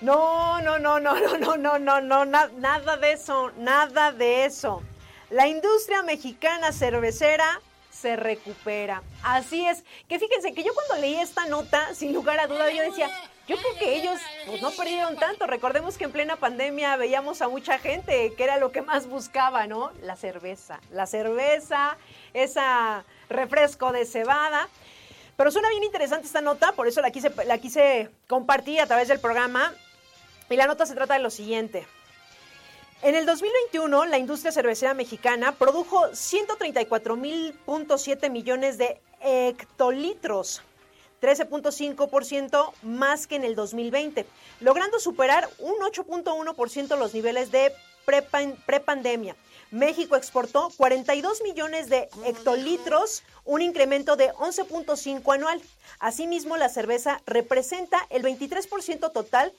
no, 0.00 0.60
no, 0.60 0.78
no, 0.78 1.00
no, 1.00 1.14
no, 1.14 1.38
no, 1.38 1.56
no, 1.56 1.78
no, 1.78 2.00
no, 2.00 2.24
nada 2.24 2.96
de 2.96 3.12
eso, 3.12 3.52
nada 3.58 4.12
de 4.12 4.44
eso. 4.44 4.82
La 5.30 5.46
industria 5.48 6.02
mexicana 6.02 6.72
cervecera 6.72 7.60
se 7.90 8.16
recupera. 8.16 9.02
Así 9.22 9.66
es, 9.66 9.84
que 10.08 10.18
fíjense 10.18 10.52
que 10.52 10.62
yo 10.62 10.74
cuando 10.74 10.96
leí 10.96 11.14
esta 11.14 11.46
nota, 11.46 11.94
sin 11.94 12.12
lugar 12.12 12.38
a 12.38 12.46
duda, 12.46 12.70
yo 12.70 12.82
decía, 12.82 13.08
yo 13.46 13.56
creo 13.56 13.78
que 13.78 13.96
ellos 13.96 14.18
pues, 14.46 14.62
no 14.62 14.70
perdieron 14.70 15.16
tanto. 15.16 15.46
Recordemos 15.46 15.98
que 15.98 16.04
en 16.04 16.12
plena 16.12 16.36
pandemia 16.36 16.96
veíamos 16.96 17.42
a 17.42 17.48
mucha 17.48 17.78
gente 17.78 18.32
que 18.34 18.44
era 18.44 18.58
lo 18.58 18.72
que 18.72 18.82
más 18.82 19.06
buscaba, 19.06 19.66
¿no? 19.66 19.92
La 20.02 20.16
cerveza, 20.16 20.80
la 20.90 21.06
cerveza, 21.06 21.96
esa 22.32 23.04
refresco 23.28 23.92
de 23.92 24.06
cebada. 24.06 24.68
Pero 25.36 25.50
suena 25.50 25.68
bien 25.70 25.82
interesante 25.84 26.26
esta 26.26 26.40
nota, 26.40 26.72
por 26.72 26.86
eso 26.86 27.00
la 27.00 27.10
quise, 27.10 27.32
la 27.46 27.58
quise 27.58 28.10
compartir 28.28 28.80
a 28.80 28.86
través 28.86 29.08
del 29.08 29.20
programa. 29.20 29.72
Y 30.50 30.56
la 30.56 30.66
nota 30.66 30.84
se 30.86 30.94
trata 30.94 31.14
de 31.14 31.20
lo 31.20 31.30
siguiente. 31.30 31.86
En 33.02 33.14
el 33.14 33.26
2021, 33.26 34.06
la 34.06 34.18
industria 34.18 34.50
cervecera 34.52 34.94
mexicana 34.94 35.52
produjo 35.52 36.08
134.7 36.10 38.30
millones 38.30 38.78
de 38.78 39.00
hectolitros, 39.20 40.62
13.5% 41.20 42.72
más 42.82 43.26
que 43.26 43.36
en 43.36 43.44
el 43.44 43.54
2020, 43.56 44.24
logrando 44.60 44.98
superar 45.00 45.50
un 45.58 45.74
8.1% 45.80 46.96
los 46.96 47.12
niveles 47.14 47.50
de 47.50 47.72
prepandemia. 48.66 49.34
México 49.74 50.14
exportó 50.14 50.70
42 50.76 51.42
millones 51.42 51.88
de 51.88 52.08
hectolitros, 52.24 53.24
un 53.44 53.60
incremento 53.60 54.14
de 54.14 54.32
11.5 54.34 55.34
anual. 55.34 55.60
Asimismo, 55.98 56.56
la 56.56 56.68
cerveza 56.68 57.20
representa 57.26 58.06
el 58.10 58.22
23% 58.22 59.10
total 59.10 59.52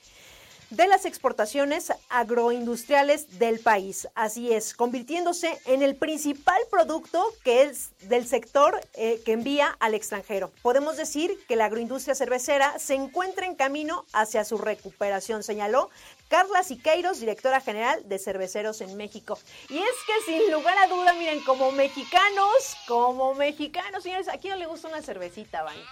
de 0.70 0.88
las 0.88 1.04
exportaciones 1.04 1.92
agroindustriales 2.08 3.38
del 3.38 3.60
país. 3.60 4.08
Así 4.14 4.52
es, 4.52 4.74
convirtiéndose 4.74 5.60
en 5.66 5.82
el 5.82 5.96
principal 5.96 6.60
producto 6.70 7.24
que 7.44 7.62
es 7.62 7.90
del 8.00 8.26
sector 8.26 8.80
eh, 8.94 9.20
que 9.24 9.32
envía 9.32 9.76
al 9.80 9.94
extranjero. 9.94 10.50
Podemos 10.62 10.96
decir 10.96 11.38
que 11.46 11.56
la 11.56 11.66
agroindustria 11.66 12.14
cervecera 12.14 12.78
se 12.78 12.94
encuentra 12.94 13.46
en 13.46 13.54
camino 13.54 14.04
hacia 14.12 14.44
su 14.44 14.58
recuperación, 14.58 15.42
señaló 15.42 15.90
Carla 16.28 16.62
Siqueiros, 16.62 17.20
directora 17.20 17.60
general 17.60 18.02
de 18.08 18.18
Cerveceros 18.18 18.80
en 18.80 18.96
México. 18.96 19.38
Y 19.68 19.78
es 19.78 19.94
que 20.06 20.32
sin 20.32 20.52
lugar 20.52 20.76
a 20.78 20.88
duda, 20.88 21.12
miren, 21.14 21.40
como 21.44 21.70
mexicanos, 21.72 22.76
como 22.88 23.34
mexicanos, 23.34 24.02
señores, 24.02 24.28
aquí 24.28 24.48
no 24.48 24.56
le 24.56 24.66
gusta 24.66 24.88
una 24.88 25.02
cervecita, 25.02 25.62
¿vale? 25.62 25.82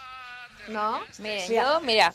¿No? 0.69 1.01
Miren, 1.19 1.53
yo, 1.53 1.81
mira, 1.83 2.15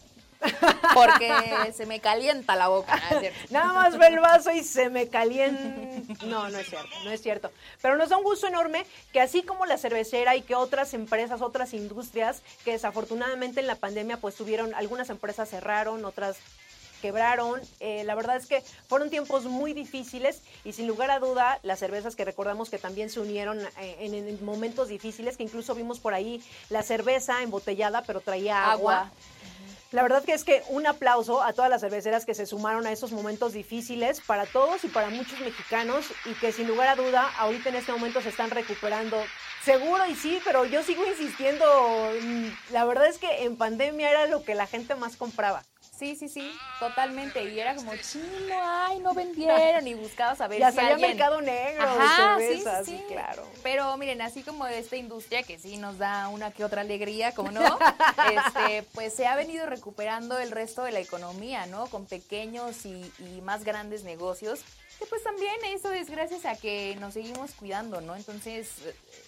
porque 0.94 1.74
se 1.76 1.86
me 1.86 2.00
calienta 2.00 2.56
la 2.56 2.68
boca. 2.68 3.02
Nada 3.50 3.74
más 3.74 3.98
ve 3.98 4.08
el 4.08 4.20
vaso 4.20 4.52
y 4.52 4.64
se 4.64 4.90
me 4.90 5.08
calienta. 5.08 6.26
No, 6.26 6.50
no 6.50 6.58
es 6.58 6.70
cierto, 6.70 6.96
no 7.04 7.12
es 7.12 7.22
cierto. 7.22 7.52
Pero 7.82 7.98
nos 7.98 8.10
da 8.10 8.18
un 8.18 8.24
gusto 8.24 8.48
enorme 8.48 8.86
que 9.12 9.22
así 9.22 9.44
como 9.44 9.66
la 9.66 9.78
cervecera 9.78 10.36
y 10.36 10.42
que 10.42 10.56
otras 10.56 10.94
empresas, 10.94 11.42
otras 11.42 11.74
industrias 11.74 12.42
que 12.64 12.72
desafortunadamente 12.72 13.60
en 13.60 13.68
la 13.68 13.76
pandemia 13.76 14.18
pues 14.18 14.36
tuvieron, 14.36 14.74
algunas 14.76 15.10
empresas 15.10 15.50
cerraron, 15.50 16.06
otras 16.06 16.38
quebraron. 17.02 17.62
Eh, 17.80 18.04
la 18.04 18.16
verdad 18.16 18.38
es 18.38 18.46
que 18.46 18.62
fueron 18.88 19.10
tiempos 19.10 19.46
muy 19.46 19.74
difíciles 19.74 20.42
y 20.64 20.74
sin 20.74 20.88
lugar 20.88 21.12
a 21.12 21.20
duda 21.20 21.60
las 21.64 21.80
cervezas 21.80 22.16
que 22.16 22.26
recordamos 22.26 22.70
que 22.70 22.78
también 22.78 23.10
se 23.10 23.20
unieron 23.20 23.60
eh, 23.80 23.98
en, 24.00 24.46
momentos 24.46 24.90
difíciles, 24.90 25.38
que 25.38 25.44
incluso 25.44 25.76
vimos 25.76 26.00
por 26.00 26.14
ahí 26.14 26.44
la 26.70 26.84
cerveza 26.84 27.42
embotellada 27.42 28.04
pero 28.04 28.22
traía 28.22 28.72
agua. 28.72 29.12
La 29.92 30.04
verdad 30.04 30.24
que 30.24 30.34
es 30.34 30.44
que 30.44 30.62
un 30.70 30.86
aplauso 30.86 31.42
a 31.42 31.54
todas 31.54 31.70
las 31.72 31.82
cerveceras 31.82 32.24
que 32.24 32.36
se 32.36 32.46
sumaron 32.46 32.86
a 32.86 32.92
esos 32.92 33.12
momentos 33.12 33.54
difíciles 33.54 34.22
para 34.22 34.46
todos 34.46 34.84
y 34.84 34.88
para 34.88 35.10
muchos 35.10 35.40
mexicanos 35.40 36.06
y 36.26 36.34
que 36.36 36.52
sin 36.52 36.68
lugar 36.68 36.90
a 36.90 36.96
duda 36.96 37.28
ahorita 37.40 37.70
en 37.70 37.76
este 37.76 37.92
momento 37.92 38.22
se 38.22 38.30
están 38.30 38.52
recuperando. 38.52 39.18
Seguro 39.64 40.06
y 40.06 40.14
sí, 40.14 40.40
pero 40.46 40.64
yo 40.66 40.84
sigo 40.84 41.04
insistiendo, 41.08 41.66
mm, 42.22 42.72
la 42.72 42.86
verdad 42.86 43.08
es 43.08 43.18
que 43.18 43.46
en 43.46 43.58
pandemia 43.58 44.12
era 44.12 44.28
lo 44.28 44.44
que 44.44 44.54
la 44.54 44.68
gente 44.68 44.94
más 44.94 45.18
compraba. 45.18 45.64
Sí, 46.00 46.16
sí, 46.16 46.30
sí, 46.30 46.58
totalmente. 46.80 47.44
Y 47.44 47.60
era 47.60 47.76
como, 47.76 47.92
chino, 47.98 48.56
ay, 48.64 49.00
no 49.00 49.14
vendieron. 49.16 49.86
Y 49.86 49.96
buscabas 49.96 50.38
saber 50.38 50.60
ya 50.60 50.72
si 50.72 50.80
alguien... 50.80 51.12
mercado 51.12 51.42
negro 51.42 51.84
Ajá, 51.84 52.38
sí, 52.40 52.64
sí, 52.86 53.04
claro. 53.10 53.46
Pero 53.64 53.98
miren, 53.98 54.22
así 54.22 54.42
como 54.42 54.66
esta 54.66 54.96
industria 54.96 55.44
que 55.44 55.60
sí 55.60 55.76
nos 55.76 55.98
da 55.98 56.30
una 56.30 56.52
que 56.52 56.64
otra 56.64 56.82
alegría, 56.82 57.34
como 57.34 57.52
no, 57.52 57.62
este, 58.32 58.84
pues 58.94 59.14
se 59.14 59.28
ha 59.28 59.36
venido 59.36 59.66
recuperando 59.66 60.40
el 60.40 60.52
resto 60.52 60.84
de 60.84 60.94
la 60.94 61.00
economía, 61.02 61.66
¿no? 61.66 61.88
Con 61.88 62.06
pequeños 62.06 62.86
y, 62.86 63.12
y 63.20 63.42
más 63.42 63.66
grandes 63.66 64.06
negocios 64.06 64.62
que 64.98 65.06
pues 65.06 65.24
también 65.24 65.56
eso 65.74 65.94
es 65.94 66.10
gracias 66.10 66.46
a 66.46 66.58
que 66.58 66.98
nos 67.00 67.14
seguimos 67.14 67.52
cuidando, 67.54 68.02
¿no? 68.02 68.18
Entonces, 68.18 68.70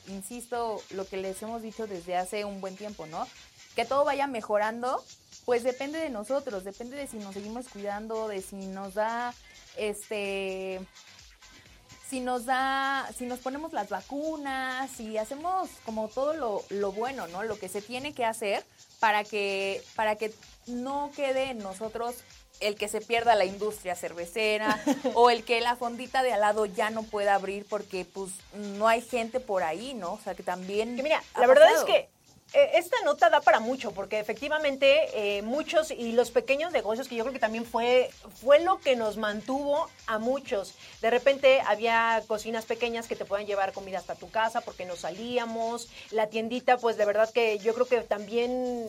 insisto, 0.09 0.84
lo 0.89 1.07
que 1.07 1.15
les 1.15 1.41
hemos 1.41 1.61
dicho 1.61 1.88
desde 1.88 2.17
hace 2.17 2.43
un 2.43 2.59
buen 2.59 2.76
tiempo, 2.76 3.05
¿no? 3.07 3.26
Que 3.74 3.86
todo 3.86 4.03
vaya 4.03 4.28
mejorando 4.28 5.01
pues 5.46 5.64
depende 5.64 6.00
de 6.00 6.10
nosotros, 6.10 6.64
depende 6.64 6.98
de 6.98 7.08
si 7.08 7.18
nos 7.18 7.34
seguimos 7.34 7.68
cuidando, 7.68 8.28
de 8.28 8.42
si 8.42 8.56
nos 8.56 8.94
da, 8.94 9.34
este, 9.78 10.80
si 12.08 12.20
nos 12.20 12.46
da, 12.46 13.10
si 13.18 13.26
nos 13.26 13.39
ponemos 13.39 13.74
las 13.74 13.89
vacunas, 13.89 14.89
si 14.92 15.18
hacemos 15.18 15.70
como 15.86 16.10
todo 16.10 16.34
lo, 16.34 16.64
lo 16.70 16.92
bueno, 16.92 17.28
¿no? 17.28 17.44
Lo 17.44 17.58
que 17.58 17.70
se 17.70 17.82
tiene 17.82 18.14
que 18.14 18.26
hacer 18.26 18.64
para 19.00 19.24
que, 19.24 19.82
para 19.96 20.16
que 20.16 20.34
no 20.68 21.12
quede 21.16 21.52
en 21.52 21.60
nosotros 21.60 22.16
el 22.60 22.76
que 22.76 22.88
se 22.88 23.02
pierda 23.02 23.36
la 23.36 23.46
industria 23.46 23.96
cervecera 23.96 24.80
o 25.16 25.30
el 25.30 25.44
que 25.44 25.62
la 25.62 25.76
fondita 25.76 26.22
de 26.22 26.34
al 26.34 26.42
lado 26.42 26.66
ya 26.66 26.89
no 26.89 27.04
pueda 27.04 27.34
abrir 27.36 27.66
porque 27.68 28.06
pues 28.06 28.32
no 28.54 28.88
hay 28.88 29.02
gente 29.02 29.39
por 29.39 29.64
ahí, 29.64 29.94
¿no? 29.94 30.14
O 30.14 30.20
sea, 30.24 30.36
que 30.36 30.44
también... 30.44 30.96
Que 30.96 31.04
mira, 31.04 31.24
la 31.39 31.48
verdad 31.48 31.70
es 31.76 31.84
que 31.84 32.10
esta 32.54 32.97
nota 33.06 33.30
da 33.30 33.41
para 33.41 33.60
mucho, 33.60 33.91
porque 33.91 34.20
efectivamente 34.20 35.38
eh, 35.38 35.41
muchos 35.41 35.91
y 35.91 36.12
los 36.12 36.32
pequeños 36.32 36.72
negocios, 36.72 37.08
que 37.08 37.16
yo 37.16 37.24
creo 37.24 37.34
que 37.34 37.39
también 37.39 37.66
fue, 37.66 38.10
fue 38.41 38.60
lo 38.60 38.80
que 38.80 38.95
nos 38.95 39.18
mantuvo 39.18 39.89
a 40.08 40.20
muchos. 40.20 40.76
De 41.02 41.10
repente 41.10 41.62
había 41.62 42.22
cocinas 42.28 42.66
pequeñas 42.66 43.08
que 43.08 43.16
te 43.16 43.26
pueden 43.26 43.47
llevar 43.47 43.72
comida 43.72 43.99
hasta 43.99 44.16
tu 44.16 44.30
casa 44.30 44.62
porque 44.62 44.86
no 44.86 44.95
salíamos. 44.95 45.89
La 46.12 46.28
tiendita, 46.28 46.78
pues 46.78 46.97
de 46.97 47.06
verdad 47.06 47.32
que 47.32 47.60
yo 47.60 47.74
creo 47.74 47.88
que 47.88 48.02
también 48.02 48.88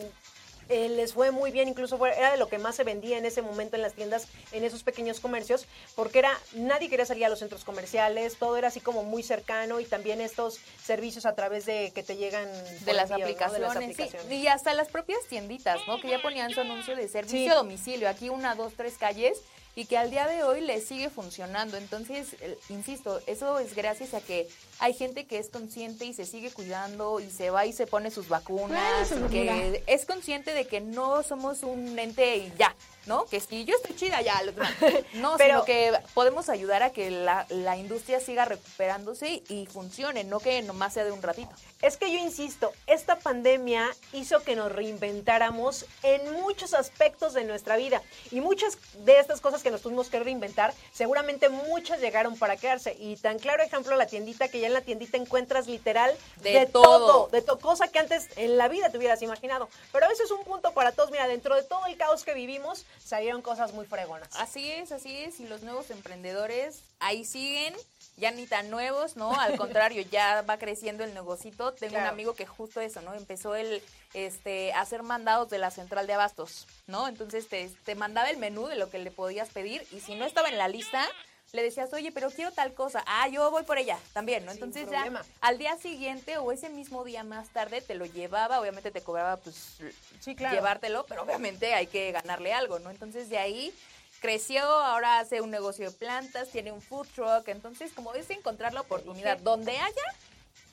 eh, 0.69 0.89
les 0.89 1.13
fue 1.13 1.31
muy 1.31 1.51
bien, 1.51 1.67
incluso 1.67 1.97
fue- 1.97 2.17
era 2.17 2.31
de 2.31 2.37
lo 2.37 2.47
que 2.47 2.57
más 2.57 2.75
se 2.75 2.83
vendía 2.83 3.17
en 3.17 3.25
ese 3.25 3.41
momento 3.41 3.75
en 3.75 3.81
las 3.81 3.93
tiendas, 3.93 4.27
en 4.51 4.63
esos 4.63 4.83
pequeños 4.83 5.19
comercios, 5.19 5.65
porque 5.95 6.19
era, 6.19 6.37
nadie 6.53 6.89
quería 6.89 7.05
salir 7.05 7.25
a 7.25 7.29
los 7.29 7.39
centros 7.39 7.63
comerciales, 7.63 8.37
todo 8.37 8.57
era 8.57 8.69
así 8.69 8.79
como 8.79 9.03
muy 9.03 9.23
cercano 9.23 9.79
y 9.79 9.85
también 9.85 10.21
estos 10.21 10.59
servicios 10.83 11.25
a 11.25 11.35
través 11.35 11.65
de 11.65 11.91
que 11.93 12.03
te 12.03 12.15
llegan 12.15 12.47
de 12.85 12.93
las, 12.93 13.09
envío, 13.11 13.25
¿no? 13.27 13.33
De 13.33 13.33
aplicaciones, 13.33 13.95
sí, 14.27 14.35
y 14.35 14.47
hasta 14.47 14.73
las 14.73 14.87
propias 14.89 15.19
tienditas, 15.29 15.79
¿no? 15.87 15.99
Que 15.99 16.09
ya 16.09 16.21
ponían 16.21 16.51
su 16.51 16.61
anuncio 16.61 16.95
de 16.95 17.07
servicio 17.07 17.39
Sí. 17.39 17.47
a 17.47 17.55
domicilio, 17.55 18.09
aquí 18.09 18.29
una, 18.29 18.55
dos, 18.55 18.73
tres 18.75 18.97
calles, 18.97 19.41
y 19.75 19.85
que 19.85 19.97
al 19.97 20.11
día 20.11 20.27
de 20.27 20.43
hoy 20.43 20.61
les 20.61 20.85
sigue 20.85 21.09
funcionando. 21.09 21.77
Entonces, 21.77 22.35
insisto, 22.69 23.21
eso 23.25 23.59
es 23.59 23.75
gracias 23.75 24.13
a 24.13 24.21
que 24.21 24.47
hay 24.79 24.93
gente 24.93 25.25
que 25.25 25.39
es 25.39 25.49
consciente 25.49 26.05
y 26.05 26.13
se 26.13 26.25
sigue 26.25 26.51
cuidando 26.51 27.19
y 27.19 27.29
se 27.29 27.49
va 27.49 27.65
y 27.65 27.73
se 27.73 27.87
pone 27.87 28.11
sus 28.11 28.29
vacunas, 28.29 29.09
Bueno, 29.09 29.29
que 29.29 29.83
es 29.87 30.05
consciente 30.05 30.53
de 30.53 30.67
que 30.67 30.81
no 30.81 31.23
somos 31.23 31.63
un 31.63 31.97
ente 31.97 32.37
y 32.37 32.53
ya, 32.57 32.75
¿no? 33.05 33.25
Que 33.25 33.39
si 33.39 33.65
yo 33.65 33.75
estoy 33.75 33.95
chida, 33.95 34.21
ya. 34.21 34.41
No, 35.13 35.35
Pero- 35.37 35.63
sino 35.63 35.65
que 35.65 35.93
podemos 36.13 36.49
ayudar 36.49 36.83
a 36.83 36.91
que 36.91 37.11
la, 37.11 37.45
la 37.49 37.77
industria 37.77 38.19
siga 38.19 38.45
recuperándose 38.45 39.43
y 39.49 39.65
funcione, 39.67 40.23
no 40.23 40.39
que 40.39 40.61
nomás 40.61 40.93
sea 40.93 41.03
de 41.05 41.11
un 41.11 41.21
ratito. 41.21 41.51
Es 41.81 41.97
que 41.97 42.11
yo 42.11 42.17
insisto, 42.19 42.71
esta 42.87 43.19
pandemia 43.19 43.89
hizo 44.13 44.41
que 44.41 44.55
nos 44.55 44.71
reinventáramos 44.71 45.85
en 46.01 46.31
muchos 46.33 46.73
aspectos 46.73 47.33
de 47.33 47.43
nuestra 47.43 47.75
vida. 47.77 48.01
Y 48.31 48.41
muchas 48.41 48.77
de 49.05 49.19
estas 49.19 49.41
cosas 49.41 49.61
que 49.63 49.71
nos 49.71 49.81
tuvimos 49.81 50.09
que 50.09 50.19
reinventar, 50.19 50.73
seguramente 50.93 51.49
muchas 51.49 51.99
llegaron 52.01 52.37
para 52.37 52.57
quedarse. 52.57 52.95
Y 52.99 53.15
tan 53.17 53.37
claro 53.39 53.63
ejemplo, 53.63 53.95
la 53.95 54.05
tiendita, 54.07 54.47
que 54.47 54.59
ya 54.59 54.67
en 54.67 54.73
la 54.73 54.81
tiendita 54.81 55.17
encuentras 55.17 55.67
literal 55.67 56.15
De 56.41 56.65
todo. 56.65 56.83
todo. 57.07 57.27
de 57.31 57.41
to- 57.41 57.59
cosa 57.59 57.87
que 57.89 57.99
antes 57.99 58.29
en 58.37 58.57
la 58.57 58.67
vida 58.67 58.89
te 58.89 58.97
hubieras 58.97 59.21
imaginado. 59.21 59.69
Pero 59.91 60.09
eso 60.09 60.23
es 60.23 60.31
un 60.31 60.43
punto 60.43 60.73
para 60.73 60.91
todos. 60.91 61.11
Mira, 61.11 61.27
dentro 61.27 61.55
de 61.55 61.63
todo 61.63 61.85
el 61.87 61.97
caos 61.97 62.23
que 62.23 62.33
vivimos, 62.33 62.85
salieron 63.03 63.41
cosas 63.41 63.73
muy 63.73 63.85
fregonas. 63.85 64.29
Así 64.33 64.71
es, 64.71 64.91
así 64.91 65.15
es. 65.17 65.39
Y 65.39 65.47
los 65.47 65.61
nuevos 65.61 65.89
emprendedores 65.91 66.83
ahí 66.99 67.25
siguen, 67.25 67.73
ya 68.17 68.31
ni 68.31 68.47
tan 68.47 68.69
nuevos, 68.69 69.15
¿no? 69.15 69.39
Al 69.39 69.57
contrario, 69.57 70.03
ya 70.11 70.41
va 70.41 70.57
creciendo 70.57 71.03
el 71.03 71.13
negocito. 71.13 71.73
Tengo 71.73 71.97
un 71.97 72.03
amigo 72.03 72.33
que 72.33 72.45
justo 72.45 72.81
eso, 72.81 73.01
¿no? 73.01 73.13
Empezó 73.13 73.55
el 73.55 73.81
este 74.13 74.73
a 74.73 74.81
hacer 74.81 75.01
mandados 75.01 75.49
de 75.49 75.57
la 75.57 75.71
central 75.71 76.07
de 76.07 76.13
abastos, 76.13 76.67
¿no? 76.87 77.07
Entonces 77.07 77.47
te, 77.47 77.69
te 77.83 77.95
mandaba 77.95 78.29
el 78.29 78.37
menú 78.37 78.67
de 78.67 78.75
lo 78.75 78.89
que 78.89 78.99
le 78.99 79.11
podías 79.11 79.49
pedir 79.49 79.85
y 79.91 80.01
si 80.01 80.15
no 80.15 80.25
estaba 80.25 80.49
en 80.49 80.57
la 80.57 80.67
lista, 80.67 81.07
le 81.53 81.61
decías, 81.61 81.93
oye, 81.93 82.11
pero 82.11 82.31
quiero 82.31 82.51
tal 82.51 82.73
cosa. 82.73 83.03
Ah, 83.05 83.27
yo 83.27 83.51
voy 83.51 83.61
por 83.63 83.77
ella 83.77 83.99
también, 84.11 84.43
¿no? 84.43 84.51
Entonces 84.51 84.89
ya 84.89 85.07
al 85.39 85.57
día 85.59 85.77
siguiente 85.77 86.37
o 86.39 86.51
ese 86.51 86.67
mismo 86.69 87.03
día 87.03 87.23
más 87.23 87.49
tarde 87.49 87.79
te 87.81 87.93
lo 87.93 88.05
llevaba, 88.07 88.59
obviamente 88.59 88.89
te 88.89 89.01
cobraba 89.01 89.37
pues 89.37 89.77
Sí, 90.19 90.35
claro. 90.35 90.55
llevártelo, 90.55 91.05
pero 91.05 91.21
obviamente 91.21 91.75
hay 91.75 91.85
que 91.85 92.11
ganarle 92.11 92.53
algo, 92.53 92.79
¿no? 92.79 92.89
Entonces 92.89 93.29
de 93.29 93.37
ahí 93.37 93.71
creció, 94.19 94.63
ahora 94.63 95.19
hace 95.19 95.41
un 95.41 95.51
negocio 95.51 95.91
de 95.91 95.95
plantas, 95.95 96.49
tiene 96.49 96.71
un 96.71 96.81
food 96.81 97.07
truck, 97.13 97.47
entonces 97.47 97.91
como 97.93 98.15
es 98.15 98.27
encontrar 98.31 98.73
la 98.73 98.81
oportunidad 98.81 99.37
donde 99.37 99.77
haya, 99.77 100.03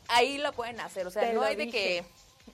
ahí 0.08 0.38
lo 0.38 0.52
pueden 0.54 0.80
hacer, 0.80 1.06
o 1.06 1.10
sea, 1.10 1.22
Te 1.24 1.34
no 1.34 1.42
hay 1.42 1.56
de 1.56 1.66
dije. 1.66 1.78
que 1.78 2.04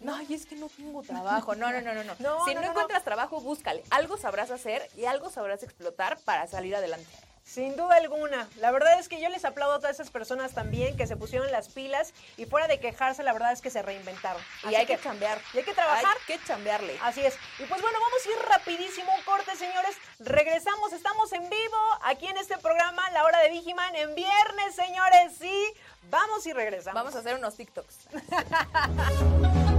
no, 0.01 0.21
y 0.23 0.35
es 0.35 0.47
que 0.47 0.57
no 0.57 0.69
tengo 0.69 1.03
trabajo. 1.05 1.55
No, 1.55 1.71
no, 1.71 1.81
no, 1.81 1.95
no, 1.95 2.03
no. 2.03 2.15
No, 2.19 2.45
si 2.45 2.55
no, 2.55 2.61
no. 2.61 2.67
encuentras 2.71 3.05
trabajo, 3.05 3.41
búscale. 3.41 3.85
Algo 3.91 4.17
sabrás 4.19 4.51
hacer 4.51 4.91
y 4.97 5.05
algo 5.05 5.31
sabrás 5.31 5.63
explotar 5.63 6.19
para 6.21 6.47
salir 6.49 6.75
adelante. 6.75 7.09
Sin 7.47 7.77
duda 7.77 7.95
alguna. 7.95 8.49
La 8.57 8.73
verdad 8.73 8.99
es 8.99 9.09
que 9.09 9.21
yo 9.21 9.29
les 9.29 9.45
aplaudo 9.45 9.75
a 9.75 9.79
todas 9.79 9.95
esas 9.95 10.11
personas 10.11 10.53
también 10.53 10.97
que 10.97 11.07
se 11.07 11.17
pusieron 11.17 11.51
las 11.53 11.69
pilas 11.69 12.13
y 12.37 12.45
fuera 12.45 12.67
de 12.67 12.81
quejarse, 12.81 13.23
la 13.23 13.33
verdad 13.33 13.53
es 13.53 13.63
que 13.63 13.71
se 13.71 13.83
reinventaron. 13.83 14.43
Y 14.65 14.67
Así 14.67 14.75
hay 14.75 14.87
que, 14.87 14.99
chambear. 14.99 15.39
y 15.55 15.59
hay 15.59 15.65
que 15.65 15.73
trabajar. 15.73 16.05
Hay 16.05 16.37
que 16.39 16.45
chambearle. 16.45 16.99
Así 17.03 17.25
es. 17.25 17.35
Y 17.61 17.65
pues 17.67 17.81
bueno, 17.81 17.99
vamos 18.01 18.27
a 18.27 18.29
ir 18.31 18.49
rapidísimo, 18.49 19.15
un 19.15 19.23
corte, 19.23 19.55
señores. 19.55 19.97
Regresamos, 20.19 20.93
estamos 20.93 21.33
en 21.33 21.49
vivo 21.49 21.79
aquí 22.03 22.27
en 22.27 22.37
este 22.37 22.59
programa, 22.59 23.09
La 23.13 23.25
Hora 23.25 23.39
de 23.39 23.51
Vigiman, 23.51 23.95
en 23.95 24.17
viernes, 24.17 24.75
señores. 24.75 25.37
Sí, 25.39 25.73
vamos 26.11 26.45
y 26.47 26.53
regresamos. 26.53 27.01
Vamos 27.01 27.15
a 27.15 27.21
hacer 27.21 27.37
unos 27.37 27.55
TikToks. 27.57 28.09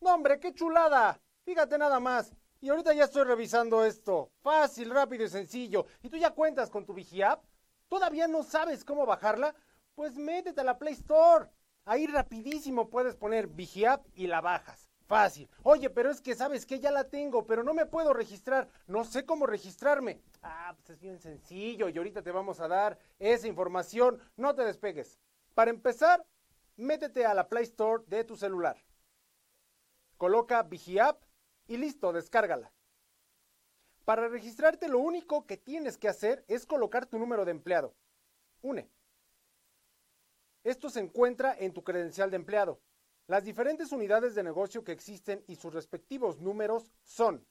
No, 0.00 0.14
hombre, 0.14 0.38
qué 0.38 0.52
chulada. 0.54 1.18
Fíjate 1.44 1.76
nada 1.78 2.00
más. 2.00 2.32
Y 2.60 2.70
ahorita 2.70 2.94
ya 2.94 3.04
estoy 3.04 3.24
revisando 3.24 3.84
esto. 3.84 4.32
Fácil, 4.40 4.90
rápido 4.90 5.24
y 5.24 5.28
sencillo. 5.28 5.86
¿Y 6.02 6.08
tú 6.08 6.16
ya 6.16 6.30
cuentas 6.30 6.70
con 6.70 6.86
tu 6.86 6.94
VigiApp? 6.94 7.44
¿Todavía 7.88 8.26
no 8.26 8.42
sabes 8.42 8.84
cómo 8.84 9.04
bajarla? 9.04 9.54
Pues 9.94 10.16
métete 10.16 10.62
a 10.62 10.64
la 10.64 10.78
Play 10.78 10.94
Store. 10.94 11.50
Ahí 11.84 12.06
rapidísimo 12.06 12.88
puedes 12.88 13.14
poner 13.14 13.46
VigiApp 13.48 14.06
y 14.14 14.26
la 14.26 14.40
bajas. 14.40 14.88
Fácil. 15.06 15.50
Oye, 15.62 15.90
pero 15.90 16.10
es 16.10 16.22
que 16.22 16.34
sabes 16.34 16.64
que 16.64 16.80
ya 16.80 16.90
la 16.90 17.04
tengo, 17.04 17.46
pero 17.46 17.62
no 17.62 17.74
me 17.74 17.84
puedo 17.84 18.14
registrar. 18.14 18.68
No 18.86 19.04
sé 19.04 19.26
cómo 19.26 19.46
registrarme. 19.46 20.22
Ah, 20.42 20.72
pues 20.74 20.90
es 20.90 21.00
bien 21.00 21.18
sencillo 21.18 21.90
y 21.90 21.98
ahorita 21.98 22.22
te 22.22 22.30
vamos 22.30 22.60
a 22.60 22.68
dar 22.68 22.98
esa 23.18 23.46
información. 23.46 24.18
No 24.36 24.54
te 24.54 24.64
despegues. 24.64 25.20
Para 25.54 25.70
empezar, 25.70 26.24
métete 26.76 27.26
a 27.26 27.34
la 27.34 27.48
Play 27.48 27.64
Store 27.64 28.02
de 28.06 28.24
tu 28.24 28.34
celular 28.34 28.82
coloca 30.16 30.62
VigiApp 30.62 31.22
y 31.66 31.76
listo, 31.76 32.12
descárgala. 32.12 32.72
Para 34.04 34.28
registrarte 34.28 34.88
lo 34.88 34.98
único 34.98 35.46
que 35.46 35.56
tienes 35.56 35.96
que 35.96 36.08
hacer 36.08 36.44
es 36.46 36.66
colocar 36.66 37.06
tu 37.06 37.18
número 37.18 37.44
de 37.44 37.52
empleado. 37.52 37.94
UNE. 38.62 38.90
Esto 40.62 40.90
se 40.90 41.00
encuentra 41.00 41.54
en 41.58 41.72
tu 41.72 41.82
credencial 41.82 42.30
de 42.30 42.36
empleado. 42.36 42.80
Las 43.26 43.44
diferentes 43.44 43.92
unidades 43.92 44.34
de 44.34 44.42
negocio 44.42 44.84
que 44.84 44.92
existen 44.92 45.42
y 45.46 45.56
sus 45.56 45.72
respectivos 45.72 46.40
números 46.40 46.92
son 47.02 47.46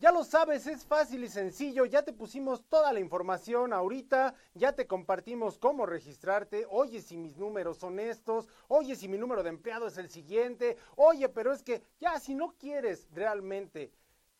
Ya 0.00 0.10
lo 0.12 0.24
sabes, 0.24 0.66
es 0.66 0.86
fácil 0.86 1.24
y 1.24 1.28
sencillo, 1.28 1.84
ya 1.84 2.02
te 2.02 2.14
pusimos 2.14 2.64
toda 2.70 2.90
la 2.90 3.00
información 3.00 3.74
ahorita, 3.74 4.34
ya 4.54 4.72
te 4.72 4.86
compartimos 4.86 5.58
cómo 5.58 5.84
registrarte, 5.84 6.66
oye 6.70 7.02
si 7.02 7.18
mis 7.18 7.36
números 7.36 7.76
son 7.76 8.00
estos, 8.00 8.48
oye 8.68 8.96
si 8.96 9.08
mi 9.08 9.18
número 9.18 9.42
de 9.42 9.50
empleado 9.50 9.88
es 9.88 9.98
el 9.98 10.08
siguiente, 10.08 10.78
oye, 10.96 11.28
pero 11.28 11.52
es 11.52 11.62
que 11.62 11.82
ya 12.00 12.18
si 12.18 12.34
no 12.34 12.54
quieres 12.56 13.08
realmente 13.12 13.92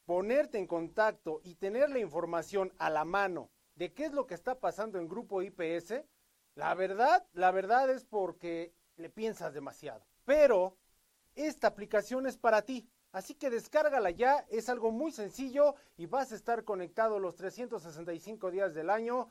ponerte 0.06 0.56
en 0.56 0.66
contacto 0.66 1.42
y 1.44 1.56
tener 1.56 1.90
la 1.90 1.98
información 1.98 2.72
a 2.78 2.88
la 2.88 3.04
mano 3.04 3.50
de 3.74 3.92
qué 3.92 4.06
es 4.06 4.12
lo 4.14 4.26
que 4.26 4.32
está 4.32 4.58
pasando 4.58 4.98
en 4.98 5.08
Grupo 5.08 5.42
IPS, 5.42 6.04
la 6.54 6.74
verdad, 6.74 7.26
la 7.34 7.50
verdad 7.50 7.90
es 7.90 8.06
porque 8.06 8.72
le 8.96 9.10
piensas 9.10 9.52
demasiado. 9.52 10.06
Pero 10.24 10.78
esta 11.34 11.66
aplicación 11.66 12.26
es 12.26 12.38
para 12.38 12.62
ti. 12.62 12.88
Así 13.12 13.34
que 13.34 13.50
descárgala 13.50 14.10
ya, 14.10 14.46
es 14.50 14.68
algo 14.68 14.92
muy 14.92 15.10
sencillo 15.10 15.74
y 15.96 16.06
vas 16.06 16.30
a 16.32 16.36
estar 16.36 16.64
conectado 16.64 17.18
los 17.18 17.34
365 17.36 18.50
días 18.50 18.72
del 18.72 18.88
año, 18.88 19.30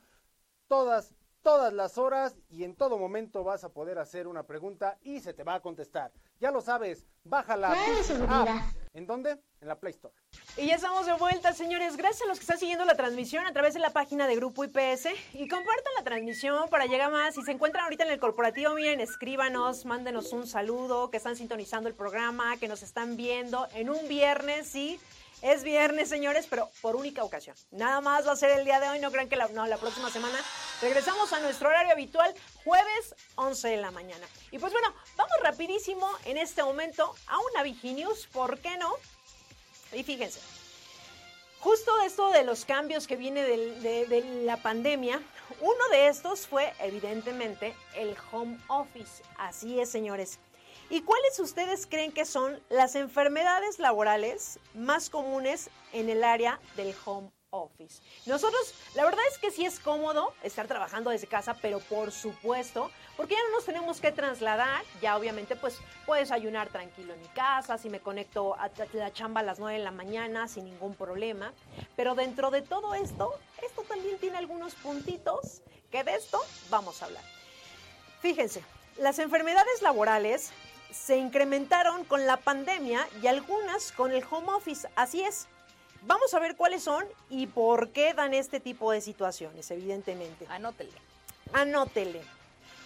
todas, 0.68 1.16
todas 1.42 1.74
las 1.74 1.98
horas 1.98 2.36
y 2.50 2.66
en 2.66 2.76
todo 2.76 2.98
momento 2.98 3.44
vas 3.44 3.64
a 3.64 3.72
poder 3.72 3.98
hacer 3.98 4.28
una 4.28 4.44
pregunta 4.44 4.98
y 5.02 5.22
se 5.22 5.34
te 5.34 5.44
va 5.44 5.56
a 5.56 5.62
contestar. 5.62 6.12
Ya 6.40 6.52
lo 6.52 6.62
sabes, 6.62 7.08
bájala. 7.24 7.74
¿En 9.00 9.08
dónde? 9.08 9.38
En 9.62 9.70
la 9.70 9.80
Play 9.80 9.94
Store. 9.94 10.14
Y 10.58 10.68
ya 10.68 10.76
estamos 10.76 11.06
de 11.06 11.14
vuelta, 11.14 11.54
señores. 11.54 11.96
Gracias 11.96 12.24
a 12.24 12.26
los 12.26 12.38
que 12.38 12.44
están 12.44 12.60
siguiendo 12.60 12.84
la 12.84 12.96
transmisión 12.96 13.46
a 13.46 13.54
través 13.54 13.74
de 13.74 13.80
la 13.80 13.92
página 13.92 14.28
de 14.28 14.36
Grupo 14.36 14.66
IPS. 14.66 15.08
Y 15.36 15.48
compartan 15.48 15.94
la 15.96 16.04
transmisión 16.04 16.68
para 16.70 16.86
llegar 16.86 17.10
más. 17.10 17.34
Si 17.34 17.42
se 17.42 17.54
encuentran 17.54 17.86
ahorita 17.86 18.04
en 18.04 18.12
el 18.12 18.20
corporativo, 18.20 18.74
miren, 18.74 19.00
escríbanos, 19.00 19.86
mándenos 19.86 20.34
un 20.34 20.46
saludo, 20.46 21.10
que 21.12 21.16
están 21.16 21.38
sintonizando 21.38 21.88
el 21.88 21.96
programa, 21.96 22.58
que 22.58 22.68
nos 22.68 22.84
están 22.84 23.16
viendo 23.16 23.70
en 23.74 23.90
un 23.90 24.06
viernes, 24.10 24.68
sí. 24.68 25.00
Es 25.42 25.64
viernes, 25.64 26.10
señores, 26.10 26.48
pero 26.50 26.70
por 26.82 26.98
única 26.98 27.24
ocasión. 27.24 27.56
Nada 27.72 28.02
más 28.02 28.28
va 28.28 28.34
a 28.34 28.36
ser 28.36 28.52
el 28.52 28.66
día 28.66 28.82
de 28.82 28.90
hoy, 28.90 29.00
no 29.00 29.10
crean 29.10 29.30
que 29.30 29.38
la, 29.38 29.48
próxima 29.78 30.10
semana 30.10 30.38
regresamos 30.82 31.32
a 31.32 31.40
nuestro 31.40 31.70
horario 31.70 31.94
habitual, 31.94 32.34
jueves 32.66 33.16
11 33.36 33.70
de 33.70 33.78
la 33.78 33.92
mañana. 33.92 34.28
Y 34.52 34.60
pues 34.60 34.74
bueno, 34.74 34.94
vamos 35.16 35.36
rapidísimo 35.42 36.10
en 36.26 36.38
este 36.38 36.62
momento 36.62 37.16
a 37.28 37.40
una 37.40 37.64
Viginius, 37.64 38.28
¿por 38.28 38.60
qué 38.60 38.78
no? 38.78 38.94
Y 39.94 40.04
fíjense, 40.04 40.42
justo 41.62 42.02
esto 42.02 42.32
de 42.32 42.44
los 42.44 42.66
cambios 42.66 43.08
que 43.08 43.16
viene 43.16 43.44
de, 43.44 44.06
de 44.08 44.44
la 44.44 44.58
pandemia, 44.58 45.22
uno 45.62 45.90
de 45.92 46.08
estos 46.08 46.48
fue 46.48 46.74
evidentemente 46.80 47.74
el 47.96 48.16
home 48.32 48.60
office. 48.68 49.24
Así 49.38 49.80
es, 49.80 49.90
señores. 49.90 50.38
¿Y 50.92 51.02
cuáles 51.02 51.38
ustedes 51.40 51.86
creen 51.86 52.12
que 52.12 52.26
son 52.26 52.60
las 52.70 52.96
enfermedades 52.96 53.78
laborales 53.78 54.58
más 54.74 55.12
comunes 55.12 55.70
en 55.94 56.10
el 56.10 56.24
área 56.24 56.60
del 56.76 56.96
home 57.06 57.30
office? 57.52 58.02
Nosotros, 58.26 58.74
la 58.96 59.06
verdad 59.06 59.22
es 59.32 59.38
que 59.38 59.52
sí 59.52 59.66
es 59.66 59.80
cómodo 59.80 60.34
estar 60.42 60.66
trabajando 60.68 61.12
desde 61.12 61.28
casa, 61.28 61.54
pero 61.62 61.80
por 61.80 62.12
supuesto, 62.12 62.90
porque 63.18 63.36
ya 63.36 63.44
no 63.44 63.58
nos 63.58 63.66
tenemos 63.66 64.02
que 64.02 64.12
trasladar, 64.12 64.84
ya 65.00 65.16
obviamente 65.16 65.56
pues 65.56 65.78
puedes 66.08 66.32
ayunar 66.32 66.70
tranquilo 66.70 67.14
en 67.14 67.22
mi 67.22 67.28
casa, 67.28 67.78
si 67.78 67.88
me 67.92 68.00
conecto 68.00 68.56
a 68.56 68.72
la 68.94 69.14
chamba 69.14 69.42
a 69.42 69.44
las 69.44 69.60
9 69.60 69.78
de 69.78 69.84
la 69.84 69.92
mañana 69.92 70.48
sin 70.48 70.66
ningún 70.66 70.96
problema, 70.96 71.54
pero 71.96 72.16
dentro 72.16 72.50
de 72.50 72.64
todo 72.64 72.96
esto, 72.96 73.40
esto 73.62 73.84
también 73.84 74.18
tiene 74.18 74.40
algunos 74.40 74.74
puntitos 74.74 75.62
que 75.92 76.04
de 76.04 76.16
esto 76.16 76.42
vamos 76.72 77.04
a 77.04 77.06
hablar. 77.06 77.24
Fíjense, 78.22 78.64
las 78.98 79.20
enfermedades 79.20 79.82
laborales 79.82 80.52
se 80.92 81.18
incrementaron 81.18 82.04
con 82.06 82.26
la 82.26 82.38
pandemia 82.38 83.08
y 83.22 83.28
algunas 83.28 83.92
con 83.92 84.12
el 84.12 84.24
home 84.30 84.52
office. 84.52 84.88
Así 84.96 85.22
es. 85.22 85.48
Vamos 86.04 86.34
a 86.34 86.40
ver 86.40 86.56
cuáles 86.56 86.84
son 86.84 87.06
y 87.30 87.48
por 87.48 87.90
qué 87.90 88.14
dan 88.14 88.34
este 88.34 88.60
tipo 88.60 88.92
de 88.92 89.02
situaciones, 89.02 89.70
evidentemente. 89.72 90.46
Anótele. 90.50 90.92
Anótele. 91.52 92.22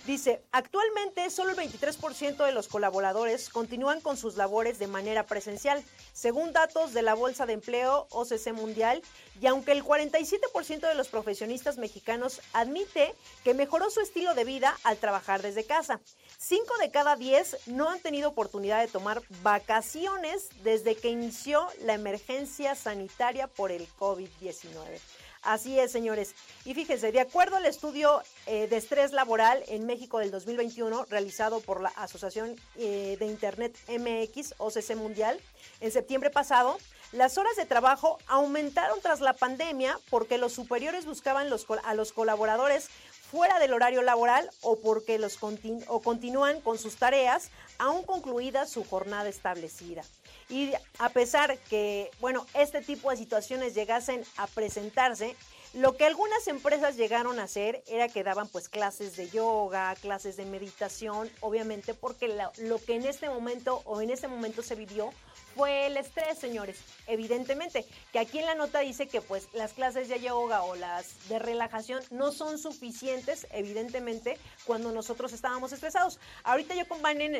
Dice, 0.06 0.42
actualmente 0.52 1.30
solo 1.30 1.52
el 1.52 1.56
23% 1.56 2.46
de 2.46 2.52
los 2.52 2.68
colaboradores 2.68 3.48
continúan 3.48 4.02
con 4.02 4.18
sus 4.18 4.36
labores 4.36 4.78
de 4.78 4.88
manera 4.88 5.26
presencial, 5.26 5.82
según 6.12 6.52
datos 6.52 6.94
de 6.94 7.04
la 7.04 7.14
Bolsa 7.14 7.46
de 7.46 7.54
Empleo 7.54 8.08
OCC 8.10 8.52
Mundial, 8.52 9.02
y 9.40 9.48
aunque 9.48 9.72
el 9.72 9.82
47% 9.82 10.90
de 10.90 10.96
los 10.96 11.08
profesionistas 11.08 11.78
mexicanos 11.78 12.42
admite 12.52 13.16
que 13.46 13.54
mejoró 13.54 13.90
su 13.90 14.02
estilo 14.02 14.34
de 14.34 14.44
vida 14.44 14.78
al 14.84 14.98
trabajar 14.98 15.42
desde 15.42 15.64
casa, 15.64 16.02
5 16.44 16.78
de 16.78 16.92
cada 16.92 17.16
10 17.16 17.68
no 17.68 17.90
han 17.90 18.02
tenido 18.02 18.28
oportunidad 18.28 18.82
de 18.82 18.90
tomar 18.90 19.22
vacaciones 19.44 20.50
desde 20.62 20.96
que 20.96 21.08
inició 21.08 21.66
la 21.86 21.94
emergencia 21.94 22.76
sanitaria 22.76 23.48
por 23.48 23.72
el 23.72 23.88
COVID-19. 23.98 25.00
Así 25.42 25.80
es, 25.80 25.92
señores. 25.92 26.36
Y 26.66 26.74
fíjense, 26.74 27.14
de 27.14 27.22
acuerdo 27.22 27.56
al 27.56 27.66
estudio 27.66 28.22
eh, 28.46 28.68
de 28.68 28.76
estrés 28.76 29.14
laboral 29.14 29.64
en 29.68 29.86
México 29.86 30.20
del 30.20 30.32
2021 30.32 31.06
realizado 31.06 31.62
por 31.62 31.80
la 31.80 31.90
Asociación 31.90 32.58
eh, 32.76 33.16
de 33.20 33.26
Internet 33.26 33.78
MX, 33.88 34.56
OCC 34.58 34.96
Mundial, 34.96 35.40
en 35.80 35.92
septiembre 35.94 36.30
pasado, 36.30 36.78
las 37.14 37.38
horas 37.38 37.56
de 37.56 37.66
trabajo 37.66 38.18
aumentaron 38.28 39.00
tras 39.02 39.22
la 39.22 39.34
pandemia 39.34 39.98
porque 40.10 40.38
los 40.38 40.52
superiores 40.52 41.06
buscaban 41.06 41.48
a 41.84 41.94
los 41.94 42.12
colaboradores 42.12 42.90
fuera 43.34 43.58
del 43.58 43.74
horario 43.74 44.04
laboral 44.04 44.48
o 44.62 44.76
porque 44.76 45.18
los 45.18 45.40
o 45.88 46.02
continúan 46.04 46.62
con 46.62 46.78
sus 46.78 46.98
tareas 46.98 47.50
aún 47.80 48.04
concluida 48.04 48.68
su 48.68 48.84
jornada 48.84 49.28
establecida. 49.28 50.04
Y 50.50 50.72
a 51.00 51.10
pesar 51.10 51.58
que, 51.58 52.12
bueno, 52.22 52.46
este 52.54 52.82
tipo 52.82 53.10
de 53.10 53.18
situaciones 53.18 53.74
llegasen 53.74 54.24
a 54.38 54.46
presentarse, 54.46 55.36
lo 55.74 55.98
que 55.98 56.06
algunas 56.06 56.48
empresas 56.48 56.96
llegaron 56.96 57.40
a 57.40 57.46
hacer 57.46 57.84
era 57.88 58.08
que 58.08 58.24
daban 58.24 58.48
pues 58.48 58.70
clases 58.70 59.16
de 59.16 59.28
yoga, 59.32 59.96
clases 59.96 60.38
de 60.38 60.46
meditación, 60.46 61.28
obviamente 61.40 61.96
porque 61.96 62.28
lo, 62.60 62.78
que 62.78 62.94
en 62.94 63.08
este 63.08 63.30
momento 63.30 63.82
o 63.86 64.00
en 64.00 64.12
este 64.12 64.28
momento 64.28 64.62
se 64.62 64.76
vivió 64.76 65.10
fue 65.56 65.88
el 65.88 65.98
estrés, 65.98 66.38
señores. 66.38 66.80
Evidentemente, 67.08 67.86
que 68.12 68.20
aquí 68.20 68.40
en 68.40 68.46
la 68.46 68.56
nota 68.56 68.80
dice 68.80 69.08
que 69.08 69.22
pues 69.22 69.50
las 69.54 69.74
clases 69.74 70.10
de 70.10 70.20
yoga 70.20 70.64
o 70.64 70.76
las 70.76 71.28
de 71.30 71.40
relajación 71.40 72.02
no 72.12 72.32
son 72.32 72.58
suficientes, 72.58 73.48
evidentemente, 73.52 74.38
cuando 74.66 74.92
nosotros 74.92 75.34
estábamos 75.34 75.72
estresados. 75.72 76.20
Ahorita 76.44 76.76
yo 76.76 76.88
con 76.88 77.04
en, 77.04 77.36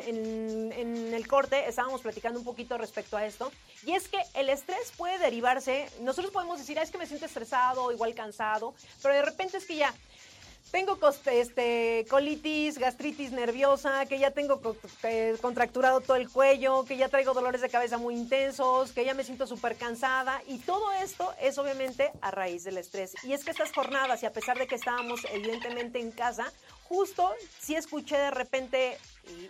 en, 0.72 1.14
el 1.14 1.26
corte 1.26 1.68
estábamos 1.68 2.02
platicando 2.02 2.38
un 2.38 2.44
poquito 2.44 2.76
respecto 2.78 3.16
a 3.16 3.24
esto, 3.26 3.50
y 3.84 3.92
es 3.92 4.08
que 4.08 4.18
el 4.34 4.48
estrés 4.48 4.92
puede 4.96 5.18
derivarse, 5.18 5.88
nosotros 6.00 6.32
podemos 6.32 6.58
decir, 6.58 6.78
ah, 6.78 6.82
es 6.82 6.90
que 6.90 6.98
me 6.98 7.06
siento 7.06 7.26
estresado, 7.26 7.90
igual 7.92 8.14
cansado, 8.14 8.74
pero 9.02 9.14
de 9.14 9.22
repente 9.22 9.56
es 9.56 9.66
que 9.66 9.76
ya 9.76 9.94
tengo 10.74 10.98
este, 11.26 12.04
colitis, 12.10 12.78
gastritis 12.78 13.30
nerviosa, 13.30 14.06
que 14.06 14.18
ya 14.18 14.32
tengo 14.32 14.60
eh, 15.04 15.36
contracturado 15.40 16.00
todo 16.00 16.16
el 16.16 16.28
cuello, 16.28 16.84
que 16.84 16.96
ya 16.96 17.08
traigo 17.08 17.32
dolores 17.32 17.60
de 17.60 17.68
cabeza 17.68 17.96
muy 17.96 18.16
intensos, 18.16 18.90
que 18.90 19.04
ya 19.04 19.14
me 19.14 19.22
siento 19.22 19.46
súper 19.46 19.76
cansada. 19.76 20.42
Y 20.48 20.58
todo 20.58 20.90
esto 20.94 21.32
es 21.40 21.58
obviamente 21.58 22.10
a 22.20 22.32
raíz 22.32 22.64
del 22.64 22.78
estrés. 22.78 23.14
Y 23.22 23.34
es 23.34 23.44
que 23.44 23.52
estas 23.52 23.70
jornadas, 23.70 24.24
y 24.24 24.26
a 24.26 24.32
pesar 24.32 24.58
de 24.58 24.66
que 24.66 24.74
estábamos 24.74 25.20
evidentemente 25.32 26.00
en 26.00 26.10
casa, 26.10 26.52
justo 26.88 27.32
sí 27.60 27.76
escuché 27.76 28.18
de 28.18 28.32
repente, 28.32 28.98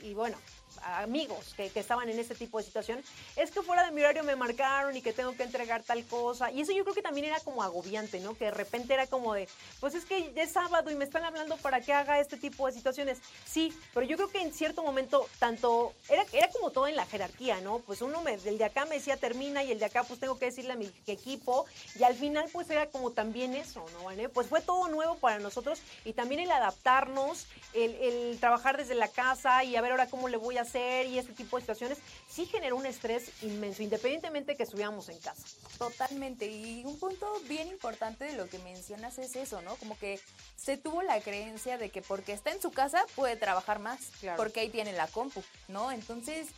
y 0.03 0.13
bueno, 0.13 0.37
amigos 0.85 1.55
que, 1.57 1.71
estaban 1.75 2.09
en 2.09 2.19
este 2.19 2.35
tipo 2.35 2.59
de 2.59 2.65
situación, 2.65 3.03
es 3.37 3.51
que 3.51 3.63
fuera 3.63 3.85
de 3.85 3.91
mi 3.91 4.01
horario 4.01 4.25
me 4.25 4.37
marcaron 4.37 4.97
y 4.97 5.03
que 5.03 5.13
tengo 5.13 5.35
que 5.35 5.43
entregar 5.43 5.83
tal 5.83 6.05
cosa. 6.05 6.51
Y 6.51 6.61
eso 6.61 6.73
yo 6.73 6.85
creo 6.85 6.95
que 6.95 7.03
también 7.03 7.27
era 7.27 7.41
como 7.41 7.63
agobiante, 7.63 8.21
¿no? 8.21 8.37
Que 8.37 8.47
de 8.47 8.51
repente 8.51 8.95
era 8.95 9.07
como 9.07 9.35
de, 9.35 9.49
pues 9.81 9.95
es 9.95 10.05
que 10.05 10.33
es 10.35 10.53
sábado 10.53 10.91
y 10.91 10.95
me 10.95 11.05
están 11.05 11.25
hablando 11.25 11.57
para 11.57 11.81
que 11.81 11.93
haga 11.93 12.21
este 12.21 12.37
tipo 12.37 12.67
de 12.67 12.73
situaciones. 12.73 13.19
Sí, 13.45 13.73
pero 13.93 14.07
yo 14.07 14.17
creo 14.17 14.29
que 14.29 14.41
en 14.41 14.53
cierto 14.53 14.83
momento, 14.83 15.27
tanto, 15.39 15.95
era, 16.09 16.25
era 16.33 16.49
como 16.49 16.71
todo 16.71 16.87
en 16.87 16.97
la 16.97 17.07
jerarquía, 17.07 17.61
¿no? 17.61 17.79
Pues 17.81 18.03
uno 18.03 18.21
me, 18.23 18.35
el 18.35 18.59
de 18.59 18.65
acá 18.65 18.85
me 18.85 18.97
decía 18.97 19.17
termina 19.17 19.63
y 19.63 19.73
el 19.73 19.79
de 19.79 19.87
acá 19.87 20.05
pues 20.05 20.21
tengo 20.21 20.39
que 20.39 20.47
decirle 20.47 20.73
a 20.73 20.77
mi 20.77 20.91
equipo. 21.07 21.67
Y 21.99 22.03
al 22.03 22.15
final 22.15 22.49
pues 22.53 22.69
era 22.71 22.87
como 22.87 23.11
también 23.11 23.55
eso, 23.55 23.85
¿no? 23.93 24.05
Pues 24.31 24.49
fue 24.49 24.61
todo 24.61 24.89
nuevo 24.89 25.17
para 25.17 25.39
nosotros 25.39 25.81
y 26.05 26.13
también 26.13 26.41
el 26.41 26.51
adaptarnos, 26.51 27.47
el, 27.73 27.95
el 27.95 28.39
trabajar 28.39 28.77
desde 28.77 28.95
la 28.95 29.09
casa 29.09 29.65
y 29.65 29.77
a 29.77 29.81
ver 29.81 29.93
ahora 29.93 30.07
cómo 30.09 30.29
le 30.29 30.37
voy 30.37 30.59
a 30.59 30.63
hacer 30.63 30.74
hacer 30.75 31.07
y 31.07 31.19
este 31.19 31.33
tipo 31.33 31.57
de 31.57 31.63
situaciones, 31.63 31.99
sí 32.29 32.47
generó 32.47 32.77
un 32.77 32.87
estrés 32.87 33.31
inmenso, 33.43 33.83
independientemente 33.83 34.57
que 34.57 34.65
estuviéramos 34.65 35.09
en 35.09 35.19
casa. 35.19 35.43
Totalmente. 35.79 36.47
Y 36.47 36.85
un 36.85 36.99
punto 36.99 37.33
bien 37.49 37.69
importante 37.69 38.25
de 38.25 38.33
lo 38.33 38.49
que 38.49 38.59
mencionas 38.59 39.19
es 39.19 39.37
eso, 39.37 39.63
¿no? 39.63 39.77
Como 39.77 39.97
que 39.99 40.19
se 40.57 40.77
tuvo 40.77 41.03
la 41.03 41.21
creencia 41.21 41.79
de 41.79 41.91
que 41.91 42.03
porque 42.03 42.33
está 42.33 42.51
en 42.51 42.61
su 42.61 42.71
casa 42.73 43.05
puede 43.15 43.37
trabajar 43.37 43.79
más, 43.79 44.01
Claro. 44.21 44.37
porque 44.37 44.61
ahí 44.61 44.69
tiene 44.71 44.93
la 44.93 45.07
compu, 45.07 45.43
¿no? 45.69 45.93
Entonces, 45.93 46.49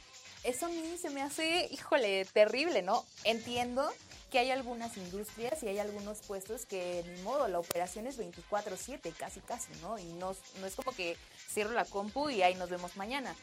eso 0.44 0.66
a 0.66 0.68
mí 0.68 0.96
se 1.00 1.10
me 1.10 1.22
hace, 1.22 1.68
híjole, 1.70 2.24
terrible, 2.26 2.80
¿no? 2.82 3.04
Entiendo 3.24 3.92
que 4.30 4.38
hay 4.40 4.50
algunas 4.50 4.96
industrias 4.96 5.62
y 5.62 5.68
hay 5.68 5.78
algunos 5.78 6.18
puestos 6.20 6.66
que 6.66 7.04
ni 7.06 7.22
modo, 7.22 7.46
la 7.48 7.58
operación 7.60 8.06
es 8.06 8.16
24/7, 8.18 9.12
casi 9.12 9.40
casi, 9.40 9.72
¿no? 9.82 9.98
Y 9.98 10.04
no, 10.14 10.34
no 10.60 10.66
es 10.66 10.74
como 10.74 10.92
que 10.92 11.16
cierro 11.52 11.72
la 11.72 11.84
compu 11.84 12.30
y 12.30 12.42
ahí 12.42 12.54
nos 12.54 12.68
vemos 12.70 12.96
mañana. 12.96 13.34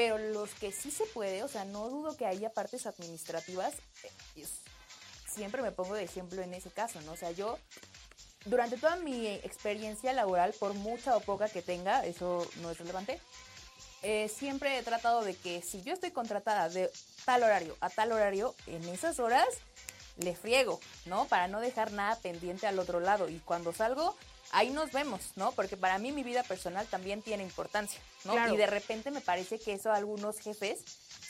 Pero 0.00 0.16
los 0.16 0.54
que 0.54 0.72
sí 0.72 0.90
se 0.90 1.04
puede, 1.04 1.42
o 1.42 1.48
sea, 1.48 1.66
no 1.66 1.90
dudo 1.90 2.16
que 2.16 2.24
haya 2.24 2.48
partes 2.48 2.86
administrativas, 2.86 3.74
eh, 4.34 4.46
siempre 5.30 5.60
me 5.60 5.72
pongo 5.72 5.92
de 5.92 6.04
ejemplo 6.04 6.40
en 6.40 6.54
ese 6.54 6.70
caso, 6.70 7.02
¿no? 7.02 7.12
O 7.12 7.16
sea, 7.18 7.32
yo 7.32 7.58
durante 8.46 8.78
toda 8.78 8.96
mi 8.96 9.26
experiencia 9.26 10.14
laboral, 10.14 10.54
por 10.58 10.72
mucha 10.72 11.14
o 11.18 11.20
poca 11.20 11.50
que 11.50 11.60
tenga, 11.60 12.06
eso 12.06 12.48
no 12.62 12.70
es 12.70 12.78
relevante, 12.78 13.20
eh, 14.00 14.30
siempre 14.34 14.78
he 14.78 14.82
tratado 14.82 15.22
de 15.22 15.36
que 15.36 15.60
si 15.60 15.82
yo 15.82 15.92
estoy 15.92 16.12
contratada 16.12 16.70
de 16.70 16.90
tal 17.26 17.42
horario 17.42 17.76
a 17.82 17.90
tal 17.90 18.12
horario, 18.12 18.54
en 18.68 18.82
esas 18.88 19.20
horas 19.20 19.48
le 20.16 20.34
friego, 20.34 20.80
¿no? 21.04 21.26
Para 21.26 21.46
no 21.46 21.60
dejar 21.60 21.92
nada 21.92 22.18
pendiente 22.20 22.66
al 22.66 22.78
otro 22.78 23.00
lado. 23.00 23.28
Y 23.28 23.38
cuando 23.40 23.74
salgo, 23.74 24.16
ahí 24.52 24.70
nos 24.70 24.92
vemos, 24.92 25.32
¿no? 25.36 25.52
Porque 25.52 25.76
para 25.76 25.98
mí 25.98 26.12
mi 26.12 26.22
vida 26.22 26.42
personal 26.42 26.86
también 26.86 27.22
tiene 27.22 27.42
importancia, 27.42 28.00
¿no? 28.24 28.32
Claro. 28.32 28.54
Y 28.54 28.56
de 28.56 28.66
repente 28.66 29.10
me 29.10 29.20
parece 29.20 29.58
que 29.58 29.74
eso 29.74 29.90
a 29.90 29.96
algunos 29.96 30.38
jefes 30.38 30.80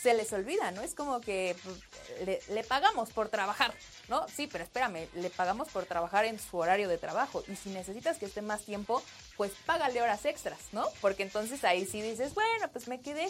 se 0.01 0.13
les 0.13 0.33
olvida, 0.33 0.71
¿no? 0.71 0.81
Es 0.81 0.95
como 0.95 1.21
que 1.21 1.55
pues, 1.63 1.77
le, 2.25 2.41
le 2.53 2.63
pagamos 2.63 3.09
por 3.11 3.29
trabajar, 3.29 3.73
¿no? 4.09 4.25
Sí, 4.27 4.47
pero 4.47 4.63
espérame, 4.63 5.07
le 5.13 5.29
pagamos 5.29 5.69
por 5.69 5.85
trabajar 5.85 6.25
en 6.25 6.39
su 6.39 6.57
horario 6.57 6.89
de 6.89 6.97
trabajo. 6.97 7.43
Y 7.47 7.55
si 7.55 7.69
necesitas 7.69 8.17
que 8.17 8.25
esté 8.25 8.41
más 8.41 8.63
tiempo, 8.63 9.03
pues 9.37 9.51
págale 9.65 10.01
horas 10.01 10.25
extras, 10.25 10.59
¿no? 10.71 10.85
Porque 11.01 11.23
entonces 11.23 11.63
ahí 11.63 11.85
sí 11.85 12.01
dices, 12.01 12.33
bueno, 12.33 12.67
pues 12.71 12.87
me 12.87 12.99
quedé 13.01 13.29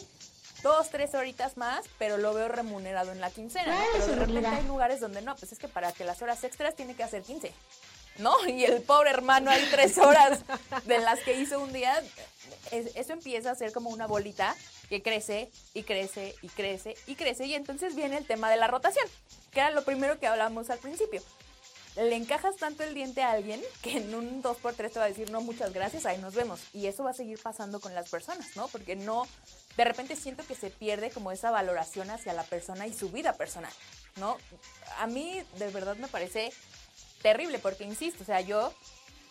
dos, 0.64 0.90
tres 0.90 1.14
horitas 1.16 1.58
más, 1.58 1.86
pero 1.98 2.18
lo 2.18 2.34
veo 2.34 2.48
remunerado 2.48 3.12
en 3.12 3.20
la 3.20 3.32
quincena, 3.32 3.76
¿no? 3.76 3.86
Pero 3.94 4.08
de 4.08 4.16
repente 4.16 4.48
hay 4.48 4.66
lugares 4.66 5.00
donde 5.00 5.22
no, 5.22 5.36
pues 5.36 5.52
es 5.52 5.60
que 5.60 5.68
para 5.68 5.92
que 5.92 6.06
las 6.06 6.22
horas 6.22 6.44
extras 6.44 6.76
tiene 6.76 6.96
que 6.96 7.04
hacer 7.04 7.24
15, 7.24 7.52
¿no? 8.22 8.36
Y 8.48 8.64
el 8.66 8.82
pobre 8.82 9.10
hermano 9.10 9.52
hay 9.52 9.66
tres 9.72 9.98
horas 9.98 10.40
de 10.86 11.00
las 11.00 11.20
que 11.22 11.40
hizo 11.40 11.60
un 11.60 11.74
día, 11.74 12.02
es- 12.72 12.96
eso 12.96 13.14
empieza 13.14 13.52
a 13.52 13.56
ser 13.56 13.72
como 13.74 13.90
una 13.90 14.08
bolita 14.08 14.56
que 14.90 15.02
crece 15.02 15.50
y 15.74 15.84
crece 15.84 16.36
y 16.42 16.48
crece 16.50 16.96
y 17.08 17.16
crece 17.16 17.46
y 17.46 17.56
entonces 17.56 17.96
viene 17.96 18.18
el 18.18 18.26
tema 18.26 18.50
de 18.50 18.58
la 18.58 18.68
rotación, 18.68 19.06
que 19.52 19.60
era 19.60 19.72
lo 19.72 19.84
primero 19.84 20.20
que 20.20 20.28
hablamos 20.28 20.70
al 20.70 20.80
principio. 20.80 21.22
Le 21.98 22.16
encajas 22.16 22.56
tanto 22.56 22.84
el 22.84 22.94
diente 22.94 23.22
a 23.22 23.32
alguien 23.32 23.62
que 23.82 23.98
en 23.98 24.16
un 24.16 24.42
2x3 24.42 24.92
te 24.94 25.00
va 25.00 25.06
a 25.06 25.10
decir, 25.10 25.30
no, 25.30 25.42
muchas 25.42 25.74
gracias, 25.74 26.06
ahí 26.06 26.18
nos 26.20 26.34
vemos. 26.34 26.62
Y 26.74 26.88
eso 26.88 27.04
va 27.04 27.10
a 27.10 27.14
seguir 27.14 27.38
pasando 27.42 27.82
con 27.82 27.94
las 27.94 28.08
personas, 28.10 28.56
¿no? 28.56 28.70
Porque 28.70 28.96
no, 28.96 29.28
de 29.76 29.84
repente 29.84 30.16
siento 30.16 30.46
que 30.48 30.56
se 30.56 30.70
pierde 30.70 31.10
como 31.12 31.34
esa 31.34 31.52
valoración 31.52 32.10
hacia 32.10 32.32
la 32.32 32.44
persona 32.44 32.88
y 32.88 32.94
su 32.94 33.10
vida 33.10 33.34
personal, 33.34 33.74
¿no? 34.16 34.38
A 35.00 35.08
mí 35.08 35.44
de 35.58 35.68
verdad 35.70 35.98
me 35.98 36.08
parece 36.08 36.54
terrible 37.22 37.60
porque, 37.60 37.84
insisto, 37.84 38.24
o 38.24 38.26
sea, 38.26 38.42
yo 38.42 38.74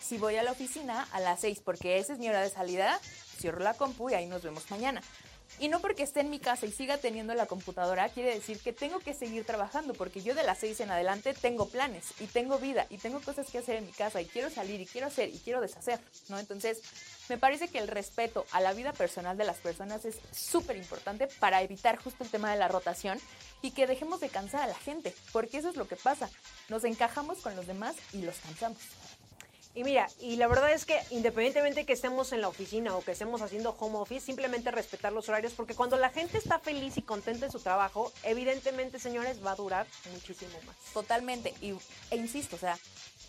si 0.01 0.18
voy 0.18 0.36
a 0.36 0.43
la 0.43 0.53
oficina 0.53 1.07
a 1.12 1.20
las 1.20 1.41
6 1.41 1.61
porque 1.64 1.99
esa 1.99 2.12
es 2.14 2.18
mi 2.18 2.28
hora 2.28 2.41
de 2.41 2.51
salida, 2.51 2.99
cierro 3.38 3.61
la 3.61 3.74
compu 3.74 4.11
y 4.11 4.14
ahí 4.14 4.26
nos 4.26 4.43
vemos 4.43 4.70
mañana. 4.70 5.03
Y 5.59 5.68
no 5.68 5.80
porque 5.80 6.03
esté 6.03 6.20
en 6.20 6.30
mi 6.30 6.38
casa 6.38 6.64
y 6.66 6.72
siga 6.72 6.98
teniendo 6.98 7.34
la 7.34 7.46
computadora, 7.46 8.09
quiere 8.09 8.34
decir 8.34 8.59
que 8.61 8.72
tengo 8.72 8.98
que 9.01 9.12
seguir 9.12 9.44
trabajando, 9.44 9.92
porque 9.94 10.22
yo 10.22 10.34
de 10.34 10.42
las 10.42 10.59
6 10.59 10.80
en 10.80 10.90
adelante 10.90 11.34
tengo 11.34 11.68
planes 11.68 12.14
y 12.18 12.26
tengo 12.26 12.59
vida 12.59 12.86
y 12.88 12.98
tengo 12.98 13.20
cosas 13.20 13.51
que 13.51 13.59
hacer 13.59 13.76
en 13.76 13.86
mi 13.86 13.92
casa 13.92 14.20
y 14.22 14.26
quiero 14.26 14.48
salir 14.48 14.80
y 14.80 14.86
quiero 14.86 15.09
hacer 15.09 15.28
y 15.28 15.38
quiero 15.38 15.61
deshacer, 15.61 16.01
¿no? 16.28 16.38
Entonces, 16.38 16.80
me 17.28 17.36
parece 17.36 17.68
que 17.68 17.78
el 17.78 17.88
respeto 17.88 18.46
a 18.53 18.61
la 18.61 18.72
vida 18.72 18.92
personal 18.92 19.36
de 19.36 19.44
las 19.44 19.59
personas 19.59 20.05
es 20.05 20.16
súper 20.32 20.76
importante 20.76 21.28
para 21.38 21.62
evitar 21.62 21.96
justo 22.03 22.24
el 22.24 22.30
tema 22.30 22.51
de 22.51 22.59
la 22.59 22.68
rotación 22.68 23.20
y 23.62 23.72
que 23.72 23.86
dejemos 23.86 24.20
de 24.20 24.30
cansar 24.30 24.62
a 24.62 24.66
la 24.66 24.74
gente, 24.74 25.14
porque 25.32 25.59
eso 25.59 25.68
es 25.68 25.76
lo 25.76 25.86
que 25.86 25.96
pasa. 25.96 26.30
Nos 26.68 26.84
encajamos 26.84 27.38
con 27.38 27.55
los 27.55 27.66
demás 27.66 27.96
y 28.12 28.22
los 28.22 28.36
cansamos. 28.38 28.78
Y 29.73 29.85
mira, 29.85 30.09
y 30.21 30.35
la 30.37 30.49
verdad 30.49 30.73
es 30.73 30.85
que 30.85 30.99
independientemente 31.11 31.87
que 31.87 31.93
estemos 31.93 32.33
en 32.33 32.41
la 32.41 32.49
oficina 32.49 32.97
o 32.97 33.05
que 33.05 33.12
estemos 33.12 33.41
haciendo 33.41 33.77
home 33.79 33.99
office, 33.99 34.27
simplemente 34.27 34.73
respetar 34.73 35.12
los 35.12 35.29
horarios, 35.29 35.53
porque 35.53 35.75
cuando 35.75 35.97
la 35.97 36.11
gente 36.11 36.39
está 36.39 36.59
feliz 36.59 36.97
y 36.97 37.03
contenta 37.03 37.47
en 37.47 37.53
su 37.53 37.61
trabajo, 37.61 38.12
evidentemente, 38.25 38.99
señores, 38.99 39.45
va 39.45 39.53
a 39.53 39.57
durar 39.57 39.87
muchísimo 40.12 40.59
más. 40.66 40.77
Totalmente. 40.93 41.55
Y, 41.61 41.75
e 42.11 42.16
insisto, 42.16 42.57
o 42.57 42.59
sea, 42.59 42.77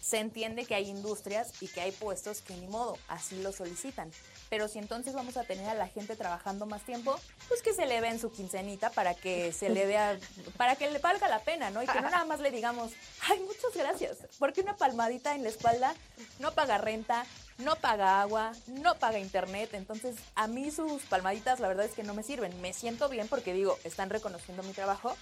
se 0.01 0.17
entiende 0.17 0.65
que 0.65 0.75
hay 0.75 0.89
industrias 0.89 1.53
y 1.61 1.67
que 1.67 1.79
hay 1.79 1.91
puestos 1.91 2.41
que 2.41 2.55
ni 2.55 2.67
modo, 2.67 2.97
así 3.07 3.41
lo 3.41 3.53
solicitan. 3.53 4.11
Pero 4.49 4.67
si 4.67 4.79
entonces 4.79 5.13
vamos 5.13 5.37
a 5.37 5.43
tener 5.43 5.69
a 5.69 5.75
la 5.75 5.87
gente 5.87 6.15
trabajando 6.15 6.65
más 6.65 6.83
tiempo, 6.83 7.17
pues 7.47 7.61
que 7.61 7.73
se 7.73 7.85
le 7.85 8.01
en 8.01 8.19
su 8.19 8.31
quincenita 8.31 8.89
para 8.89 9.13
que 9.13 9.53
se 9.53 9.69
le 9.69 9.85
vea, 9.85 10.17
para 10.57 10.75
que 10.75 10.89
le 10.89 10.97
valga 10.99 11.29
la 11.29 11.39
pena, 11.39 11.69
¿no? 11.69 11.83
Y 11.83 11.87
que 11.87 12.01
no 12.01 12.09
nada 12.09 12.25
más 12.25 12.39
le 12.39 12.49
digamos, 12.49 12.91
ay, 13.29 13.39
muchas 13.41 13.75
gracias, 13.75 14.17
porque 14.39 14.61
una 14.61 14.75
palmadita 14.75 15.35
en 15.35 15.43
la 15.43 15.49
espalda 15.49 15.93
no 16.39 16.53
paga 16.53 16.79
renta, 16.79 17.25
no 17.59 17.75
paga 17.75 18.21
agua, 18.21 18.53
no 18.67 18.95
paga 18.95 19.19
internet, 19.19 19.69
entonces 19.73 20.15
a 20.33 20.47
mí 20.47 20.71
sus 20.71 21.03
palmaditas 21.03 21.59
la 21.59 21.67
verdad 21.67 21.85
es 21.85 21.93
que 21.93 22.03
no 22.03 22.15
me 22.15 22.23
sirven. 22.23 22.59
Me 22.61 22.73
siento 22.73 23.07
bien 23.07 23.27
porque 23.27 23.53
digo, 23.53 23.77
están 23.83 24.09
reconociendo 24.09 24.63
mi 24.63 24.73
trabajo, 24.73 25.15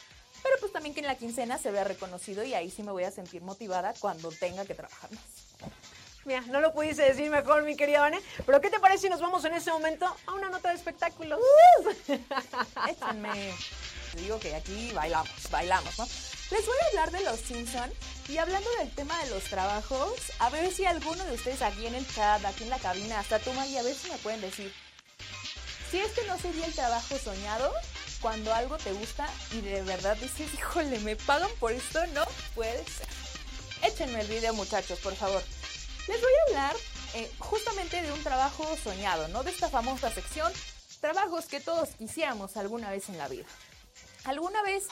pero 0.44 0.56
pues 0.60 0.72
también 0.72 0.94
que 0.94 1.02
en 1.02 1.08
la 1.08 1.16
quincena 1.16 1.58
se 1.58 1.72
vea 1.72 1.84
reconocido 1.84 2.44
y 2.44 2.54
ahí 2.54 2.70
sí 2.70 2.84
me 2.84 2.92
voy 2.92 3.04
a 3.04 3.12
sentir 3.12 3.42
motivada 3.42 3.94
cuando 4.00 4.30
tenga 4.32 4.66
que 4.66 4.76
trabajar 4.76 5.12
más. 5.12 5.24
Mira, 6.26 6.42
no 6.42 6.60
lo 6.60 6.74
pudiste 6.74 7.02
decir 7.02 7.30
mejor, 7.30 7.64
mi 7.64 7.76
querida 7.76 8.02
Vane, 8.02 8.20
pero 8.46 8.60
¿qué 8.62 8.70
te 8.70 8.80
parece 8.80 9.04
si 9.04 9.10
nos 9.10 9.22
vamos 9.22 9.44
en 9.46 9.54
este 9.54 9.72
momento 9.72 10.06
a 10.26 10.34
una 10.34 10.50
nota 10.50 10.70
de 10.70 10.76
espectáculos? 10.76 11.40
Échenme. 12.90 13.54
Digo 14.16 14.40
que 14.40 14.56
aquí 14.56 14.92
bailamos, 14.94 15.50
bailamos, 15.50 15.98
¿no? 15.98 16.06
Les 16.52 16.66
voy 16.66 16.76
a 16.82 16.88
hablar 16.88 17.12
de 17.12 17.24
los 17.24 17.40
Simpson 17.40 17.92
y 18.28 18.38
hablando 18.38 18.70
del 18.80 18.94
tema 18.94 19.18
de 19.24 19.30
los 19.30 19.44
trabajos, 19.44 20.14
a 20.40 20.50
ver 20.50 20.72
si 20.72 20.86
alguno 20.86 21.24
de 21.26 21.36
ustedes 21.36 21.62
aquí 21.62 21.86
en 21.86 21.96
el 21.96 22.08
chat, 22.08 22.44
aquí 22.44 22.64
en 22.64 22.70
la 22.70 22.80
cabina, 22.80 23.20
hasta 23.20 23.40
tú 23.40 23.54
María, 23.54 23.80
a 23.80 23.84
ver 23.84 23.96
si 23.96 24.10
me 24.10 24.18
pueden 24.18 24.42
decir 24.42 24.74
si 25.90 26.00
este 26.00 26.26
no 26.28 26.38
sería 26.38 26.66
el 26.66 26.74
trabajo 26.74 27.18
soñado 27.18 27.72
cuando 28.22 28.54
algo 28.54 28.78
te 28.78 28.92
gusta 28.94 29.28
y 29.52 29.62
de 29.62 29.82
verdad 29.84 30.18
dices, 30.18 30.54
híjole, 30.54 31.00
me 31.00 31.16
pagan 31.16 31.50
por 31.60 31.72
esto, 31.72 32.06
no 32.08 32.24
puede 32.56 32.84
ser. 32.86 33.08
Échenme 33.84 34.22
el 34.22 34.28
video, 34.28 34.54
muchachos, 34.54 35.00
por 35.00 35.16
favor. 35.16 35.42
Les 36.08 36.22
voy 36.22 36.32
a 36.32 36.50
hablar 36.50 36.76
eh, 37.16 37.32
justamente 37.40 38.02
de 38.02 38.12
un 38.12 38.22
trabajo 38.24 38.66
soñado, 38.84 39.28
¿no? 39.30 39.44
De 39.44 39.52
esta 39.52 39.70
famosa 39.70 40.12
sección, 40.12 40.52
trabajos 41.00 41.46
que 41.46 41.60
todos 41.60 41.90
quisiéramos 41.98 42.58
alguna 42.58 42.92
vez 42.92 43.10
en 43.10 43.18
la 43.18 43.28
vida. 43.28 43.46
¿Alguna 44.26 44.62
vez 44.64 44.86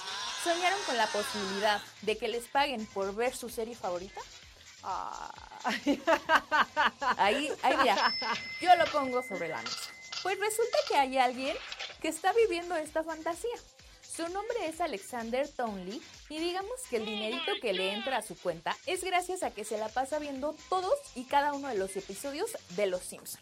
soñaron 0.44 0.80
con 0.86 0.98
la 0.98 1.08
posibilidad 1.08 1.82
de 2.02 2.18
que 2.18 2.28
les 2.28 2.48
paguen 2.48 2.86
por 2.88 3.14
ver 3.14 3.36
su 3.36 3.50
serie 3.50 3.76
favorita? 3.76 4.22
Ahí, 7.18 7.52
ahí 7.62 7.78
mira, 7.78 8.16
yo 8.62 8.74
lo 8.78 8.86
pongo 8.86 9.22
sobre 9.22 9.50
la 9.50 9.62
mesa. 9.62 9.97
Pues 10.24 10.40
resulta 10.40 10.78
que 10.88 10.96
hay 10.96 11.18
alguien 11.18 11.56
que 12.02 12.08
está 12.08 12.34
viviendo 12.34 12.76
esta 12.76 13.04
fantasía. 13.04 13.58
Su 14.02 14.24
nombre 14.30 14.68
es 14.68 14.82
Alexander 14.82 15.48
Townley 15.48 16.02
y 16.30 16.40
digamos 16.40 16.82
que 16.90 16.98
el 16.98 17.06
dinerito 17.06 17.52
que 17.62 17.74
le 17.74 17.94
entra 17.94 18.18
a 18.18 18.22
su 18.24 18.36
cuenta 18.36 18.76
es 18.88 19.04
gracias 19.04 19.44
a 19.44 19.52
que 19.52 19.64
se 19.64 19.78
la 19.78 19.90
pasa 19.90 20.18
viendo 20.18 20.56
todos 20.70 20.98
y 21.14 21.26
cada 21.26 21.54
uno 21.54 21.68
de 21.68 21.76
los 21.76 21.96
episodios 21.96 22.58
de 22.70 22.88
Los 22.88 23.04
Simpson. 23.04 23.40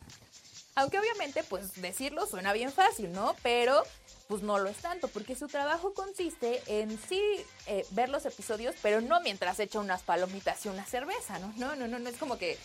Aunque 0.76 1.00
obviamente 1.00 1.44
pues 1.44 1.82
decirlo 1.82 2.28
suena 2.28 2.52
bien 2.52 2.74
fácil, 2.74 3.14
¿no? 3.14 3.36
Pero 3.42 3.84
pues 4.28 4.42
no 4.42 4.58
lo 4.60 4.70
es 4.70 4.78
tanto, 4.78 5.08
porque 5.08 5.36
su 5.36 5.48
trabajo 5.48 5.94
consiste 5.94 6.62
en 6.68 7.00
sí 7.08 7.22
eh, 7.68 7.86
ver 7.92 8.10
los 8.10 8.26
episodios, 8.26 8.76
pero 8.82 9.00
no 9.00 9.22
mientras 9.22 9.60
echa 9.60 9.80
unas 9.80 10.02
palomitas 10.02 10.66
y 10.66 10.70
una 10.70 10.86
cerveza, 10.86 11.40
¿no? 11.40 11.54
No, 11.58 11.76
no, 11.76 11.88
no, 11.88 12.00
no 12.00 12.10
es 12.10 12.18
como 12.18 12.38
que 12.38 12.58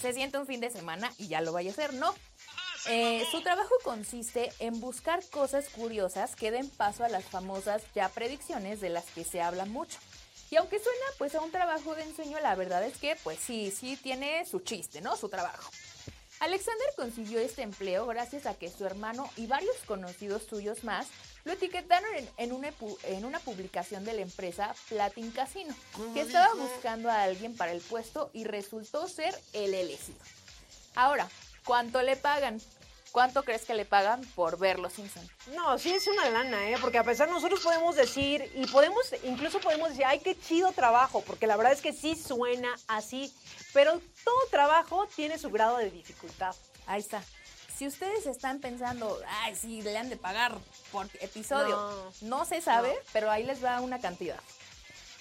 se 0.00 0.12
sienta 0.12 0.40
un 0.40 0.46
fin 0.46 0.60
de 0.60 0.70
semana 0.70 1.12
y 1.16 1.28
ya 1.28 1.40
lo 1.40 1.52
vaya 1.52 1.70
a 1.70 1.72
hacer, 1.72 1.94
no. 1.94 2.14
Eh, 2.90 3.26
su 3.30 3.42
trabajo 3.42 3.74
consiste 3.84 4.50
en 4.60 4.80
buscar 4.80 5.22
cosas 5.28 5.68
curiosas 5.68 6.34
que 6.34 6.50
den 6.50 6.70
paso 6.70 7.04
a 7.04 7.10
las 7.10 7.24
famosas 7.24 7.82
ya 7.94 8.08
predicciones 8.08 8.80
de 8.80 8.88
las 8.88 9.04
que 9.06 9.24
se 9.24 9.42
habla 9.42 9.66
mucho. 9.66 9.98
Y 10.50 10.56
aunque 10.56 10.78
suena 10.78 11.04
pues 11.18 11.34
a 11.34 11.42
un 11.42 11.50
trabajo 11.50 11.94
de 11.94 12.04
ensueño, 12.04 12.40
la 12.40 12.54
verdad 12.54 12.82
es 12.82 12.96
que 12.96 13.16
pues 13.22 13.38
sí, 13.38 13.70
sí 13.70 13.98
tiene 13.98 14.46
su 14.46 14.60
chiste, 14.60 15.02
¿no? 15.02 15.18
Su 15.18 15.28
trabajo. 15.28 15.70
Alexander 16.40 16.86
consiguió 16.96 17.40
este 17.40 17.62
empleo 17.62 18.06
gracias 18.06 18.46
a 18.46 18.54
que 18.54 18.70
su 18.70 18.86
hermano 18.86 19.28
y 19.36 19.46
varios 19.46 19.76
conocidos 19.86 20.44
suyos 20.48 20.84
más 20.84 21.08
lo 21.44 21.52
etiquetaron 21.52 22.14
en, 22.14 22.30
en 22.38 22.52
una, 22.52 22.72
en 23.02 23.24
una 23.26 23.40
publicación 23.40 24.04
de 24.06 24.14
la 24.14 24.22
empresa 24.22 24.74
Platin 24.88 25.30
Casino, 25.32 25.74
que 26.14 26.22
estaba 26.22 26.54
buscando 26.54 27.10
a 27.10 27.24
alguien 27.24 27.54
para 27.54 27.72
el 27.72 27.80
puesto 27.80 28.30
y 28.32 28.44
resultó 28.44 29.08
ser 29.08 29.34
el 29.52 29.74
elegido. 29.74 30.18
Ahora, 30.94 31.28
¿cuánto 31.64 32.00
le 32.02 32.16
pagan? 32.16 32.60
¿Cuánto 33.18 33.42
crees 33.42 33.64
que 33.64 33.74
le 33.74 33.84
pagan 33.84 34.20
por 34.36 34.58
ver 34.60 34.78
Los 34.78 34.92
Simpson? 34.92 35.28
No, 35.56 35.76
sí 35.76 35.90
es 35.90 36.06
una 36.06 36.30
lana, 36.30 36.70
¿eh? 36.70 36.76
Porque 36.80 36.98
a 36.98 37.02
pesar 37.02 37.28
nosotros 37.28 37.58
podemos 37.58 37.96
decir, 37.96 38.48
y 38.54 38.64
podemos, 38.68 39.12
incluso 39.24 39.58
podemos 39.58 39.88
decir, 39.88 40.04
ay, 40.04 40.20
qué 40.20 40.38
chido 40.38 40.70
trabajo, 40.70 41.24
porque 41.26 41.48
la 41.48 41.56
verdad 41.56 41.72
es 41.72 41.80
que 41.80 41.92
sí 41.92 42.14
suena 42.14 42.68
así, 42.86 43.34
pero 43.72 44.00
todo 44.22 44.38
trabajo 44.52 45.08
tiene 45.16 45.36
su 45.36 45.50
grado 45.50 45.78
de 45.78 45.90
dificultad. 45.90 46.54
Ahí 46.86 47.00
está. 47.00 47.20
Si 47.76 47.88
ustedes 47.88 48.26
están 48.26 48.60
pensando, 48.60 49.20
ay, 49.42 49.56
sí, 49.56 49.82
le 49.82 49.98
han 49.98 50.10
de 50.10 50.16
pagar 50.16 50.56
por 50.92 51.06
episodio, 51.20 51.74
no, 52.20 52.38
No. 52.38 52.44
se 52.44 52.60
sabe, 52.60 52.90
No. 52.90 53.00
pero 53.12 53.32
ahí 53.32 53.42
les 53.42 53.64
va 53.64 53.80
una 53.80 53.98
cantidad. 54.00 54.38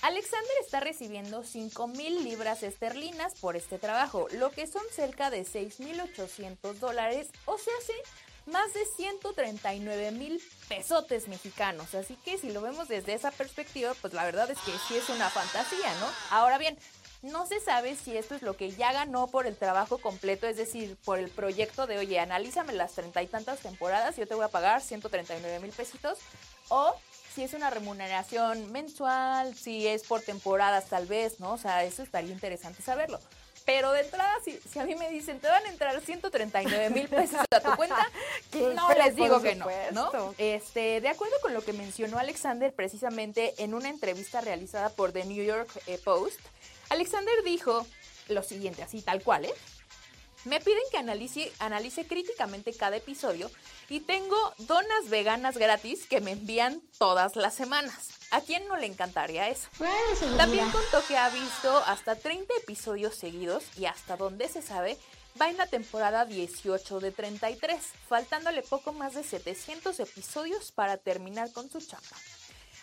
Alexander 0.01 0.51
está 0.61 0.79
recibiendo 0.79 1.43
5 1.43 1.87
mil 1.87 2.23
libras 2.23 2.63
esterlinas 2.63 3.33
por 3.35 3.55
este 3.55 3.79
trabajo, 3.79 4.27
lo 4.31 4.51
que 4.51 4.67
son 4.67 4.83
cerca 4.91 5.29
de 5.29 5.43
6.800 5.43 6.73
dólares, 6.75 7.29
o 7.45 7.57
sea, 7.57 7.73
sí, 7.85 7.93
más 8.45 8.73
de 8.73 8.85
139 8.85 10.11
mil 10.11 10.41
pesotes 10.69 11.27
mexicanos. 11.27 11.95
Así 11.95 12.15
que 12.23 12.37
si 12.37 12.51
lo 12.51 12.61
vemos 12.61 12.87
desde 12.87 13.13
esa 13.13 13.31
perspectiva, 13.31 13.93
pues 14.01 14.13
la 14.13 14.23
verdad 14.23 14.49
es 14.49 14.59
que 14.59 14.71
sí 14.87 14.95
es 14.95 15.09
una 15.09 15.29
fantasía, 15.29 15.93
¿no? 15.99 16.07
Ahora 16.29 16.57
bien, 16.57 16.77
no 17.23 17.47
se 17.47 17.59
sabe 17.59 17.95
si 17.95 18.15
esto 18.15 18.35
es 18.35 18.43
lo 18.43 18.55
que 18.55 18.71
ya 18.71 18.93
ganó 18.93 19.27
por 19.27 19.47
el 19.47 19.57
trabajo 19.57 19.97
completo, 19.97 20.47
es 20.47 20.55
decir, 20.55 20.95
por 21.03 21.17
el 21.17 21.29
proyecto 21.29 21.87
de, 21.87 21.97
oye, 21.97 22.19
analízame 22.19 22.73
las 22.73 22.93
treinta 22.93 23.23
y 23.23 23.27
tantas 23.27 23.59
temporadas 23.59 24.15
yo 24.15 24.27
te 24.27 24.35
voy 24.35 24.45
a 24.45 24.49
pagar 24.49 24.81
139 24.81 25.59
mil 25.59 25.71
pesitos, 25.71 26.19
o 26.69 26.95
si 27.37 27.43
es 27.43 27.53
una 27.53 27.69
remuneración 27.69 28.71
mensual, 28.71 29.55
si 29.55 29.85
es 29.85 30.01
por 30.01 30.21
temporadas 30.21 30.85
tal 30.85 31.05
vez, 31.05 31.39
¿no? 31.39 31.53
O 31.53 31.57
sea, 31.59 31.83
eso 31.83 32.01
estaría 32.01 32.31
interesante 32.31 32.81
saberlo. 32.81 33.19
Pero 33.63 33.91
de 33.91 34.01
entrada, 34.01 34.33
si, 34.43 34.59
si 34.67 34.79
a 34.79 34.85
mí 34.85 34.95
me 34.95 35.07
dicen, 35.11 35.39
te 35.39 35.47
van 35.47 35.63
a 35.63 35.69
entrar 35.69 36.01
139 36.01 36.89
mil 36.89 37.07
pesos 37.07 37.41
a 37.51 37.59
tu 37.59 37.75
cuenta, 37.75 38.09
no 38.73 38.87
Pero 38.87 39.03
les 39.03 39.15
digo 39.15 39.39
que 39.39 39.53
no, 39.53 39.67
¿no? 39.91 40.33
Este, 40.39 40.99
de 40.99 41.09
acuerdo 41.09 41.35
con 41.43 41.53
lo 41.53 41.63
que 41.63 41.73
mencionó 41.73 42.17
Alexander 42.17 42.73
precisamente 42.73 43.53
en 43.59 43.75
una 43.75 43.89
entrevista 43.89 44.41
realizada 44.41 44.89
por 44.89 45.11
The 45.11 45.25
New 45.25 45.45
York 45.45 45.69
eh, 45.85 45.99
Post, 46.03 46.39
Alexander 46.89 47.35
dijo 47.43 47.85
lo 48.29 48.41
siguiente, 48.41 48.81
así 48.81 49.03
tal 49.03 49.21
cual, 49.21 49.45
¿eh? 49.45 49.53
Me 50.47 50.61
piden 50.61 50.83
que 50.91 50.97
analice, 50.97 51.51
analice 51.59 52.07
críticamente 52.07 52.73
cada 52.73 52.95
episodio 52.95 53.51
y 53.89 53.99
tengo 53.99 54.37
donas 54.59 55.09
veganas 55.09 55.57
gratis 55.57 56.07
que 56.07 56.21
me 56.21 56.31
envían 56.31 56.81
todas 56.97 57.35
las 57.35 57.53
semanas. 57.53 58.11
¿A 58.31 58.39
quién 58.39 58.65
no 58.69 58.77
le 58.77 58.85
encantaría 58.85 59.49
eso? 59.49 59.67
También 60.37 60.71
contó 60.71 61.05
que 61.05 61.17
ha 61.17 61.29
visto 61.29 61.77
hasta 61.79 62.15
30 62.15 62.53
episodios 62.63 63.15
seguidos 63.15 63.65
y 63.77 63.87
hasta 63.87 64.15
donde 64.15 64.47
se 64.47 64.61
sabe 64.61 64.97
va 65.39 65.49
en 65.49 65.57
la 65.57 65.67
temporada 65.67 66.23
18 66.23 67.01
de 67.01 67.11
33, 67.11 67.81
faltándole 68.07 68.61
poco 68.61 68.93
más 68.93 69.15
de 69.15 69.23
700 69.23 69.99
episodios 69.99 70.71
para 70.71 70.95
terminar 70.95 71.51
con 71.51 71.69
su 71.69 71.81
chamba. 71.81 72.17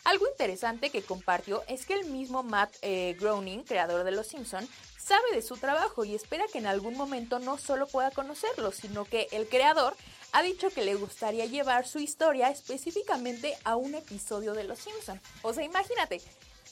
Algo 0.04 0.28
interesante 0.28 0.90
que 0.90 1.02
compartió 1.02 1.64
es 1.66 1.86
que 1.86 1.94
el 1.94 2.04
mismo 2.04 2.42
Matt 2.42 2.74
eh, 2.82 3.16
Groening, 3.18 3.62
creador 3.64 4.04
de 4.04 4.10
Los 4.10 4.26
Simpson, 4.26 4.68
sabe 5.04 5.34
de 5.34 5.42
su 5.42 5.56
trabajo 5.56 6.04
y 6.04 6.14
espera 6.14 6.46
que 6.50 6.58
en 6.58 6.66
algún 6.66 6.96
momento 6.96 7.38
no 7.38 7.58
solo 7.58 7.86
pueda 7.86 8.10
conocerlo, 8.10 8.72
sino 8.72 9.04
que 9.04 9.28
el 9.32 9.48
creador 9.48 9.94
ha 10.32 10.42
dicho 10.42 10.70
que 10.70 10.82
le 10.82 10.94
gustaría 10.94 11.44
llevar 11.44 11.86
su 11.86 11.98
historia 11.98 12.48
específicamente 12.48 13.56
a 13.64 13.76
un 13.76 13.94
episodio 13.94 14.54
de 14.54 14.64
Los 14.64 14.78
Simpson. 14.78 15.20
O 15.42 15.52
sea, 15.52 15.62
imagínate, 15.62 16.18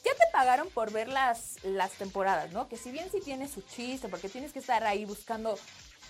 ya 0.03 0.15
te 0.15 0.25
pagaron 0.33 0.69
por 0.71 0.91
ver 0.91 1.09
las, 1.09 1.63
las 1.63 1.93
temporadas, 1.93 2.53
¿no? 2.53 2.69
Que 2.69 2.79
si 2.79 2.91
bien 2.91 3.11
sí 3.13 3.21
tiene 3.21 3.49
su 3.49 3.61
chiste, 3.61 4.09
porque 4.09 4.31
tienes 4.31 4.53
que 4.53 4.61
estar 4.61 4.83
ahí 4.85 5.05
buscando 5.05 5.59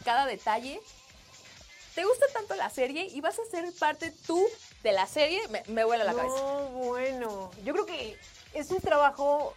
cada 0.05 0.25
detalle, 0.27 0.81
te 1.97 2.05
gusta 2.05 2.27
tanto 2.33 2.55
la 2.55 2.71
serie 2.71 3.09
y 3.13 3.21
vas 3.21 3.39
a 3.39 3.51
ser 3.51 3.71
parte 3.75 4.13
tú 4.27 4.47
de 4.85 4.93
la 4.93 5.07
serie, 5.07 5.47
me, 5.49 5.63
me 5.67 5.85
vuela 5.85 6.05
la 6.05 6.15
cabeza. 6.15 6.37
No, 6.37 6.69
bueno, 6.69 7.51
yo 7.65 7.73
creo 7.75 7.85
que 7.85 8.17
es 8.55 8.71
un 8.71 8.81
trabajo 8.81 9.55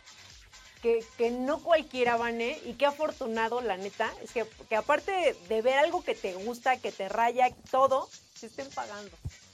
que, 0.85 1.03
que 1.17 1.31
no 1.31 1.63
cualquiera 1.63 2.15
vane 2.15 2.59
y 2.63 2.73
qué 2.73 2.85
afortunado, 2.85 3.59
la 3.59 3.75
neta, 3.75 4.13
es 4.23 4.29
que, 4.29 4.45
que 4.69 4.75
aparte 4.75 5.35
de 5.49 5.61
ver 5.63 5.79
algo 5.79 6.03
que 6.03 6.13
te 6.13 6.35
gusta, 6.35 6.77
que 6.77 6.91
te 6.91 7.09
raya, 7.09 7.49
todo, 7.71 8.07
se 8.35 8.45
estén 8.45 8.69
pagando. 8.69 9.09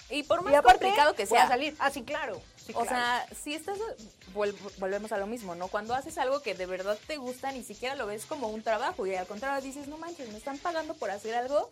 Y 0.10 0.24
por 0.24 0.42
más 0.42 0.52
y 0.52 0.58
aparte, 0.58 0.88
complicado 0.88 1.16
que 1.16 1.26
sea. 1.26 1.48
salir. 1.48 1.74
Ah, 1.80 1.90
sí, 1.90 2.04
claro. 2.04 2.42
sí, 2.58 2.74
O 2.76 2.82
claro. 2.82 2.90
sea, 2.90 3.28
si 3.34 3.54
estás, 3.54 3.78
volvemos 4.78 5.14
a 5.14 5.18
lo 5.20 5.26
mismo, 5.26 5.56
¿no? 5.56 5.70
Cuando 5.70 5.94
haces 5.94 6.18
algo 6.18 6.42
que 6.42 6.54
de 6.54 6.66
verdad 6.66 7.00
te 7.08 7.16
gusta, 7.16 7.54
ni 7.54 7.64
siquiera 7.64 7.96
lo 7.96 8.08
ves 8.08 8.26
como 8.26 8.50
un 8.50 8.62
trabajo 8.62 9.08
y 9.08 9.16
al 9.16 9.26
contrario 9.26 9.64
dices, 9.64 9.88
no 9.88 9.98
manches, 9.98 10.28
me 10.34 10.38
están 10.38 10.58
pagando 10.58 10.96
por 10.96 11.12
hacer 11.12 11.34
algo 11.36 11.72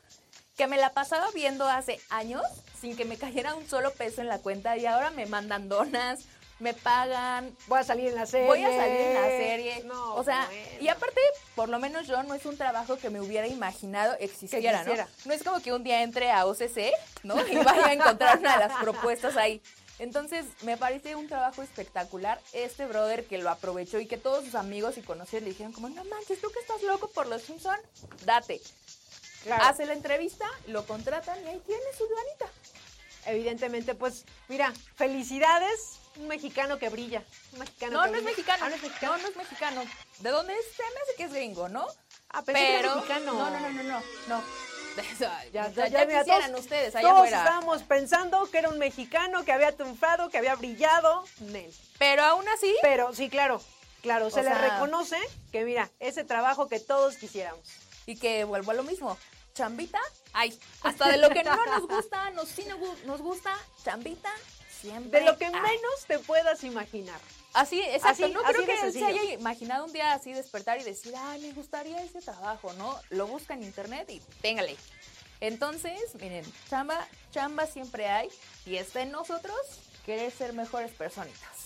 que 0.55 0.67
me 0.67 0.77
la 0.77 0.93
pasaba 0.93 1.29
viendo 1.31 1.67
hace 1.67 1.99
años 2.09 2.43
sin 2.79 2.95
que 2.95 3.03
me 3.03 3.17
cayera 3.25 3.55
un 3.55 3.67
solo 3.67 3.91
peso 3.91 4.21
en 4.21 4.29
la 4.29 4.39
cuenta 4.39 4.77
y 4.77 4.85
ahora 4.85 5.11
me 5.11 5.25
mandan 5.25 5.67
donas, 5.67 6.21
me 6.59 6.73
pagan, 6.73 7.55
voy 7.67 7.79
a 7.79 7.83
salir 7.83 8.09
en 8.09 8.15
la 8.15 8.25
serie. 8.25 8.47
voy 8.47 8.63
a 8.63 8.69
salir 8.69 9.01
en 9.01 9.13
la 9.13 9.27
serie. 9.27 9.83
No, 9.85 10.15
o 10.15 10.23
sea, 10.23 10.45
bueno. 10.45 10.61
y 10.81 10.87
aparte, 10.89 11.21
por 11.55 11.69
lo 11.69 11.79
menos 11.79 12.07
yo 12.07 12.21
no 12.23 12.33
es 12.33 12.45
un 12.45 12.57
trabajo 12.57 12.97
que 12.97 13.09
me 13.09 13.21
hubiera 13.21 13.47
imaginado 13.47 14.15
existiera. 14.19 14.83
¿no? 14.83 14.93
No 15.25 15.33
es 15.33 15.43
como 15.43 15.61
que 15.61 15.73
un 15.73 15.83
día 15.83 16.03
entre 16.03 16.31
a 16.31 16.45
OCC, 16.45 16.91
¿no? 17.23 17.35
Y 17.47 17.55
vaya 17.57 17.87
a 17.87 17.93
encontrar 17.93 18.39
una 18.39 18.57
de 18.57 18.67
las 18.67 18.81
propuestas 18.81 19.37
ahí. 19.37 19.61
Entonces, 19.99 20.45
me 20.61 20.77
parece 20.77 21.15
un 21.15 21.27
trabajo 21.27 21.61
espectacular. 21.61 22.39
Este 22.53 22.85
brother 22.85 23.25
que 23.25 23.37
lo 23.37 23.49
aprovechó 23.49 23.99
y 23.99 24.07
que 24.07 24.17
todos 24.17 24.45
sus 24.45 24.55
amigos 24.55 24.97
y 24.97 25.01
conocidos 25.01 25.43
le 25.43 25.49
dijeron 25.49 25.73
como, 25.73 25.89
no 25.89 26.03
manches, 26.05 26.39
tú 26.39 26.49
que 26.51 26.59
estás 26.59 26.81
loco 26.83 27.09
por 27.09 27.27
los 27.27 27.41
Simpson, 27.41 27.77
date. 28.25 28.61
Claro. 29.43 29.63
Hace 29.65 29.85
la 29.85 29.93
entrevista, 29.93 30.45
lo 30.67 30.85
contratan 30.85 31.37
y 31.43 31.47
ahí 31.47 31.61
tiene 31.65 31.83
su 31.97 32.05
lanita. 32.05 32.51
Evidentemente, 33.25 33.93
pues, 33.93 34.25
mira, 34.47 34.73
felicidades, 34.95 35.98
un 36.19 36.27
mexicano 36.27 36.77
que 36.77 36.89
brilla. 36.89 37.23
Un 37.53 37.59
mexicano 37.59 37.93
No, 37.97 38.03
que 38.03 38.09
no 38.11 38.17
es 38.17 38.23
brilla. 38.23 38.29
mexicano. 38.37 38.65
Ah, 38.65 38.69
no 38.69 38.75
es 38.75 38.81
mexicano. 38.83 39.11
No, 39.17 39.21
no 39.23 39.27
es 39.29 39.35
mexicano. 39.35 39.83
¿De 40.19 40.29
dónde 40.29 40.53
es? 40.53 40.65
Se 40.75 40.83
me 40.83 41.01
hace 41.01 41.15
que 41.17 41.23
es 41.23 41.33
gringo, 41.33 41.69
¿no? 41.69 41.87
Ah, 42.29 42.41
pensé 42.43 42.61
que 42.61 42.69
era 42.73 42.81
Pero 42.81 42.95
mexicano. 42.95 43.33
no, 43.33 43.49
no, 43.49 43.59
no, 43.59 43.69
no, 43.71 43.83
no, 43.83 44.03
no. 44.27 44.43
Ya, 45.19 45.45
Ya, 45.53 45.69
ya, 45.71 45.87
ya, 45.87 46.05
mira, 46.05 46.19
quisieran 46.23 46.51
todos- 46.51 46.63
ustedes 46.65 46.95
allá 46.95 47.07
Todos 47.07 47.17
afuera. 47.21 47.37
estábamos 47.37 47.83
pensando 47.83 48.49
que 48.51 48.57
era 48.57 48.69
un 48.69 48.79
mexicano 48.79 49.45
que 49.45 49.53
había 49.53 49.71
triunfado, 49.75 50.29
que 50.29 50.37
había 50.37 50.55
brillado. 50.55 51.23
Nel. 51.39 51.73
Pero 51.97 52.23
aún 52.23 52.47
así, 52.49 52.75
Pero 52.81 53.13
sí, 53.13 53.29
claro, 53.29 53.61
claro, 54.01 54.29
se 54.29 54.41
O 54.41 54.43
le 54.43 54.49
sea- 54.49 54.57
reconoce 54.73 55.17
que 55.53 55.63
mira, 55.63 55.89
ese 55.99 56.25
trabajo 56.25 56.67
que 56.67 56.79
todos 56.81 57.15
quisiéramos. 57.15 57.63
y 58.07 58.17
que 58.17 58.43
vuelvo 58.43 58.71
a 58.71 58.73
lo 58.73 58.83
mismo, 58.83 59.17
chambita, 59.53 59.99
ay, 60.33 60.59
hasta 60.81 61.07
de 61.09 61.17
lo 61.17 61.29
que 61.29 61.43
no 61.43 61.55
nos 61.65 61.87
gusta, 61.87 62.31
nos 62.31 62.49
sí 62.49 62.65
nos 63.05 63.21
gusta, 63.21 63.55
chambita, 63.85 64.31
siempre. 64.79 65.19
De 65.19 65.25
lo 65.25 65.37
que 65.37 65.49
menos 65.49 66.05
te 66.07 66.19
puedas 66.19 66.63
imaginar. 66.63 67.19
Así, 67.53 67.79
exacto. 67.81 68.25
Así- 68.25 68.33
no 68.33 68.41
así 68.41 68.53
creo 68.53 68.65
que 68.65 68.81
él 68.81 68.93
se 68.93 69.03
haya 69.05 69.23
imaginado 69.33 69.85
un 69.85 69.91
día 69.93 70.13
así 70.13 70.33
despertar 70.33 70.79
y 70.79 70.83
decir, 70.83 71.13
ay, 71.17 71.41
me 71.41 71.51
gustaría 71.53 72.01
ese 72.03 72.21
trabajo, 72.21 72.73
¿no? 72.73 72.99
Lo 73.09 73.27
busca 73.27 73.53
en 73.55 73.63
internet 73.63 74.09
y 74.09 74.19
téngale. 74.41 74.75
Entonces, 75.41 76.01
miren, 76.15 76.45
chamba, 76.69 77.07
chamba 77.31 77.65
siempre 77.65 78.07
hay 78.07 78.29
y 78.65 78.75
está 78.75 79.01
en 79.01 79.11
nosotros 79.11 79.57
querer 80.05 80.31
ser 80.31 80.53
mejores 80.53 80.91
personitas. 80.91 81.58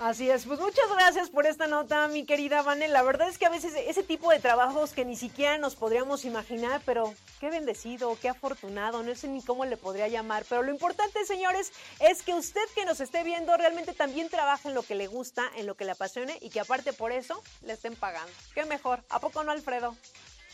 Así 0.00 0.30
es, 0.30 0.46
pues 0.46 0.58
muchas 0.58 0.88
gracias 0.94 1.28
por 1.28 1.46
esta 1.46 1.66
nota, 1.66 2.08
mi 2.08 2.24
querida 2.24 2.62
Vane. 2.62 2.88
La 2.88 3.02
verdad 3.02 3.28
es 3.28 3.36
que 3.36 3.44
a 3.44 3.50
veces 3.50 3.74
ese 3.86 4.02
tipo 4.02 4.30
de 4.30 4.38
trabajos 4.38 4.94
que 4.94 5.04
ni 5.04 5.14
siquiera 5.14 5.58
nos 5.58 5.76
podríamos 5.76 6.24
imaginar, 6.24 6.80
pero 6.86 7.12
qué 7.38 7.50
bendecido, 7.50 8.16
qué 8.18 8.30
afortunado, 8.30 9.02
no 9.02 9.14
sé 9.14 9.28
ni 9.28 9.42
cómo 9.42 9.66
le 9.66 9.76
podría 9.76 10.08
llamar. 10.08 10.46
Pero 10.48 10.62
lo 10.62 10.70
importante, 10.70 11.26
señores, 11.26 11.70
es 11.98 12.22
que 12.22 12.32
usted 12.32 12.62
que 12.74 12.86
nos 12.86 13.00
esté 13.00 13.24
viendo 13.24 13.54
realmente 13.58 13.92
también 13.92 14.30
trabaja 14.30 14.70
en 14.70 14.74
lo 14.74 14.84
que 14.84 14.94
le 14.94 15.06
gusta, 15.06 15.42
en 15.56 15.66
lo 15.66 15.74
que 15.74 15.84
le 15.84 15.90
apasione 15.90 16.38
y 16.40 16.48
que 16.48 16.60
aparte 16.60 16.94
por 16.94 17.12
eso 17.12 17.42
le 17.60 17.74
estén 17.74 17.94
pagando. 17.94 18.32
Qué 18.54 18.64
mejor, 18.64 19.04
¿a 19.10 19.20
poco 19.20 19.44
no, 19.44 19.52
Alfredo? 19.52 19.94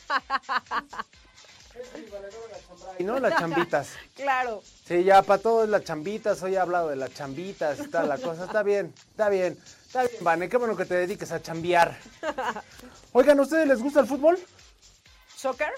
Y 2.98 3.04
no 3.04 3.18
las 3.18 3.38
chambitas. 3.38 3.88
Claro. 4.16 4.62
Sí, 4.86 5.04
ya 5.04 5.22
para 5.22 5.42
todo 5.42 5.64
es 5.64 5.68
las 5.68 5.84
chambitas. 5.84 6.42
Hoy 6.42 6.54
he 6.54 6.58
hablado 6.58 6.88
de 6.88 6.96
las 6.96 7.12
chambitas 7.12 7.78
y 7.78 7.88
tal, 7.88 8.08
la 8.08 8.16
cosa. 8.16 8.46
Está 8.46 8.62
bien, 8.62 8.92
está 9.10 9.28
bien. 9.28 9.58
Está 9.86 10.02
bien, 10.02 10.24
Vane. 10.24 10.48
Qué 10.48 10.56
bueno 10.56 10.74
que 10.74 10.86
te 10.86 10.94
dediques 10.94 11.30
a 11.32 11.40
chambear. 11.40 11.96
Oigan, 13.12 13.38
¿a 13.38 13.42
ustedes 13.42 13.68
les 13.68 13.80
gusta 13.80 14.00
el 14.00 14.06
fútbol? 14.06 14.38
¿Soccer? 15.36 15.70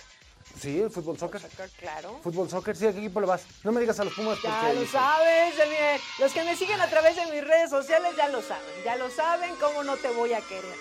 Sí, 0.61 0.80
el 0.80 0.90
fútbol 0.90 1.18
soccer. 1.18 1.40
Soccer, 1.40 1.70
claro. 1.78 2.18
Fútbol 2.22 2.51
soccer, 2.51 2.76
sí, 2.76 2.86
¿a 2.86 2.92
qué 2.92 2.99
equipo 2.99 3.20
le 3.20 3.26
vas? 3.26 3.42
No 3.62 3.70
me 3.70 3.80
digas 3.80 4.01
a 4.01 4.05
los 4.05 4.14
Pumas 4.14 4.38
porque... 4.42 4.49
Ya 4.49 4.72
lo 4.72 4.86
sabes, 4.86 5.55
miren, 5.55 6.01
los 6.18 6.32
que 6.32 6.42
me 6.42 6.57
siguen 6.57 6.80
a 6.80 6.88
través 6.88 7.14
de 7.14 7.26
mis 7.26 7.46
redes 7.46 7.70
sociales 7.70 8.12
ya 8.16 8.28
lo 8.28 8.42
saben, 8.42 8.84
ya 8.84 8.96
lo 8.96 9.09
saben, 9.11 9.55
cómo 9.61 9.84
no 9.84 9.96
te 9.96 10.09
voy 10.11 10.32
a 10.32 10.40
querer. 10.40 10.74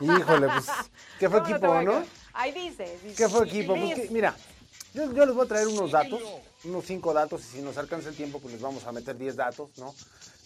Híjole, 0.00 0.48
pues, 0.48 0.66
¿qué 1.20 1.28
fue 1.28 1.40
¿Cómo 1.40 1.54
no 1.54 1.60
te 1.60 1.66
equipo, 1.66 1.82
no? 1.82 2.04
Ahí 2.36 2.52
dice, 2.52 2.98
dice. 3.02 3.16
¿Qué 3.16 3.28
fue 3.28 3.46
equipo? 3.46 3.74
Pues 3.74 3.94
que- 3.94 4.08
mira, 4.10 4.36
yo, 4.94 5.12
yo 5.12 5.26
les 5.26 5.34
voy 5.34 5.44
a 5.44 5.48
traer 5.48 5.68
unos 5.68 5.90
datos, 5.90 6.20
unos 6.64 6.84
cinco 6.84 7.12
datos, 7.12 7.40
y 7.46 7.56
si 7.56 7.62
nos 7.62 7.76
alcanza 7.78 8.10
el 8.10 8.14
tiempo, 8.16 8.40
pues 8.40 8.52
les 8.54 8.62
vamos 8.62 8.84
a 8.86 8.92
meter 8.92 9.16
10 9.16 9.36
datos, 9.36 9.70
¿no? 9.78 9.94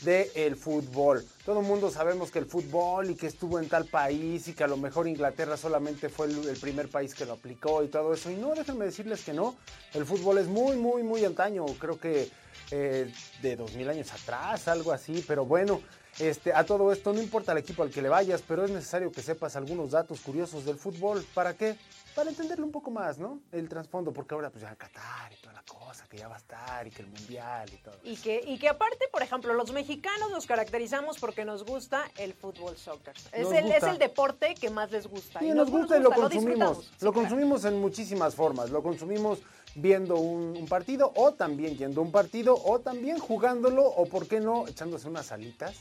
del 0.03 0.57
fútbol. 0.57 1.22
Todo 1.45 1.61
el 1.61 1.66
mundo 1.66 1.91
sabemos 1.91 2.30
que 2.30 2.38
el 2.38 2.47
fútbol 2.47 3.11
y 3.11 3.16
que 3.16 3.26
estuvo 3.26 3.59
en 3.59 3.68
tal 3.68 3.84
país 3.84 4.49
y 4.49 4.55
que 4.55 4.64
a 4.64 4.66
lo 4.66 4.78
mejor 4.78 5.07
Inglaterra 5.07 5.59
solamente 5.59 6.09
fue 6.09 6.26
el, 6.28 6.49
el 6.49 6.57
primer 6.57 6.88
país 6.88 7.14
que 7.14 7.26
lo 7.26 7.34
aplicó 7.34 7.84
y 7.84 7.88
todo 7.88 8.14
eso. 8.14 8.30
Y 8.30 8.36
no, 8.36 8.55
déjenme 8.55 8.86
decirles 8.86 9.22
que 9.22 9.34
no. 9.34 9.57
El 9.93 10.07
fútbol 10.07 10.38
es 10.38 10.47
muy, 10.47 10.76
muy, 10.76 11.03
muy 11.03 11.22
antaño. 11.26 11.66
Creo 11.78 12.01
que 12.01 12.30
eh, 12.70 13.12
de 13.43 13.57
dos 13.57 13.74
mil 13.74 13.91
años 13.91 14.11
atrás, 14.11 14.68
algo 14.68 14.91
así. 14.93 15.22
Pero 15.28 15.45
bueno, 15.45 15.82
este, 16.19 16.53
a 16.53 16.65
todo 16.65 16.93
esto 16.93 17.13
no 17.13 17.21
importa 17.23 17.53
el 17.53 17.59
equipo 17.59 17.83
al 17.83 17.91
que 17.91 18.03
le 18.03 18.09
vayas, 18.09 18.43
pero 18.47 18.65
es 18.65 18.71
necesario 18.71 19.11
que 19.13 19.23
sepas 19.23 19.57
algunos 19.57 19.93
datos 19.93 20.21
curiosos 20.21 20.65
del 20.65 20.77
fútbol. 20.77 21.25
¿Para 21.35 21.55
qué? 21.55 21.77
Para 22.15 22.29
entenderlo 22.31 22.67
un 22.67 22.73
poco 22.73 22.91
más, 22.91 23.19
¿no? 23.19 23.41
El 23.53 23.69
trasfondo, 23.69 24.13
porque 24.13 24.35
ahora 24.35 24.51
pues 24.51 24.63
ya 24.63 24.75
Qatar 24.75 25.33
y 25.33 25.37
toda 25.37 25.53
la 25.55 25.63
cosa, 25.63 26.07
que 26.09 26.19
ya 26.19 26.27
va 26.29 26.35
a 26.35 26.39
estar 26.39 26.87
y 26.87 26.91
que 26.91 27.03
el 27.03 27.09
mundial 27.09 27.71
y 27.73 27.77
todo. 27.77 27.95
Y 28.03 28.17
que, 28.17 28.43
y 28.45 28.59
que 28.59 28.69
aparte, 28.69 29.07
por 29.13 29.23
ejemplo, 29.23 29.55
los 29.55 29.73
mexicanos 29.73 30.31
nos 30.31 30.45
caracterizamos 30.45 31.19
porque 31.19 31.45
nos 31.45 31.65
gusta 31.65 32.11
el 32.19 32.35
fútbol 32.35 32.77
soccer. 32.77 33.15
Es 33.33 33.45
Nos 33.45 33.53
el, 33.53 33.71
es 33.71 33.83
el 33.85 33.99
deporte 33.99 34.55
que 34.61 34.71
más 34.71 34.91
les 34.91 35.07
gusta. 35.07 35.39
Sí, 35.39 35.47
Y 35.47 35.51
nos 35.51 35.71
gusta 35.71 35.99
y 35.99 36.03
lo 36.03 36.11
consumimos. 36.11 36.77
Lo, 36.77 36.83
Sí, 36.83 36.91
claro. 36.99 37.13
consumimos 37.13 37.65
en 37.65 37.81
muchísimas 37.81 38.35
formas. 38.35 38.71
Lo 38.71 38.83
consumimos 38.83 39.39
viendo 39.75 40.16
un, 40.16 40.57
un 40.57 40.66
partido 40.66 41.12
o 41.14 41.33
también 41.33 41.77
yendo 41.77 42.01
a 42.01 42.05
un 42.05 42.12
partido 42.12 42.57
o 42.64 42.81
también 42.81 43.18
jugándolo 43.18 43.85
o, 43.85 44.07
¿por 44.07 44.27
qué 44.27 44.41
no, 44.41 44.66
echándose 44.66 45.09
unas 45.09 45.33
alitas? 45.33 45.75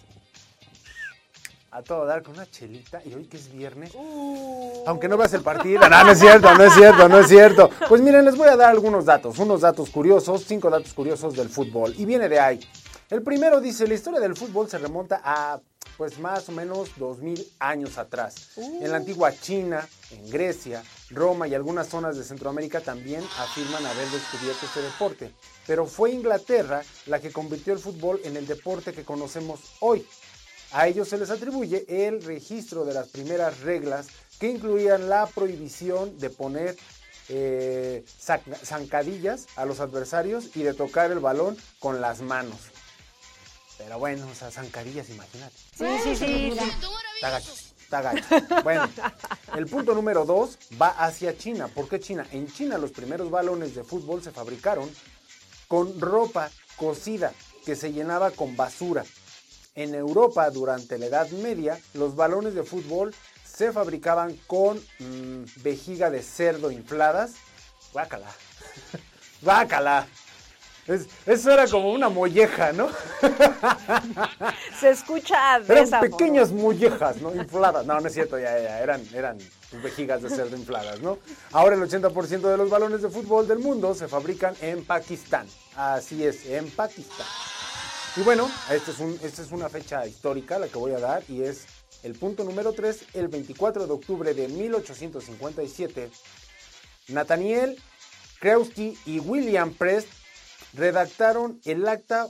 A 1.71 1.83
todo 1.83 2.05
dar 2.05 2.23
con 2.23 2.33
una 2.33 2.49
chelita 2.49 2.99
y 3.05 3.13
hoy 3.13 3.25
que 3.25 3.37
es 3.37 3.51
viernes. 3.51 3.91
Uh. 3.93 4.83
Aunque 4.87 5.07
no 5.07 5.17
veas 5.17 5.33
el 5.33 5.41
partido. 5.41 5.81
No, 5.89 6.03
no 6.03 6.11
es 6.11 6.19
cierto, 6.19 6.55
no 6.55 6.63
es 6.63 6.73
cierto, 6.73 7.09
no 7.09 7.19
es 7.19 7.27
cierto. 7.27 7.69
Pues 7.87 8.01
miren, 8.01 8.25
les 8.25 8.35
voy 8.35 8.47
a 8.47 8.55
dar 8.55 8.71
algunos 8.71 9.05
datos, 9.05 9.37
unos 9.37 9.61
datos 9.61 9.89
curiosos, 9.91 10.45
cinco 10.47 10.71
datos 10.71 10.93
curiosos 10.93 11.35
del 11.35 11.49
fútbol. 11.49 11.93
Y 11.97 12.05
viene 12.05 12.27
de 12.27 12.39
ahí. 12.39 12.59
El 13.09 13.21
primero 13.21 13.61
dice, 13.61 13.87
la 13.87 13.93
historia 13.93 14.19
del 14.19 14.35
fútbol 14.35 14.67
se 14.67 14.79
remonta 14.79 15.21
a 15.23 15.59
pues 15.99 16.17
más 16.17 16.47
o 16.47 16.53
menos 16.53 16.91
2000 16.95 17.45
años 17.59 17.97
atrás. 17.97 18.51
En 18.55 18.89
la 18.89 18.95
antigua 18.95 19.37
China, 19.37 19.85
en 20.11 20.29
Grecia, 20.29 20.81
Roma 21.09 21.45
y 21.45 21.53
algunas 21.53 21.89
zonas 21.89 22.15
de 22.15 22.23
Centroamérica 22.23 22.79
también 22.79 23.21
afirman 23.37 23.85
haber 23.85 24.07
descubierto 24.07 24.65
este 24.65 24.81
deporte. 24.81 25.33
Pero 25.67 25.85
fue 25.85 26.11
Inglaterra 26.11 26.83
la 27.07 27.19
que 27.19 27.33
convirtió 27.33 27.73
el 27.73 27.79
fútbol 27.79 28.21
en 28.23 28.37
el 28.37 28.47
deporte 28.47 28.93
que 28.93 29.03
conocemos 29.03 29.59
hoy. 29.81 30.07
A 30.71 30.87
ellos 30.87 31.09
se 31.09 31.17
les 31.17 31.31
atribuye 31.31 31.83
el 31.89 32.23
registro 32.23 32.85
de 32.85 32.93
las 32.93 33.09
primeras 33.09 33.59
reglas 33.59 34.07
que 34.39 34.47
incluían 34.47 35.09
la 35.09 35.25
prohibición 35.25 36.17
de 36.17 36.29
poner 36.29 36.77
eh, 37.27 38.05
zancadillas 38.63 39.47
a 39.57 39.65
los 39.65 39.81
adversarios 39.81 40.55
y 40.55 40.63
de 40.63 40.73
tocar 40.73 41.11
el 41.11 41.19
balón 41.19 41.57
con 41.79 41.99
las 41.99 42.21
manos. 42.21 42.71
Pero 43.79 43.97
bueno, 43.97 44.27
o 44.29 44.35
sea, 44.35 44.51
zancadillas, 44.51 45.09
imagínate. 45.09 45.55
Sí, 45.75 45.85
sí, 46.03 46.15
sí. 46.15 46.51
sí. 46.51 46.59
Está 47.15 47.29
gacho, 47.29 47.53
está 47.81 48.01
gacho. 48.01 48.25
Bueno, 48.63 48.89
el 49.55 49.65
punto 49.67 49.95
número 49.95 50.25
dos 50.25 50.59
va 50.79 50.89
hacia 50.89 51.37
China. 51.37 51.69
¿Por 51.69 51.87
qué 51.87 51.99
China? 51.99 52.27
En 52.31 52.51
China 52.51 52.77
los 52.77 52.91
primeros 52.91 53.31
balones 53.31 53.73
de 53.75 53.85
fútbol 53.85 54.21
se 54.21 54.31
fabricaron 54.31 54.91
con 55.69 55.99
ropa 55.99 56.51
cocida 56.75 57.33
que 57.65 57.77
se 57.77 57.93
llenaba 57.93 58.31
con 58.31 58.57
basura. 58.57 59.05
En 59.75 59.95
Europa, 59.95 60.49
durante 60.49 60.97
la 60.97 61.05
Edad 61.05 61.29
Media, 61.29 61.79
los 61.93 62.17
balones 62.17 62.55
de 62.55 62.63
fútbol 62.63 63.15
se 63.45 63.71
fabricaban 63.71 64.35
con 64.45 64.77
mm, 64.99 65.43
vejiga 65.63 66.09
de 66.09 66.21
cerdo 66.21 66.69
infladas. 66.69 67.35
Guácala. 67.93 68.27
Guácala. 69.41 70.07
Es- 70.89 71.07
eso 71.25 71.51
era 71.51 71.67
como 71.67 71.91
una 71.91 72.09
molleja, 72.09 72.71
¿no? 72.73 72.89
Se 74.79 74.89
escucha 74.89 75.59
de 75.59 75.73
Eran 75.73 76.01
pequeñas 76.01 76.51
mollejas, 76.51 77.17
¿no? 77.17 77.33
Infladas. 77.35 77.85
No, 77.85 77.99
no 77.99 78.07
es 78.07 78.13
cierto, 78.13 78.37
ya, 78.39 78.59
ya, 78.59 78.79
eran, 78.81 79.01
eran 79.13 79.37
vejigas 79.83 80.21
de 80.21 80.29
cerdo 80.29 80.55
infladas, 80.57 80.99
¿no? 81.01 81.19
Ahora 81.51 81.75
el 81.75 81.81
80% 81.83 82.49
de 82.49 82.57
los 82.57 82.69
balones 82.69 83.01
de 83.01 83.09
fútbol 83.09 83.47
del 83.47 83.59
mundo 83.59 83.93
se 83.93 84.07
fabrican 84.07 84.55
en 84.61 84.83
Pakistán. 84.83 85.47
Así 85.75 86.23
es, 86.25 86.45
en 86.47 86.69
Pakistán. 86.71 87.27
Y 88.17 88.21
bueno, 88.21 88.49
esta 88.71 88.91
es, 88.91 88.99
un- 88.99 89.19
esta 89.21 89.41
es 89.43 89.51
una 89.51 89.69
fecha 89.69 90.05
histórica 90.07 90.57
la 90.57 90.67
que 90.67 90.77
voy 90.79 90.93
a 90.93 90.99
dar 90.99 91.23
y 91.29 91.43
es 91.43 91.65
el 92.01 92.13
punto 92.15 92.43
número 92.43 92.73
3, 92.73 93.03
el 93.13 93.27
24 93.27 93.85
de 93.85 93.93
octubre 93.93 94.33
de 94.33 94.47
1857. 94.47 96.09
Nathaniel 97.09 97.77
Kreusky 98.39 98.97
y 99.05 99.19
William 99.19 99.73
Prest 99.73 100.07
redactaron 100.73 101.59
el 101.65 101.87
acta 101.87 102.27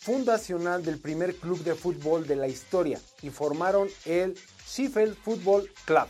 fundacional 0.00 0.84
del 0.84 0.98
primer 0.98 1.36
club 1.36 1.62
de 1.62 1.74
fútbol 1.74 2.26
de 2.26 2.36
la 2.36 2.48
historia 2.48 2.98
y 3.22 3.30
formaron 3.30 3.88
el 4.06 4.38
Sheffield 4.66 5.16
Football 5.16 5.70
Club. 5.84 6.06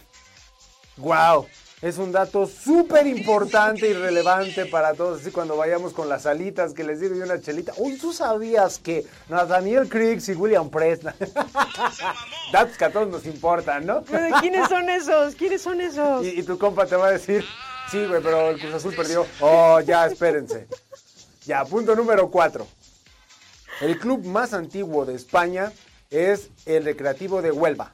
¡Wow! 0.96 1.46
Es 1.82 1.96
un 1.96 2.12
dato 2.12 2.46
súper 2.46 3.06
importante 3.06 3.88
y 3.88 3.94
relevante 3.94 4.66
para 4.66 4.92
todos. 4.92 5.22
Así 5.22 5.30
cuando 5.30 5.56
vayamos 5.56 5.94
con 5.94 6.10
las 6.10 6.26
alitas 6.26 6.74
que 6.74 6.84
les 6.84 7.00
digo 7.00 7.16
y 7.16 7.20
una 7.20 7.40
chelita. 7.40 7.72
Uy, 7.78 7.96
¿tú 7.96 8.12
sabías 8.12 8.78
que 8.78 9.06
Nathaniel 9.30 9.88
Criggs 9.88 10.28
y 10.28 10.34
William 10.34 10.68
Prest? 10.68 11.04
Datos 12.52 12.76
que 12.76 12.84
a 12.84 12.92
todos 12.92 13.08
nos 13.08 13.24
importan, 13.24 13.86
¿no? 13.86 14.02
Pero, 14.02 14.36
¿Quiénes 14.40 14.68
son 14.68 14.90
esos? 14.90 15.34
¿Quiénes 15.36 15.62
son 15.62 15.80
esos? 15.80 16.26
Y, 16.26 16.40
y 16.40 16.42
tu 16.42 16.58
compa 16.58 16.84
te 16.84 16.96
va 16.96 17.06
a 17.06 17.12
decir, 17.12 17.46
sí, 17.90 18.04
güey, 18.04 18.22
pero 18.22 18.50
el 18.50 18.60
Cruz 18.60 18.74
Azul 18.74 18.94
perdió. 18.94 19.26
Oh, 19.40 19.80
ya, 19.80 20.04
espérense. 20.04 20.68
Ya, 21.51 21.64
punto 21.64 21.96
número 21.96 22.30
cuatro. 22.30 22.68
El 23.80 23.98
club 23.98 24.24
más 24.24 24.55
antiguo 24.55 25.05
de 25.05 25.16
España 25.16 25.72
es 26.09 26.48
el 26.64 26.84
Recreativo 26.84 27.42
de 27.42 27.51
Huelva, 27.51 27.92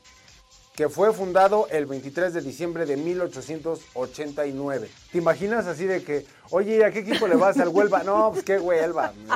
que 0.74 0.90
fue 0.90 1.10
fundado 1.14 1.66
el 1.70 1.86
23 1.86 2.34
de 2.34 2.42
diciembre 2.42 2.84
de 2.84 2.98
1889. 2.98 4.90
¿Te 5.10 5.16
imaginas 5.16 5.66
así 5.66 5.86
de 5.86 6.04
que, 6.04 6.26
oye, 6.50 6.84
¿a 6.84 6.90
qué 6.90 6.98
equipo 6.98 7.26
le 7.26 7.36
vas 7.36 7.58
al 7.58 7.68
Huelva? 7.68 8.02
No, 8.02 8.30
pues 8.30 8.44
qué 8.44 8.58
Huelva, 8.58 9.14
me. 9.26 9.34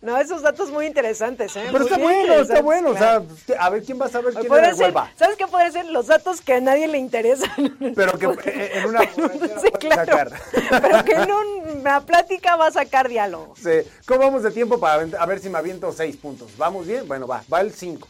No, 0.00 0.16
esos 0.16 0.42
datos 0.42 0.70
muy 0.70 0.86
interesantes, 0.86 1.56
¿eh? 1.56 1.64
Pero 1.72 1.80
Muy 1.80 1.86
está 1.86 1.98
bueno, 1.98 2.34
está 2.34 2.62
bueno. 2.62 2.90
O 2.90 2.96
sea, 2.96 3.20
a 3.58 3.70
ver 3.70 3.82
quién 3.82 4.00
va 4.00 4.06
a 4.06 4.08
saber 4.08 4.32
quién 4.34 4.52
era 4.52 4.72
ser- 4.72 4.84
Huelva. 4.84 5.10
¿Sabes 5.16 5.36
qué 5.36 5.46
puede 5.48 5.72
ser? 5.72 5.86
Los 5.86 6.06
datos 6.06 6.40
que 6.40 6.54
a 6.54 6.60
nadie 6.60 6.86
le 6.86 6.98
interesan. 6.98 7.76
Pero 7.96 8.16
que 8.16 8.26
eh, 8.48 8.70
en 8.78 8.86
una... 8.86 9.00
Sí, 9.60 9.70
claro. 9.80 10.04
sacar. 10.06 10.32
Pero 10.82 11.04
que 11.04 11.12
en 11.14 11.30
una 11.80 12.00
plática 12.06 12.54
va 12.54 12.68
a 12.68 12.70
sacar 12.70 13.08
diálogo. 13.08 13.54
Sí. 13.56 13.88
¿Cómo 14.06 14.20
vamos 14.20 14.44
de 14.44 14.52
tiempo 14.52 14.78
para 14.78 15.02
a 15.18 15.26
ver 15.26 15.40
si 15.40 15.48
me 15.48 15.58
aviento 15.58 15.92
seis 15.92 16.16
puntos? 16.16 16.56
¿Vamos 16.56 16.86
bien? 16.86 17.08
Bueno, 17.08 17.26
va, 17.26 17.42
va 17.52 17.60
el 17.60 17.72
5. 17.72 18.06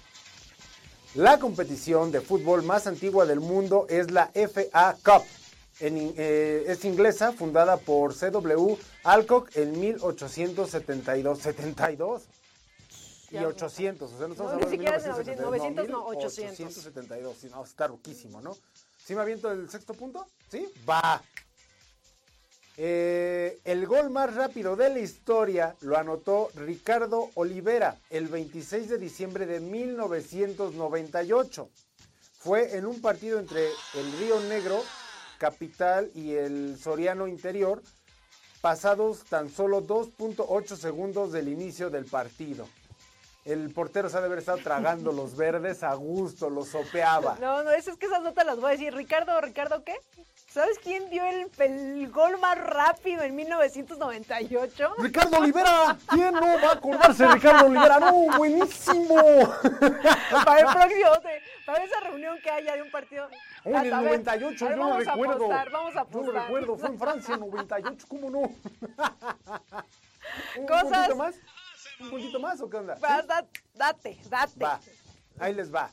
La 1.14 1.39
competición 1.39 2.12
de 2.12 2.20
fútbol 2.20 2.62
más 2.64 2.86
antigua 2.86 3.24
del 3.24 3.41
mundo 3.41 3.86
es 3.89 4.11
la 4.11 4.30
FA 4.34 4.95
Cup. 5.03 5.24
En 5.81 6.14
eh, 6.16 6.64
es 6.66 6.85
inglesa, 6.85 7.33
fundada 7.33 7.76
por 7.76 8.14
C.W. 8.14 8.76
Alcock 9.05 9.57
en 9.57 9.79
1872. 9.79 11.39
¿72? 11.41 12.22
Y 13.31 13.37
800, 13.37 14.11
o 14.11 14.18
sea, 14.18 14.26
no 14.26 14.33
estamos 14.33 14.39
No, 14.39 14.45
hablando 14.55 14.70
de 14.70 14.72
siquiera 14.72 14.97
es 14.97 15.03
1972, 15.05 15.51
900, 15.51 15.89
no, 15.91 16.07
800. 16.07 16.61
872, 16.61 17.37
sí, 17.39 17.49
no, 17.51 17.62
está 17.62 17.87
ruquísimo, 17.87 18.41
¿no? 18.41 18.57
¿Sí 19.05 19.14
me 19.14 19.20
aviento 19.20 19.53
el 19.53 19.68
sexto 19.68 19.93
punto? 19.95 20.26
¿Sí? 20.51 20.66
Va. 20.89 21.22
Eh, 22.81 23.59
el 23.64 23.87
gol 23.87 24.09
más 24.09 24.33
rápido 24.35 24.76
de 24.76 24.89
la 24.89 25.01
historia 25.01 25.74
lo 25.81 25.99
anotó 25.99 26.49
Ricardo 26.55 27.29
Olivera 27.35 27.99
el 28.09 28.29
26 28.29 28.89
de 28.89 28.99
diciembre 28.99 29.47
de 29.47 29.59
1998. 29.61 31.68
Fue 32.39 32.76
en 32.76 32.87
un 32.87 33.01
partido 33.01 33.41
entre 33.41 33.66
el 33.66 34.12
Río 34.18 34.39
Negro, 34.43 34.81
capital, 35.39 36.11
y 36.14 36.34
el 36.34 36.78
Soriano 36.78 37.26
Interior, 37.26 37.82
pasados 38.61 39.24
tan 39.24 39.49
solo 39.49 39.82
2.8 39.82 40.76
segundos 40.76 41.32
del 41.32 41.49
inicio 41.49 41.91
del 41.91 42.05
partido. 42.05 42.68
El 43.45 43.72
portero 43.72 44.11
se 44.11 44.16
ha 44.18 44.20
de 44.20 44.26
haber 44.26 44.41
estado 44.41 44.59
tragando 44.59 45.11
los 45.11 45.34
verdes 45.34 45.82
a 45.82 45.95
gusto, 45.95 46.51
los 46.51 46.68
sopeaba. 46.68 47.36
No, 47.41 47.62
no, 47.62 47.70
es, 47.70 47.89
es 47.89 47.97
que 47.97 48.07
esas 48.07 48.22
notas 48.22 48.45
las 48.45 48.61
voy 48.61 48.68
a 48.68 48.72
decir. 48.72 48.93
Ricardo, 48.93 49.41
¿Ricardo 49.41 49.84
qué? 49.84 49.97
¿Sabes 50.51 50.78
quién 50.82 51.11
dio 51.11 51.22
el, 51.26 51.51
el 51.59 52.11
gol 52.11 52.38
más 52.40 52.57
rápido 52.59 53.22
en 53.22 53.36
1998? 53.36 54.94
Ricardo 54.99 55.38
Olivera, 55.38 55.96
¿quién 56.09 56.32
no 56.32 56.40
va 56.40 56.70
a 56.70 56.72
acordarse 56.72 57.24
de 57.26 57.32
Ricardo 57.34 57.66
Olivera? 57.66 58.01
No, 58.01 58.12
buenísimo. 58.38 59.14
para 60.44 60.61
el 60.61 60.66
próximo, 60.66 61.11
para 61.66 61.84
esa 61.84 62.01
reunión 62.01 62.38
que 62.42 62.51
haya 62.51 62.74
de 62.76 62.82
un 62.82 62.90
partido. 62.90 63.28
En 63.64 63.76
el 63.76 63.92
A 63.92 64.01
ver, 64.01 64.11
98, 64.24 64.64
a 64.64 64.68
ver, 64.70 64.78
yo 64.78 64.84
lo 64.88 64.99
recuerdo. 64.99 65.34
apostar, 65.34 65.70
vamos 65.70 65.90
a 65.90 65.94
Yo 65.94 66.01
apostar. 66.01 66.34
lo 66.34 66.40
recuerdo, 66.40 66.76
fue 66.78 66.88
en 66.88 66.99
Francia 66.99 67.34
en 67.34 67.40
98, 67.40 68.07
¿cómo 68.09 68.30
no? 68.30 68.38
¿Un 70.57 70.66
Cosas- 70.66 70.82
puntito 70.90 71.16
más? 71.16 71.34
¿Un 72.01 72.11
puntito 72.11 72.40
más 72.40 72.61
o 72.62 72.70
qué 72.70 72.76
onda? 72.78 72.94
Va, 73.05 73.20
¿Sí? 73.20 73.26
da- 73.28 73.46
date, 73.74 74.18
date. 74.30 74.64
Va, 74.64 74.80
ahí 75.40 75.53
les 75.55 75.72
va. 75.72 75.90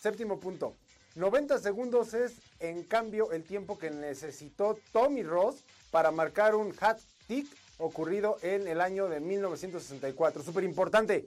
Séptimo 0.00 0.40
punto. 0.40 0.74
90 1.14 1.58
segundos 1.58 2.14
es, 2.14 2.36
en 2.60 2.82
cambio, 2.84 3.30
el 3.32 3.44
tiempo 3.44 3.78
que 3.78 3.90
necesitó 3.90 4.78
Tommy 4.92 5.22
Ross 5.22 5.64
para 5.90 6.10
marcar 6.10 6.54
un 6.54 6.74
hat-trick 6.80 7.46
ocurrido 7.78 8.36
en 8.42 8.66
el 8.66 8.80
año 8.80 9.08
de 9.08 9.20
1964. 9.20 10.42
Súper 10.42 10.64
importante. 10.64 11.26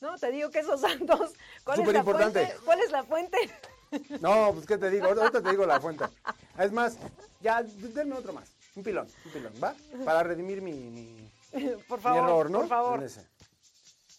No, 0.00 0.16
te 0.18 0.30
digo 0.30 0.50
que 0.50 0.60
esos 0.60 0.80
santos. 0.80 1.32
¿Cuál 1.64 1.80
es 1.80 1.88
la 1.88 1.98
importante. 1.98 2.40
fuente? 2.40 2.64
¿Cuál 2.64 2.80
es 2.80 2.90
la 2.90 3.04
fuente? 3.04 3.38
No, 4.20 4.52
pues 4.52 4.66
qué 4.66 4.78
te 4.78 4.90
digo, 4.90 5.06
ahorita 5.06 5.42
te 5.42 5.50
digo 5.50 5.64
la 5.64 5.80
fuente. 5.80 6.04
Es 6.58 6.72
más, 6.72 6.98
ya, 7.40 7.62
denme 7.62 8.16
otro 8.16 8.32
más. 8.32 8.50
Un 8.74 8.82
pilón, 8.82 9.06
un 9.24 9.32
pilón, 9.32 9.52
¿va? 9.62 9.74
Para 10.04 10.22
redimir 10.22 10.60
mi, 10.60 10.72
mi, 10.72 11.30
por 11.88 11.98
mi 11.98 12.02
favor, 12.02 12.24
error, 12.24 12.50
¿no? 12.50 12.58
por 12.60 12.68
favor. 12.68 12.98
En 12.98 13.06
ese. 13.06 13.26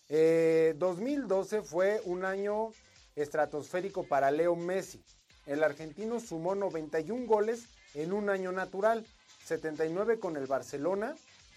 Eh, 0.10 0.74
2012 0.78 1.62
fue 1.62 2.01
un 2.05 2.26
año 2.26 2.72
estratosférico 3.16 4.03
para 4.03 4.32
Leo 4.32 4.55
Messi. 4.55 5.03
El 5.48 5.64
argentino 5.64 6.20
sumó 6.20 6.54
91 6.56 7.26
goles 7.26 7.68
en 7.93 8.14
un 8.14 8.30
año 8.30 8.52
natural, 8.52 9.06
79 9.45 10.20
con 10.20 10.36
el 10.36 10.45
Barcelona, 10.45 11.16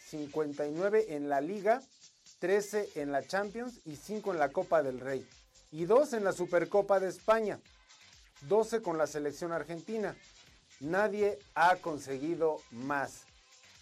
59 0.08 1.16
en 1.16 1.28
la 1.28 1.40
Liga, 1.40 1.82
13 2.38 2.90
en 2.94 3.12
la 3.12 3.26
Champions 3.26 3.80
y 3.84 3.96
5 3.96 4.32
en 4.32 4.38
la 4.38 4.50
Copa 4.50 4.82
del 4.82 5.00
Rey. 5.00 5.28
Y 5.72 5.84
2 5.84 6.14
en 6.14 6.24
la 6.24 6.32
Supercopa 6.32 7.00
de 7.00 7.08
España, 7.08 7.58
12 8.48 8.80
con 8.80 8.96
la 8.96 9.06
selección 9.06 9.52
argentina. 9.52 10.16
Nadie 10.78 11.38
ha 11.54 11.76
conseguido 11.76 12.62
más. 12.70 13.24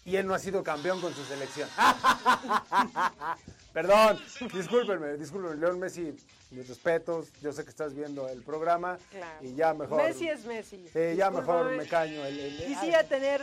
Y 0.05 0.15
él 0.15 0.25
no 0.25 0.33
ha 0.33 0.39
sido 0.39 0.63
campeón 0.63 0.99
con 1.01 1.13
su 1.13 1.23
selección. 1.23 1.69
Perdón, 3.73 4.19
discúlpenme, 4.53 5.17
discúlpenme, 5.17 5.55
León 5.57 5.79
Messi, 5.79 6.15
mis 6.51 6.67
respetos, 6.67 7.31
yo 7.41 7.53
sé 7.53 7.63
que 7.63 7.69
estás 7.69 7.93
viendo 7.93 8.27
el 8.27 8.41
programa 8.43 8.97
Claro. 9.11 9.37
y 9.45 9.53
ya 9.55 9.73
mejor. 9.73 10.01
Messi 10.03 10.27
es 10.27 10.43
Messi. 10.45 10.87
Sí, 10.91 11.15
ya 11.15 11.29
mejor 11.29 11.71
me 11.75 11.87
caño. 11.87 12.25
El, 12.25 12.39
el- 12.39 12.57
Quisiera 12.65 12.99
ay, 12.99 13.05
tener 13.07 13.41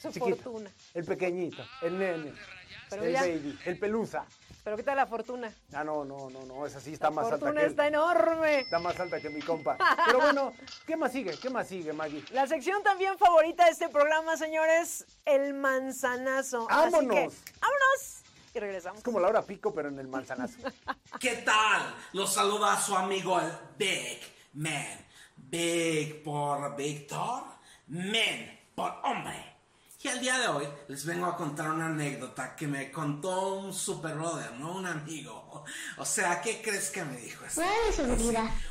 su 0.00 0.12
chiquito, 0.12 0.36
fortuna. 0.36 0.70
El 0.92 1.04
pequeñito, 1.04 1.64
el 1.82 1.98
nene, 1.98 2.34
Pero 2.90 3.04
el 3.04 3.12
ya- 3.12 3.20
baby, 3.22 3.58
el 3.64 3.78
pelusa. 3.78 4.26
Pero 4.62 4.76
¿qué 4.76 4.82
tal 4.82 4.96
la 4.96 5.06
fortuna? 5.06 5.52
Ah, 5.74 5.84
no, 5.84 6.04
no, 6.06 6.30
no, 6.30 6.42
no, 6.46 6.66
esa 6.66 6.80
sí 6.80 6.94
está 6.94 7.06
La 7.06 7.16
más 7.16 7.24
alta 7.26 7.38
fortuna 7.38 7.60
que 7.60 7.66
él. 7.66 7.70
está 7.72 7.86
enorme. 7.86 8.60
Está 8.60 8.78
más 8.78 8.98
alta 8.98 9.20
que 9.20 9.28
mi 9.28 9.40
compa. 9.42 9.76
Pero 10.06 10.20
bueno, 10.20 10.54
¿qué 10.86 10.96
más 10.96 11.12
sigue? 11.12 11.32
¿Qué 11.40 11.50
más 11.50 11.68
sigue, 11.68 11.92
Maggie? 11.92 12.24
La 12.32 12.46
sección 12.46 12.82
también 12.82 13.18
favorita 13.18 13.64
de 13.66 13.72
este 13.72 13.88
programa, 13.90 14.36
señores, 14.38 15.04
el 15.26 15.52
manzanazo. 15.52 16.66
Así 16.70 16.92
que, 16.92 17.28
¡Vámonos! 17.60 18.23
Y 18.54 18.60
regresamos. 18.60 18.98
Es 18.98 19.04
como 19.04 19.18
la 19.18 19.28
hora 19.28 19.42
pico, 19.42 19.74
pero 19.74 19.88
en 19.88 19.98
el 19.98 20.06
manzanazo. 20.06 20.58
¿Qué 21.20 21.36
tal? 21.44 21.94
Los 22.12 22.32
saluda 22.32 22.80
su 22.80 22.94
amigo 22.94 23.40
el 23.40 23.50
Big 23.76 24.20
Man. 24.52 25.04
Big 25.36 26.22
por 26.22 26.76
Víctor, 26.76 27.42
Man 27.88 28.60
por 28.74 29.00
hombre. 29.02 29.54
Y 30.04 30.08
el 30.08 30.20
día 30.20 30.38
de 30.38 30.48
hoy 30.48 30.68
les 30.88 31.06
vengo 31.06 31.24
a 31.24 31.34
contar 31.34 31.70
una 31.70 31.86
anécdota 31.86 32.54
que 32.54 32.66
me 32.66 32.92
contó 32.92 33.54
un 33.54 33.72
super 33.72 34.14
brother, 34.14 34.52
¿no? 34.52 34.72
Un 34.76 34.86
amigo. 34.86 35.64
O 35.96 36.04
sea, 36.04 36.42
¿qué 36.42 36.60
crees 36.60 36.90
que 36.90 37.02
me 37.04 37.16
dijo? 37.16 37.42
Este? 37.46 37.62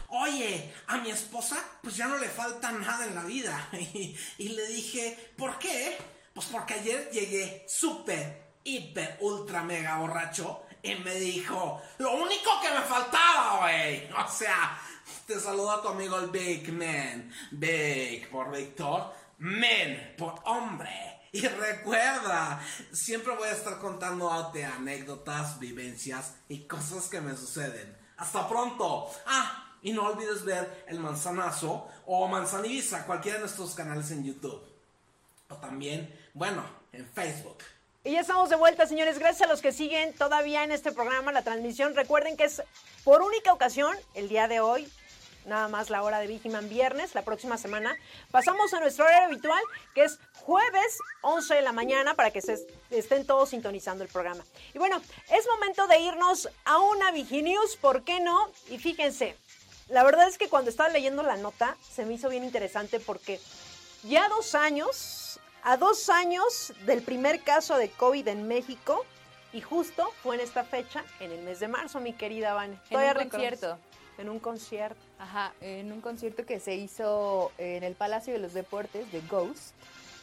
Oye, 0.10 0.72
a 0.88 0.98
mi 0.98 1.10
esposa 1.10 1.58
pues 1.82 1.98
ya 1.98 2.08
no 2.08 2.20
le 2.20 2.30
falta 2.30 2.72
nada 2.72 3.08
en 3.08 3.16
la 3.16 3.24
vida. 3.24 3.70
Y, 3.74 4.16
y 4.38 4.50
le 4.50 4.68
dije, 4.68 5.34
¿por 5.36 5.58
qué? 5.58 5.98
Pues 6.36 6.48
porque 6.48 6.76
ayer 6.76 7.10
llegué 7.12 7.66
súper, 7.68 8.43
hiper, 8.64 9.18
ultra, 9.22 9.64
mega 9.64 9.98
borracho 9.98 10.64
y 10.84 10.96
me 10.96 11.16
dijo, 11.16 11.82
lo 11.98 12.12
único 12.16 12.52
que 12.62 12.70
me 12.70 12.82
faltaba, 12.82 13.62
güey. 13.62 14.10
O 14.26 14.30
sea, 14.30 14.78
te 15.26 15.40
saluda 15.40 15.82
tu 15.82 15.88
amigo 15.88 16.20
el 16.20 16.30
Big 16.30 16.72
Man. 16.74 17.32
Big 17.52 18.30
por 18.30 18.52
Víctor, 18.52 19.14
Man 19.40 20.14
por 20.18 20.42
hombre. 20.44 21.22
Y 21.32 21.48
recuerda, 21.48 22.62
siempre 22.92 23.36
voy 23.36 23.48
a 23.48 23.54
estar 23.54 23.80
contándote 23.80 24.66
anécdotas, 24.66 25.58
vivencias 25.58 26.36
y 26.50 26.68
cosas 26.68 27.08
que 27.08 27.22
me 27.22 27.36
suceden. 27.36 27.98
Hasta 28.18 28.48
pronto. 28.48 29.10
Ah, 29.26 29.78
y 29.82 29.94
no 29.94 30.06
olvides 30.08 30.44
ver 30.44 30.86
el 30.88 31.00
manzanazo 31.00 31.88
o 32.06 32.28
manzanibiza, 32.28 33.06
cualquiera 33.06 33.38
de 33.38 33.46
nuestros 33.46 33.74
canales 33.74 34.12
en 34.12 34.26
YouTube. 34.26 34.62
O 35.50 35.56
también, 35.56 36.14
bueno, 36.34 36.64
en 36.92 37.08
Facebook. 37.08 37.58
Y 38.06 38.12
ya 38.12 38.20
estamos 38.20 38.50
de 38.50 38.58
vuelta, 38.58 38.86
señores. 38.86 39.18
Gracias 39.18 39.48
a 39.48 39.50
los 39.50 39.62
que 39.62 39.72
siguen 39.72 40.12
todavía 40.12 40.66
en 40.66 40.72
este 40.72 40.92
programa, 40.92 41.32
la 41.32 41.42
transmisión. 41.42 41.96
Recuerden 41.96 42.36
que 42.36 42.44
es 42.44 42.62
por 43.06 43.22
única 43.22 43.54
ocasión, 43.54 43.96
el 44.14 44.28
día 44.28 44.50
de 44.50 44.60
hoy, 44.60 44.92
nada 45.46 45.70
más 45.70 45.90
la 45.90 46.04
hora 46.04 46.20
de 46.20 46.28
Vigiman 46.28 46.68
viernes, 46.68 47.16
la 47.16 47.22
próxima 47.22 47.58
semana. 47.58 47.96
Pasamos 48.30 48.74
a 48.74 48.82
nuestro 48.82 49.06
horario 49.06 49.28
habitual, 49.28 49.64
que 49.96 50.04
es 50.04 50.20
jueves 50.42 50.98
11 51.22 51.56
de 51.56 51.62
la 51.62 51.72
mañana, 51.72 52.14
para 52.14 52.32
que 52.32 52.42
se 52.42 52.68
estén 52.90 53.26
todos 53.26 53.52
sintonizando 53.52 54.04
el 54.04 54.10
programa. 54.10 54.44
Y 54.74 54.80
bueno, 54.80 55.02
es 55.32 55.48
momento 55.48 55.88
de 55.88 56.00
irnos 56.00 56.50
a 56.66 56.80
una 56.80 57.12
Viginews, 57.12 57.78
¿por 57.78 58.04
qué 58.04 58.20
no? 58.20 58.52
Y 58.70 58.80
fíjense, 58.80 59.38
la 59.88 60.04
verdad 60.04 60.28
es 60.28 60.38
que 60.38 60.50
cuando 60.50 60.70
estaba 60.70 60.90
leyendo 60.90 61.24
la 61.24 61.38
nota, 61.38 61.78
se 61.90 62.06
me 62.06 62.16
hizo 62.16 62.28
bien 62.28 62.44
interesante 62.44 63.00
porque 63.00 63.40
ya 64.04 64.28
dos 64.28 64.56
años, 64.56 65.40
a 65.64 65.78
dos 65.78 66.10
años 66.10 66.74
del 66.86 67.02
primer 67.02 67.42
caso 67.42 67.78
de 67.78 67.90
COVID 67.90 68.28
en 68.28 68.48
México, 68.48 69.06
y 69.54 69.62
justo 69.62 70.12
fue 70.22 70.36
en 70.36 70.42
esta 70.42 70.64
fecha, 70.64 71.04
en 71.20 71.32
el 71.32 71.42
mes 71.44 71.60
de 71.60 71.68
marzo, 71.68 72.00
mi 72.00 72.14
querida 72.14 72.54
Vane. 72.54 72.80
En 72.90 73.00
un 73.00 73.30
concierto. 73.30 73.78
En 74.18 74.30
un 74.30 74.40
concierto. 74.40 75.02
Ajá, 75.20 75.54
en 75.62 75.92
un 75.92 76.02
concierto 76.02 76.46
que 76.46 76.60
se 76.60 76.76
hizo 76.76 77.52
en 77.58 77.84
el 77.84 77.96
Palacio 77.96 78.34
de 78.34 78.40
los 78.40 78.54
Deportes 78.54 79.12
de 79.12 79.22
Ghost, 79.22 79.74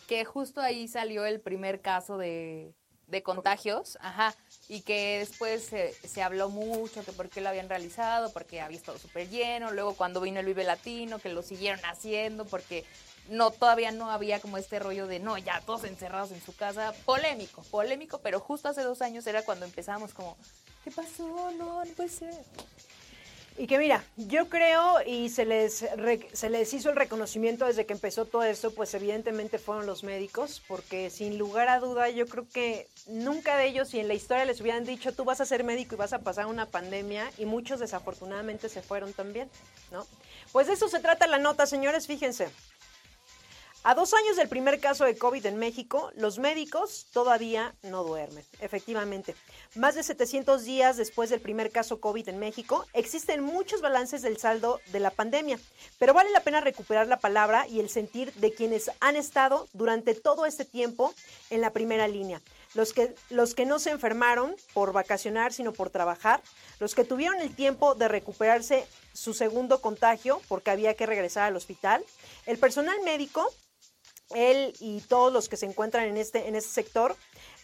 que 0.06 0.24
justo 0.24 0.60
ahí 0.60 0.88
salió 0.88 1.24
el 1.24 1.40
primer 1.40 1.80
caso 1.80 2.18
de, 2.18 2.74
de 3.06 3.22
contagios, 3.22 3.98
ajá, 4.00 4.34
y 4.68 4.82
que 4.82 5.20
después 5.20 5.64
se, 5.64 5.92
se 5.92 6.22
habló 6.22 6.48
mucho 6.48 7.04
que 7.04 7.12
por 7.12 7.28
qué 7.28 7.40
lo 7.40 7.48
habían 7.48 7.68
realizado, 7.68 8.32
porque 8.32 8.60
había 8.60 8.78
estado 8.78 8.98
súper 8.98 9.28
lleno, 9.28 9.70
luego 9.70 9.94
cuando 9.94 10.20
vino 10.20 10.40
el 10.40 10.46
Vive 10.46 10.64
Latino, 10.64 11.18
que 11.18 11.28
lo 11.28 11.42
siguieron 11.42 11.84
haciendo, 11.84 12.44
porque 12.44 12.84
no 13.30 13.50
todavía 13.50 13.92
no 13.92 14.10
había 14.10 14.40
como 14.40 14.58
este 14.58 14.78
rollo 14.78 15.06
de 15.06 15.18
no, 15.18 15.38
ya 15.38 15.60
todos 15.64 15.84
encerrados 15.84 16.32
en 16.32 16.42
su 16.42 16.54
casa, 16.54 16.92
polémico, 17.04 17.62
polémico, 17.70 18.18
pero 18.18 18.40
justo 18.40 18.68
hace 18.68 18.82
dos 18.82 19.00
años 19.02 19.26
era 19.26 19.42
cuando 19.42 19.64
empezábamos 19.64 20.12
como, 20.12 20.36
¿qué 20.84 20.90
pasó? 20.90 21.50
No, 21.52 21.84
no 21.84 21.92
puede 21.92 22.08
ser. 22.08 22.34
Y 23.60 23.66
que 23.66 23.78
mira, 23.78 24.04
yo 24.16 24.48
creo 24.48 25.02
y 25.04 25.28
se 25.28 25.44
les, 25.44 25.84
se 26.32 26.50
les 26.50 26.72
hizo 26.72 26.88
el 26.88 26.96
reconocimiento 26.96 27.66
desde 27.66 27.84
que 27.84 27.92
empezó 27.92 28.24
todo 28.24 28.42
esto, 28.42 28.72
pues 28.72 28.94
evidentemente 28.94 29.58
fueron 29.58 29.86
los 29.86 30.02
médicos, 30.02 30.62
porque 30.66 31.10
sin 31.10 31.36
lugar 31.36 31.68
a 31.68 31.78
duda 31.78 32.08
yo 32.08 32.26
creo 32.26 32.48
que 32.48 32.88
nunca 33.06 33.58
de 33.58 33.66
ellos, 33.66 33.88
si 33.88 34.00
en 34.00 34.08
la 34.08 34.14
historia 34.14 34.46
les 34.46 34.60
hubieran 34.62 34.84
dicho, 34.84 35.12
tú 35.12 35.24
vas 35.24 35.42
a 35.42 35.46
ser 35.46 35.62
médico 35.62 35.94
y 35.94 35.98
vas 35.98 36.14
a 36.14 36.20
pasar 36.20 36.46
una 36.46 36.66
pandemia, 36.66 37.30
y 37.36 37.44
muchos 37.44 37.80
desafortunadamente 37.80 38.70
se 38.70 38.80
fueron 38.80 39.12
también, 39.12 39.50
¿no? 39.92 40.06
Pues 40.52 40.68
de 40.68 40.72
eso 40.72 40.88
se 40.88 41.00
trata 41.00 41.26
la 41.26 41.38
nota, 41.38 41.66
señores, 41.66 42.06
fíjense. 42.06 42.48
A 43.82 43.94
dos 43.94 44.12
años 44.12 44.36
del 44.36 44.46
primer 44.46 44.78
caso 44.78 45.06
de 45.06 45.16
COVID 45.16 45.46
en 45.46 45.56
México, 45.56 46.12
los 46.14 46.38
médicos 46.38 47.06
todavía 47.14 47.74
no 47.82 48.04
duermen, 48.04 48.44
efectivamente. 48.60 49.34
Más 49.74 49.94
de 49.94 50.02
700 50.02 50.64
días 50.64 50.98
después 50.98 51.30
del 51.30 51.40
primer 51.40 51.70
caso 51.70 51.98
COVID 51.98 52.28
en 52.28 52.38
México, 52.38 52.84
existen 52.92 53.42
muchos 53.42 53.80
balances 53.80 54.20
del 54.20 54.36
saldo 54.36 54.80
de 54.92 55.00
la 55.00 55.10
pandemia, 55.10 55.58
pero 55.98 56.12
vale 56.12 56.30
la 56.30 56.40
pena 56.40 56.60
recuperar 56.60 57.06
la 57.06 57.20
palabra 57.20 57.66
y 57.68 57.80
el 57.80 57.88
sentir 57.88 58.34
de 58.34 58.52
quienes 58.52 58.90
han 59.00 59.16
estado 59.16 59.66
durante 59.72 60.14
todo 60.14 60.44
este 60.44 60.66
tiempo 60.66 61.14
en 61.48 61.62
la 61.62 61.70
primera 61.70 62.06
línea. 62.06 62.42
Los 62.74 62.92
que, 62.92 63.14
los 63.30 63.54
que 63.54 63.64
no 63.64 63.78
se 63.78 63.90
enfermaron 63.90 64.54
por 64.74 64.92
vacacionar, 64.92 65.54
sino 65.54 65.72
por 65.72 65.88
trabajar, 65.88 66.42
los 66.80 66.94
que 66.94 67.04
tuvieron 67.04 67.40
el 67.40 67.54
tiempo 67.54 67.94
de 67.94 68.08
recuperarse 68.08 68.86
su 69.14 69.32
segundo 69.32 69.80
contagio 69.80 70.42
porque 70.48 70.70
había 70.70 70.94
que 70.94 71.06
regresar 71.06 71.44
al 71.44 71.56
hospital, 71.56 72.04
el 72.44 72.58
personal 72.58 72.96
médico 73.04 73.50
él 74.34 74.72
y 74.80 75.00
todos 75.00 75.32
los 75.32 75.48
que 75.48 75.56
se 75.56 75.66
encuentran 75.66 76.06
en 76.06 76.16
este, 76.16 76.48
en 76.48 76.54
este 76.54 76.70
sector. 76.70 77.16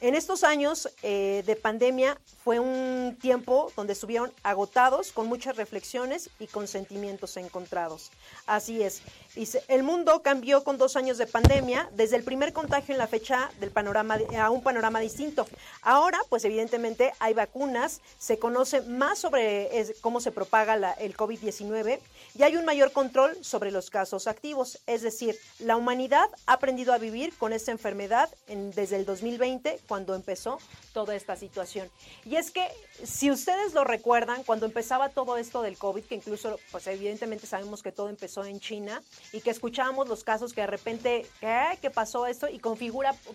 En 0.03 0.15
estos 0.15 0.45
años 0.45 0.91
eh, 1.03 1.43
de 1.47 1.57
pandemia 1.57 2.19
fue 2.45 2.61
un 2.61 3.17
tiempo 3.19 3.73
donde 3.77 3.95
estuvieron 3.95 4.31
agotados 4.43 5.11
con 5.11 5.27
muchas 5.27 5.57
reflexiones 5.57 6.29
y 6.39 6.49
con 6.49 6.69
sentimientos 6.69 7.37
encontrados. 7.39 8.11
Así 8.47 8.83
es. 8.83 9.01
Dice, 9.35 9.65
el 9.69 9.83
mundo 9.83 10.21
cambió 10.23 10.65
con 10.65 10.77
dos 10.79 10.97
años 10.97 11.17
de 11.19 11.27
pandemia, 11.27 11.89
desde 11.95 12.17
el 12.17 12.25
primer 12.25 12.53
contagio 12.53 12.93
en 12.95 12.99
la 12.99 13.07
fecha 13.07 13.51
del 13.59 13.71
panorama 13.71 14.19
a 14.39 14.51
un 14.51 14.63
panorama 14.63 15.01
distinto. 15.01 15.47
Ahora, 15.83 16.19
pues 16.29 16.45
evidentemente 16.45 17.13
hay 17.19 17.33
vacunas, 17.35 18.01
se 18.19 18.39
conoce 18.39 18.83
más 18.83 19.19
sobre 19.19 19.71
cómo 20.03 20.21
se 20.21 20.31
propaga 20.31 20.93
el 20.93 21.17
COVID-19 21.17 21.99
y 22.39 22.43
hay 22.43 22.57
un 22.57 22.65
mayor 22.67 22.93
control 22.93 23.37
sobre 23.43 23.71
los 23.71 23.89
casos 23.91 24.27
activos. 24.27 24.79
Es 24.87 25.01
decir, 25.03 25.39
la 25.59 25.77
humanidad 25.77 26.29
ha 26.47 26.55
aprendido 26.55 26.93
a 26.93 26.99
vivir 26.99 27.35
con 27.37 27.53
esta 27.55 27.73
enfermedad 27.73 28.29
en- 28.47 28.71
desde 28.73 28.97
el 28.97 29.05
2020 29.07 29.81
cuando 29.87 30.15
empezó 30.15 30.59
toda 30.93 31.15
esta 31.15 31.37
situación. 31.37 31.91
Y 32.25 32.37
es 32.37 32.51
que, 32.51 32.67
si 33.05 33.31
ustedes 33.31 33.75
lo 33.75 33.85
recuerdan, 33.85 34.43
cuando 34.45 34.67
empezaba 34.67 35.09
todo 35.11 35.37
esto 35.37 35.63
del 35.63 35.79
COVID, 35.79 36.05
que 36.05 36.17
incluso, 36.17 36.59
pues 36.71 36.87
evidentemente 36.87 37.47
sabemos 37.47 37.83
que 37.83 37.93
todo 37.93 38.09
empezó 38.09 38.45
en 38.45 38.61
China 38.61 39.03
y 39.33 39.41
que 39.41 39.51
escuchábamos 39.51 40.09
los 40.09 40.25
casos 40.25 40.53
que 40.53 40.63
de 40.63 40.67
repente, 40.67 41.27
¿qué, 41.41 41.79
¿Qué 41.81 41.91
pasó 41.91 42.27
esto? 42.27 42.49
Y 42.49 42.59
con, 42.59 42.77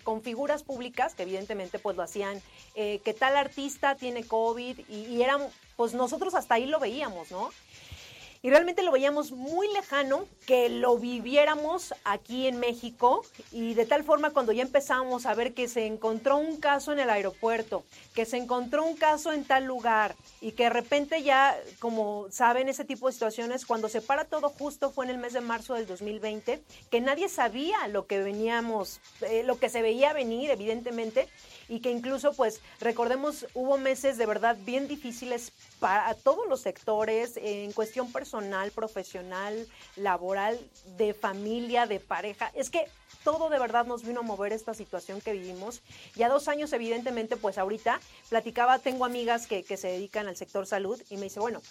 con 0.02 0.22
figuras 0.22 0.62
públicas, 0.62 1.14
que 1.14 1.22
evidentemente 1.22 1.78
pues 1.78 1.96
lo 1.96 2.02
hacían, 2.02 2.40
eh, 2.74 3.00
que 3.04 3.14
tal 3.14 3.36
artista 3.36 3.94
tiene 3.94 4.24
COVID 4.24 4.88
y 4.88 5.22
eran, 5.22 5.42
pues 5.76 5.94
nosotros 5.94 6.34
hasta 6.34 6.54
ahí 6.54 6.66
lo 6.66 6.78
veíamos, 6.78 7.30
¿no? 7.30 7.50
Y 8.42 8.50
realmente 8.50 8.82
lo 8.82 8.90
veíamos 8.90 9.30
muy 9.30 9.72
lejano 9.72 10.26
que 10.46 10.68
lo 10.68 10.98
viviéramos 10.98 11.94
aquí 12.04 12.48
en 12.48 12.58
México 12.58 13.24
y 13.52 13.74
de 13.74 13.86
tal 13.86 14.02
forma 14.02 14.30
cuando 14.30 14.50
ya 14.50 14.62
empezamos 14.62 15.26
a 15.26 15.34
ver 15.34 15.54
que 15.54 15.68
se 15.68 15.86
encontró 15.86 16.36
un 16.36 16.58
caso 16.58 16.92
en 16.92 16.98
el 16.98 17.08
aeropuerto, 17.08 17.84
que 18.14 18.24
se 18.24 18.38
encontró 18.38 18.84
un 18.84 18.96
caso 18.96 19.32
en 19.32 19.44
tal 19.44 19.64
lugar 19.64 20.16
y 20.40 20.52
que 20.52 20.64
de 20.64 20.70
repente 20.70 21.22
ya, 21.22 21.56
como 21.78 22.26
saben, 22.30 22.68
ese 22.68 22.84
tipo 22.84 23.06
de 23.06 23.12
situaciones, 23.12 23.64
cuando 23.64 23.88
se 23.88 24.00
para 24.00 24.24
todo 24.24 24.48
justo 24.48 24.90
fue 24.90 25.04
en 25.04 25.12
el 25.12 25.18
mes 25.18 25.32
de 25.32 25.40
marzo 25.40 25.74
del 25.74 25.86
2020, 25.86 26.62
que 26.90 27.00
nadie 27.00 27.28
sabía 27.28 27.86
lo 27.88 28.06
que 28.06 28.18
veníamos, 28.18 29.00
eh, 29.20 29.44
lo 29.44 29.58
que 29.58 29.68
se 29.68 29.82
veía 29.82 30.12
venir, 30.12 30.50
evidentemente, 30.50 31.28
y 31.72 31.80
que 31.80 31.90
incluso, 31.90 32.34
pues, 32.34 32.60
recordemos, 32.80 33.46
hubo 33.54 33.78
meses 33.78 34.18
de 34.18 34.26
verdad 34.26 34.58
bien 34.66 34.88
difíciles 34.88 35.52
para 35.80 36.12
todos 36.12 36.46
los 36.46 36.60
sectores, 36.60 37.38
en 37.38 37.72
cuestión 37.72 38.12
personal, 38.12 38.70
profesional, 38.72 39.66
laboral, 39.96 40.60
de 40.98 41.14
familia, 41.14 41.86
de 41.86 41.98
pareja. 41.98 42.52
Es 42.54 42.68
que 42.68 42.84
todo 43.24 43.48
de 43.48 43.58
verdad 43.58 43.86
nos 43.86 44.02
vino 44.02 44.20
a 44.20 44.22
mover 44.22 44.52
esta 44.52 44.74
situación 44.74 45.22
que 45.22 45.32
vivimos. 45.32 45.80
Y 46.14 46.24
a 46.24 46.28
dos 46.28 46.46
años, 46.46 46.74
evidentemente, 46.74 47.38
pues 47.38 47.56
ahorita 47.56 48.00
platicaba, 48.28 48.78
tengo 48.78 49.06
amigas 49.06 49.46
que, 49.46 49.62
que 49.62 49.78
se 49.78 49.88
dedican 49.88 50.26
al 50.26 50.36
sector 50.36 50.66
salud 50.66 51.00
y 51.08 51.16
me 51.16 51.24
dice, 51.24 51.40
bueno, 51.40 51.62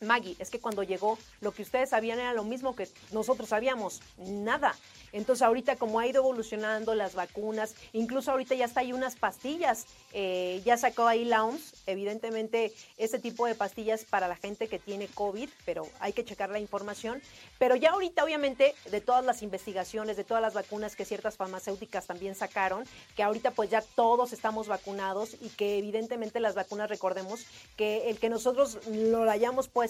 Maggie, 0.00 0.34
es 0.38 0.48
que 0.48 0.60
cuando 0.60 0.82
llegó 0.82 1.18
lo 1.42 1.52
que 1.52 1.60
ustedes 1.60 1.90
sabían 1.90 2.18
era 2.18 2.32
lo 2.32 2.42
mismo 2.42 2.74
que 2.74 2.88
nosotros 3.12 3.50
sabíamos, 3.50 4.00
nada. 4.16 4.74
Entonces 5.12 5.42
ahorita 5.42 5.76
como 5.76 6.00
ha 6.00 6.06
ido 6.06 6.22
evolucionando 6.22 6.94
las 6.94 7.14
vacunas, 7.14 7.74
incluso 7.92 8.30
ahorita 8.30 8.54
ya 8.54 8.64
está 8.64 8.80
ahí 8.80 8.94
unas 8.94 9.16
pastillas, 9.16 9.84
eh, 10.14 10.62
ya 10.64 10.78
sacó 10.78 11.06
ahí 11.06 11.26
la 11.26 11.44
OMS, 11.44 11.74
evidentemente 11.86 12.72
ese 12.96 13.18
tipo 13.18 13.44
de 13.44 13.54
pastillas 13.54 14.06
para 14.06 14.26
la 14.26 14.36
gente 14.36 14.68
que 14.68 14.78
tiene 14.78 15.06
COVID, 15.06 15.50
pero 15.66 15.86
hay 15.98 16.14
que 16.14 16.24
checar 16.24 16.48
la 16.48 16.60
información. 16.60 17.20
Pero 17.58 17.76
ya 17.76 17.90
ahorita 17.90 18.24
obviamente 18.24 18.74
de 18.90 19.02
todas 19.02 19.24
las 19.24 19.42
investigaciones, 19.42 20.16
de 20.16 20.24
todas 20.24 20.42
las 20.42 20.54
vacunas 20.54 20.96
que 20.96 21.04
ciertas 21.04 21.36
farmacéuticas 21.36 22.06
también 22.06 22.34
sacaron, 22.34 22.84
que 23.16 23.22
ahorita 23.22 23.50
pues 23.50 23.68
ya 23.68 23.82
todos 23.82 24.32
estamos 24.32 24.66
vacunados 24.66 25.36
y 25.42 25.50
que 25.50 25.76
evidentemente 25.76 26.40
las 26.40 26.54
vacunas, 26.54 26.88
recordemos 26.88 27.44
que 27.76 28.08
el 28.08 28.18
que 28.18 28.30
nosotros 28.30 28.78
lo 28.86 29.28
hayamos 29.30 29.68
puesto 29.68 29.89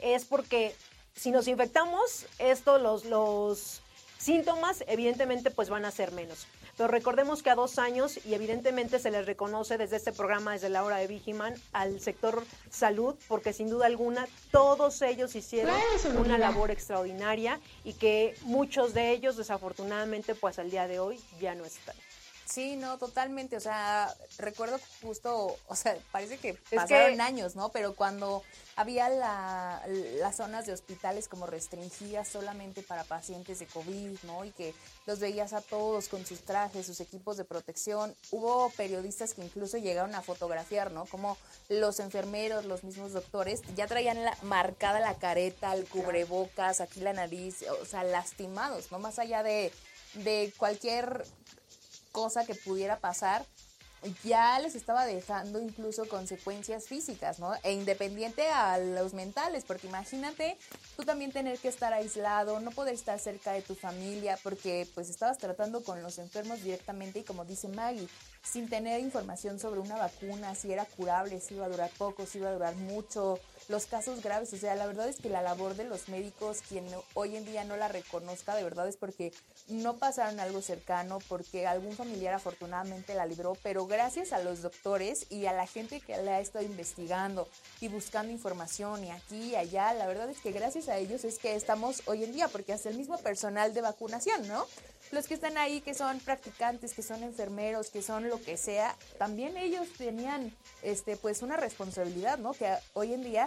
es 0.00 0.24
porque 0.24 0.74
si 1.14 1.30
nos 1.30 1.48
infectamos, 1.48 2.26
esto 2.38 2.78
los... 2.78 3.04
los 3.04 3.80
Síntomas, 4.22 4.84
evidentemente, 4.86 5.50
pues 5.50 5.68
van 5.68 5.84
a 5.84 5.90
ser 5.90 6.12
menos. 6.12 6.46
Pero 6.76 6.88
recordemos 6.88 7.42
que 7.42 7.50
a 7.50 7.56
dos 7.56 7.80
años, 7.80 8.20
y 8.24 8.34
evidentemente 8.34 9.00
se 9.00 9.10
les 9.10 9.26
reconoce 9.26 9.78
desde 9.78 9.96
este 9.96 10.12
programa, 10.12 10.52
desde 10.52 10.68
la 10.68 10.84
hora 10.84 10.98
de 10.98 11.08
Vigiman, 11.08 11.54
al 11.72 12.00
sector 12.00 12.44
salud, 12.70 13.16
porque 13.26 13.52
sin 13.52 13.68
duda 13.68 13.86
alguna 13.86 14.28
todos 14.52 15.02
ellos 15.02 15.34
hicieron 15.34 15.74
una 16.18 16.38
labor 16.38 16.70
extraordinaria 16.70 17.58
y 17.82 17.94
que 17.94 18.36
muchos 18.42 18.94
de 18.94 19.10
ellos, 19.10 19.36
desafortunadamente, 19.36 20.36
pues 20.36 20.60
al 20.60 20.70
día 20.70 20.86
de 20.86 21.00
hoy 21.00 21.20
ya 21.40 21.56
no 21.56 21.64
están. 21.64 21.96
Sí, 22.52 22.76
no, 22.76 22.98
totalmente. 22.98 23.56
O 23.56 23.60
sea, 23.60 24.14
recuerdo 24.36 24.78
justo, 25.00 25.56
o 25.68 25.74
sea, 25.74 25.96
parece 26.10 26.36
que 26.36 26.52
pasaron 26.70 27.18
años, 27.22 27.56
¿no? 27.56 27.70
Pero 27.70 27.94
cuando 27.94 28.42
había 28.76 29.08
la, 29.08 29.82
las 30.18 30.36
zonas 30.36 30.66
de 30.66 30.74
hospitales 30.74 31.28
como 31.28 31.46
restringidas 31.46 32.28
solamente 32.28 32.82
para 32.82 33.04
pacientes 33.04 33.58
de 33.58 33.66
COVID, 33.66 34.18
¿no? 34.24 34.44
Y 34.44 34.50
que 34.50 34.74
los 35.06 35.18
veías 35.18 35.54
a 35.54 35.62
todos 35.62 36.08
con 36.08 36.26
sus 36.26 36.40
trajes, 36.40 36.84
sus 36.84 37.00
equipos 37.00 37.38
de 37.38 37.44
protección. 37.44 38.14
Hubo 38.30 38.68
periodistas 38.76 39.32
que 39.32 39.42
incluso 39.42 39.78
llegaron 39.78 40.14
a 40.14 40.20
fotografiar, 40.20 40.90
¿no? 40.92 41.06
Como 41.06 41.38
los 41.70 42.00
enfermeros, 42.00 42.66
los 42.66 42.84
mismos 42.84 43.14
doctores, 43.14 43.62
ya 43.76 43.86
traían 43.86 44.24
la, 44.24 44.36
marcada 44.42 45.00
la 45.00 45.14
careta, 45.14 45.72
el 45.72 45.88
cubrebocas, 45.88 46.82
aquí 46.82 47.00
la 47.00 47.14
nariz, 47.14 47.64
o 47.80 47.86
sea, 47.86 48.04
lastimados, 48.04 48.92
¿no? 48.92 48.98
Más 48.98 49.18
allá 49.18 49.42
de, 49.42 49.72
de 50.16 50.52
cualquier 50.58 51.24
cosa 52.12 52.46
que 52.46 52.54
pudiera 52.54 52.98
pasar, 52.98 53.44
ya 54.24 54.58
les 54.58 54.74
estaba 54.74 55.06
dejando 55.06 55.60
incluso 55.60 56.08
consecuencias 56.08 56.86
físicas, 56.86 57.38
¿no? 57.38 57.52
E 57.62 57.72
independiente 57.72 58.48
a 58.48 58.78
los 58.78 59.14
mentales, 59.14 59.64
porque 59.64 59.86
imagínate 59.86 60.56
tú 60.96 61.04
también 61.04 61.32
tener 61.32 61.58
que 61.58 61.68
estar 61.68 61.92
aislado, 61.92 62.58
no 62.60 62.70
poder 62.72 62.94
estar 62.94 63.18
cerca 63.18 63.52
de 63.52 63.62
tu 63.62 63.74
familia, 63.74 64.38
porque 64.42 64.88
pues 64.94 65.08
estabas 65.08 65.38
tratando 65.38 65.84
con 65.84 66.02
los 66.02 66.18
enfermos 66.18 66.62
directamente 66.62 67.20
y 67.20 67.22
como 67.22 67.44
dice 67.44 67.68
Maggie, 67.68 68.08
sin 68.42 68.68
tener 68.68 69.00
información 69.00 69.60
sobre 69.60 69.80
una 69.80 69.96
vacuna, 69.96 70.54
si 70.54 70.72
era 70.72 70.84
curable, 70.84 71.40
si 71.40 71.54
iba 71.54 71.66
a 71.66 71.68
durar 71.68 71.90
poco, 71.96 72.26
si 72.26 72.38
iba 72.38 72.48
a 72.48 72.54
durar 72.54 72.74
mucho, 72.74 73.38
los 73.72 73.86
casos 73.86 74.22
graves. 74.22 74.52
O 74.52 74.58
sea, 74.58 74.76
la 74.76 74.86
verdad 74.86 75.08
es 75.08 75.16
que 75.16 75.30
la 75.30 75.42
labor 75.42 75.74
de 75.74 75.84
los 75.84 76.08
médicos, 76.08 76.60
quien 76.68 76.86
hoy 77.14 77.36
en 77.36 77.46
día 77.46 77.64
no 77.64 77.76
la 77.76 77.88
reconozca, 77.88 78.54
de 78.54 78.62
verdad 78.62 78.86
es 78.86 78.96
porque 78.96 79.32
no 79.66 79.96
pasaron 79.96 80.38
algo 80.38 80.60
cercano, 80.60 81.18
porque 81.26 81.66
algún 81.66 81.96
familiar 81.96 82.34
afortunadamente 82.34 83.14
la 83.14 83.26
libró, 83.26 83.56
pero 83.62 83.86
gracias 83.86 84.32
a 84.32 84.40
los 84.40 84.60
doctores 84.60 85.26
y 85.30 85.46
a 85.46 85.52
la 85.54 85.66
gente 85.66 86.00
que 86.00 86.16
le 86.18 86.30
ha 86.30 86.40
estado 86.40 86.64
investigando 86.64 87.48
y 87.80 87.88
buscando 87.88 88.30
información 88.30 89.04
y 89.04 89.10
aquí 89.10 89.50
y 89.52 89.56
allá, 89.56 89.94
la 89.94 90.06
verdad 90.06 90.28
es 90.28 90.38
que 90.38 90.52
gracias 90.52 90.88
a 90.88 90.98
ellos 90.98 91.24
es 91.24 91.38
que 91.38 91.56
estamos 91.56 92.02
hoy 92.06 92.24
en 92.24 92.32
día, 92.32 92.48
porque 92.48 92.74
hasta 92.74 92.90
el 92.90 92.98
mismo 92.98 93.16
personal 93.18 93.72
de 93.72 93.80
vacunación, 93.80 94.46
¿no? 94.46 94.66
Los 95.12 95.26
que 95.26 95.34
están 95.34 95.58
ahí, 95.58 95.82
que 95.82 95.92
son 95.92 96.18
practicantes, 96.20 96.94
que 96.94 97.02
son 97.02 97.22
enfermeros, 97.22 97.90
que 97.90 98.00
son 98.00 98.30
lo 98.30 98.40
que 98.40 98.56
sea, 98.56 98.96
también 99.18 99.58
ellos 99.58 99.86
tenían 99.98 100.56
este 100.82 101.18
pues 101.18 101.42
una 101.42 101.58
responsabilidad, 101.58 102.38
¿no? 102.38 102.54
Que 102.54 102.74
hoy 102.94 103.12
en 103.12 103.22
día 103.22 103.46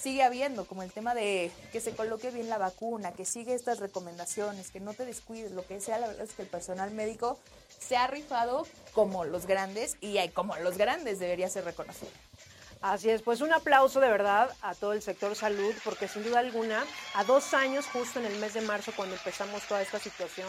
sigue 0.00 0.22
habiendo, 0.22 0.64
como 0.64 0.82
el 0.82 0.90
tema 0.90 1.14
de 1.14 1.52
que 1.72 1.82
se 1.82 1.94
coloque 1.94 2.30
bien 2.30 2.48
la 2.48 2.56
vacuna, 2.56 3.12
que 3.12 3.26
sigue 3.26 3.52
estas 3.52 3.80
recomendaciones, 3.80 4.70
que 4.70 4.80
no 4.80 4.94
te 4.94 5.04
descuides, 5.04 5.52
lo 5.52 5.66
que 5.66 5.78
sea, 5.78 5.98
la 5.98 6.06
verdad 6.06 6.24
es 6.24 6.32
que 6.32 6.40
el 6.40 6.48
personal 6.48 6.90
médico 6.90 7.38
se 7.78 7.98
ha 7.98 8.06
rifado 8.06 8.66
como 8.94 9.26
los 9.26 9.46
grandes 9.46 9.98
y 10.00 10.16
como 10.30 10.56
los 10.56 10.78
grandes 10.78 11.18
debería 11.18 11.50
ser 11.50 11.66
reconocido. 11.66 12.12
Así 12.80 13.10
es, 13.10 13.20
pues 13.20 13.42
un 13.42 13.52
aplauso 13.52 14.00
de 14.00 14.08
verdad 14.08 14.50
a 14.62 14.74
todo 14.74 14.94
el 14.94 15.02
sector 15.02 15.36
salud, 15.36 15.74
porque 15.84 16.08
sin 16.08 16.22
duda 16.22 16.38
alguna, 16.38 16.82
a 17.14 17.24
dos 17.24 17.52
años, 17.52 17.84
justo 17.92 18.20
en 18.20 18.26
el 18.26 18.38
mes 18.38 18.54
de 18.54 18.62
marzo, 18.62 18.92
cuando 18.96 19.16
empezamos 19.16 19.62
toda 19.68 19.82
esta 19.82 19.98
situación, 19.98 20.48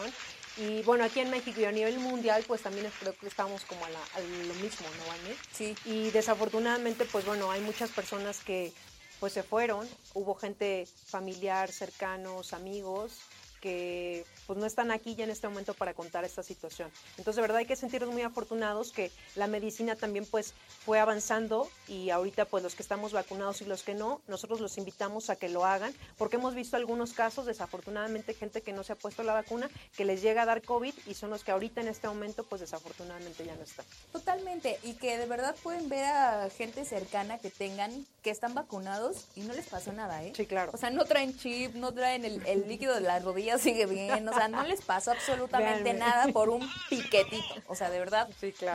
y 0.56 0.82
bueno, 0.82 1.04
aquí 1.04 1.20
en 1.20 1.30
México 1.30 1.60
y 1.60 1.64
a 1.64 1.72
nivel 1.72 1.98
mundial, 1.98 2.44
pues 2.46 2.62
también 2.62 2.90
creo 2.98 3.14
que 3.16 3.26
estamos 3.26 3.64
como 3.64 3.84
a, 3.84 3.88
lo 3.90 4.54
mismo, 4.54 4.86
¿no, 4.98 5.06
Vane? 5.06 5.36
Sí. 5.52 5.76
Y 5.84 6.10
desafortunadamente, 6.10 7.04
pues 7.04 7.26
bueno, 7.26 7.50
hay 7.50 7.60
muchas 7.60 7.90
personas 7.90 8.40
que 8.40 8.72
pues 9.20 9.32
se 9.32 9.42
fueron, 9.42 9.88
hubo 10.14 10.34
gente 10.34 10.86
familiar, 11.06 11.72
cercanos, 11.72 12.52
amigos, 12.52 13.12
que 13.60 14.24
pues 14.46 14.58
no 14.58 14.66
están 14.66 14.90
aquí 14.90 15.14
ya 15.14 15.24
en 15.24 15.30
este 15.30 15.48
momento 15.48 15.74
para 15.74 15.94
contar 15.94 16.24
esta 16.24 16.42
situación. 16.42 16.90
Entonces, 17.18 17.36
de 17.36 17.42
verdad 17.42 17.58
hay 17.58 17.66
que 17.66 17.76
sentirnos 17.76 18.12
muy 18.12 18.22
afortunados 18.22 18.92
que 18.92 19.10
la 19.34 19.46
medicina 19.46 19.96
también 19.96 20.26
pues 20.26 20.54
fue 20.84 21.00
avanzando 21.00 21.68
y 21.88 22.10
ahorita 22.10 22.44
pues 22.44 22.62
los 22.62 22.74
que 22.74 22.82
estamos 22.82 23.12
vacunados 23.12 23.60
y 23.62 23.64
los 23.64 23.82
que 23.82 23.94
no, 23.94 24.20
nosotros 24.28 24.60
los 24.60 24.78
invitamos 24.78 25.30
a 25.30 25.36
que 25.36 25.48
lo 25.48 25.64
hagan 25.64 25.94
porque 26.16 26.36
hemos 26.36 26.54
visto 26.54 26.76
algunos 26.76 27.12
casos, 27.12 27.46
desafortunadamente 27.46 28.34
gente 28.34 28.62
que 28.62 28.72
no 28.72 28.84
se 28.84 28.92
ha 28.92 28.96
puesto 28.96 29.22
la 29.22 29.32
vacuna, 29.32 29.68
que 29.96 30.04
les 30.04 30.22
llega 30.22 30.42
a 30.42 30.46
dar 30.46 30.62
COVID 30.62 30.94
y 31.06 31.14
son 31.14 31.30
los 31.30 31.44
que 31.44 31.50
ahorita 31.50 31.80
en 31.80 31.88
este 31.88 32.08
momento 32.08 32.44
pues 32.44 32.60
desafortunadamente 32.60 33.44
ya 33.44 33.54
no 33.56 33.62
están. 33.62 33.86
Totalmente, 34.12 34.78
y 34.82 34.94
que 34.94 35.18
de 35.18 35.26
verdad 35.26 35.54
pueden 35.62 35.88
ver 35.88 36.04
a 36.04 36.50
gente 36.50 36.84
cercana 36.84 37.38
que 37.38 37.50
tengan, 37.50 38.06
que 38.22 38.30
están 38.30 38.54
vacunados 38.54 39.26
y 39.34 39.40
no 39.40 39.54
les 39.54 39.66
pasó 39.66 39.92
nada, 39.92 40.22
¿eh? 40.24 40.32
Sí, 40.36 40.46
claro. 40.46 40.70
O 40.74 40.76
sea, 40.76 40.90
no 40.90 41.04
traen 41.04 41.36
chip, 41.36 41.74
no 41.74 41.92
traen 41.92 42.24
el, 42.24 42.44
el 42.46 42.68
líquido 42.68 42.94
de 42.94 43.00
la 43.00 43.18
rodilla 43.18 43.45
sigue 43.58 43.86
bien, 43.86 44.28
o 44.28 44.32
sea, 44.32 44.48
no 44.48 44.62
les 44.64 44.82
pasó 44.82 45.12
absolutamente 45.12 45.94
nada 45.94 46.28
por 46.32 46.48
un 46.48 46.68
piquetito. 46.88 47.54
O 47.68 47.74
sea, 47.74 47.90
de 47.90 47.98
verdad, 47.98 48.28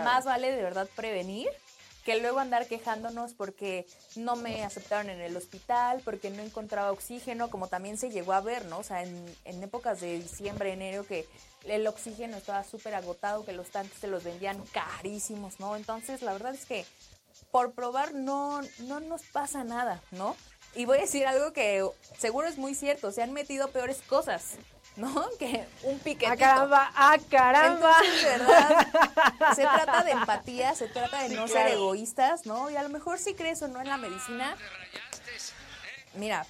más 0.04 0.26
vale 0.26 0.52
de 0.52 0.62
verdad 0.62 0.88
prevenir 0.96 1.48
que 2.04 2.20
luego 2.20 2.40
andar 2.40 2.68
quejándonos 2.68 3.34
porque 3.34 3.86
no 4.16 4.36
me 4.36 4.64
aceptaron 4.64 5.10
en 5.10 5.22
el 5.22 5.38
hospital, 5.38 6.02
porque 6.04 6.32
no 6.32 6.42
encontraba 6.42 6.92
oxígeno, 6.92 7.50
como 7.50 7.68
también 7.68 7.98
se 7.98 8.10
llegó 8.10 8.34
a 8.34 8.42
ver, 8.42 8.66
¿no? 8.66 8.80
O 8.80 8.84
sea, 8.84 9.04
en, 9.04 9.24
en 9.46 9.62
épocas 9.62 10.02
de 10.02 10.20
diciembre, 10.20 10.74
enero, 10.74 11.06
que 11.06 11.28
el 11.66 11.86
oxígeno 11.86 12.38
estaba 12.38 12.64
súper 12.64 12.96
agotado, 12.96 13.46
que 13.46 13.54
los 13.54 13.70
tanques 13.70 14.00
se 14.00 14.08
los 14.08 14.24
vendían 14.24 14.62
carísimos, 14.72 15.60
¿no? 15.60 15.76
Entonces, 15.76 16.24
la 16.24 16.34
verdad 16.34 16.56
es 16.56 16.66
que 16.66 16.86
por 17.52 17.74
probar 17.74 18.14
no, 18.14 18.62
no 18.80 19.00
nos 19.00 19.22
pasa 19.24 19.64
nada, 19.64 20.02
¿no? 20.12 20.36
Y 20.74 20.86
voy 20.86 21.00
a 21.00 21.02
decir 21.02 21.28
algo 21.28 21.54
que 21.54 21.86
seguro 22.18 22.48
es 22.48 22.58
muy 22.58 22.76
cierto, 22.76 23.12
se 23.12 23.22
han 23.22 23.34
metido 23.34 23.70
peores 23.70 24.02
cosas 24.08 24.56
¿no? 24.96 25.30
Que 25.40 25.66
un 25.84 26.00
piquetito. 26.00 26.32
¡Ah, 26.32 26.38
caramba! 26.38 26.92
¡Ah, 26.96 27.18
caramba! 27.30 27.96
Entonces, 28.02 28.24
¿verdad? 28.24 28.88
Se 29.56 29.62
trata 29.62 30.04
de 30.04 30.12
empatía, 30.12 30.76
se 30.76 30.88
trata 30.88 31.22
de 31.24 31.30
Sí, 31.30 31.36
no 31.36 31.46
claro. 31.46 31.68
ser 31.70 31.78
egoístas, 31.78 32.46
¿no? 32.46 32.70
Y 32.70 32.76
a 32.76 32.84
lo 32.84 32.90
mejor 32.90 33.20
si 33.20 33.34
crees 33.34 33.62
o 33.62 33.68
no 33.68 33.82
en 33.82 33.88
la 33.88 33.98
medicina, 33.98 34.56
mira, 36.16 36.46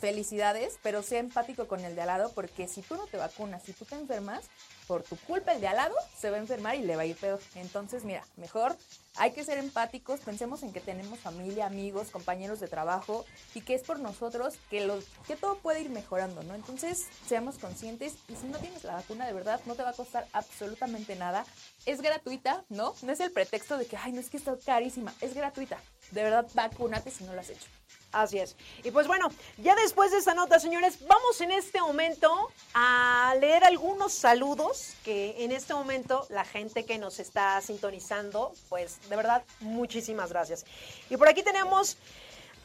felicidades, 0.00 0.78
pero 0.82 1.02
sea 1.02 1.20
empático 1.20 1.68
con 1.68 1.84
el 1.84 1.94
de 1.94 2.02
al 2.02 2.08
lado, 2.08 2.32
porque 2.34 2.66
si 2.68 2.82
tú 2.82 2.96
no 2.96 3.06
te 3.06 3.16
vacunas, 3.16 3.62
si 3.62 3.72
tú 3.72 3.84
te 3.84 3.94
enfermas, 3.94 4.44
por 4.86 5.02
tu 5.02 5.16
culpa 5.16 5.52
el 5.52 5.60
de 5.60 5.68
al 5.68 5.76
lado 5.76 5.94
se 6.18 6.30
va 6.30 6.36
a 6.36 6.40
enfermar 6.40 6.76
y 6.76 6.82
le 6.82 6.96
va 6.96 7.02
a 7.02 7.06
ir 7.06 7.16
peor. 7.16 7.40
Entonces, 7.54 8.04
mira, 8.04 8.24
mejor 8.36 8.76
hay 9.16 9.32
que 9.32 9.44
ser 9.44 9.58
empáticos, 9.58 10.20
pensemos 10.20 10.62
en 10.62 10.72
que 10.72 10.80
tenemos 10.80 11.18
familia, 11.18 11.66
amigos, 11.66 12.10
compañeros 12.10 12.60
de 12.60 12.68
trabajo 12.68 13.24
y 13.54 13.60
que 13.60 13.74
es 13.74 13.82
por 13.82 13.98
nosotros 13.98 14.54
que, 14.70 14.86
lo, 14.86 14.98
que 15.26 15.36
todo 15.36 15.58
puede 15.58 15.82
ir 15.82 15.90
mejorando, 15.90 16.42
¿no? 16.42 16.54
Entonces, 16.54 17.06
seamos 17.26 17.58
conscientes 17.58 18.14
y 18.28 18.36
si 18.36 18.46
no 18.46 18.58
tienes 18.58 18.84
la 18.84 18.94
vacuna, 18.94 19.26
de 19.26 19.32
verdad, 19.32 19.60
no 19.66 19.74
te 19.74 19.82
va 19.82 19.90
a 19.90 19.94
costar 19.94 20.26
absolutamente 20.32 21.16
nada. 21.16 21.44
Es 21.84 22.00
gratuita, 22.00 22.64
¿no? 22.68 22.94
No 23.02 23.12
es 23.12 23.20
el 23.20 23.30
pretexto 23.30 23.76
de 23.76 23.86
que, 23.86 23.96
ay, 23.96 24.12
no 24.12 24.20
es 24.20 24.30
que 24.30 24.38
está 24.38 24.56
carísima, 24.64 25.14
es 25.20 25.34
gratuita. 25.34 25.78
De 26.10 26.22
verdad, 26.22 26.46
vacúnate 26.54 27.10
si 27.10 27.24
no 27.24 27.34
lo 27.34 27.40
has 27.40 27.50
hecho. 27.50 27.68
Así 28.12 28.38
es. 28.38 28.56
Y 28.84 28.90
pues 28.90 29.06
bueno, 29.06 29.30
ya 29.56 29.74
después 29.74 30.10
de 30.12 30.18
esta 30.18 30.34
nota, 30.34 30.60
señores, 30.60 30.98
vamos 31.06 31.40
en 31.40 31.50
este 31.50 31.80
momento 31.80 32.50
a 32.74 33.34
leer 33.40 33.64
algunos 33.64 34.12
saludos 34.12 34.94
que 35.02 35.42
en 35.42 35.50
este 35.50 35.72
momento 35.72 36.26
la 36.28 36.44
gente 36.44 36.84
que 36.84 36.98
nos 36.98 37.18
está 37.18 37.58
sintonizando, 37.62 38.52
pues 38.68 38.98
de 39.08 39.16
verdad, 39.16 39.42
muchísimas 39.60 40.28
gracias. 40.28 40.66
Y 41.08 41.16
por 41.16 41.28
aquí 41.28 41.42
tenemos 41.42 41.96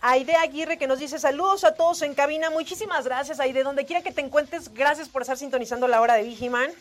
a 0.02 0.12
Aide 0.12 0.36
Aguirre 0.36 0.78
que 0.78 0.86
nos 0.86 1.00
dice 1.00 1.18
saludos 1.18 1.64
a 1.64 1.76
todos 1.76 2.02
en 2.02 2.14
cabina. 2.14 2.50
Muchísimas 2.50 3.06
gracias, 3.06 3.40
Aide. 3.40 3.64
Donde 3.64 3.86
quiera 3.86 4.04
que 4.04 4.12
te 4.12 4.22
encuentres, 4.22 4.74
gracias 4.74 5.08
por 5.08 5.22
estar 5.22 5.38
sintonizando 5.38 5.88
la 5.88 6.02
hora 6.02 6.16
de 6.16 6.24
Vigiman. 6.24 6.72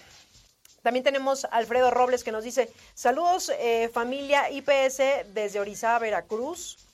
También 0.83 1.05
tenemos 1.05 1.45
a 1.45 1.49
Alfredo 1.49 1.91
Robles 1.93 2.25
que 2.25 2.33
nos 2.33 2.45
dice 2.45 2.73
saludos 2.95 3.51
eh, 3.61 3.91
familia 3.93 4.51
IPS 4.51 5.33
desde 5.35 5.61
Orizaba, 5.61 6.01
Veracruz. 6.01 6.86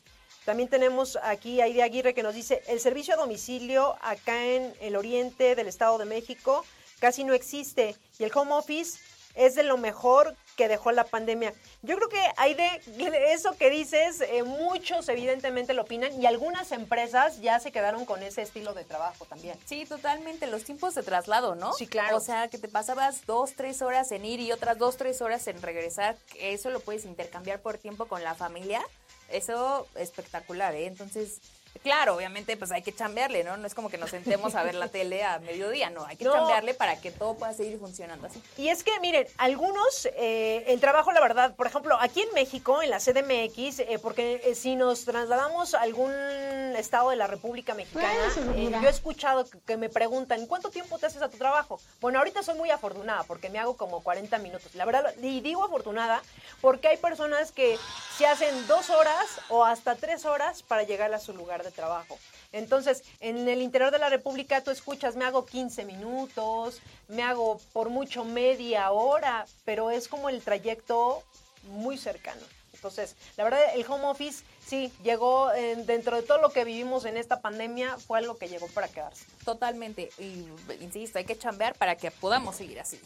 También 0.44 0.68
tenemos 0.68 1.18
aquí 1.22 1.60
a 1.60 1.64
Aide 1.64 1.82
Aguirre 1.82 2.14
que 2.14 2.22
nos 2.22 2.34
dice, 2.34 2.62
el 2.66 2.80
servicio 2.80 3.14
a 3.14 3.16
domicilio 3.16 3.96
acá 4.00 4.44
en 4.44 4.74
el 4.80 4.96
oriente 4.96 5.54
del 5.54 5.68
Estado 5.68 5.98
de 5.98 6.04
México 6.04 6.64
casi 6.98 7.24
no 7.24 7.34
existe 7.34 7.96
y 8.18 8.24
el 8.24 8.32
home 8.34 8.52
office 8.52 8.98
es 9.34 9.54
de 9.54 9.62
lo 9.62 9.78
mejor 9.78 10.36
que 10.56 10.68
dejó 10.68 10.92
la 10.92 11.04
pandemia. 11.04 11.54
Yo 11.82 11.96
creo 11.96 12.08
que 12.08 12.20
Aide, 12.36 12.82
eso 13.32 13.56
que 13.56 13.70
dices, 13.70 14.20
eh, 14.20 14.42
muchos 14.42 15.08
evidentemente 15.08 15.74
lo 15.74 15.82
opinan 15.82 16.20
y 16.20 16.26
algunas 16.26 16.72
empresas 16.72 17.40
ya 17.40 17.58
se 17.58 17.72
quedaron 17.72 18.04
con 18.04 18.22
ese 18.22 18.42
estilo 18.42 18.74
de 18.74 18.84
trabajo 18.84 19.24
también. 19.24 19.58
Sí, 19.64 19.86
totalmente. 19.86 20.46
Los 20.46 20.64
tiempos 20.64 20.94
de 20.94 21.02
traslado, 21.02 21.54
¿no? 21.54 21.72
Sí, 21.72 21.86
claro. 21.86 22.16
O 22.16 22.20
sea, 22.20 22.48
que 22.48 22.58
te 22.58 22.68
pasabas 22.68 23.24
dos, 23.26 23.54
tres 23.54 23.80
horas 23.82 24.12
en 24.12 24.24
ir 24.24 24.40
y 24.40 24.52
otras 24.52 24.76
dos, 24.78 24.96
tres 24.96 25.22
horas 25.22 25.46
en 25.46 25.60
regresar. 25.62 26.16
Eso 26.38 26.70
lo 26.70 26.80
puedes 26.80 27.04
intercambiar 27.04 27.60
por 27.60 27.78
tiempo 27.78 28.06
con 28.06 28.22
la 28.22 28.34
familia. 28.34 28.82
Eso 29.32 29.86
espectacular, 29.96 30.74
¿eh? 30.74 30.86
Entonces, 30.86 31.40
claro, 31.82 32.14
obviamente, 32.16 32.56
pues 32.56 32.70
hay 32.72 32.82
que 32.82 32.94
chambearle, 32.94 33.44
¿no? 33.44 33.56
No 33.56 33.66
es 33.66 33.74
como 33.74 33.88
que 33.90 33.98
nos 33.98 34.10
sentemos 34.10 34.54
a 34.54 34.62
ver 34.62 34.74
la 34.74 34.88
tele 34.88 35.24
a 35.24 35.38
mediodía, 35.38 35.90
no. 35.90 36.04
Hay 36.06 36.16
que 36.16 36.24
No. 36.32 36.32
chambearle 36.32 36.74
para 36.74 37.00
que 37.00 37.10
todo 37.10 37.34
pueda 37.34 37.52
seguir 37.52 37.78
funcionando 37.78 38.26
así. 38.26 38.42
Y 38.56 38.68
es 38.68 38.82
que, 38.84 38.98
miren, 39.00 39.26
algunos, 39.38 40.06
eh, 40.16 40.64
el 40.68 40.80
trabajo, 40.80 41.12
la 41.12 41.20
verdad, 41.20 41.54
por 41.56 41.66
ejemplo, 41.66 41.96
aquí 42.00 42.22
en 42.22 42.32
México, 42.34 42.82
en 42.82 42.90
la 42.90 42.98
CDMX, 42.98 43.80
eh, 43.80 43.98
porque 44.00 44.40
eh, 44.44 44.54
si 44.54 44.76
nos 44.76 45.04
trasladamos 45.04 45.74
a 45.74 45.80
algún 45.82 46.12
estado 46.76 47.10
de 47.10 47.16
la 47.16 47.26
República 47.26 47.74
Mexicana, 47.74 48.08
eh, 48.56 48.70
yo 48.70 48.86
he 48.86 48.90
escuchado 48.90 49.48
que, 49.48 49.58
que 49.60 49.76
me 49.76 49.88
preguntan, 49.88 50.46
¿cuánto 50.46 50.70
tiempo 50.70 50.98
te 50.98 51.06
haces 51.06 51.22
a 51.22 51.28
tu 51.28 51.36
trabajo? 51.38 51.80
Bueno, 52.00 52.18
ahorita 52.18 52.42
soy 52.42 52.56
muy 52.56 52.70
afortunada 52.70 53.22
porque 53.24 53.50
me 53.50 53.58
hago 53.58 53.76
como 53.76 54.02
40 54.02 54.38
minutos. 54.38 54.74
La 54.74 54.84
verdad, 54.84 55.14
y 55.20 55.40
digo 55.40 55.64
afortunada 55.64 56.22
porque 56.60 56.88
hay 56.88 56.96
personas 56.96 57.52
que 57.52 57.78
se 58.16 58.26
hacen 58.26 58.66
dos 58.66 58.90
horas 58.90 59.26
o 59.48 59.64
hasta 59.64 59.96
tres 59.96 60.24
horas 60.24 60.62
para 60.62 60.82
llegar 60.84 61.12
a 61.12 61.18
su 61.18 61.32
lugar 61.34 61.61
de 61.64 61.70
trabajo. 61.70 62.18
Entonces, 62.52 63.02
en 63.20 63.48
el 63.48 63.62
interior 63.62 63.90
de 63.90 63.98
la 63.98 64.08
República 64.08 64.62
tú 64.62 64.70
escuchas, 64.70 65.16
me 65.16 65.24
hago 65.24 65.46
15 65.46 65.84
minutos, 65.84 66.80
me 67.08 67.22
hago 67.22 67.58
por 67.72 67.88
mucho 67.88 68.24
media 68.24 68.90
hora, 68.90 69.46
pero 69.64 69.90
es 69.90 70.08
como 70.08 70.28
el 70.28 70.42
trayecto 70.42 71.22
muy 71.64 71.96
cercano. 71.98 72.42
Entonces, 72.74 73.14
la 73.36 73.44
verdad, 73.44 73.60
el 73.76 73.84
home 73.88 74.06
office 74.06 74.42
sí 74.66 74.92
llegó 75.04 75.52
eh, 75.52 75.76
dentro 75.86 76.16
de 76.16 76.22
todo 76.22 76.38
lo 76.38 76.50
que 76.50 76.64
vivimos 76.64 77.04
en 77.04 77.16
esta 77.16 77.40
pandemia, 77.40 77.96
fue 77.98 78.18
algo 78.18 78.36
que 78.36 78.48
llegó 78.48 78.66
para 78.68 78.88
quedarse. 78.88 79.24
Totalmente. 79.44 80.10
Y 80.18 80.48
insisto, 80.80 81.18
hay 81.18 81.24
que 81.24 81.38
chambear 81.38 81.74
para 81.76 81.94
que 81.94 82.10
podamos 82.10 82.56
seguir 82.56 82.80
así. 82.80 83.00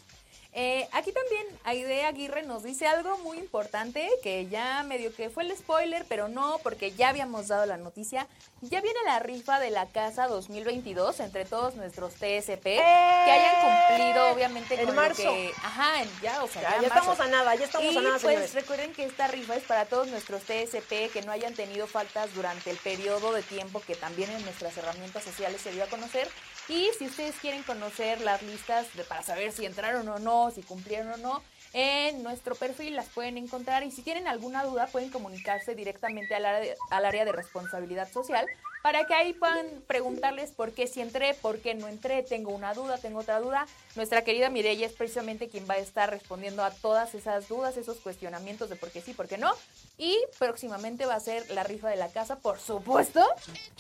Eh, 0.59 0.89
aquí 0.93 1.13
también 1.13 1.47
Aide 1.65 2.05
Aguirre 2.05 2.43
nos 2.43 2.63
dice 2.63 2.87
algo 2.87 3.19
muy 3.19 3.37
importante 3.37 4.09
que 4.23 4.47
ya 4.47 4.83
medio 4.85 5.15
que 5.15 5.29
fue 5.29 5.43
el 5.43 5.55
spoiler, 5.55 6.07
pero 6.09 6.29
no, 6.29 6.59
porque 6.63 6.93
ya 6.93 7.11
habíamos 7.11 7.49
dado 7.49 7.67
la 7.67 7.77
noticia. 7.77 8.27
Ya 8.63 8.81
viene 8.81 8.99
la 9.05 9.19
rifa 9.19 9.61
de 9.61 9.69
la 9.69 9.85
casa 9.85 10.29
2022 10.29 11.21
entre 11.21 11.45
todos 11.45 11.75
nuestros 11.75 12.15
TSP 12.15 12.63
que 12.63 12.81
hayan 12.81 13.89
cumplido, 13.91 14.33
obviamente, 14.33 14.81
En 14.81 14.87
con 14.87 14.95
marzo. 14.97 15.25
lo 15.25 15.31
que. 15.35 15.53
Ajá, 15.63 15.93
ya, 16.23 16.43
o 16.43 16.49
sea, 16.49 16.63
Ya, 16.63 16.69
ya, 16.71 16.75
ya 16.77 16.89
marzo. 16.89 16.95
estamos 17.13 17.21
a 17.21 17.27
nada, 17.27 17.55
ya 17.55 17.65
estamos 17.67 17.93
y 17.93 17.99
a 17.99 18.01
nada, 18.01 18.19
pues 18.19 18.55
recuerden 18.55 18.95
que 18.95 19.05
esta 19.05 19.27
rifa 19.29 19.57
es 19.57 19.65
para 19.65 19.85
todos 19.85 20.09
nuestros 20.09 20.41
TSP 20.45 21.13
que 21.13 21.21
no 21.27 21.33
hayan 21.33 21.53
tenido 21.53 21.87
faltas 21.87 22.33
durante 22.35 22.71
el 22.71 22.79
periodo 22.79 23.33
de 23.35 23.43
tiempo 23.43 23.81
que 23.87 23.95
también 23.95 24.31
en 24.31 24.43
nuestras 24.43 24.75
herramientas 24.79 25.23
sociales 25.23 25.61
se 25.61 25.73
dio 25.73 25.85
a 25.85 25.89
conocer. 25.89 26.31
Y 26.69 26.91
si 26.99 27.07
ustedes 27.07 27.37
quieren 27.37 27.63
conocer 27.63 28.21
las 28.21 28.43
listas 28.43 28.93
de, 28.95 29.05
para 29.05 29.23
saber 29.23 29.53
si 29.53 29.65
entraron 29.67 30.09
o 30.09 30.19
no, 30.19 30.51
si 30.51 30.63
cumplieron 30.63 31.13
o 31.13 31.17
no, 31.17 31.43
en 31.73 32.23
nuestro 32.23 32.55
perfil 32.55 32.97
las 32.97 33.09
pueden 33.09 33.39
encontrar. 33.39 33.85
Y 33.85 33.91
si 33.91 34.03
tienen 34.03 34.27
alguna 34.27 34.65
duda 34.65 34.87
pueden 34.89 35.11
comunicarse 35.11 35.75
directamente 35.75 36.35
al 36.35 36.45
área 36.45 36.75
al 36.91 37.05
área 37.05 37.25
de 37.25 37.33
responsabilidad 37.33 38.11
social 38.11 38.47
para 38.87 39.05
que 39.05 39.15
ahí 39.15 39.33
puedan 39.33 39.67
preguntarles 39.89 40.53
por 40.53 40.71
qué 40.71 40.87
si 40.87 41.01
entré, 41.01 41.35
por 41.35 41.59
qué 41.59 41.75
no 41.75 41.89
entré, 41.89 42.23
tengo 42.23 42.53
una 42.53 42.73
duda, 42.73 42.99
tengo 42.99 43.19
otra 43.19 43.41
duda. 43.41 43.67
Nuestra 43.97 44.23
querida 44.23 44.49
Mireya 44.49 44.87
es 44.87 44.93
precisamente 44.93 45.49
quien 45.49 45.69
va 45.69 45.75
a 45.75 45.79
estar 45.79 46.09
respondiendo 46.09 46.63
a 46.63 46.71
todas 46.71 47.17
esas 47.17 47.49
dudas, 47.49 47.77
esos 47.77 47.97
cuestionamientos 47.97 48.69
de 48.69 48.77
por 48.77 48.93
qué 48.93 49.01
sí, 49.01 49.13
por 49.13 49.27
qué 49.27 49.39
no. 49.39 49.53
Y 49.99 50.17
próximamente 50.39 51.05
va 51.05 51.17
a 51.17 51.21
ser 51.21 51.51
la 51.51 51.65
rifa 51.65 51.89
de 51.89 51.97
la 51.97 52.11
casa, 52.11 52.37
por 52.37 52.61
supuesto, 52.61 53.27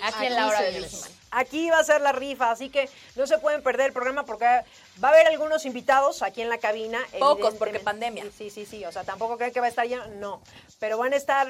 aquí, 0.02 0.26
en 0.26 0.34
la 0.34 0.48
hora 0.48 0.60
de. 0.60 0.84
Aquí 1.30 1.70
va 1.70 1.78
a 1.78 1.84
ser 1.84 2.00
la 2.00 2.10
rifa, 2.10 2.50
así 2.50 2.68
que 2.68 2.90
no 3.14 3.28
se 3.28 3.38
pueden 3.38 3.62
perder 3.62 3.86
el 3.86 3.92
programa 3.92 4.24
porque 4.24 4.44
va 4.44 4.64
a 5.08 5.12
haber 5.12 5.28
algunos 5.28 5.66
invitados 5.66 6.22
aquí 6.22 6.42
en 6.42 6.48
la 6.48 6.58
cabina. 6.58 6.98
Pocos, 7.20 7.54
porque 7.54 7.78
pandemia. 7.78 8.24
Sí, 8.36 8.50
sí, 8.50 8.66
sí, 8.66 8.84
o 8.84 8.90
sea, 8.90 9.04
tampoco 9.04 9.36
creen 9.36 9.52
que 9.52 9.60
va 9.60 9.66
a 9.66 9.70
estar 9.70 9.86
lleno, 9.86 10.04
no. 10.18 10.42
Pero 10.80 10.98
van 10.98 11.12
a 11.12 11.16
estar 11.16 11.46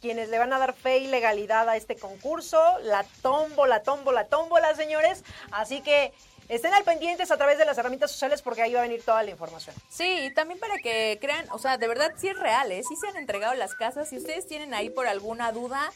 quienes 0.00 0.28
le 0.28 0.38
van 0.38 0.52
a 0.52 0.58
dar 0.58 0.74
fe 0.74 0.98
y 0.98 1.06
legalidad 1.06 1.68
a 1.68 1.76
este 1.76 1.96
concurso, 1.96 2.60
la 2.82 3.04
tómbola, 3.22 3.82
tómbola, 3.82 4.26
tómbola, 4.26 4.74
señores. 4.74 5.24
Así 5.50 5.80
que 5.80 6.12
estén 6.48 6.74
al 6.74 6.84
pendientes 6.84 7.30
a 7.30 7.36
través 7.36 7.58
de 7.58 7.64
las 7.64 7.78
herramientas 7.78 8.10
sociales 8.10 8.42
porque 8.42 8.62
ahí 8.62 8.72
va 8.72 8.80
a 8.80 8.82
venir 8.82 9.02
toda 9.02 9.22
la 9.22 9.30
información. 9.30 9.74
Sí, 9.88 10.26
y 10.26 10.34
también 10.34 10.60
para 10.60 10.76
que 10.78 11.18
crean, 11.20 11.46
o 11.50 11.58
sea, 11.58 11.78
de 11.78 11.88
verdad 11.88 12.12
sí 12.16 12.28
es 12.28 12.38
real, 12.38 12.70
¿eh? 12.72 12.82
Sí 12.88 12.96
se 12.96 13.08
han 13.08 13.16
entregado 13.16 13.54
las 13.54 13.74
casas. 13.74 14.08
Si 14.08 14.16
ustedes 14.18 14.46
tienen 14.46 14.74
ahí 14.74 14.90
por 14.90 15.06
alguna 15.06 15.52
duda, 15.52 15.92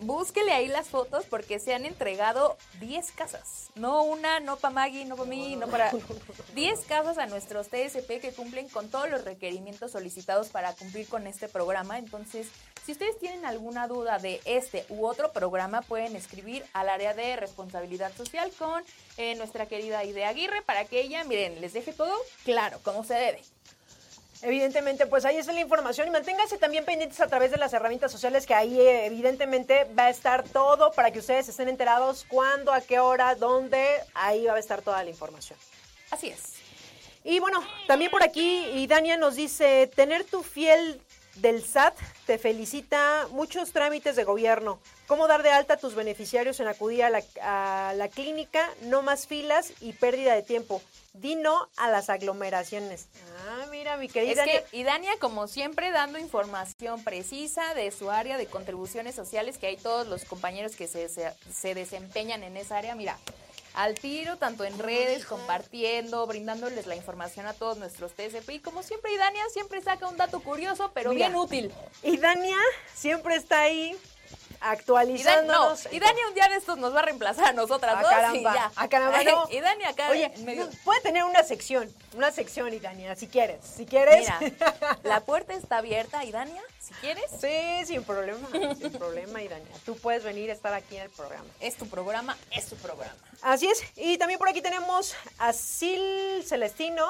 búsquele 0.00 0.52
ahí 0.52 0.68
las 0.68 0.88
fotos 0.88 1.24
porque 1.26 1.58
se 1.58 1.74
han 1.74 1.84
entregado 1.84 2.56
10 2.80 3.12
casas. 3.12 3.70
No 3.74 4.02
una, 4.02 4.40
no 4.40 4.56
para 4.56 4.74
Maggie, 4.74 5.04
no 5.04 5.16
para 5.16 5.28
mí, 5.28 5.56
no 5.56 5.66
para... 5.68 5.92
10 6.54 6.80
casas 6.86 7.18
a 7.18 7.26
nuestros 7.26 7.68
TSP 7.68 8.20
que 8.20 8.32
cumplen 8.34 8.68
con 8.68 8.90
todos 8.90 9.08
los 9.08 9.24
requerimientos 9.24 9.92
solicitados 9.92 10.48
para 10.48 10.72
cumplir 10.74 11.08
con 11.08 11.26
este 11.26 11.48
programa. 11.48 11.98
Entonces, 11.98 12.48
si 12.84 12.92
ustedes 12.92 13.18
tienen 13.18 13.44
alguna 13.44 13.86
duda 13.86 14.18
de 14.18 14.40
este 14.44 14.86
u 14.88 15.06
otro 15.06 15.32
programa, 15.32 15.82
pueden 15.82 16.16
escribir 16.16 16.64
al 16.72 16.88
área 16.88 17.14
de 17.14 17.36
responsabilidad 17.36 18.12
social 18.16 18.50
con 18.58 18.82
eh, 19.16 19.34
nuestra 19.34 19.66
querida 19.66 20.04
Idea 20.04 20.28
Aguirre 20.28 20.62
para 20.62 20.84
que 20.84 21.00
ella, 21.00 21.24
miren, 21.24 21.60
les 21.60 21.72
deje 21.72 21.92
todo 21.92 22.14
claro, 22.44 22.78
como 22.82 23.04
se 23.04 23.14
debe. 23.14 23.42
Evidentemente, 24.42 25.06
pues 25.06 25.24
ahí 25.24 25.36
está 25.36 25.52
la 25.52 25.60
información 25.60 26.06
y 26.06 26.10
manténganse 26.10 26.58
también 26.58 26.84
pendientes 26.84 27.20
a 27.20 27.26
través 27.26 27.50
de 27.50 27.56
las 27.56 27.72
herramientas 27.72 28.12
sociales 28.12 28.46
que 28.46 28.54
ahí 28.54 28.80
eh, 28.80 29.06
evidentemente 29.06 29.84
va 29.98 30.04
a 30.04 30.10
estar 30.10 30.44
todo 30.44 30.92
para 30.92 31.10
que 31.10 31.18
ustedes 31.18 31.48
estén 31.48 31.68
enterados 31.68 32.24
cuándo, 32.28 32.72
a 32.72 32.80
qué 32.80 33.00
hora, 33.00 33.34
dónde, 33.34 33.84
ahí 34.14 34.46
va 34.46 34.54
a 34.54 34.58
estar 34.58 34.80
toda 34.82 35.02
la 35.02 35.10
información. 35.10 35.58
Así 36.10 36.28
es. 36.28 36.54
Y 37.24 37.40
bueno, 37.40 37.62
también 37.86 38.10
por 38.10 38.22
aquí, 38.22 38.64
y 38.72 38.86
Dania 38.86 39.16
nos 39.16 39.34
dice, 39.34 39.90
tener 39.94 40.24
tu 40.24 40.42
fiel 40.42 41.00
del 41.40 41.64
SAT 41.64 41.96
te 42.26 42.38
felicita 42.38 43.28
muchos 43.30 43.72
trámites 43.72 44.16
de 44.16 44.24
gobierno. 44.24 44.80
¿Cómo 45.06 45.26
dar 45.26 45.42
de 45.42 45.50
alta 45.50 45.74
a 45.74 45.76
tus 45.76 45.94
beneficiarios 45.94 46.60
en 46.60 46.68
acudir 46.68 47.04
a 47.04 47.10
la, 47.10 47.22
a 47.40 47.94
la 47.94 48.08
clínica? 48.08 48.68
No 48.82 49.02
más 49.02 49.26
filas 49.26 49.72
y 49.80 49.92
pérdida 49.92 50.34
de 50.34 50.42
tiempo. 50.42 50.82
Di 51.14 51.34
no 51.34 51.68
a 51.76 51.90
las 51.90 52.10
aglomeraciones. 52.10 53.08
Ah, 53.48 53.66
mira, 53.70 53.96
mi 53.96 54.08
querida 54.08 54.44
Es 54.44 54.50
que, 54.50 54.76
y 54.76 54.82
Dania, 54.82 55.12
como 55.18 55.48
siempre, 55.48 55.90
dando 55.90 56.18
información 56.18 57.02
precisa 57.02 57.74
de 57.74 57.90
su 57.90 58.10
área 58.10 58.36
de 58.36 58.46
contribuciones 58.46 59.14
sociales, 59.14 59.58
que 59.58 59.68
hay 59.68 59.76
todos 59.76 60.06
los 60.06 60.24
compañeros 60.24 60.76
que 60.76 60.86
se, 60.86 61.08
se, 61.08 61.32
se 61.52 61.74
desempeñan 61.74 62.42
en 62.42 62.56
esa 62.56 62.76
área. 62.76 62.94
Mira, 62.94 63.18
al 63.78 63.94
tiro, 63.94 64.38
tanto 64.38 64.64
en 64.64 64.76
redes, 64.76 65.24
compartiendo, 65.24 66.26
brindándoles 66.26 66.88
la 66.88 66.96
información 66.96 67.46
a 67.46 67.52
todos 67.52 67.78
nuestros 67.78 68.12
TSP. 68.12 68.50
Y 68.50 68.58
como 68.58 68.82
siempre, 68.82 69.12
Idania 69.12 69.44
siempre 69.52 69.80
saca 69.80 70.08
un 70.08 70.16
dato 70.16 70.40
curioso, 70.40 70.90
pero 70.94 71.12
Mira. 71.12 71.28
bien 71.28 71.38
útil. 71.38 71.72
Y 72.02 72.16
Dania 72.16 72.58
siempre 72.92 73.36
está 73.36 73.60
ahí 73.60 73.96
Y, 74.58 74.60
Dan- 74.60 74.66
no, 74.66 74.70
actualizándonos. 74.72 75.88
y 75.92 76.00
Dania 76.00 76.26
un 76.28 76.34
día 76.34 76.48
de 76.48 76.56
estos 76.56 76.78
nos 76.78 76.94
va 76.94 76.98
a 77.00 77.02
reemplazar 77.02 77.46
a 77.46 77.52
nosotras 77.52 77.94
Ah, 77.96 78.02
dos 78.02 78.10
caramba, 78.10 78.38
y 78.38 78.42
ya. 78.42 78.72
ah, 78.74 78.88
caramba, 78.88 79.22
no. 79.22 79.48
Y 79.50 79.60
Dania 79.60 79.90
acá 79.90 80.10
Oye, 80.10 80.32
en 80.34 80.44
medio. 80.44 80.68
puede 80.84 81.00
tener 81.00 81.22
una 81.24 81.42
sección, 81.44 81.92
una 82.16 82.32
sección, 82.32 82.72
y 82.74 82.80
Dania, 82.80 83.14
si 83.14 83.28
quieres. 83.28 83.60
Si 83.64 83.86
quieres. 83.86 84.28
Mira, 84.40 84.98
la 85.04 85.20
puerta 85.20 85.54
está 85.54 85.78
abierta, 85.78 86.24
y 86.24 86.32
Dania, 86.32 86.62
si 86.80 86.92
quieres, 86.94 87.24
Sí, 87.40 87.86
sin 87.86 88.02
problema, 88.04 88.48
sin 88.50 88.90
problema, 88.92 89.40
Idania. 89.42 89.72
Tú 89.86 89.96
puedes 89.96 90.24
venir 90.24 90.50
a 90.50 90.54
estar 90.54 90.72
aquí 90.74 90.96
en 90.96 91.02
el 91.04 91.10
programa. 91.10 91.44
es 91.60 91.76
tu 91.76 91.88
programa, 91.88 92.36
es 92.50 92.66
tu 92.66 92.76
programa. 92.76 93.14
Así 93.42 93.68
es. 93.68 93.82
Y 93.96 94.18
también 94.18 94.38
por 94.38 94.48
aquí 94.48 94.60
tenemos 94.60 95.14
a 95.38 95.52
Sil 95.54 96.42
Celestino. 96.44 97.06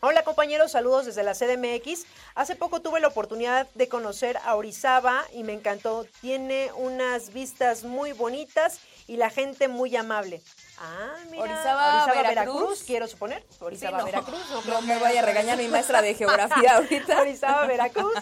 Hola 0.00 0.22
compañeros, 0.22 0.70
saludos 0.72 1.06
desde 1.06 1.24
la 1.24 1.34
CDMX. 1.34 2.04
Hace 2.36 2.54
poco 2.54 2.80
tuve 2.80 3.00
la 3.00 3.08
oportunidad 3.08 3.66
de 3.74 3.88
conocer 3.88 4.36
a 4.44 4.54
Orizaba 4.54 5.24
y 5.32 5.42
me 5.42 5.52
encantó. 5.52 6.06
Tiene 6.20 6.70
unas 6.76 7.32
vistas 7.32 7.82
muy 7.82 8.12
bonitas 8.12 8.78
y 9.08 9.16
la 9.16 9.28
gente 9.28 9.66
muy 9.66 9.96
amable. 9.96 10.40
Ah, 10.78 11.16
mira. 11.32 11.42
Orizaba, 11.42 12.06
Veracruz. 12.14 12.84
quiero 12.86 13.08
suponer. 13.08 13.44
Orizaba, 13.58 13.98
Sí, 13.98 14.04
no. 14.04 14.06
Veracruz. 14.06 14.50
No, 14.66 14.74
No 14.74 14.82
me 14.82 14.98
vaya 15.00 15.20
a 15.20 15.24
regañar 15.26 15.58
mi 15.58 15.66
maestra 15.66 16.00
de 16.00 16.14
geografía 16.14 16.74
ahorita. 16.76 17.20
Orizaba, 17.20 17.66
Veracruz. 17.66 18.14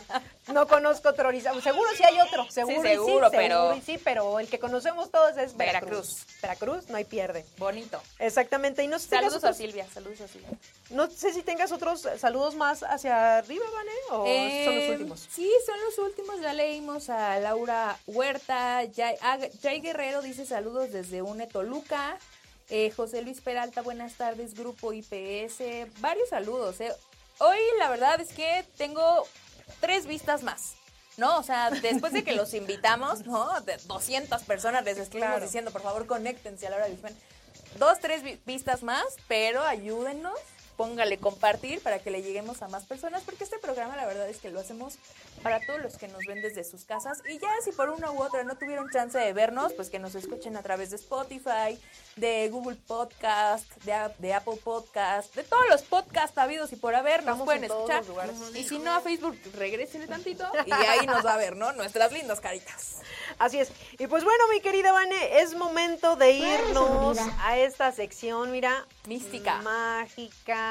No 0.52 0.68
conozco 0.68 1.08
otro 1.08 1.28
Orizaba. 1.28 1.60
Seguro 1.60 1.88
sí 1.96 2.04
hay 2.04 2.20
otro. 2.20 2.46
Seguro, 2.50 2.82
sí, 2.82 2.88
seguro, 2.88 3.30
pero- 3.32 3.62
seguro 3.62 3.76
y 3.76 3.80
sí, 3.80 3.98
pero 4.02 4.38
el 4.38 4.48
que 4.48 4.60
conocemos 4.60 5.10
todos 5.10 5.36
es 5.36 5.56
Veracruz. 5.56 5.90
Veracruz. 6.20 6.26
Veracruz, 6.40 6.88
no 6.88 6.96
hay 6.96 7.04
pierde. 7.04 7.44
Bonito. 7.58 8.00
Exactamente. 8.20 8.84
Y 8.84 8.86
no 8.86 8.98
sé, 9.00 9.08
Saludos 9.08 9.42
a 9.42 9.52
Silvia, 9.54 9.86
saludos 9.92 10.20
a 10.20 10.28
Silvia. 10.28 10.48
no 10.90 11.10
sé 11.10 11.32
si 11.32 11.42
tengas 11.42 11.72
otros 11.72 12.06
saludos 12.18 12.54
más 12.54 12.84
hacia 12.84 13.38
arriba, 13.38 13.64
¿vale? 13.74 13.90
¿O 14.10 14.24
son 14.64 14.74
los 14.76 14.84
Eh, 14.84 14.88
últimos? 14.92 15.26
Sí, 15.30 15.50
son 15.66 15.80
los 15.84 15.98
últimos. 15.98 16.40
Ya 16.40 16.52
leímos 16.52 17.10
a 17.10 17.40
Laura 17.40 17.98
Huerta. 18.06 18.82
Jay, 18.94 19.16
ah, 19.22 19.38
Jay 19.62 19.80
Guerrero 19.80 20.22
dice 20.22 20.46
saludos 20.46 20.92
desde 20.92 21.22
UNE 21.22 21.48
Toluca. 21.48 22.18
Eh, 22.70 22.92
José 22.96 23.22
Luis 23.22 23.40
Peralta, 23.40 23.82
buenas 23.82 24.14
tardes, 24.14 24.54
Grupo 24.54 24.92
IPS. 24.92 25.86
Varios 25.98 26.28
saludos. 26.28 26.80
eh. 26.80 26.92
Hoy 27.38 27.58
la 27.78 27.90
verdad 27.90 28.20
es 28.20 28.32
que 28.32 28.64
tengo 28.78 29.26
tres 29.80 30.06
vistas 30.06 30.42
más. 30.42 30.74
¿No? 31.18 31.38
O 31.38 31.42
sea, 31.42 31.70
después 31.70 32.12
de 32.12 32.22
que 32.24 32.32
los 32.32 32.52
invitamos, 32.52 33.24
¿no? 33.24 33.58
De 33.62 33.78
200 33.86 34.42
personas 34.42 34.84
les 34.84 34.98
estuvimos 34.98 35.28
Claro. 35.30 35.44
diciendo, 35.46 35.70
por 35.70 35.80
favor, 35.80 36.06
conéctense 36.06 36.66
a 36.66 36.70
la 36.70 36.76
hora 36.76 36.88
fan. 37.00 37.16
Dos, 37.78 37.98
tres 38.00 38.22
vi- 38.22 38.38
vistas 38.44 38.82
más, 38.82 39.02
pero 39.26 39.62
ayúdenos, 39.62 40.38
póngale 40.76 41.18
compartir 41.18 41.80
para 41.82 41.98
que 41.98 42.10
le 42.10 42.22
lleguemos 42.22 42.62
a 42.62 42.68
más 42.68 42.84
personas, 42.84 43.22
porque 43.24 43.44
este 43.44 43.58
programa 43.58 43.96
la 43.96 44.06
verdad 44.06 44.28
es 44.28 44.38
que 44.38 44.50
lo 44.50 44.60
hacemos 44.60 44.94
para 45.42 45.60
todos 45.64 45.80
los 45.80 45.96
que 45.96 46.08
nos 46.08 46.24
ven 46.26 46.42
desde 46.42 46.64
sus 46.64 46.84
casas. 46.84 47.22
Y 47.28 47.38
ya 47.38 47.48
si 47.64 47.72
por 47.72 47.90
una 47.90 48.10
u 48.10 48.22
otra 48.22 48.44
no 48.44 48.56
tuvieron 48.56 48.90
chance 48.90 49.18
de 49.18 49.32
vernos, 49.32 49.72
pues 49.72 49.90
que 49.90 49.98
nos 49.98 50.14
escuchen 50.14 50.56
a 50.56 50.62
través 50.62 50.90
de 50.90 50.96
Spotify, 50.96 51.78
de 52.16 52.48
Google 52.50 52.76
Podcast, 52.86 53.70
de, 53.84 54.10
de 54.18 54.34
Apple 54.34 54.58
Podcast, 54.62 55.34
de 55.34 55.42
todos 55.44 55.64
los 55.68 55.82
podcasts 55.82 56.36
habidos 56.38 56.72
y 56.72 56.76
por 56.76 56.94
haber, 56.94 57.20
nos 57.20 57.36
Estamos 57.36 57.44
pueden 57.44 57.64
en 57.64 57.68
todos 57.68 57.80
escuchar. 57.90 57.98
los 58.00 58.08
lugares. 58.08 58.36
Y 58.54 58.64
si 58.64 58.78
no 58.78 58.92
a 58.92 59.00
Facebook, 59.00 59.38
regrésele 59.54 60.06
tantito 60.06 60.50
y 60.66 60.72
ahí 60.72 61.06
nos 61.06 61.24
va 61.24 61.34
a 61.34 61.36
ver, 61.36 61.56
¿no? 61.56 61.72
Nuestras 61.72 62.12
lindas 62.12 62.40
caritas. 62.40 62.96
Así 63.38 63.58
es. 63.58 63.70
Y 63.98 64.06
pues 64.06 64.24
bueno, 64.24 64.44
mi 64.52 64.60
querida 64.60 64.92
Vane, 64.92 65.40
es 65.40 65.54
momento 65.54 66.16
de 66.16 66.32
irnos 66.32 67.18
a 67.40 67.58
esta 67.58 67.92
sección, 67.92 68.50
mira. 68.50 68.86
Mística. 69.06 69.56
Mágica, 69.62 70.65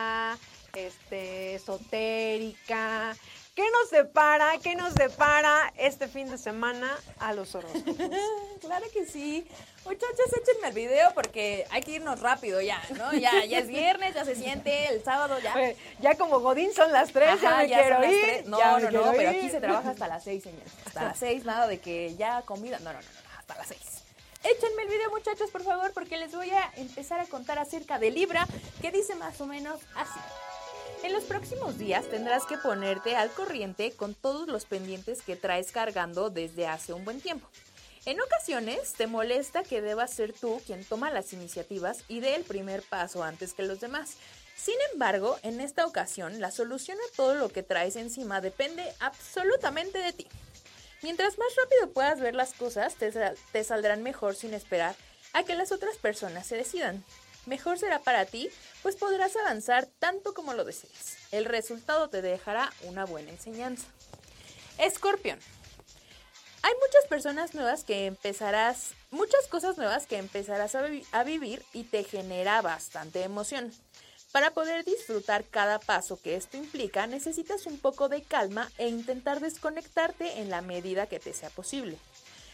este, 0.76 1.56
esotérica. 1.56 3.16
¿Qué 3.56 3.64
nos 3.72 3.90
depara? 3.90 4.52
¿Qué 4.62 4.76
nos 4.76 4.96
depara 4.96 5.72
este 5.78 6.10
fin 6.10 6.30
de 6.30 6.38
semana 6.38 6.92
a 7.20 7.34
los 7.34 7.56
horóscopos? 7.56 7.96
Claro 8.60 8.86
que 8.92 9.06
sí. 9.06 9.48
Muchachos, 9.86 10.26
échenme 10.42 10.70
el 10.70 10.74
video 10.74 11.14
porque 11.14 11.68
hay 11.70 11.84
que 11.84 11.92
irnos 11.92 12.20
rápido 12.20 12.60
ya, 12.62 12.82
¿no? 12.98 13.14
Ya, 13.14 13.46
ya 13.46 13.60
es 13.60 13.68
viernes, 13.68 14.16
ya 14.16 14.26
se 14.26 14.36
siente, 14.36 14.88
el 14.88 15.04
sábado 15.04 15.38
ya. 15.40 15.54
Oye, 15.56 15.78
ya 16.00 16.16
como 16.16 16.40
Godín 16.40 16.74
son 16.74 16.92
las 16.92 17.12
tres, 17.12 17.40
ya 17.42 17.58
me 17.58 17.68
ya 17.68 17.82
quiero 17.82 18.12
ir. 18.12 18.48
No, 18.48 18.58
ya 18.58 18.72
no, 18.72 18.78
quiero 18.80 19.06
no, 19.06 19.12
pero 19.12 19.32
ir. 19.32 19.38
aquí 19.38 19.50
se 19.50 19.62
trabaja 19.62 19.92
hasta 19.92 20.08
las 20.08 20.24
seis, 20.24 20.44
señores. 20.44 20.72
Hasta 20.88 21.04
las 21.10 21.20
seis, 21.20 21.46
nada 21.46 21.68
de 21.68 21.80
que 21.80 22.16
ya 22.16 22.42
comida. 22.42 22.80
No, 22.80 22.92
no, 22.92 23.00
no, 23.00 23.02
no, 23.02 23.40
hasta 23.40 23.56
las 23.56 23.68
seis. 23.68 23.95
Échenme 24.46 24.84
el 24.84 24.90
video, 24.90 25.10
muchachos, 25.10 25.50
por 25.50 25.64
favor, 25.64 25.92
porque 25.92 26.18
les 26.18 26.32
voy 26.36 26.52
a 26.52 26.72
empezar 26.78 27.20
a 27.20 27.26
contar 27.26 27.58
acerca 27.58 27.98
de 27.98 28.12
Libra, 28.12 28.48
que 28.80 28.92
dice 28.92 29.16
más 29.16 29.42
o 29.42 29.48
menos 29.48 29.80
así. 29.96 30.20
En 31.02 31.14
los 31.14 31.24
próximos 31.24 31.80
días 31.80 32.08
tendrás 32.12 32.46
que 32.46 32.60
ponerte 32.60 33.16
al 33.16 33.32
corriente 33.32 33.94
con 33.94 34.14
todos 34.14 34.48
los 34.48 34.66
pendientes 34.66 35.24
que 35.24 35.36
traes 35.36 35.72
cargando 35.72 36.30
desde 36.30 36.68
hace 36.68 36.94
un 36.94 37.04
buen 37.04 37.22
tiempo. 37.22 37.48
En 38.06 38.22
ocasiones 38.22 38.94
te 38.94 39.08
molesta 39.08 39.64
que 39.64 39.82
debas 39.82 40.14
ser 40.14 40.32
tú 40.32 40.62
quien 40.68 40.86
toma 40.86 41.10
las 41.10 41.34
iniciativas 41.34 42.04
y 42.08 42.20
dé 42.20 42.36
el 42.36 42.44
primer 42.44 42.84
paso 42.84 43.24
antes 43.24 43.56
que 43.56 43.64
los 43.64 43.80
demás. 43.80 44.18
Sin 44.56 44.76
embargo, 44.94 45.40
en 45.42 45.60
esta 45.60 45.88
ocasión, 45.88 46.40
la 46.40 46.52
solución 46.52 47.00
a 47.00 47.16
todo 47.16 47.34
lo 47.34 47.50
que 47.50 47.64
traes 47.64 47.96
encima 47.96 48.42
depende 48.42 48.94
absolutamente 49.00 49.98
de 49.98 50.14
ti. 50.14 50.28
Mientras 51.02 51.38
más 51.38 51.48
rápido 51.56 51.92
puedas 51.94 52.20
ver 52.20 52.36
las 52.36 52.54
cosas, 52.54 52.96
te, 52.96 53.12
sal- 53.12 53.38
te 53.52 53.64
saldrán 53.64 54.02
mejor 54.04 54.36
sin 54.36 54.54
esperar 54.54 54.96
a 55.34 55.44
que 55.44 55.56
las 55.56 55.72
otras 55.72 55.98
personas 55.98 56.48
se 56.48 56.56
decidan. 56.58 57.04
Mejor 57.46 57.78
será 57.78 58.00
para 58.00 58.26
ti, 58.26 58.50
pues 58.82 58.96
podrás 58.96 59.36
avanzar 59.36 59.86
tanto 60.00 60.34
como 60.34 60.54
lo 60.54 60.66
desees. 60.66 61.18
El 61.32 61.46
resultado 61.46 62.10
te 62.10 62.22
dejará 62.24 62.72
una 62.84 63.06
buena 63.06 63.30
enseñanza. 63.30 63.86
Escorpión. 64.80 65.40
Hay 66.64 66.74
muchas 66.82 67.06
personas 67.08 67.54
nuevas 67.54 67.84
que 67.84 68.08
empezarás, 68.08 68.94
muchas 69.12 69.46
cosas 69.48 69.78
nuevas 69.78 70.08
que 70.08 70.18
empezarás 70.18 70.74
a, 70.74 70.84
a 71.12 71.24
vivir 71.24 71.64
y 71.74 71.84
te 71.84 72.04
genera 72.04 72.64
bastante 72.64 73.22
emoción. 73.22 73.72
Para 74.36 74.52
poder 74.52 74.84
disfrutar 74.84 75.46
cada 75.46 75.80
paso 75.80 76.20
que 76.22 76.36
esto 76.36 76.58
implica, 76.58 77.08
necesitas 77.08 77.66
un 77.68 77.80
poco 77.80 78.10
de 78.10 78.22
calma 78.22 78.70
e 78.78 78.90
intentar 78.90 79.40
desconectarte 79.40 80.42
en 80.42 80.50
la 80.50 80.62
medida 80.62 81.08
que 81.08 81.22
te 81.22 81.32
sea 81.32 81.50
posible. 81.50 81.98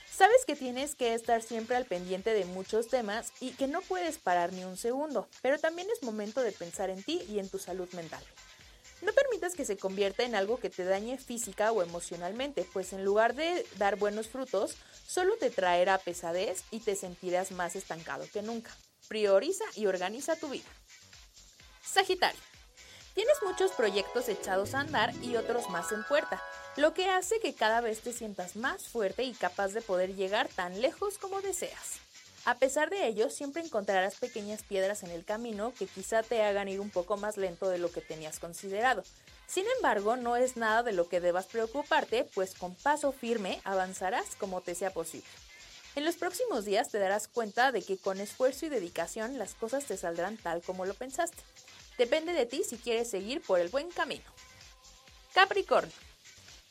Sabes 0.08 0.46
que 0.46 0.56
tienes 0.56 0.94
que 0.94 1.16
estar 1.16 1.42
siempre 1.42 1.76
al 1.76 1.86
pendiente 1.86 2.36
de 2.36 2.46
muchos 2.46 2.88
temas 2.90 3.34
y 3.40 3.54
que 3.54 3.66
no 3.66 3.82
puedes 3.82 4.20
parar 4.20 4.54
ni 4.54 4.64
un 4.64 4.78
segundo, 4.78 5.28
pero 5.42 5.58
también 5.58 5.88
es 5.90 6.04
momento 6.04 6.42
de 6.44 6.52
pensar 6.52 6.92
en 6.92 7.02
ti 7.02 7.24
y 7.28 7.40
en 7.40 7.50
tu 7.50 7.58
salud 7.58 7.92
mental. 7.94 8.24
No 9.02 9.12
permitas 9.14 9.56
que 9.56 9.66
se 9.66 9.78
convierta 9.78 10.22
en 10.22 10.36
algo 10.36 10.60
que 10.60 10.70
te 10.70 10.84
dañe 10.84 11.18
física 11.18 11.72
o 11.72 11.82
emocionalmente, 11.82 12.64
pues 12.74 12.94
en 12.94 13.04
lugar 13.04 13.34
de 13.34 13.66
dar 13.80 13.96
buenos 13.96 14.28
frutos, 14.28 14.76
solo 15.08 15.36
te 15.38 15.50
traerá 15.50 15.98
pesadez 15.98 16.64
y 16.70 16.82
te 16.82 16.96
sentirás 16.96 17.50
más 17.52 17.76
estancado 17.76 18.28
que 18.32 18.44
nunca. 18.44 18.70
Prioriza 19.08 19.66
y 19.76 19.88
organiza 19.88 20.36
tu 20.36 20.48
vida. 20.50 20.70
Sagitario. 21.92 22.40
Tienes 23.14 23.36
muchos 23.44 23.72
proyectos 23.72 24.30
echados 24.30 24.74
a 24.74 24.80
andar 24.80 25.14
y 25.22 25.36
otros 25.36 25.70
más 25.70 25.92
en 25.92 26.06
puerta, 26.06 26.42
lo 26.78 26.94
que 26.94 27.10
hace 27.10 27.42
que 27.42 27.54
cada 27.54 27.82
vez 27.82 28.00
te 28.00 28.14
sientas 28.14 28.56
más 28.56 28.88
fuerte 28.88 29.24
y 29.24 29.34
capaz 29.34 29.74
de 29.74 29.82
poder 29.82 30.16
llegar 30.16 30.48
tan 30.48 30.80
lejos 30.80 31.18
como 31.18 31.42
deseas. 31.42 32.00
A 32.46 32.58
pesar 32.58 32.90
de 32.90 33.08
ello, 33.08 33.30
siempre 33.30 33.62
encontrarás 33.62 34.16
pequeñas 34.16 34.64
piedras 34.64 35.04
en 35.04 35.12
el 35.12 35.26
camino 35.26 35.74
que 35.78 35.86
quizá 35.86 36.24
te 36.24 36.42
hagan 36.42 36.70
ir 36.70 36.80
un 36.80 36.92
poco 36.92 37.18
más 37.18 37.36
lento 37.36 37.68
de 37.68 37.78
lo 37.78 37.92
que 37.92 38.00
tenías 38.00 38.40
considerado. 38.40 39.04
Sin 39.46 39.66
embargo, 39.76 40.16
no 40.16 40.38
es 40.38 40.56
nada 40.56 40.84
de 40.84 40.94
lo 40.94 41.10
que 41.10 41.20
debas 41.20 41.48
preocuparte, 41.48 42.24
pues 42.34 42.56
con 42.56 42.74
paso 42.74 43.12
firme 43.12 43.60
avanzarás 43.66 44.38
como 44.38 44.62
te 44.62 44.76
sea 44.76 44.92
posible. 44.92 45.28
En 45.98 46.06
los 46.06 46.16
próximos 46.16 46.64
días 46.64 46.90
te 46.90 47.00
darás 47.00 47.28
cuenta 47.28 47.74
de 47.74 47.82
que 47.82 47.98
con 47.98 48.22
esfuerzo 48.22 48.66
y 48.66 48.70
dedicación 48.70 49.38
las 49.38 49.56
cosas 49.56 49.84
te 49.84 49.98
saldrán 49.98 50.38
tal 50.38 50.62
como 50.62 50.86
lo 50.86 50.94
pensaste. 50.94 51.44
Depende 52.02 52.34
de 52.34 52.48
ti 52.48 52.64
si 52.64 52.78
quieres 52.78 53.12
seguir 53.12 53.44
por 53.44 53.60
el 53.60 53.70
buen 53.70 53.92
camino. 53.92 54.24
Capricornio. 55.36 55.94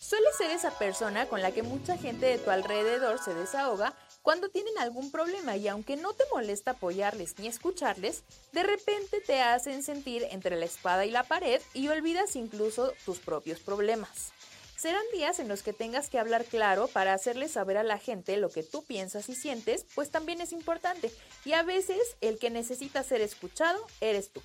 Sueles 0.01 0.37
ser 0.37 0.51
esa 0.51 0.77
persona 0.77 1.29
con 1.29 1.41
la 1.41 1.53
que 1.53 1.63
mucha 1.63 1.97
gente 1.97 2.27
de 2.27 2.39
tu 2.39 2.51
alrededor 2.51 3.23
se 3.23 3.33
desahoga 3.33 3.95
cuando 4.23 4.49
tienen 4.49 4.77
algún 4.79 5.13
problema 5.13 5.57
y 5.57 5.69
aunque 5.69 5.95
no 5.95 6.15
te 6.15 6.25
molesta 6.33 6.73
apoyarles 6.73 7.39
ni 7.39 7.47
escucharles, 7.47 8.25
de 8.51 8.65
repente 8.65 9.21
te 9.21 9.41
hacen 9.41 9.85
sentir 9.85 10.27
entre 10.33 10.57
la 10.57 10.65
espada 10.65 11.07
y 11.07 11.13
la 11.13 11.23
pared 11.23 11.63
y 11.75 11.87
olvidas 11.87 12.35
incluso 12.35 12.93
tus 13.05 13.21
propios 13.21 13.61
problemas. 13.61 14.33
Serán 14.77 15.05
días 15.13 15.39
en 15.39 15.47
los 15.47 15.63
que 15.63 15.73
tengas 15.73 16.11
que 16.11 16.19
hablar 16.19 16.45
claro 16.45 16.89
para 16.89 17.15
hacerles 17.15 17.53
saber 17.53 17.77
a 17.77 17.85
la 17.85 17.99
gente 17.99 18.37
lo 18.37 18.51
que 18.51 18.65
tú 18.65 18.83
piensas 18.83 19.29
y 19.29 19.37
sientes, 19.37 19.87
pues 19.95 20.11
también 20.11 20.41
es 20.41 20.51
importante 20.51 21.13
y 21.45 21.53
a 21.53 21.63
veces 21.63 22.17
el 22.21 22.41
que 22.41 22.51
necesita 22.51 23.05
ser 23.05 23.21
escuchado 23.21 23.87
eres 24.01 24.33
tú. 24.33 24.43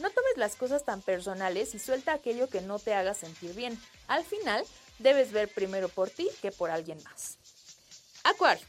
No 0.00 0.10
tomes 0.10 0.36
las 0.36 0.56
cosas 0.56 0.84
tan 0.84 1.02
personales 1.02 1.74
y 1.74 1.78
suelta 1.78 2.14
aquello 2.14 2.48
que 2.48 2.62
no 2.62 2.78
te 2.78 2.94
haga 2.94 3.12
sentir 3.12 3.54
bien. 3.54 3.78
Al 4.08 4.24
final, 4.24 4.64
debes 4.98 5.30
ver 5.30 5.52
primero 5.52 5.88
por 5.88 6.08
ti 6.08 6.28
que 6.40 6.50
por 6.50 6.70
alguien 6.70 7.02
más. 7.04 7.36
Acuario. 8.24 8.66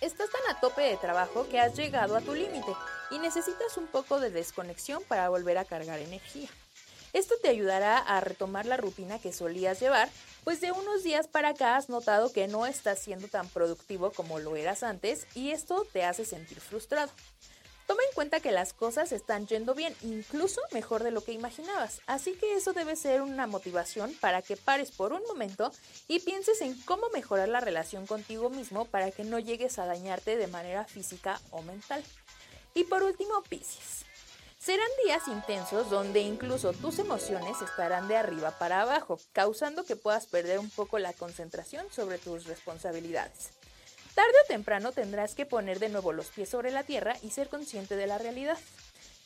Estás 0.00 0.30
tan 0.30 0.56
a 0.56 0.60
tope 0.60 0.80
de 0.80 0.96
trabajo 0.96 1.46
que 1.50 1.60
has 1.60 1.76
llegado 1.76 2.16
a 2.16 2.22
tu 2.22 2.34
límite 2.34 2.74
y 3.10 3.18
necesitas 3.18 3.76
un 3.76 3.86
poco 3.86 4.18
de 4.18 4.30
desconexión 4.30 5.02
para 5.04 5.28
volver 5.28 5.58
a 5.58 5.66
cargar 5.66 5.98
energía. 5.98 6.48
Esto 7.12 7.34
te 7.42 7.48
ayudará 7.48 7.98
a 7.98 8.20
retomar 8.20 8.64
la 8.64 8.78
rutina 8.78 9.18
que 9.18 9.32
solías 9.32 9.78
llevar, 9.80 10.08
pues 10.44 10.62
de 10.62 10.72
unos 10.72 11.02
días 11.02 11.26
para 11.26 11.50
acá 11.50 11.76
has 11.76 11.90
notado 11.90 12.32
que 12.32 12.48
no 12.48 12.66
estás 12.66 13.00
siendo 13.00 13.28
tan 13.28 13.48
productivo 13.48 14.10
como 14.12 14.38
lo 14.38 14.56
eras 14.56 14.82
antes 14.84 15.26
y 15.34 15.50
esto 15.50 15.86
te 15.92 16.04
hace 16.04 16.24
sentir 16.24 16.60
frustrado. 16.60 17.10
Toma 17.90 18.04
en 18.08 18.14
cuenta 18.14 18.38
que 18.38 18.52
las 18.52 18.72
cosas 18.72 19.10
están 19.10 19.48
yendo 19.48 19.74
bien, 19.74 19.96
incluso 20.02 20.60
mejor 20.70 21.02
de 21.02 21.10
lo 21.10 21.24
que 21.24 21.32
imaginabas, 21.32 22.00
así 22.06 22.34
que 22.34 22.54
eso 22.54 22.72
debe 22.72 22.94
ser 22.94 23.20
una 23.20 23.48
motivación 23.48 24.14
para 24.20 24.42
que 24.42 24.56
pares 24.56 24.92
por 24.92 25.12
un 25.12 25.24
momento 25.24 25.72
y 26.06 26.20
pienses 26.20 26.60
en 26.60 26.80
cómo 26.82 27.08
mejorar 27.12 27.48
la 27.48 27.58
relación 27.58 28.06
contigo 28.06 28.48
mismo 28.48 28.84
para 28.84 29.10
que 29.10 29.24
no 29.24 29.40
llegues 29.40 29.80
a 29.80 29.86
dañarte 29.86 30.36
de 30.36 30.46
manera 30.46 30.84
física 30.84 31.40
o 31.50 31.62
mental. 31.62 32.04
Y 32.74 32.84
por 32.84 33.02
último, 33.02 33.42
Pisces. 33.48 34.04
Serán 34.56 34.86
días 35.04 35.26
intensos 35.26 35.90
donde 35.90 36.20
incluso 36.20 36.72
tus 36.72 37.00
emociones 37.00 37.60
estarán 37.60 38.06
de 38.06 38.16
arriba 38.16 38.56
para 38.56 38.82
abajo, 38.82 39.18
causando 39.32 39.84
que 39.84 39.96
puedas 39.96 40.26
perder 40.26 40.60
un 40.60 40.70
poco 40.70 41.00
la 41.00 41.12
concentración 41.12 41.90
sobre 41.90 42.18
tus 42.18 42.44
responsabilidades. 42.44 43.59
Tarde 44.14 44.34
o 44.44 44.46
temprano 44.48 44.92
tendrás 44.92 45.34
que 45.34 45.46
poner 45.46 45.78
de 45.78 45.88
nuevo 45.88 46.12
los 46.12 46.28
pies 46.28 46.48
sobre 46.48 46.70
la 46.70 46.82
tierra 46.82 47.16
y 47.22 47.30
ser 47.30 47.48
consciente 47.48 47.96
de 47.96 48.06
la 48.06 48.18
realidad. 48.18 48.58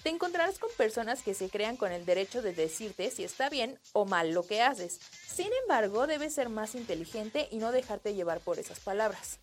Te 0.02 0.10
encontrarás 0.10 0.58
con 0.58 0.70
personas 0.76 1.22
que 1.22 1.32
se 1.32 1.48
crean 1.48 1.78
con 1.78 1.90
el 1.90 2.04
derecho 2.04 2.42
de 2.42 2.52
decirte 2.52 3.10
si 3.10 3.24
está 3.24 3.48
bien 3.48 3.78
o 3.94 4.04
mal 4.04 4.32
lo 4.32 4.46
que 4.46 4.60
haces. 4.60 5.00
Sin 5.26 5.50
embargo, 5.62 6.06
debes 6.06 6.34
ser 6.34 6.50
más 6.50 6.74
inteligente 6.74 7.48
y 7.50 7.56
no 7.56 7.72
dejarte 7.72 8.14
llevar 8.14 8.40
por 8.40 8.58
esas 8.58 8.80
palabras. 8.80 9.38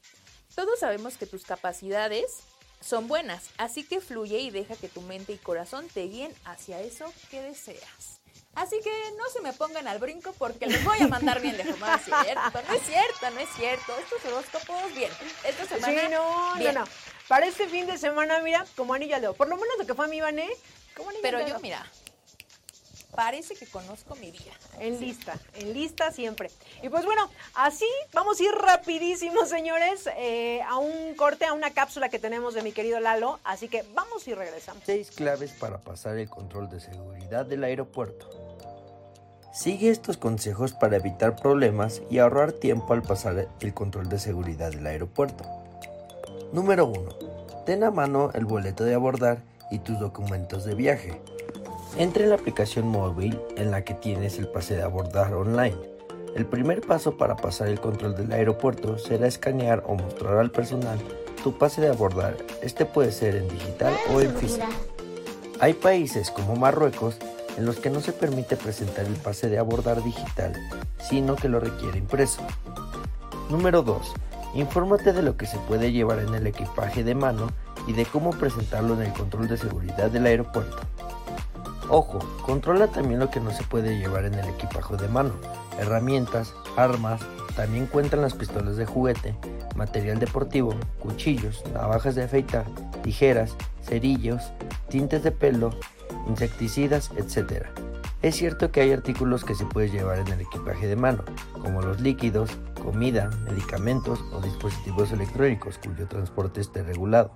Todos 0.54 0.80
sabemos 0.80 1.18
que 1.18 1.26
tus 1.26 1.46
capacidades 1.46 2.42
son 2.80 3.08
buenas, 3.08 3.50
así 3.58 3.84
que 3.84 4.02
fluye 4.02 4.40
y 4.40 4.52
deja 4.52 4.76
que 4.76 4.90
tu 4.90 5.02
mente 5.02 5.34
y 5.34 5.38
corazón 5.38 5.88
te 5.88 6.04
guíen 6.04 6.34
hacia 6.46 6.80
eso 6.82 7.12
que 7.32 7.42
deseas. 7.42 8.21
Así 8.56 8.80
que 8.84 8.92
no 9.18 9.30
se 9.30 9.40
me 9.42 9.54
pongan 9.54 9.88
al 9.88 10.00
brinco 10.00 10.34
porque 10.38 10.68
les 10.68 10.84
voy 10.84 11.02
a 11.02 11.08
mandar 11.08 11.40
bien 11.42 11.58
lejos. 11.58 11.80
No 11.80 11.94
es 11.96 12.02
cierto, 12.04 12.62
no 12.68 12.74
es 12.74 12.82
cierto, 12.84 13.32
no 13.32 13.40
es 13.40 13.50
cierto. 13.56 13.94
Estos 13.98 14.26
horóscopos, 14.26 14.94
bien. 14.96 15.12
Esta 15.46 15.66
semana, 15.66 16.02
Sí, 16.02 16.08
no, 16.12 16.54
bien. 16.58 16.74
no, 16.76 16.82
no. 16.82 16.88
Para 17.28 17.46
este 17.46 17.68
fin 17.70 17.88
de 17.88 17.98
semana, 17.98 18.40
mira, 18.40 18.66
como 18.76 18.94
anillo 18.94 19.16
al 19.16 19.22
dedo. 19.22 19.34
Por 19.34 19.48
lo 19.48 19.56
menos 19.56 19.74
lo 19.80 19.86
que 19.86 19.94
fue 19.94 20.06
a 20.06 20.08
mi 20.10 20.20
Vané, 20.20 20.50
como 20.98 21.10
anillo 21.10 21.22
Pero 21.22 21.38
al 21.38 21.48
yo, 21.48 21.60
mira, 21.62 21.86
parece 23.16 23.56
que 23.56 23.68
conozco 23.68 24.16
mi 24.16 24.32
vida. 24.32 24.52
En 24.80 25.00
lista, 25.00 25.38
en 25.56 25.74
lista 25.74 26.12
siempre. 26.12 26.52
Y 26.82 26.90
pues 26.90 27.06
bueno, 27.06 27.30
así 27.54 27.88
vamos 28.14 28.40
a 28.40 28.44
ir 28.44 28.52
rapidísimo, 28.52 29.46
señores, 29.46 30.10
eh, 30.18 30.62
a 30.68 30.78
un 30.78 31.16
corte, 31.16 31.46
a 31.46 31.54
una 31.54 31.72
cápsula 31.72 32.10
que 32.10 32.20
tenemos 32.20 32.54
de 32.54 32.64
mi 32.64 32.74
querido 32.74 33.00
Lalo. 33.00 33.40
Así 33.46 33.70
que 33.70 33.84
vamos 33.94 34.28
y 34.28 34.34
regresamos. 34.34 34.84
Seis 34.86 35.12
claves 35.12 35.52
para 35.52 35.78
pasar 35.78 36.18
el 36.18 36.30
control 36.30 36.70
de 36.70 36.80
seguridad 36.82 37.46
del 37.46 37.64
aeropuerto. 37.64 38.30
Sigue 39.54 39.90
estos 39.90 40.16
consejos 40.16 40.72
para 40.72 40.96
evitar 40.96 41.36
problemas 41.36 42.02
y 42.10 42.20
ahorrar 42.20 42.54
tiempo 42.54 42.94
al 42.94 43.02
pasar 43.02 43.50
el 43.60 43.74
control 43.74 44.08
de 44.08 44.18
seguridad 44.18 44.72
del 44.72 44.88
aeropuerto. 44.88 45.44
Número 46.54 46.86
1. 46.86 47.02
Ten 47.66 47.84
a 47.84 47.92
mano 47.92 48.32
el 48.34 48.46
boleto 48.46 48.86
de 48.86 48.94
abordar 48.94 49.40
y 49.70 49.80
tus 49.80 50.00
documentos 50.00 50.64
de 50.64 50.74
viaje. 50.74 51.22
Entra 51.98 52.24
en 52.24 52.30
la 52.30 52.36
aplicación 52.36 52.88
móvil 52.88 53.38
en 53.58 53.72
la 53.72 53.84
que 53.84 53.94
tienes 53.94 54.40
el 54.40 54.48
pase 54.48 54.78
de 54.78 54.84
abordar 54.84 55.34
online. 55.34 55.76
El 56.34 56.46
primer 56.46 56.80
paso 56.80 57.18
para 57.18 57.36
pasar 57.36 57.68
el 57.68 57.82
control 57.82 58.16
del 58.16 58.32
aeropuerto 58.32 58.98
será 58.98 59.28
escanear 59.28 59.84
o 59.86 59.96
mostrar 59.96 60.38
al 60.38 60.52
personal 60.52 60.98
tu 61.44 61.58
pase 61.58 61.82
de 61.82 61.90
abordar. 61.90 62.38
Este 62.62 62.86
puede 62.86 63.12
ser 63.12 63.36
en 63.36 63.50
digital 63.50 63.94
o 64.16 64.22
en 64.22 64.34
físico. 64.34 64.68
Hay 65.60 65.74
países 65.74 66.32
como 66.32 66.56
Marruecos 66.56 67.18
en 67.58 67.66
los 67.66 67.78
que 67.78 67.90
no 67.90 68.02
se 68.02 68.14
permite 68.14 68.56
presentar 68.58 69.06
el 69.06 69.16
pase 69.16 69.50
de 69.50 69.60
abordar 69.60 70.04
digital, 70.04 70.54
sino 71.00 71.36
que 71.36 71.50
lo 71.50 71.60
requiere 71.60 71.98
impreso. 71.98 72.42
Número 73.50 73.82
2. 73.84 74.14
Infórmate 74.56 75.14
de 75.14 75.22
lo 75.22 75.38
que 75.38 75.46
se 75.46 75.58
puede 75.60 75.92
llevar 75.92 76.20
en 76.20 76.34
el 76.34 76.48
equipaje 76.48 77.04
de 77.04 77.16
mano 77.16 77.48
y 77.88 77.94
de 77.94 78.06
cómo 78.06 78.32
presentarlo 78.32 78.94
en 78.96 79.04
el 79.04 79.14
control 79.14 79.48
de 79.48 79.58
seguridad 79.58 80.12
del 80.12 80.26
aeropuerto. 80.26 80.78
Ojo, 81.90 82.20
controla 82.44 82.88
también 82.88 83.20
lo 83.20 83.30
que 83.30 83.40
no 83.40 83.52
se 83.52 83.64
puede 83.64 83.98
llevar 83.98 84.26
en 84.26 84.36
el 84.36 84.48
equipaje 84.48 84.96
de 84.96 85.10
mano. 85.10 85.34
Herramientas, 85.80 86.54
armas, 86.78 87.22
también 87.56 87.86
cuentan 87.86 88.22
las 88.22 88.34
pistolas 88.34 88.78
de 88.78 88.86
juguete, 88.86 89.36
material 89.76 90.20
deportivo, 90.20 90.74
cuchillos, 91.00 91.64
navajas 91.74 92.16
de 92.16 92.24
afeitar, 92.24 92.66
tijeras, 93.04 93.56
cerillos, 93.84 94.52
tintes 94.90 95.24
de 95.24 95.32
pelo, 95.32 95.72
insecticidas, 96.28 97.12
etc. 97.18 97.68
Es 98.22 98.36
cierto 98.36 98.72
que 98.72 98.82
hay 98.82 98.92
artículos 98.92 99.44
que 99.44 99.56
se 99.56 99.66
puede 99.66 99.90
llevar 99.90 100.20
en 100.20 100.28
el 100.28 100.42
equipaje 100.42 100.88
de 100.88 100.96
mano, 100.96 101.24
como 101.62 101.82
los 101.82 102.00
líquidos, 102.02 102.52
comida, 102.82 103.30
medicamentos 103.46 104.24
o 104.32 104.42
dispositivos 104.42 105.12
electrónicos 105.12 105.78
cuyo 105.78 106.08
transporte 106.08 106.62
esté 106.62 106.84
regulado. 106.84 107.32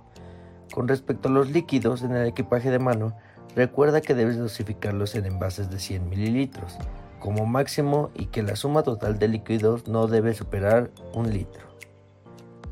Con 0.72 0.88
respecto 0.88 1.28
a 1.28 1.32
los 1.32 1.50
líquidos 1.50 2.02
en 2.02 2.12
el 2.12 2.26
equipaje 2.26 2.70
de 2.70 2.78
mano, 2.78 3.16
recuerda 3.54 4.00
que 4.00 4.14
debes 4.14 4.38
dosificarlos 4.38 5.14
en 5.14 5.26
envases 5.26 5.70
de 5.70 5.78
100 5.78 6.08
mililitros 6.08 6.76
como 7.18 7.46
máximo 7.46 8.10
y 8.14 8.26
que 8.26 8.42
la 8.42 8.56
suma 8.56 8.82
total 8.82 9.18
de 9.18 9.28
líquidos 9.28 9.88
no 9.88 10.06
debe 10.06 10.34
superar 10.34 10.90
un 11.12 11.32
litro. 11.32 11.66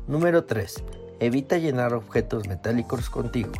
Número 0.07 0.45
3. 0.45 0.83
Evita 1.19 1.57
llenar 1.57 1.93
objetos 1.93 2.47
metálicos 2.47 3.09
contigo. 3.09 3.51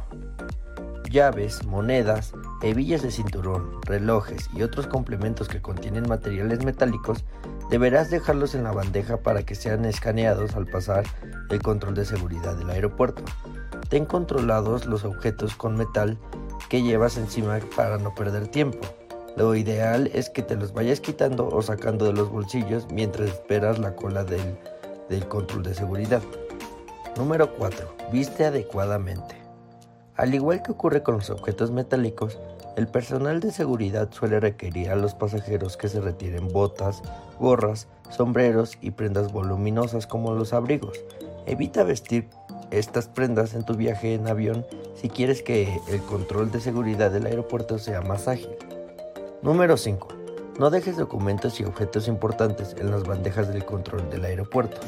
Llaves, 1.15 1.63
monedas, 1.63 2.33
hebillas 2.61 3.01
de 3.01 3.09
cinturón, 3.09 3.81
relojes 3.83 4.49
y 4.53 4.63
otros 4.63 4.85
complementos 4.85 5.47
que 5.47 5.61
contienen 5.61 6.09
materiales 6.09 6.65
metálicos 6.65 7.23
deberás 7.69 8.11
dejarlos 8.11 8.53
en 8.53 8.65
la 8.65 8.73
bandeja 8.73 9.15
para 9.15 9.43
que 9.43 9.55
sean 9.55 9.85
escaneados 9.85 10.57
al 10.57 10.65
pasar 10.65 11.05
el 11.51 11.61
control 11.61 11.93
de 11.93 12.03
seguridad 12.03 12.57
del 12.57 12.69
aeropuerto. 12.69 13.23
Ten 13.87 14.03
controlados 14.05 14.87
los 14.87 15.05
objetos 15.05 15.55
con 15.55 15.77
metal 15.77 16.17
que 16.67 16.83
llevas 16.83 17.15
encima 17.15 17.59
para 17.77 17.97
no 17.97 18.13
perder 18.13 18.49
tiempo. 18.49 18.85
Lo 19.37 19.55
ideal 19.55 20.11
es 20.13 20.29
que 20.29 20.41
te 20.41 20.57
los 20.57 20.73
vayas 20.73 20.99
quitando 20.99 21.47
o 21.47 21.61
sacando 21.61 22.03
de 22.07 22.11
los 22.11 22.29
bolsillos 22.29 22.87
mientras 22.91 23.29
esperas 23.29 23.79
la 23.79 23.95
cola 23.95 24.25
del, 24.25 24.59
del 25.07 25.25
control 25.29 25.63
de 25.63 25.75
seguridad. 25.75 26.21
Número 27.15 27.55
4. 27.55 27.95
Viste 28.11 28.43
adecuadamente. 28.43 29.44
Al 30.17 30.33
igual 30.33 30.63
que 30.63 30.71
ocurre 30.71 31.03
con 31.03 31.15
los 31.15 31.29
objetos 31.29 31.71
metálicos, 31.71 32.39
el 32.77 32.87
personal 32.87 33.41
de 33.41 33.51
seguridad 33.51 34.09
suele 34.11 34.39
requerir 34.39 34.89
a 34.89 34.95
los 34.95 35.13
pasajeros 35.13 35.75
que 35.75 35.89
se 35.89 35.99
retiren 35.99 36.47
botas, 36.49 37.01
gorras, 37.39 37.87
sombreros 38.09 38.77
y 38.81 38.91
prendas 38.91 39.33
voluminosas 39.33 40.07
como 40.07 40.33
los 40.33 40.53
abrigos. 40.53 41.03
Evita 41.45 41.83
vestir 41.83 42.29
estas 42.71 43.07
prendas 43.07 43.53
en 43.53 43.65
tu 43.65 43.75
viaje 43.75 44.13
en 44.13 44.27
avión 44.27 44.65
si 44.95 45.09
quieres 45.09 45.41
que 45.41 45.79
el 45.89 46.01
control 46.01 46.51
de 46.51 46.61
seguridad 46.61 47.11
del 47.11 47.25
aeropuerto 47.25 47.77
sea 47.77 48.01
más 48.01 48.27
ágil. 48.27 48.55
Número 49.41 49.75
5. 49.75 50.07
No 50.59 50.69
dejes 50.69 50.95
documentos 50.95 51.59
y 51.59 51.65
objetos 51.65 52.07
importantes 52.07 52.75
en 52.79 52.89
las 52.89 53.03
bandejas 53.03 53.51
del 53.51 53.65
control 53.65 54.09
del 54.09 54.23
aeropuerto. 54.23 54.79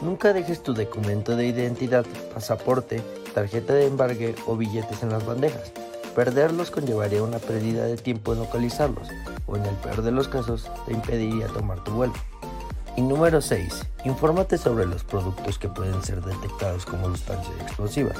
Nunca 0.00 0.32
dejes 0.32 0.62
tu 0.62 0.72
documento 0.72 1.36
de 1.36 1.46
identidad, 1.46 2.06
pasaporte, 2.32 3.02
tarjeta 3.30 3.74
de 3.74 3.86
embarque 3.86 4.34
o 4.46 4.56
billetes 4.56 5.02
en 5.02 5.10
las 5.10 5.24
bandejas. 5.24 5.72
Perderlos 6.14 6.70
conllevaría 6.70 7.22
una 7.22 7.38
pérdida 7.38 7.84
de 7.84 7.96
tiempo 7.96 8.32
en 8.32 8.40
localizarlos, 8.40 9.08
o 9.46 9.56
en 9.56 9.64
el 9.64 9.74
peor 9.76 10.02
de 10.02 10.10
los 10.10 10.28
casos, 10.28 10.70
te 10.86 10.92
impediría 10.92 11.46
tomar 11.46 11.82
tu 11.84 11.92
vuelo. 11.92 12.12
Y 12.96 13.02
número 13.02 13.40
6. 13.40 13.86
Infórmate 14.04 14.58
sobre 14.58 14.86
los 14.86 15.04
productos 15.04 15.58
que 15.58 15.68
pueden 15.68 16.02
ser 16.02 16.22
detectados 16.22 16.84
como 16.84 17.06
sustancias 17.08 17.54
explosivas. 17.62 18.18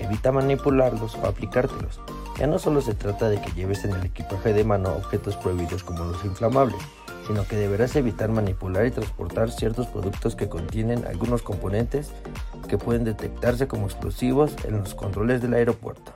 Evita 0.00 0.30
manipularlos 0.30 1.16
o 1.16 1.26
aplicártelos. 1.26 2.00
Ya 2.38 2.46
no 2.46 2.58
solo 2.58 2.80
se 2.80 2.94
trata 2.94 3.28
de 3.28 3.40
que 3.40 3.52
lleves 3.52 3.84
en 3.84 3.92
el 3.92 4.06
equipaje 4.06 4.52
de 4.52 4.64
mano 4.64 4.94
objetos 4.94 5.36
prohibidos 5.36 5.84
como 5.84 6.04
los 6.04 6.24
inflamables, 6.24 6.80
sino 7.26 7.46
que 7.46 7.56
deberás 7.56 7.96
evitar 7.96 8.28
manipular 8.30 8.86
y 8.86 8.90
transportar 8.90 9.50
ciertos 9.50 9.86
productos 9.86 10.36
que 10.36 10.48
contienen 10.48 11.06
algunos 11.06 11.42
componentes 11.42 12.08
que 12.68 12.78
pueden 12.78 13.04
detectarse 13.04 13.68
como 13.68 13.86
explosivos 13.86 14.52
en 14.64 14.78
los 14.78 14.94
controles 14.94 15.40
del 15.42 15.54
aeropuerto. 15.54 16.14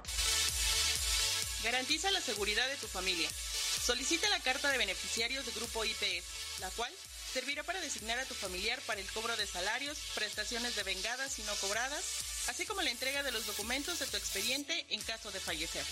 Garantiza 1.63 2.11
la 2.11 2.21
seguridad 2.21 2.67
de 2.69 2.77
tu 2.77 2.87
familia. 2.87 3.29
Solicita 3.31 4.29
la 4.31 4.41
carta 4.41 4.71
de 4.71 4.79
beneficiarios 4.79 5.47
de 5.47 5.53
Grupo 5.53 5.85
IPS, 5.85 6.61
la 6.61 6.71
cual 6.71 6.93
servirá 7.33 7.63
para 7.63 7.81
designar 7.81 8.19
a 8.19 8.25
tu 8.25 8.35
familiar 8.35 8.81
para 8.87 9.01
el 9.01 9.11
cobro 9.13 9.37
de 9.37 9.47
salarios, 9.47 9.99
prestaciones 10.15 10.75
de 10.75 10.83
vengadas 10.85 11.39
y 11.39 11.43
no 11.43 11.55
cobradas, 11.57 12.03
así 12.49 12.65
como 12.67 12.83
la 12.83 12.91
entrega 12.91 13.23
de 13.23 13.31
los 13.31 13.47
documentos 13.47 13.99
de 13.99 14.07
tu 14.07 14.17
expediente 14.17 14.87
en 14.91 15.01
caso 15.03 15.31
de 15.31 15.41
fallecer. 15.41 15.85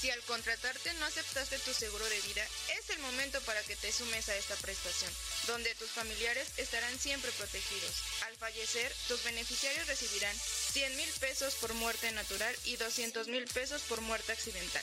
Si 0.00 0.10
al 0.10 0.20
contratarte 0.22 0.92
no 0.94 1.06
aceptaste 1.06 1.58
tu 1.60 1.72
seguro 1.72 2.04
de 2.04 2.20
vida, 2.20 2.46
es 2.78 2.90
el 2.90 2.98
momento 2.98 3.40
para 3.42 3.62
que 3.62 3.76
te 3.76 3.90
sumes 3.90 4.28
a 4.28 4.36
esta 4.36 4.54
prestación, 4.56 5.10
donde 5.46 5.74
tus 5.76 5.90
familiares 5.90 6.48
estarán 6.58 6.98
siempre 6.98 7.32
protegidos. 7.32 7.92
Al 8.26 8.36
fallecer, 8.36 8.92
tus 9.08 9.24
beneficiarios 9.24 9.86
recibirán 9.86 10.36
100 10.72 10.96
mil 10.96 11.08
pesos 11.20 11.54
por 11.54 11.72
muerte 11.74 12.12
natural 12.12 12.54
y 12.64 12.76
200 12.76 13.28
mil 13.28 13.44
pesos 13.46 13.82
por 13.82 14.02
muerte 14.02 14.32
accidental. 14.32 14.82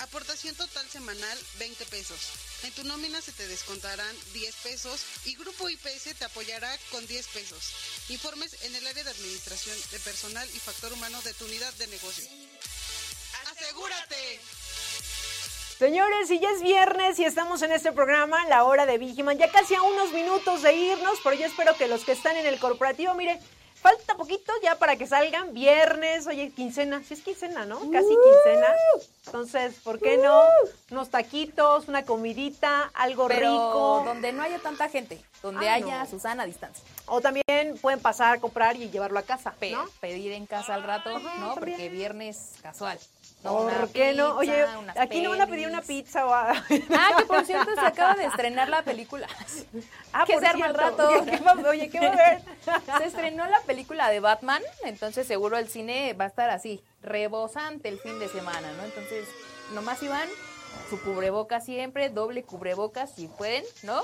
Aportación 0.00 0.54
total 0.56 0.88
semanal 0.90 1.38
20 1.58 1.86
pesos. 1.86 2.18
En 2.64 2.72
tu 2.72 2.82
nómina 2.84 3.20
se 3.22 3.32
te 3.32 3.46
descontarán 3.46 4.16
10 4.32 4.54
pesos 4.56 5.00
y 5.24 5.36
Grupo 5.36 5.70
IPS 5.70 6.16
te 6.18 6.24
apoyará 6.24 6.76
con 6.90 7.06
10 7.06 7.26
pesos. 7.28 7.72
Informes 8.08 8.56
en 8.62 8.74
el 8.74 8.86
área 8.86 9.04
de 9.04 9.10
administración 9.10 9.76
de 9.90 10.00
personal 10.00 10.48
y 10.54 10.58
factor 10.58 10.92
humano 10.92 11.22
de 11.22 11.34
tu 11.34 11.44
unidad 11.44 11.72
de 11.74 11.86
negocio. 11.86 12.28
¡Asegúrate! 13.62 14.40
Señores, 15.78 16.30
y 16.30 16.40
ya 16.40 16.50
es 16.50 16.62
viernes 16.62 17.18
y 17.20 17.24
estamos 17.24 17.62
en 17.62 17.70
este 17.72 17.92
programa, 17.92 18.44
La 18.48 18.64
Hora 18.64 18.86
de 18.86 18.98
Vigiman, 18.98 19.38
ya 19.38 19.50
casi 19.50 19.74
a 19.76 19.82
unos 19.82 20.12
minutos 20.12 20.62
de 20.62 20.74
irnos, 20.74 21.18
pero 21.22 21.36
yo 21.36 21.46
espero 21.46 21.76
que 21.76 21.86
los 21.88 22.04
que 22.04 22.12
están 22.12 22.36
en 22.36 22.46
el 22.46 22.58
corporativo, 22.58 23.14
mire, 23.14 23.38
falta 23.80 24.14
poquito 24.16 24.52
ya 24.62 24.76
para 24.76 24.96
que 24.96 25.06
salgan, 25.06 25.54
viernes, 25.54 26.26
oye, 26.28 26.50
quincena, 26.50 27.02
si 27.04 27.14
es 27.14 27.20
quincena, 27.22 27.64
¿no? 27.66 27.78
Casi 27.90 28.08
quincena. 28.08 28.74
Entonces, 29.26 29.74
¿por 29.82 29.98
qué 30.00 30.18
no? 30.18 30.42
Unos 30.90 31.10
taquitos, 31.10 31.86
una 31.88 32.04
comidita, 32.04 32.90
algo 32.94 33.26
Pero 33.28 33.40
rico. 33.50 34.02
donde 34.04 34.32
no 34.32 34.42
haya 34.44 34.58
tanta 34.60 34.88
gente, 34.88 35.20
donde 35.42 35.68
Ah, 35.68 35.74
haya 35.74 36.04
no. 36.04 36.10
Susana 36.10 36.44
a 36.44 36.46
distancia. 36.46 36.84
O 37.06 37.20
también 37.20 37.76
pueden 37.80 37.98
pasar 38.00 38.36
a 38.36 38.40
comprar 38.40 38.76
y 38.76 38.88
llevarlo 38.90 39.18
a 39.18 39.22
casa, 39.22 39.52
Pe- 39.58 39.70
¿no? 39.72 39.84
Pedir 40.00 40.30
en 40.32 40.46
casa 40.46 40.74
al 40.74 40.84
rato, 40.84 41.10
¿no? 41.18 41.54
también. 41.54 41.54
Porque 41.54 41.88
viernes 41.88 42.52
casual. 42.62 42.98
¿No? 43.44 43.68
¿Por 43.68 43.88
qué 43.90 44.12
no? 44.12 44.36
Oye, 44.36 44.64
aquí 44.96 45.20
no 45.20 45.30
van 45.30 45.40
a 45.40 45.46
pedir 45.46 45.66
una 45.68 45.82
pizza 45.82 46.26
o 46.26 46.32
a- 46.32 46.50
Ah, 46.52 47.10
que 47.18 47.24
por 47.24 47.44
cierto 47.44 47.74
se 47.74 47.80
acaba 47.80 48.14
de 48.14 48.26
estrenar 48.26 48.68
la 48.68 48.82
película. 48.82 49.26
Ah, 50.12 50.24
que 50.26 50.34
por 50.34 50.42
se 50.42 50.48
arma 50.48 50.66
el 50.66 50.74
rato. 50.74 51.10
¿Qué 51.24 51.36
va- 51.38 51.68
oye, 51.70 51.88
¿qué 51.90 51.98
va 52.00 52.06
a 52.06 52.12
haber? 52.12 52.42
Se 52.98 53.04
estrenó 53.04 53.46
la 53.46 53.60
película 53.62 54.08
de 54.10 54.20
Batman, 54.20 54.62
entonces 54.84 55.26
seguro 55.26 55.56
el 55.58 55.68
cine 55.68 56.12
va 56.14 56.24
a 56.24 56.28
estar 56.28 56.50
así, 56.50 56.82
rebosante 57.02 57.88
el 57.88 57.98
fin 57.98 58.18
de 58.18 58.28
semana, 58.28 58.70
¿no? 58.76 58.84
Entonces, 58.84 59.26
nomás 59.74 60.02
iban 60.02 60.28
su 60.88 61.00
cubrebocas 61.02 61.64
siempre, 61.64 62.08
doble 62.10 62.44
cubrebocas 62.44 63.10
si 63.14 63.26
pueden, 63.28 63.64
¿no? 63.82 64.00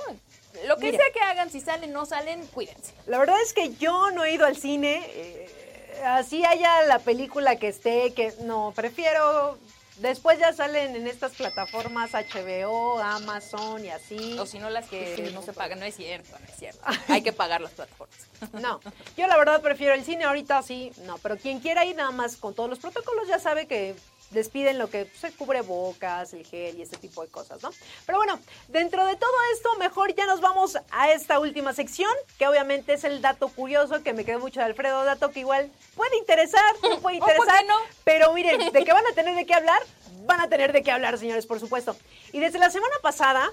Lo 0.67 0.77
que 0.79 0.87
Mira. 0.87 0.99
sea 0.99 1.13
que 1.13 1.21
hagan, 1.21 1.51
si 1.51 1.61
salen, 1.61 1.93
no 1.93 2.05
salen, 2.07 2.45
cuídense. 2.49 2.93
La 3.07 3.19
verdad 3.19 3.37
es 3.43 3.53
que 3.53 3.75
yo 3.77 4.11
no 4.11 4.25
he 4.25 4.33
ido 4.33 4.45
al 4.47 4.57
cine. 4.57 5.03
eh, 5.07 5.58
así 6.05 6.45
haya 6.45 6.83
la 6.85 6.99
película 6.99 7.57
que 7.57 7.69
esté, 7.69 8.13
que 8.15 8.33
no, 8.43 8.73
prefiero. 8.75 9.59
Después 9.97 10.39
ya 10.39 10.53
salen 10.53 10.95
en 10.95 11.09
estas 11.09 11.33
plataformas 11.35 12.13
HBO, 12.13 13.01
Amazon 13.01 13.85
y 13.85 13.89
así. 13.89 14.39
O 14.39 14.47
si 14.47 14.61
no, 14.61 14.71
las 14.71 14.87
que 14.87 15.17
Sí, 15.17 15.35
no 15.35 15.43
se 15.43 15.53
pagan, 15.53 15.81
no 15.81 15.87
es 15.87 15.97
cierto, 15.97 16.39
no 16.39 16.47
es 16.47 16.57
cierto. 16.57 16.81
Hay 17.09 17.23
que 17.23 17.33
pagar 17.33 17.61
las 17.61 17.73
plataformas. 17.73 18.17
No, 18.53 18.81
yo 19.17 19.27
la 19.27 19.37
verdad 19.37 19.61
prefiero 19.61 19.95
el 19.95 20.05
cine 20.05 20.23
ahorita 20.23 20.63
sí, 20.63 20.93
no, 21.05 21.19
pero 21.19 21.37
quien 21.37 21.59
quiera 21.59 21.85
ir 21.85 21.97
nada 21.97 22.13
más 22.13 22.37
con 22.37 22.55
todos 22.55 22.71
los 22.71 22.79
protocolos 22.79 23.27
ya 23.27 23.41
sabe 23.41 23.67
que 23.67 23.97
les 24.31 24.49
piden 24.49 24.79
lo 24.79 24.91
que 24.91 25.11
se 25.19 25.33
cubre 25.33 25.63
bocas, 25.63 26.33
el 26.33 26.45
gel 26.47 26.79
y 26.79 26.83
este 26.83 26.97
tipo 26.97 27.23
de 27.23 27.29
cosas, 27.29 27.63
¿no? 27.63 27.71
Pero 28.07 28.19
bueno, 28.19 28.39
dentro 28.69 29.05
de 29.07 29.17
todo 29.17 29.33
esto, 29.55 29.71
mejor 29.79 30.15
ya 30.15 30.27
nos 30.27 30.41
vamos 30.41 30.77
a 30.91 31.11
esta 31.11 31.39
última 31.39 31.73
sección, 31.73 32.13
que 32.39 32.47
obviamente 32.47 32.95
es 32.95 33.05
el 33.05 33.21
dato 33.23 33.49
curioso 33.49 34.03
que 34.03 34.13
me 34.13 34.25
quedó 34.25 34.41
mucho 34.41 34.61
de 34.61 34.67
Alfredo, 34.67 35.05
dato 35.05 35.31
que 35.31 35.41
igual 35.41 35.71
puede 35.95 36.17
interesar, 36.19 36.75
no 36.83 37.01
puede 37.01 37.17
¿O 37.17 37.21
por 37.21 37.29
qué 37.29 37.35
interesar, 37.35 37.65
no? 37.67 37.75
pero 38.05 38.33
miren, 38.33 38.59
de 38.73 38.85
que 38.85 38.93
van 38.93 39.07
a 39.07 39.15
tener 39.15 39.35
de 39.35 39.47
qué 39.47 39.55
hablar, 39.55 39.81
van 40.27 40.41
a 40.41 40.49
tener 40.49 40.73
de 40.73 40.83
qué 40.83 40.91
hablar, 40.91 41.17
señores, 41.19 41.47
por 41.47 41.61
supuesto. 41.61 41.97
Y 42.33 42.41
desde 42.41 42.59
la 42.59 42.71
semana 42.71 42.95
pasada 43.03 43.51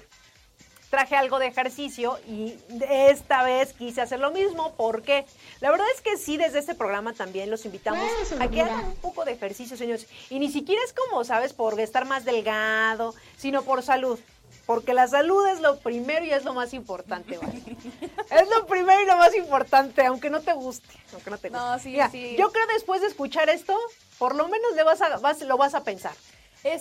traje 0.90 1.16
algo 1.16 1.38
de 1.38 1.46
ejercicio 1.48 2.18
y 2.28 2.54
esta 2.90 3.42
vez 3.42 3.72
quise 3.72 4.00
hacer 4.00 4.20
lo 4.20 4.30
mismo 4.30 4.72
porque 4.76 5.26
la 5.60 5.70
verdad 5.70 5.86
es 5.94 6.00
que 6.00 6.16
sí, 6.16 6.36
desde 6.36 6.60
este 6.60 6.74
programa 6.74 7.12
también 7.12 7.50
los 7.50 7.64
invitamos 7.64 8.08
a 8.38 8.48
que 8.48 8.62
hagan 8.62 8.84
un 8.84 8.96
poco 8.96 9.24
de 9.24 9.32
ejercicio, 9.32 9.76
señores. 9.76 10.06
Y 10.30 10.38
ni 10.38 10.50
siquiera 10.50 10.80
es 10.84 10.92
como, 10.92 11.24
¿sabes?, 11.24 11.52
por 11.52 11.78
estar 11.80 12.04
más 12.06 12.24
delgado, 12.24 13.14
sino 13.36 13.62
por 13.62 13.82
salud. 13.82 14.18
Porque 14.64 14.94
la 14.94 15.06
salud 15.06 15.46
es 15.46 15.60
lo 15.60 15.78
primero 15.78 16.24
y 16.24 16.30
es 16.32 16.44
lo 16.44 16.52
más 16.52 16.72
importante, 16.74 17.38
¿vale? 17.38 17.62
Es 18.30 18.48
lo 18.48 18.66
primero 18.66 19.00
y 19.00 19.06
lo 19.06 19.16
más 19.16 19.32
importante, 19.36 20.04
aunque 20.06 20.28
no 20.28 20.40
te 20.40 20.52
guste. 20.54 20.88
Aunque 21.12 21.30
no 21.30 21.38
te 21.38 21.48
guste. 21.50 21.62
No, 21.64 21.78
sí, 21.78 21.90
Mira, 21.90 22.10
sí. 22.10 22.34
Yo 22.36 22.50
creo 22.50 22.66
después 22.74 23.00
de 23.00 23.06
escuchar 23.06 23.48
esto, 23.48 23.76
por 24.18 24.34
lo 24.34 24.48
menos 24.48 24.74
le 24.74 24.82
vas 24.82 25.00
a, 25.02 25.18
vas- 25.18 25.40
lo 25.42 25.56
vas 25.56 25.74
a 25.74 25.84
pensar. 25.84 26.14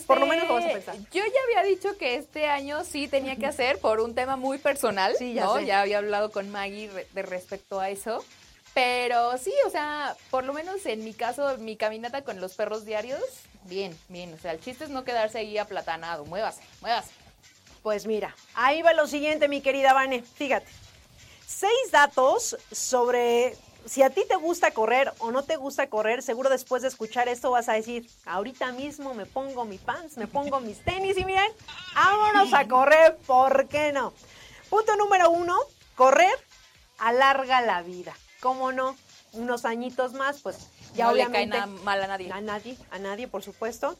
Por 0.07 0.19
lo 0.19 0.25
menos 0.25 0.47
lo 0.47 0.53
vas 0.55 0.65
a 0.65 0.69
pensar. 0.69 0.95
Este, 0.95 1.17
Yo 1.17 1.23
ya 1.25 1.59
había 1.59 1.69
dicho 1.69 1.97
que 1.97 2.15
este 2.15 2.47
año 2.47 2.83
sí 2.83 3.07
tenía 3.07 3.35
que 3.35 3.45
hacer 3.45 3.79
por 3.79 3.99
un 3.99 4.15
tema 4.15 4.35
muy 4.35 4.57
personal, 4.57 5.15
Sí, 5.17 5.33
ya 5.33 5.45
¿no? 5.45 5.55
sé. 5.57 5.65
Ya 5.65 5.81
había 5.81 5.97
hablado 5.99 6.31
con 6.31 6.49
Maggie 6.51 6.89
de 6.89 7.21
respecto 7.21 7.79
a 7.79 7.89
eso. 7.89 8.23
Pero 8.73 9.37
sí, 9.37 9.53
o 9.65 9.69
sea, 9.69 10.15
por 10.29 10.43
lo 10.43 10.51
menos 10.53 10.85
en 10.85 11.03
mi 11.03 11.13
caso, 11.13 11.57
mi 11.59 11.77
caminata 11.77 12.23
con 12.23 12.41
los 12.41 12.55
perros 12.55 12.83
diarios, 12.85 13.21
bien, 13.63 13.97
bien. 14.09 14.33
O 14.33 14.37
sea, 14.37 14.51
el 14.51 14.59
chiste 14.59 14.83
es 14.83 14.89
no 14.89 15.05
quedarse 15.05 15.37
ahí 15.39 15.57
aplatanado. 15.57 16.25
Muévase, 16.25 16.61
muévase. 16.81 17.11
Pues 17.83 18.05
mira, 18.05 18.35
ahí 18.53 18.81
va 18.81 18.93
lo 18.93 19.07
siguiente, 19.07 19.47
mi 19.47 19.61
querida 19.61 19.93
Vane. 19.93 20.23
Fíjate. 20.23 20.67
Seis 21.47 21.91
datos 21.91 22.57
sobre 22.71 23.55
si 23.85 24.01
a 24.01 24.09
ti 24.09 24.23
te 24.27 24.35
gusta 24.35 24.71
correr 24.71 25.13
o 25.19 25.31
no 25.31 25.43
te 25.43 25.55
gusta 25.55 25.87
correr. 25.87 26.21
Seguro 26.21 26.49
después 26.49 26.81
de 26.81 26.87
escuchar 26.87 27.27
esto 27.27 27.51
vas 27.51 27.69
a 27.69 27.73
decir, 27.73 28.09
ahorita 28.25 28.71
mismo 28.71 29.13
me 29.13 29.25
pongo 29.25 29.65
mi 29.65 29.77
pants, 29.77 30.17
me 30.17 30.27
pongo 30.27 30.59
mis 30.59 30.83
tenis 30.83 31.17
y 31.17 31.25
miren, 31.25 31.51
vámonos 31.93 32.53
a 32.53 32.67
correr, 32.67 33.17
¿por 33.25 33.67
qué 33.67 33.91
no? 33.91 34.13
Punto 34.69 34.95
número 34.95 35.29
uno, 35.29 35.55
correr 35.95 36.33
alarga 36.97 37.61
la 37.61 37.81
vida. 37.81 38.15
¿Cómo 38.41 38.71
no? 38.71 38.95
Unos 39.33 39.65
añitos 39.65 40.13
más, 40.13 40.41
pues 40.41 40.69
ya 40.95 41.05
no 41.05 41.13
le 41.13 41.23
cae 41.23 41.29
obviamente... 41.29 41.57
nada 41.57 41.67
mal 41.83 42.01
a 42.03 42.07
nadie. 42.07 42.31
A 42.31 42.41
nadie, 42.41 42.77
a 42.91 42.99
nadie, 42.99 43.27
por 43.27 43.43
supuesto. 43.43 43.97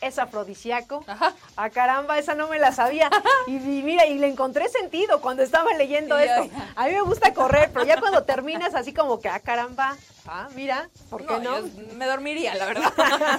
Es 0.00 0.18
afrodisíaco. 0.18 1.04
Ajá. 1.06 1.34
Ah, 1.56 1.70
caramba, 1.70 2.18
esa 2.18 2.34
no 2.34 2.48
me 2.48 2.58
la 2.58 2.72
sabía. 2.72 3.10
Y, 3.46 3.56
y 3.56 3.82
mira, 3.82 4.06
y 4.06 4.18
le 4.18 4.28
encontré 4.28 4.68
sentido 4.68 5.20
cuando 5.20 5.42
estaba 5.42 5.72
leyendo 5.74 6.18
yo, 6.18 6.24
esto. 6.24 6.50
A 6.76 6.86
mí 6.86 6.92
me 6.92 7.00
gusta 7.00 7.32
correr, 7.32 7.70
pero 7.72 7.84
ya 7.86 7.98
cuando 7.98 8.24
terminas 8.24 8.74
así 8.74 8.92
como 8.92 9.20
que, 9.20 9.28
ah, 9.28 9.40
caramba, 9.40 9.96
ah, 10.26 10.48
mira, 10.54 10.90
¿por 11.08 11.26
qué 11.26 11.38
no? 11.38 11.60
yo 11.60 11.68
me 11.94 12.06
dormiría, 12.06 12.54
la 12.54 12.66
verdad. 12.66 12.92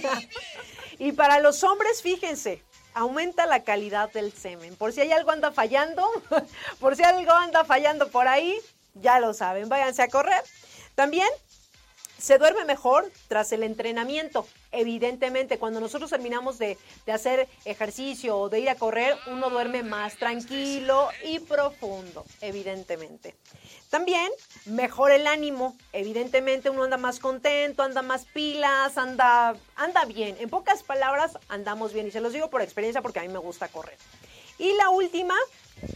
Y 1.00 1.14
para 1.14 1.40
los 1.40 1.64
hombres, 1.64 2.02
fíjense, 2.02 2.62
aumenta 2.94 3.46
la 3.46 3.64
calidad 3.64 4.12
del 4.12 4.34
semen. 4.34 4.76
Por 4.76 4.92
si 4.92 5.00
hay 5.00 5.14
algo 5.14 5.32
anda 5.32 5.52
fallando, 5.52 6.06
por 6.80 6.98
si 6.98 7.04
algo 7.04 7.32
anda 7.32 7.64
fallando 7.64 8.10
por 8.10 8.28
ahí, 8.28 8.60
ya 8.96 9.22
lo 9.22 9.34
saben, 9.34 9.70
váyanse 9.70 10.04
a 10.04 10.10
correr. 10.10 10.44
También 10.96 11.30
se 12.20 12.38
duerme 12.38 12.66
mejor 12.66 13.12
tras 13.28 13.52
el 13.52 13.64
entrenamiento. 13.64 14.46
Evidentemente, 14.72 15.58
cuando 15.58 15.80
nosotros 15.80 16.10
terminamos 16.10 16.60
de, 16.60 16.78
hacer 17.12 17.48
ejercicio 17.66 18.38
o 18.38 18.50
de 18.50 18.60
ir 18.60 18.70
a 18.70 18.76
correr, 18.76 19.16
uno 19.28 19.50
duerme 19.50 19.84
más 19.84 20.18
tranquilo 20.18 21.10
y 21.24 21.40
profundo, 21.40 22.26
evidentemente. 22.42 23.36
También 23.90 24.30
mejora 24.66 25.16
el 25.16 25.26
ánimo. 25.26 25.76
Evidentemente 25.94 26.70
uno 26.70 26.84
anda 26.84 26.98
más 26.98 27.20
contento, 27.20 27.82
anda 27.84 28.02
más 28.02 28.26
pilas, 28.26 28.98
anda, 28.98 29.56
anda 29.76 30.06
bien. 30.06 30.36
En 30.40 30.50
pocas 30.50 30.84
palabras, 30.84 31.40
andamos 31.48 31.94
bien. 31.94 32.08
Y 32.08 32.12
se 32.12 32.22
los 32.22 32.34
digo 32.34 32.50
por 32.50 32.62
experiencia 32.62 33.02
porque 33.02 33.20
a 33.20 33.24
mí 33.24 33.30
me 33.30 33.40
gusta 33.40 33.68
correr. 33.70 33.98
Y 34.60 34.74
la 34.74 34.90
última, 34.90 35.36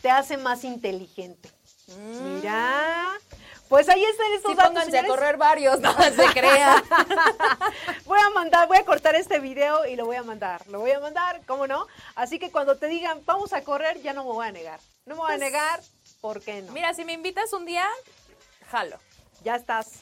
te 0.02 0.10
hace 0.10 0.38
más 0.38 0.64
inteligente. 0.64 1.50
Mira, 1.98 3.12
pues 3.74 3.90
ahí 3.90 4.04
están 4.04 4.32
estos 4.34 4.52
Sí, 4.52 4.56
datos, 4.56 4.72
pónganse 4.72 5.00
a 5.00 5.08
correr 5.08 5.36
varios, 5.36 5.80
no 5.80 5.92
se 6.00 6.26
crean. 6.32 6.84
Voy 8.06 8.20
a 8.20 8.30
mandar, 8.30 8.68
voy 8.68 8.78
a 8.78 8.86
cortar 8.86 9.16
este 9.16 9.40
video 9.40 9.88
y 9.88 9.96
lo 9.96 10.06
voy 10.06 10.16
a 10.16 10.22
mandar. 10.22 10.62
Lo 10.68 10.80
voy 10.80 10.92
a 10.92 11.00
mandar, 11.00 11.42
¿cómo 11.48 11.66
no? 11.66 11.88
Así 12.14 12.38
que 12.38 12.52
cuando 12.52 12.78
te 12.78 12.86
digan, 12.88 13.24
vamos 13.26 13.52
a 13.52 13.64
correr, 13.64 14.00
ya 14.04 14.14
no 14.14 14.24
me 14.26 14.32
voy 14.32 14.46
a 14.46 14.52
negar. 14.52 14.80
No 15.08 15.16
me 15.16 15.22
voy 15.22 15.32
a 15.32 15.38
Pues, 15.38 15.40
negar, 15.40 15.82
¿por 16.22 16.40
qué 16.42 16.62
no? 16.62 16.72
Mira, 16.72 16.94
si 16.94 17.04
me 17.04 17.14
invitas 17.14 17.52
un 17.52 17.66
día, 17.66 17.88
jalo. 18.70 19.00
ya 19.44 19.56
estás. 19.56 20.02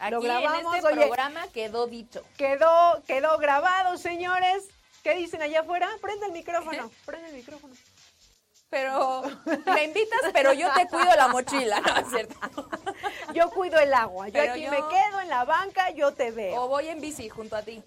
Aquí 0.00 0.10
lo 0.10 0.20
grabamos, 0.20 0.72
en 0.74 0.78
este 0.78 0.88
oye, 0.92 1.06
programa 1.06 1.46
quedó 1.54 1.86
dicho. 1.86 2.24
quedó, 2.36 3.00
quedó 3.06 3.38
grabado, 3.38 3.98
señores. 3.98 4.64
¿Qué 5.04 5.14
dicen 5.14 5.42
allá 5.42 5.60
afuera? 5.60 5.88
Prende 6.00 6.26
el 6.26 6.32
micrófono, 6.32 6.90
prende 7.06 7.28
el 7.28 7.36
micrófono. 7.36 7.72
Pero 8.72 9.20
me 9.66 9.84
invitas, 9.84 10.20
pero 10.32 10.54
yo 10.54 10.72
te 10.72 10.86
cuido 10.88 11.14
la 11.14 11.28
mochila, 11.28 11.78
¿no 11.80 11.96
es 11.98 12.08
cierto? 12.08 12.34
Yo 13.34 13.50
cuido 13.50 13.78
el 13.78 13.92
agua, 13.92 14.28
yo 14.28 14.32
Pero 14.32 14.52
aquí 14.52 14.62
yo- 14.62 14.70
me 14.70 14.78
quedo 14.78 15.20
en 15.20 15.28
la 15.28 15.44
banca, 15.44 15.90
yo 15.90 16.12
te 16.14 16.30
veo. 16.30 16.62
O 16.62 16.68
voy 16.68 16.88
en 16.88 16.98
bici 16.98 17.28
junto 17.28 17.54
a 17.54 17.60
ti. 17.60 17.82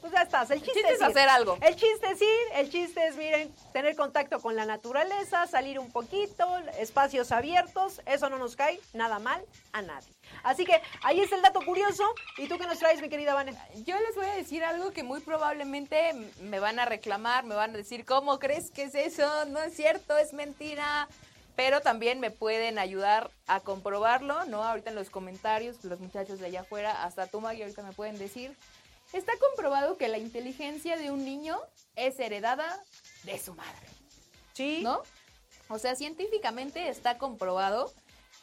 Pues 0.00 0.12
ya 0.14 0.22
estás. 0.22 0.50
El 0.50 0.62
chiste, 0.62 0.72
chiste 0.80 0.94
es 0.94 1.02
hacer 1.02 1.28
algo. 1.28 1.58
El 1.60 1.76
chiste 1.76 2.10
es 2.10 2.22
ir, 2.22 2.28
el 2.54 2.70
chiste 2.70 3.06
es, 3.06 3.16
miren, 3.16 3.54
tener 3.74 3.94
contacto 3.94 4.40
con 4.40 4.56
la 4.56 4.64
naturaleza, 4.64 5.46
salir 5.46 5.78
un 5.78 5.90
poquito, 5.92 6.46
espacios 6.78 7.30
abiertos, 7.30 8.00
eso 8.06 8.30
no 8.30 8.38
nos 8.38 8.56
cae 8.56 8.80
nada 8.94 9.18
mal 9.18 9.44
a 9.72 9.82
nadie. 9.82 10.08
Así 10.46 10.64
que 10.64 10.80
ahí 11.02 11.20
está 11.20 11.34
el 11.34 11.42
dato 11.42 11.60
curioso. 11.60 12.04
¿Y 12.38 12.46
tú 12.46 12.56
qué 12.56 12.68
nos 12.68 12.78
traes, 12.78 13.02
mi 13.02 13.08
querida 13.08 13.34
Vane? 13.34 13.52
Yo 13.84 13.98
les 13.98 14.14
voy 14.14 14.26
a 14.26 14.36
decir 14.36 14.62
algo 14.62 14.92
que 14.92 15.02
muy 15.02 15.20
probablemente 15.20 16.12
me 16.40 16.60
van 16.60 16.78
a 16.78 16.84
reclamar, 16.84 17.44
me 17.44 17.56
van 17.56 17.70
a 17.74 17.76
decir, 17.76 18.04
¿cómo 18.04 18.38
crees 18.38 18.70
que 18.70 18.84
es 18.84 18.94
eso? 18.94 19.44
No 19.46 19.60
es 19.60 19.74
cierto, 19.74 20.16
es 20.16 20.32
mentira. 20.32 21.08
Pero 21.56 21.80
también 21.80 22.20
me 22.20 22.30
pueden 22.30 22.78
ayudar 22.78 23.28
a 23.48 23.58
comprobarlo, 23.58 24.44
¿no? 24.44 24.62
Ahorita 24.62 24.90
en 24.90 24.96
los 24.96 25.10
comentarios, 25.10 25.84
los 25.84 25.98
muchachos 25.98 26.38
de 26.38 26.46
allá 26.46 26.60
afuera, 26.60 27.02
hasta 27.02 27.26
tú, 27.26 27.40
Maggie, 27.40 27.64
ahorita 27.64 27.82
me 27.82 27.92
pueden 27.92 28.16
decir. 28.16 28.56
Está 29.12 29.32
comprobado 29.38 29.96
que 29.96 30.06
la 30.06 30.18
inteligencia 30.18 30.96
de 30.96 31.10
un 31.10 31.24
niño 31.24 31.58
es 31.96 32.20
heredada 32.20 32.80
de 33.24 33.36
su 33.40 33.52
madre. 33.54 33.88
Sí. 34.52 34.80
¿No? 34.84 35.02
O 35.68 35.80
sea, 35.80 35.96
científicamente 35.96 36.88
está 36.88 37.18
comprobado 37.18 37.92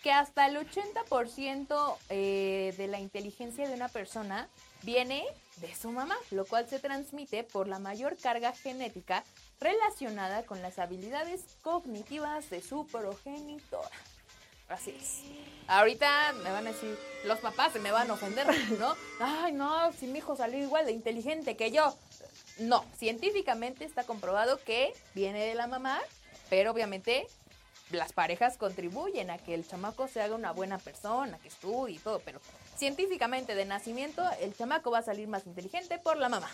que 0.03 0.11
hasta 0.11 0.45
el 0.47 0.57
80% 0.57 1.95
eh, 2.09 2.73
de 2.77 2.87
la 2.87 2.99
inteligencia 2.99 3.67
de 3.67 3.73
una 3.73 3.87
persona 3.87 4.49
viene 4.83 5.25
de 5.57 5.73
su 5.73 5.91
mamá, 5.91 6.17
lo 6.29 6.45
cual 6.45 6.67
se 6.67 6.77
transmite 6.77 7.43
por 7.45 7.69
la 7.69 7.79
mayor 7.79 8.17
carga 8.17 8.51
genética 8.51 9.23
relacionada 9.61 10.43
con 10.43 10.61
las 10.61 10.77
habilidades 10.77 11.45
cognitivas 11.61 12.49
de 12.49 12.61
su 12.61 12.85
progenitora. 12.87 13.89
Así 14.67 14.91
es. 14.99 15.21
Ahorita 15.67 16.33
me 16.43 16.51
van 16.51 16.67
a 16.67 16.71
decir, 16.71 16.97
los 17.25 17.39
papás 17.39 17.71
se 17.71 17.79
me 17.79 17.91
van 17.91 18.09
a 18.09 18.13
ofender, 18.13 18.45
¿no? 18.79 18.95
Ay, 19.21 19.53
no, 19.53 19.93
si 19.93 20.07
mi 20.07 20.19
hijo 20.19 20.35
salió 20.35 20.59
igual 20.59 20.85
de 20.85 20.91
inteligente 20.91 21.55
que 21.55 21.71
yo. 21.71 21.95
No, 22.59 22.83
científicamente 22.97 23.85
está 23.85 24.03
comprobado 24.03 24.59
que 24.63 24.93
viene 25.15 25.45
de 25.45 25.55
la 25.55 25.67
mamá, 25.67 26.01
pero 26.49 26.71
obviamente 26.71 27.25
las 27.93 28.13
parejas 28.13 28.57
contribuyen 28.57 29.29
a 29.29 29.37
que 29.37 29.53
el 29.53 29.67
chamaco 29.67 30.07
se 30.07 30.21
haga 30.21 30.35
una 30.35 30.51
buena 30.51 30.77
persona, 30.77 31.37
que 31.39 31.47
estudie 31.47 31.95
y 31.95 31.99
todo, 31.99 32.19
pero 32.19 32.39
científicamente 32.77 33.55
de 33.55 33.65
nacimiento 33.65 34.23
el 34.41 34.55
chamaco 34.55 34.91
va 34.91 34.99
a 34.99 35.03
salir 35.03 35.27
más 35.27 35.45
inteligente 35.47 35.97
por 35.99 36.17
la 36.17 36.29
mamá. 36.29 36.49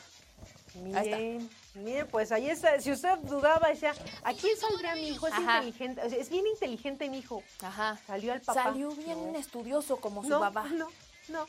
Miren, 0.76 1.50
miren, 1.74 2.08
pues 2.08 2.32
ahí 2.32 2.50
está. 2.50 2.80
Si 2.80 2.92
usted 2.92 3.18
dudaba, 3.24 3.70
decía, 3.70 3.94
¿a 4.24 4.34
quién 4.34 4.56
saldrá 4.58 4.96
mi 4.96 5.10
hijo? 5.10 5.28
Es 5.28 5.34
Ajá. 5.34 5.58
inteligente, 5.64 6.02
o 6.06 6.10
sea, 6.10 6.20
es 6.20 6.30
bien 6.30 6.46
inteligente 6.48 7.10
mi 7.10 7.18
hijo. 7.20 7.44
Ajá. 7.62 7.98
Salió 8.06 8.34
al 8.34 8.42
papá. 8.42 8.64
Salió 8.66 8.92
bien 8.92 9.34
No. 9.34 9.40
estudioso 9.40 9.98
como 9.98 10.22
su 10.24 10.30
No, 10.30 10.40
papá. 10.40 10.66
no, 10.70 10.88
no. 11.30 11.48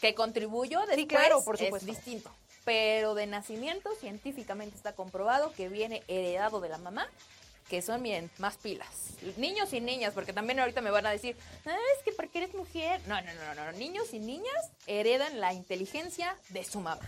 Que 0.00 0.14
contribuyó 0.14 0.80
después 0.86 1.06
claro, 1.06 1.42
por 1.44 1.60
es 1.60 1.84
distinto. 1.86 2.30
Pero 2.64 3.14
de 3.14 3.26
nacimiento 3.26 3.90
científicamente 3.98 4.76
está 4.76 4.92
comprobado 4.92 5.52
que 5.54 5.68
viene 5.70 6.02
heredado 6.06 6.60
de 6.60 6.68
la 6.68 6.78
mamá, 6.78 7.08
que 7.68 7.82
son, 7.82 8.02
miren, 8.02 8.30
más 8.38 8.56
pilas. 8.56 8.88
Niños 9.36 9.72
y 9.72 9.80
niñas, 9.80 10.12
porque 10.14 10.32
también 10.32 10.58
ahorita 10.60 10.80
me 10.80 10.90
van 10.90 11.06
a 11.06 11.10
decir, 11.10 11.36
"Ah, 11.66 11.76
es 11.96 12.02
que 12.04 12.12
porque 12.12 12.38
eres 12.38 12.54
mujer. 12.54 13.00
No, 13.06 13.20
no, 13.20 13.34
no, 13.34 13.54
no, 13.54 13.64
no. 13.66 13.72
Niños 13.78 14.12
y 14.12 14.18
niñas 14.20 14.70
heredan 14.86 15.40
la 15.40 15.52
inteligencia 15.52 16.36
de 16.50 16.64
su 16.64 16.80
mamá. 16.80 17.00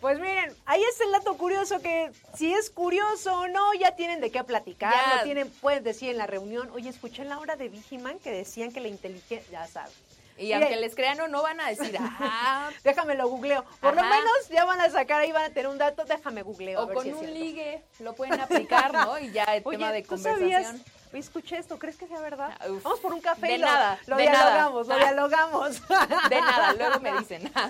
Pues 0.00 0.18
miren, 0.18 0.52
ahí 0.66 0.82
está 0.82 1.04
el 1.04 1.12
dato 1.12 1.36
curioso 1.36 1.80
que 1.80 2.10
si 2.36 2.52
es 2.52 2.70
curioso 2.70 3.38
o 3.38 3.46
no, 3.46 3.72
ya 3.74 3.94
tienen 3.94 4.20
de 4.20 4.32
qué 4.32 4.42
platicar, 4.42 4.92
Ya. 4.92 5.16
lo 5.18 5.22
tienen, 5.22 5.48
pueden 5.48 5.84
decir 5.84 6.10
en 6.10 6.18
la 6.18 6.26
reunión, 6.26 6.68
oye, 6.72 6.88
escuché 6.88 7.22
en 7.22 7.28
la 7.28 7.38
hora 7.38 7.54
de 7.54 7.68
Vigiman 7.68 8.18
que 8.18 8.32
decían 8.32 8.72
que 8.72 8.80
la 8.80 8.88
inteligencia, 8.88 9.42
ya 9.52 9.66
saben. 9.68 9.92
Y 10.38 10.52
aunque 10.52 10.76
les 10.76 10.94
crean 10.94 11.20
o 11.20 11.28
no, 11.28 11.42
van 11.42 11.60
a 11.60 11.68
decir, 11.68 11.96
ah, 12.00 12.70
Déjame 12.84 13.14
lo 13.14 13.28
googleo. 13.28 13.64
Por 13.80 13.94
lo 13.94 14.02
menos 14.02 14.48
ya 14.50 14.64
van 14.64 14.80
a 14.80 14.90
sacar, 14.90 15.20
ahí 15.20 15.32
van 15.32 15.44
a 15.44 15.48
tener 15.50 15.68
un 15.68 15.78
dato, 15.78 16.04
déjame 16.04 16.42
googleo. 16.42 16.80
a 16.80 16.82
o 16.82 16.86
ver 16.86 16.94
con 16.96 17.04
si 17.04 17.12
un 17.12 17.32
ligue 17.34 17.82
lo 18.00 18.14
pueden 18.14 18.40
aplicar, 18.40 18.92
¿no? 18.92 19.18
Y 19.18 19.30
ya 19.32 19.44
el 19.44 19.62
Oye, 19.66 19.76
tema 19.78 19.92
de 19.92 20.02
¿tú 20.02 20.16
sabías? 20.18 20.62
conversación. 20.66 20.76
Oye, 20.76 21.01
escuché 21.18 21.58
esto, 21.58 21.78
¿crees 21.78 21.96
que 21.96 22.06
sea 22.06 22.20
verdad? 22.20 22.56
Ah, 22.60 22.68
uf. 22.70 22.82
Vamos 22.82 23.00
por 23.00 23.12
un 23.12 23.20
café 23.20 23.46
De 23.46 23.54
y 23.54 23.58
lo, 23.58 23.66
nada, 23.66 23.98
lo 24.06 24.16
de 24.16 24.24
nada. 24.26 24.38
dialogamos, 24.52 24.86
lo 24.88 24.94
Ah. 24.94 24.98
dialogamos. 24.98 25.82
De 26.30 26.40
nada, 26.40 26.72
luego 26.74 27.00
me 27.00 27.12
dicen. 27.18 27.52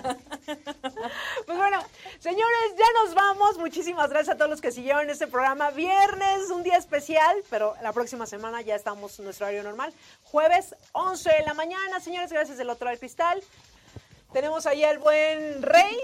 Pues 1.45 1.57
bueno, 1.57 1.79
señores, 2.19 2.75
ya 2.77 2.85
nos 3.03 3.13
vamos. 3.13 3.57
Muchísimas 3.57 4.09
gracias 4.09 4.35
a 4.35 4.37
todos 4.37 4.49
los 4.49 4.61
que 4.61 4.71
siguieron 4.71 5.09
este 5.09 5.27
programa. 5.27 5.71
Viernes, 5.71 6.49
un 6.49 6.63
día 6.63 6.77
especial, 6.77 7.35
pero 7.49 7.75
la 7.81 7.91
próxima 7.93 8.25
semana 8.25 8.61
ya 8.61 8.75
estamos 8.75 9.17
en 9.19 9.25
nuestro 9.25 9.45
horario 9.45 9.63
normal. 9.63 9.93
Jueves, 10.23 10.75
11 10.93 11.29
de 11.29 11.43
la 11.43 11.53
mañana, 11.53 11.99
señores, 11.99 12.31
gracias 12.31 12.57
del 12.57 12.69
otro 12.69 12.85
lado 12.85 12.91
del 12.93 12.99
cristal. 12.99 13.41
Tenemos 14.31 14.65
ahí 14.65 14.83
al 14.83 14.97
buen 14.97 15.61
Rey, 15.61 15.95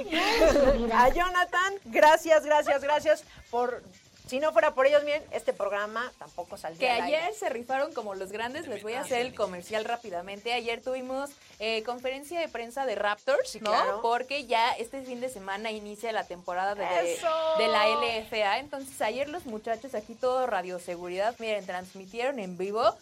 a 0.94 1.10
Jonathan. 1.10 1.74
Gracias, 1.86 2.46
gracias, 2.46 2.84
gracias 2.84 3.24
por... 3.50 3.82
Si 4.30 4.40
no 4.40 4.52
fuera 4.54 4.76
por 4.76 4.86
ellos, 4.86 5.04
bien, 5.04 5.24
este 5.32 5.54
programa 5.54 6.12
tampoco 6.20 6.56
Que 6.56 6.62
saldría 6.62 6.96
al 6.98 7.02
aire. 7.04 7.18
ayer 7.18 7.34
se 7.34 7.50
rifaron 7.50 7.92
como 7.94 8.14
los 8.14 8.32
grandes, 8.32 8.68
les 8.68 8.84
voy 8.84 8.94
a 8.94 9.02
hacer 9.02 9.22
el 9.22 9.34
comercial 9.34 9.86
rápidamente. 9.86 10.54
Ayer 10.54 10.82
tuvimos 10.84 11.32
eh, 11.58 11.82
conferencia 11.84 12.40
de 12.40 12.48
prensa 12.48 12.86
de 12.86 12.94
Raptors, 12.94 13.56
¿no? 13.62 13.72
claro. 13.72 14.02
Porque 14.04 14.46
ya 14.46 14.72
este 14.74 15.02
fin 15.02 15.20
de 15.20 15.30
semana 15.30 15.72
inicia 15.72 16.12
la 16.12 16.26
temporada 16.26 16.76
de, 16.76 16.84
de 16.84 17.68
la 17.68 17.88
LFA. 17.88 18.60
Entonces 18.60 19.02
ayer 19.02 19.28
los 19.30 19.48
muchachos 19.48 19.96
aquí 19.96 20.14
todo 20.14 20.46
radioseguridad, 20.46 21.36
miren, 21.40 21.66
transmitieron 21.66 22.38
en 22.38 22.56
vivo. 22.58 22.96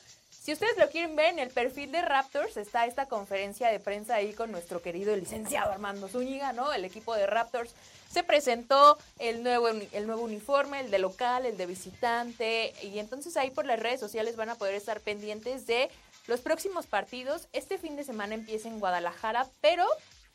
Si 0.48 0.54
ustedes 0.54 0.78
lo 0.78 0.90
quieren 0.90 1.18
ver 1.18 1.34
en 1.34 1.40
el 1.40 1.50
perfil 1.50 1.92
de 1.92 2.02
Raptors, 2.02 2.56
está 2.56 2.86
esta 2.86 3.08
conferencia 3.08 3.68
de 3.68 3.82
prensa 3.82 4.16
ahí 4.16 4.32
con 4.32 4.50
nuestro 4.50 4.82
querido 4.82 5.14
licenciado 5.14 5.74
Armando 5.74 6.08
Zúñiga, 6.08 6.54
¿no? 6.54 6.72
El 6.72 6.86
equipo 6.86 7.14
de 7.16 7.28
Raptors. 7.28 7.74
Se 8.10 8.24
presentó 8.24 8.98
el 9.20 9.44
nuevo, 9.44 9.68
el 9.68 10.08
nuevo 10.08 10.22
uniforme, 10.22 10.80
el 10.80 10.90
de 10.90 11.00
local, 11.00 11.46
el 11.46 11.58
de 11.58 11.66
visitante, 11.66 12.74
y 12.82 12.98
entonces 13.00 13.36
ahí 13.36 13.52
por 13.52 13.66
las 13.66 13.78
redes 13.78 14.00
sociales 14.00 14.38
van 14.38 14.50
a 14.50 14.56
poder 14.56 14.76
estar 14.76 15.02
pendientes 15.02 15.68
de 15.68 15.90
los 16.28 16.40
próximos 16.40 16.88
partidos. 16.88 17.50
Este 17.52 17.78
fin 17.78 17.98
de 17.98 18.06
semana 18.06 18.34
empieza 18.34 18.70
en 18.70 18.80
Guadalajara, 18.80 19.50
pero 19.60 19.86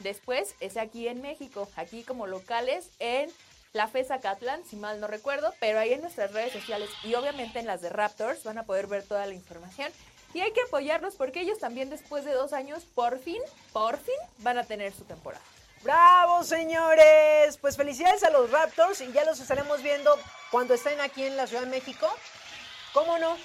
después 0.00 0.56
es 0.60 0.76
aquí 0.76 1.08
en 1.08 1.22
México, 1.22 1.70
aquí 1.74 2.02
como 2.02 2.26
locales 2.26 2.90
en 2.98 3.30
la 3.72 3.88
FESA 3.88 4.20
Catlán, 4.20 4.62
si 4.66 4.76
mal 4.76 5.00
no 5.00 5.06
recuerdo, 5.06 5.54
pero 5.58 5.78
ahí 5.78 5.94
en 5.94 6.02
nuestras 6.02 6.32
redes 6.32 6.52
sociales 6.52 6.90
y 7.04 7.14
obviamente 7.14 7.58
en 7.58 7.66
las 7.66 7.80
de 7.80 7.88
Raptors 7.88 8.44
van 8.44 8.58
a 8.58 8.64
poder 8.64 8.86
ver 8.86 9.02
toda 9.02 9.26
la 9.26 9.32
información. 9.32 9.90
Y 10.34 10.40
hay 10.40 10.52
que 10.52 10.62
apoyarlos 10.62 11.14
porque 11.14 11.40
ellos 11.40 11.58
también 11.58 11.88
después 11.88 12.24
de 12.24 12.32
dos 12.32 12.52
años, 12.52 12.84
por 12.94 13.18
fin, 13.18 13.40
por 13.72 13.98
fin, 13.98 14.14
van 14.38 14.58
a 14.58 14.64
tener 14.64 14.92
su 14.92 15.04
temporada. 15.04 15.44
¡Bravo, 15.82 16.44
señores! 16.44 17.56
Pues 17.58 17.76
felicidades 17.76 18.22
a 18.24 18.30
los 18.30 18.50
Raptors 18.50 19.00
y 19.00 19.10
ya 19.12 19.24
los 19.24 19.40
estaremos 19.40 19.82
viendo 19.82 20.18
cuando 20.50 20.74
estén 20.74 21.00
aquí 21.00 21.24
en 21.24 21.36
la 21.36 21.46
Ciudad 21.46 21.62
de 21.62 21.70
México. 21.70 22.06
¿Cómo 22.92 23.18
no? 23.18 23.36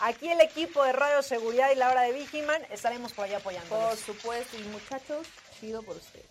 Aquí 0.00 0.28
el 0.28 0.40
equipo 0.40 0.84
de 0.84 0.92
Radio 0.92 1.22
Seguridad 1.22 1.70
y 1.72 1.76
la 1.76 1.90
hora 1.90 2.02
de 2.02 2.12
Vigiman 2.12 2.62
estaremos 2.70 3.12
por 3.12 3.24
allá 3.24 3.38
apoyándolos. 3.38 3.88
Por 3.88 3.96
supuesto, 3.96 4.56
y 4.58 4.62
muchachos, 4.64 5.26
chido 5.58 5.82
por 5.82 5.96
ustedes. 5.96 6.29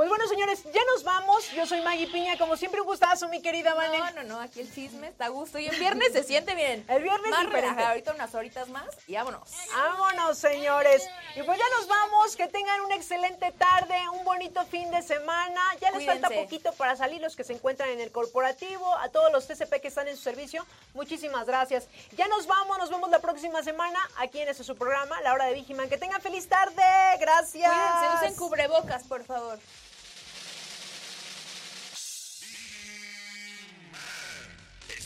Pues 0.00 0.08
bueno, 0.08 0.26
señores, 0.28 0.64
ya 0.72 0.80
nos 0.94 1.04
vamos. 1.04 1.50
Yo 1.50 1.66
soy 1.66 1.82
Maggie 1.82 2.06
Piña, 2.06 2.38
como 2.38 2.56
siempre 2.56 2.80
un 2.80 2.86
gustazo, 2.86 3.28
mi 3.28 3.42
querida 3.42 3.74
Vane. 3.74 3.98
No, 3.98 4.10
no, 4.12 4.22
no, 4.22 4.40
aquí 4.40 4.60
el 4.60 4.74
chisme 4.74 5.08
está 5.08 5.26
a 5.26 5.28
gusto. 5.28 5.58
Y 5.58 5.66
en 5.66 5.78
viernes 5.78 6.14
se 6.14 6.22
siente 6.22 6.54
bien. 6.54 6.86
El 6.88 7.02
viernes 7.02 7.30
más 7.30 7.44
relajado. 7.50 7.88
Ahorita 7.88 8.14
unas 8.14 8.34
horitas 8.34 8.70
más 8.70 8.86
y 9.06 9.16
vámonos. 9.16 9.50
Vámonos, 9.74 10.38
señores. 10.38 11.06
Y 11.36 11.42
pues 11.42 11.58
ya 11.58 11.64
nos 11.76 11.86
vamos. 11.86 12.34
Que 12.34 12.48
tengan 12.48 12.80
una 12.80 12.94
excelente 12.94 13.52
tarde, 13.52 13.94
un 14.14 14.24
bonito 14.24 14.64
fin 14.64 14.90
de 14.90 15.02
semana. 15.02 15.60
Ya 15.82 15.90
les 15.90 16.06
falta 16.06 16.30
poquito 16.30 16.72
para 16.72 16.96
salir 16.96 17.20
los 17.20 17.36
que 17.36 17.44
se 17.44 17.52
encuentran 17.52 17.90
en 17.90 18.00
el 18.00 18.10
corporativo. 18.10 18.96
A 19.00 19.10
todos 19.10 19.30
los 19.30 19.46
TCP 19.48 19.82
que 19.82 19.88
están 19.88 20.08
en 20.08 20.16
su 20.16 20.22
servicio, 20.22 20.64
muchísimas 20.94 21.46
gracias. 21.46 21.88
Ya 22.12 22.26
nos 22.26 22.46
vamos, 22.46 22.78
nos 22.78 22.88
vemos 22.88 23.10
la 23.10 23.18
próxima 23.18 23.62
semana 23.62 23.98
aquí 24.16 24.40
en 24.40 24.48
este 24.48 24.64
su 24.64 24.76
programa, 24.76 25.20
La 25.20 25.34
Hora 25.34 25.44
de 25.44 25.52
Vigiman. 25.52 25.90
Que 25.90 25.98
tengan 25.98 26.22
feliz 26.22 26.48
tarde. 26.48 26.82
Gracias. 27.18 27.70
Cuídense, 27.70 28.16
usen 28.16 28.36
cubrebocas, 28.36 29.02
por 29.02 29.22
favor. 29.24 29.58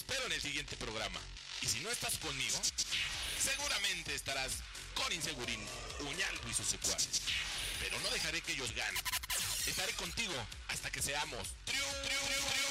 Espero 0.06 0.26
en 0.26 0.32
el 0.32 0.40
siguiente 0.42 0.76
programa. 0.76 1.18
Y 1.62 1.66
si 1.66 1.80
no 1.80 1.90
estás 1.90 2.18
conmigo, 2.18 2.60
seguramente 3.42 4.14
estarás 4.14 4.52
con 4.94 5.10
Insegurín, 5.12 5.60
Uñaldo 6.00 6.48
y 6.50 6.54
sus 6.54 6.66
secuaces. 6.66 7.22
Pero 7.80 7.98
no 8.00 8.10
dejaré 8.10 8.42
que 8.42 8.52
ellos 8.52 8.72
ganen. 8.74 9.02
Estaré 9.66 9.94
contigo 9.94 10.34
hasta 10.68 10.90
que 10.90 11.00
seamos 11.00 11.48
triun- 11.64 12.02
triun-. 12.04 12.63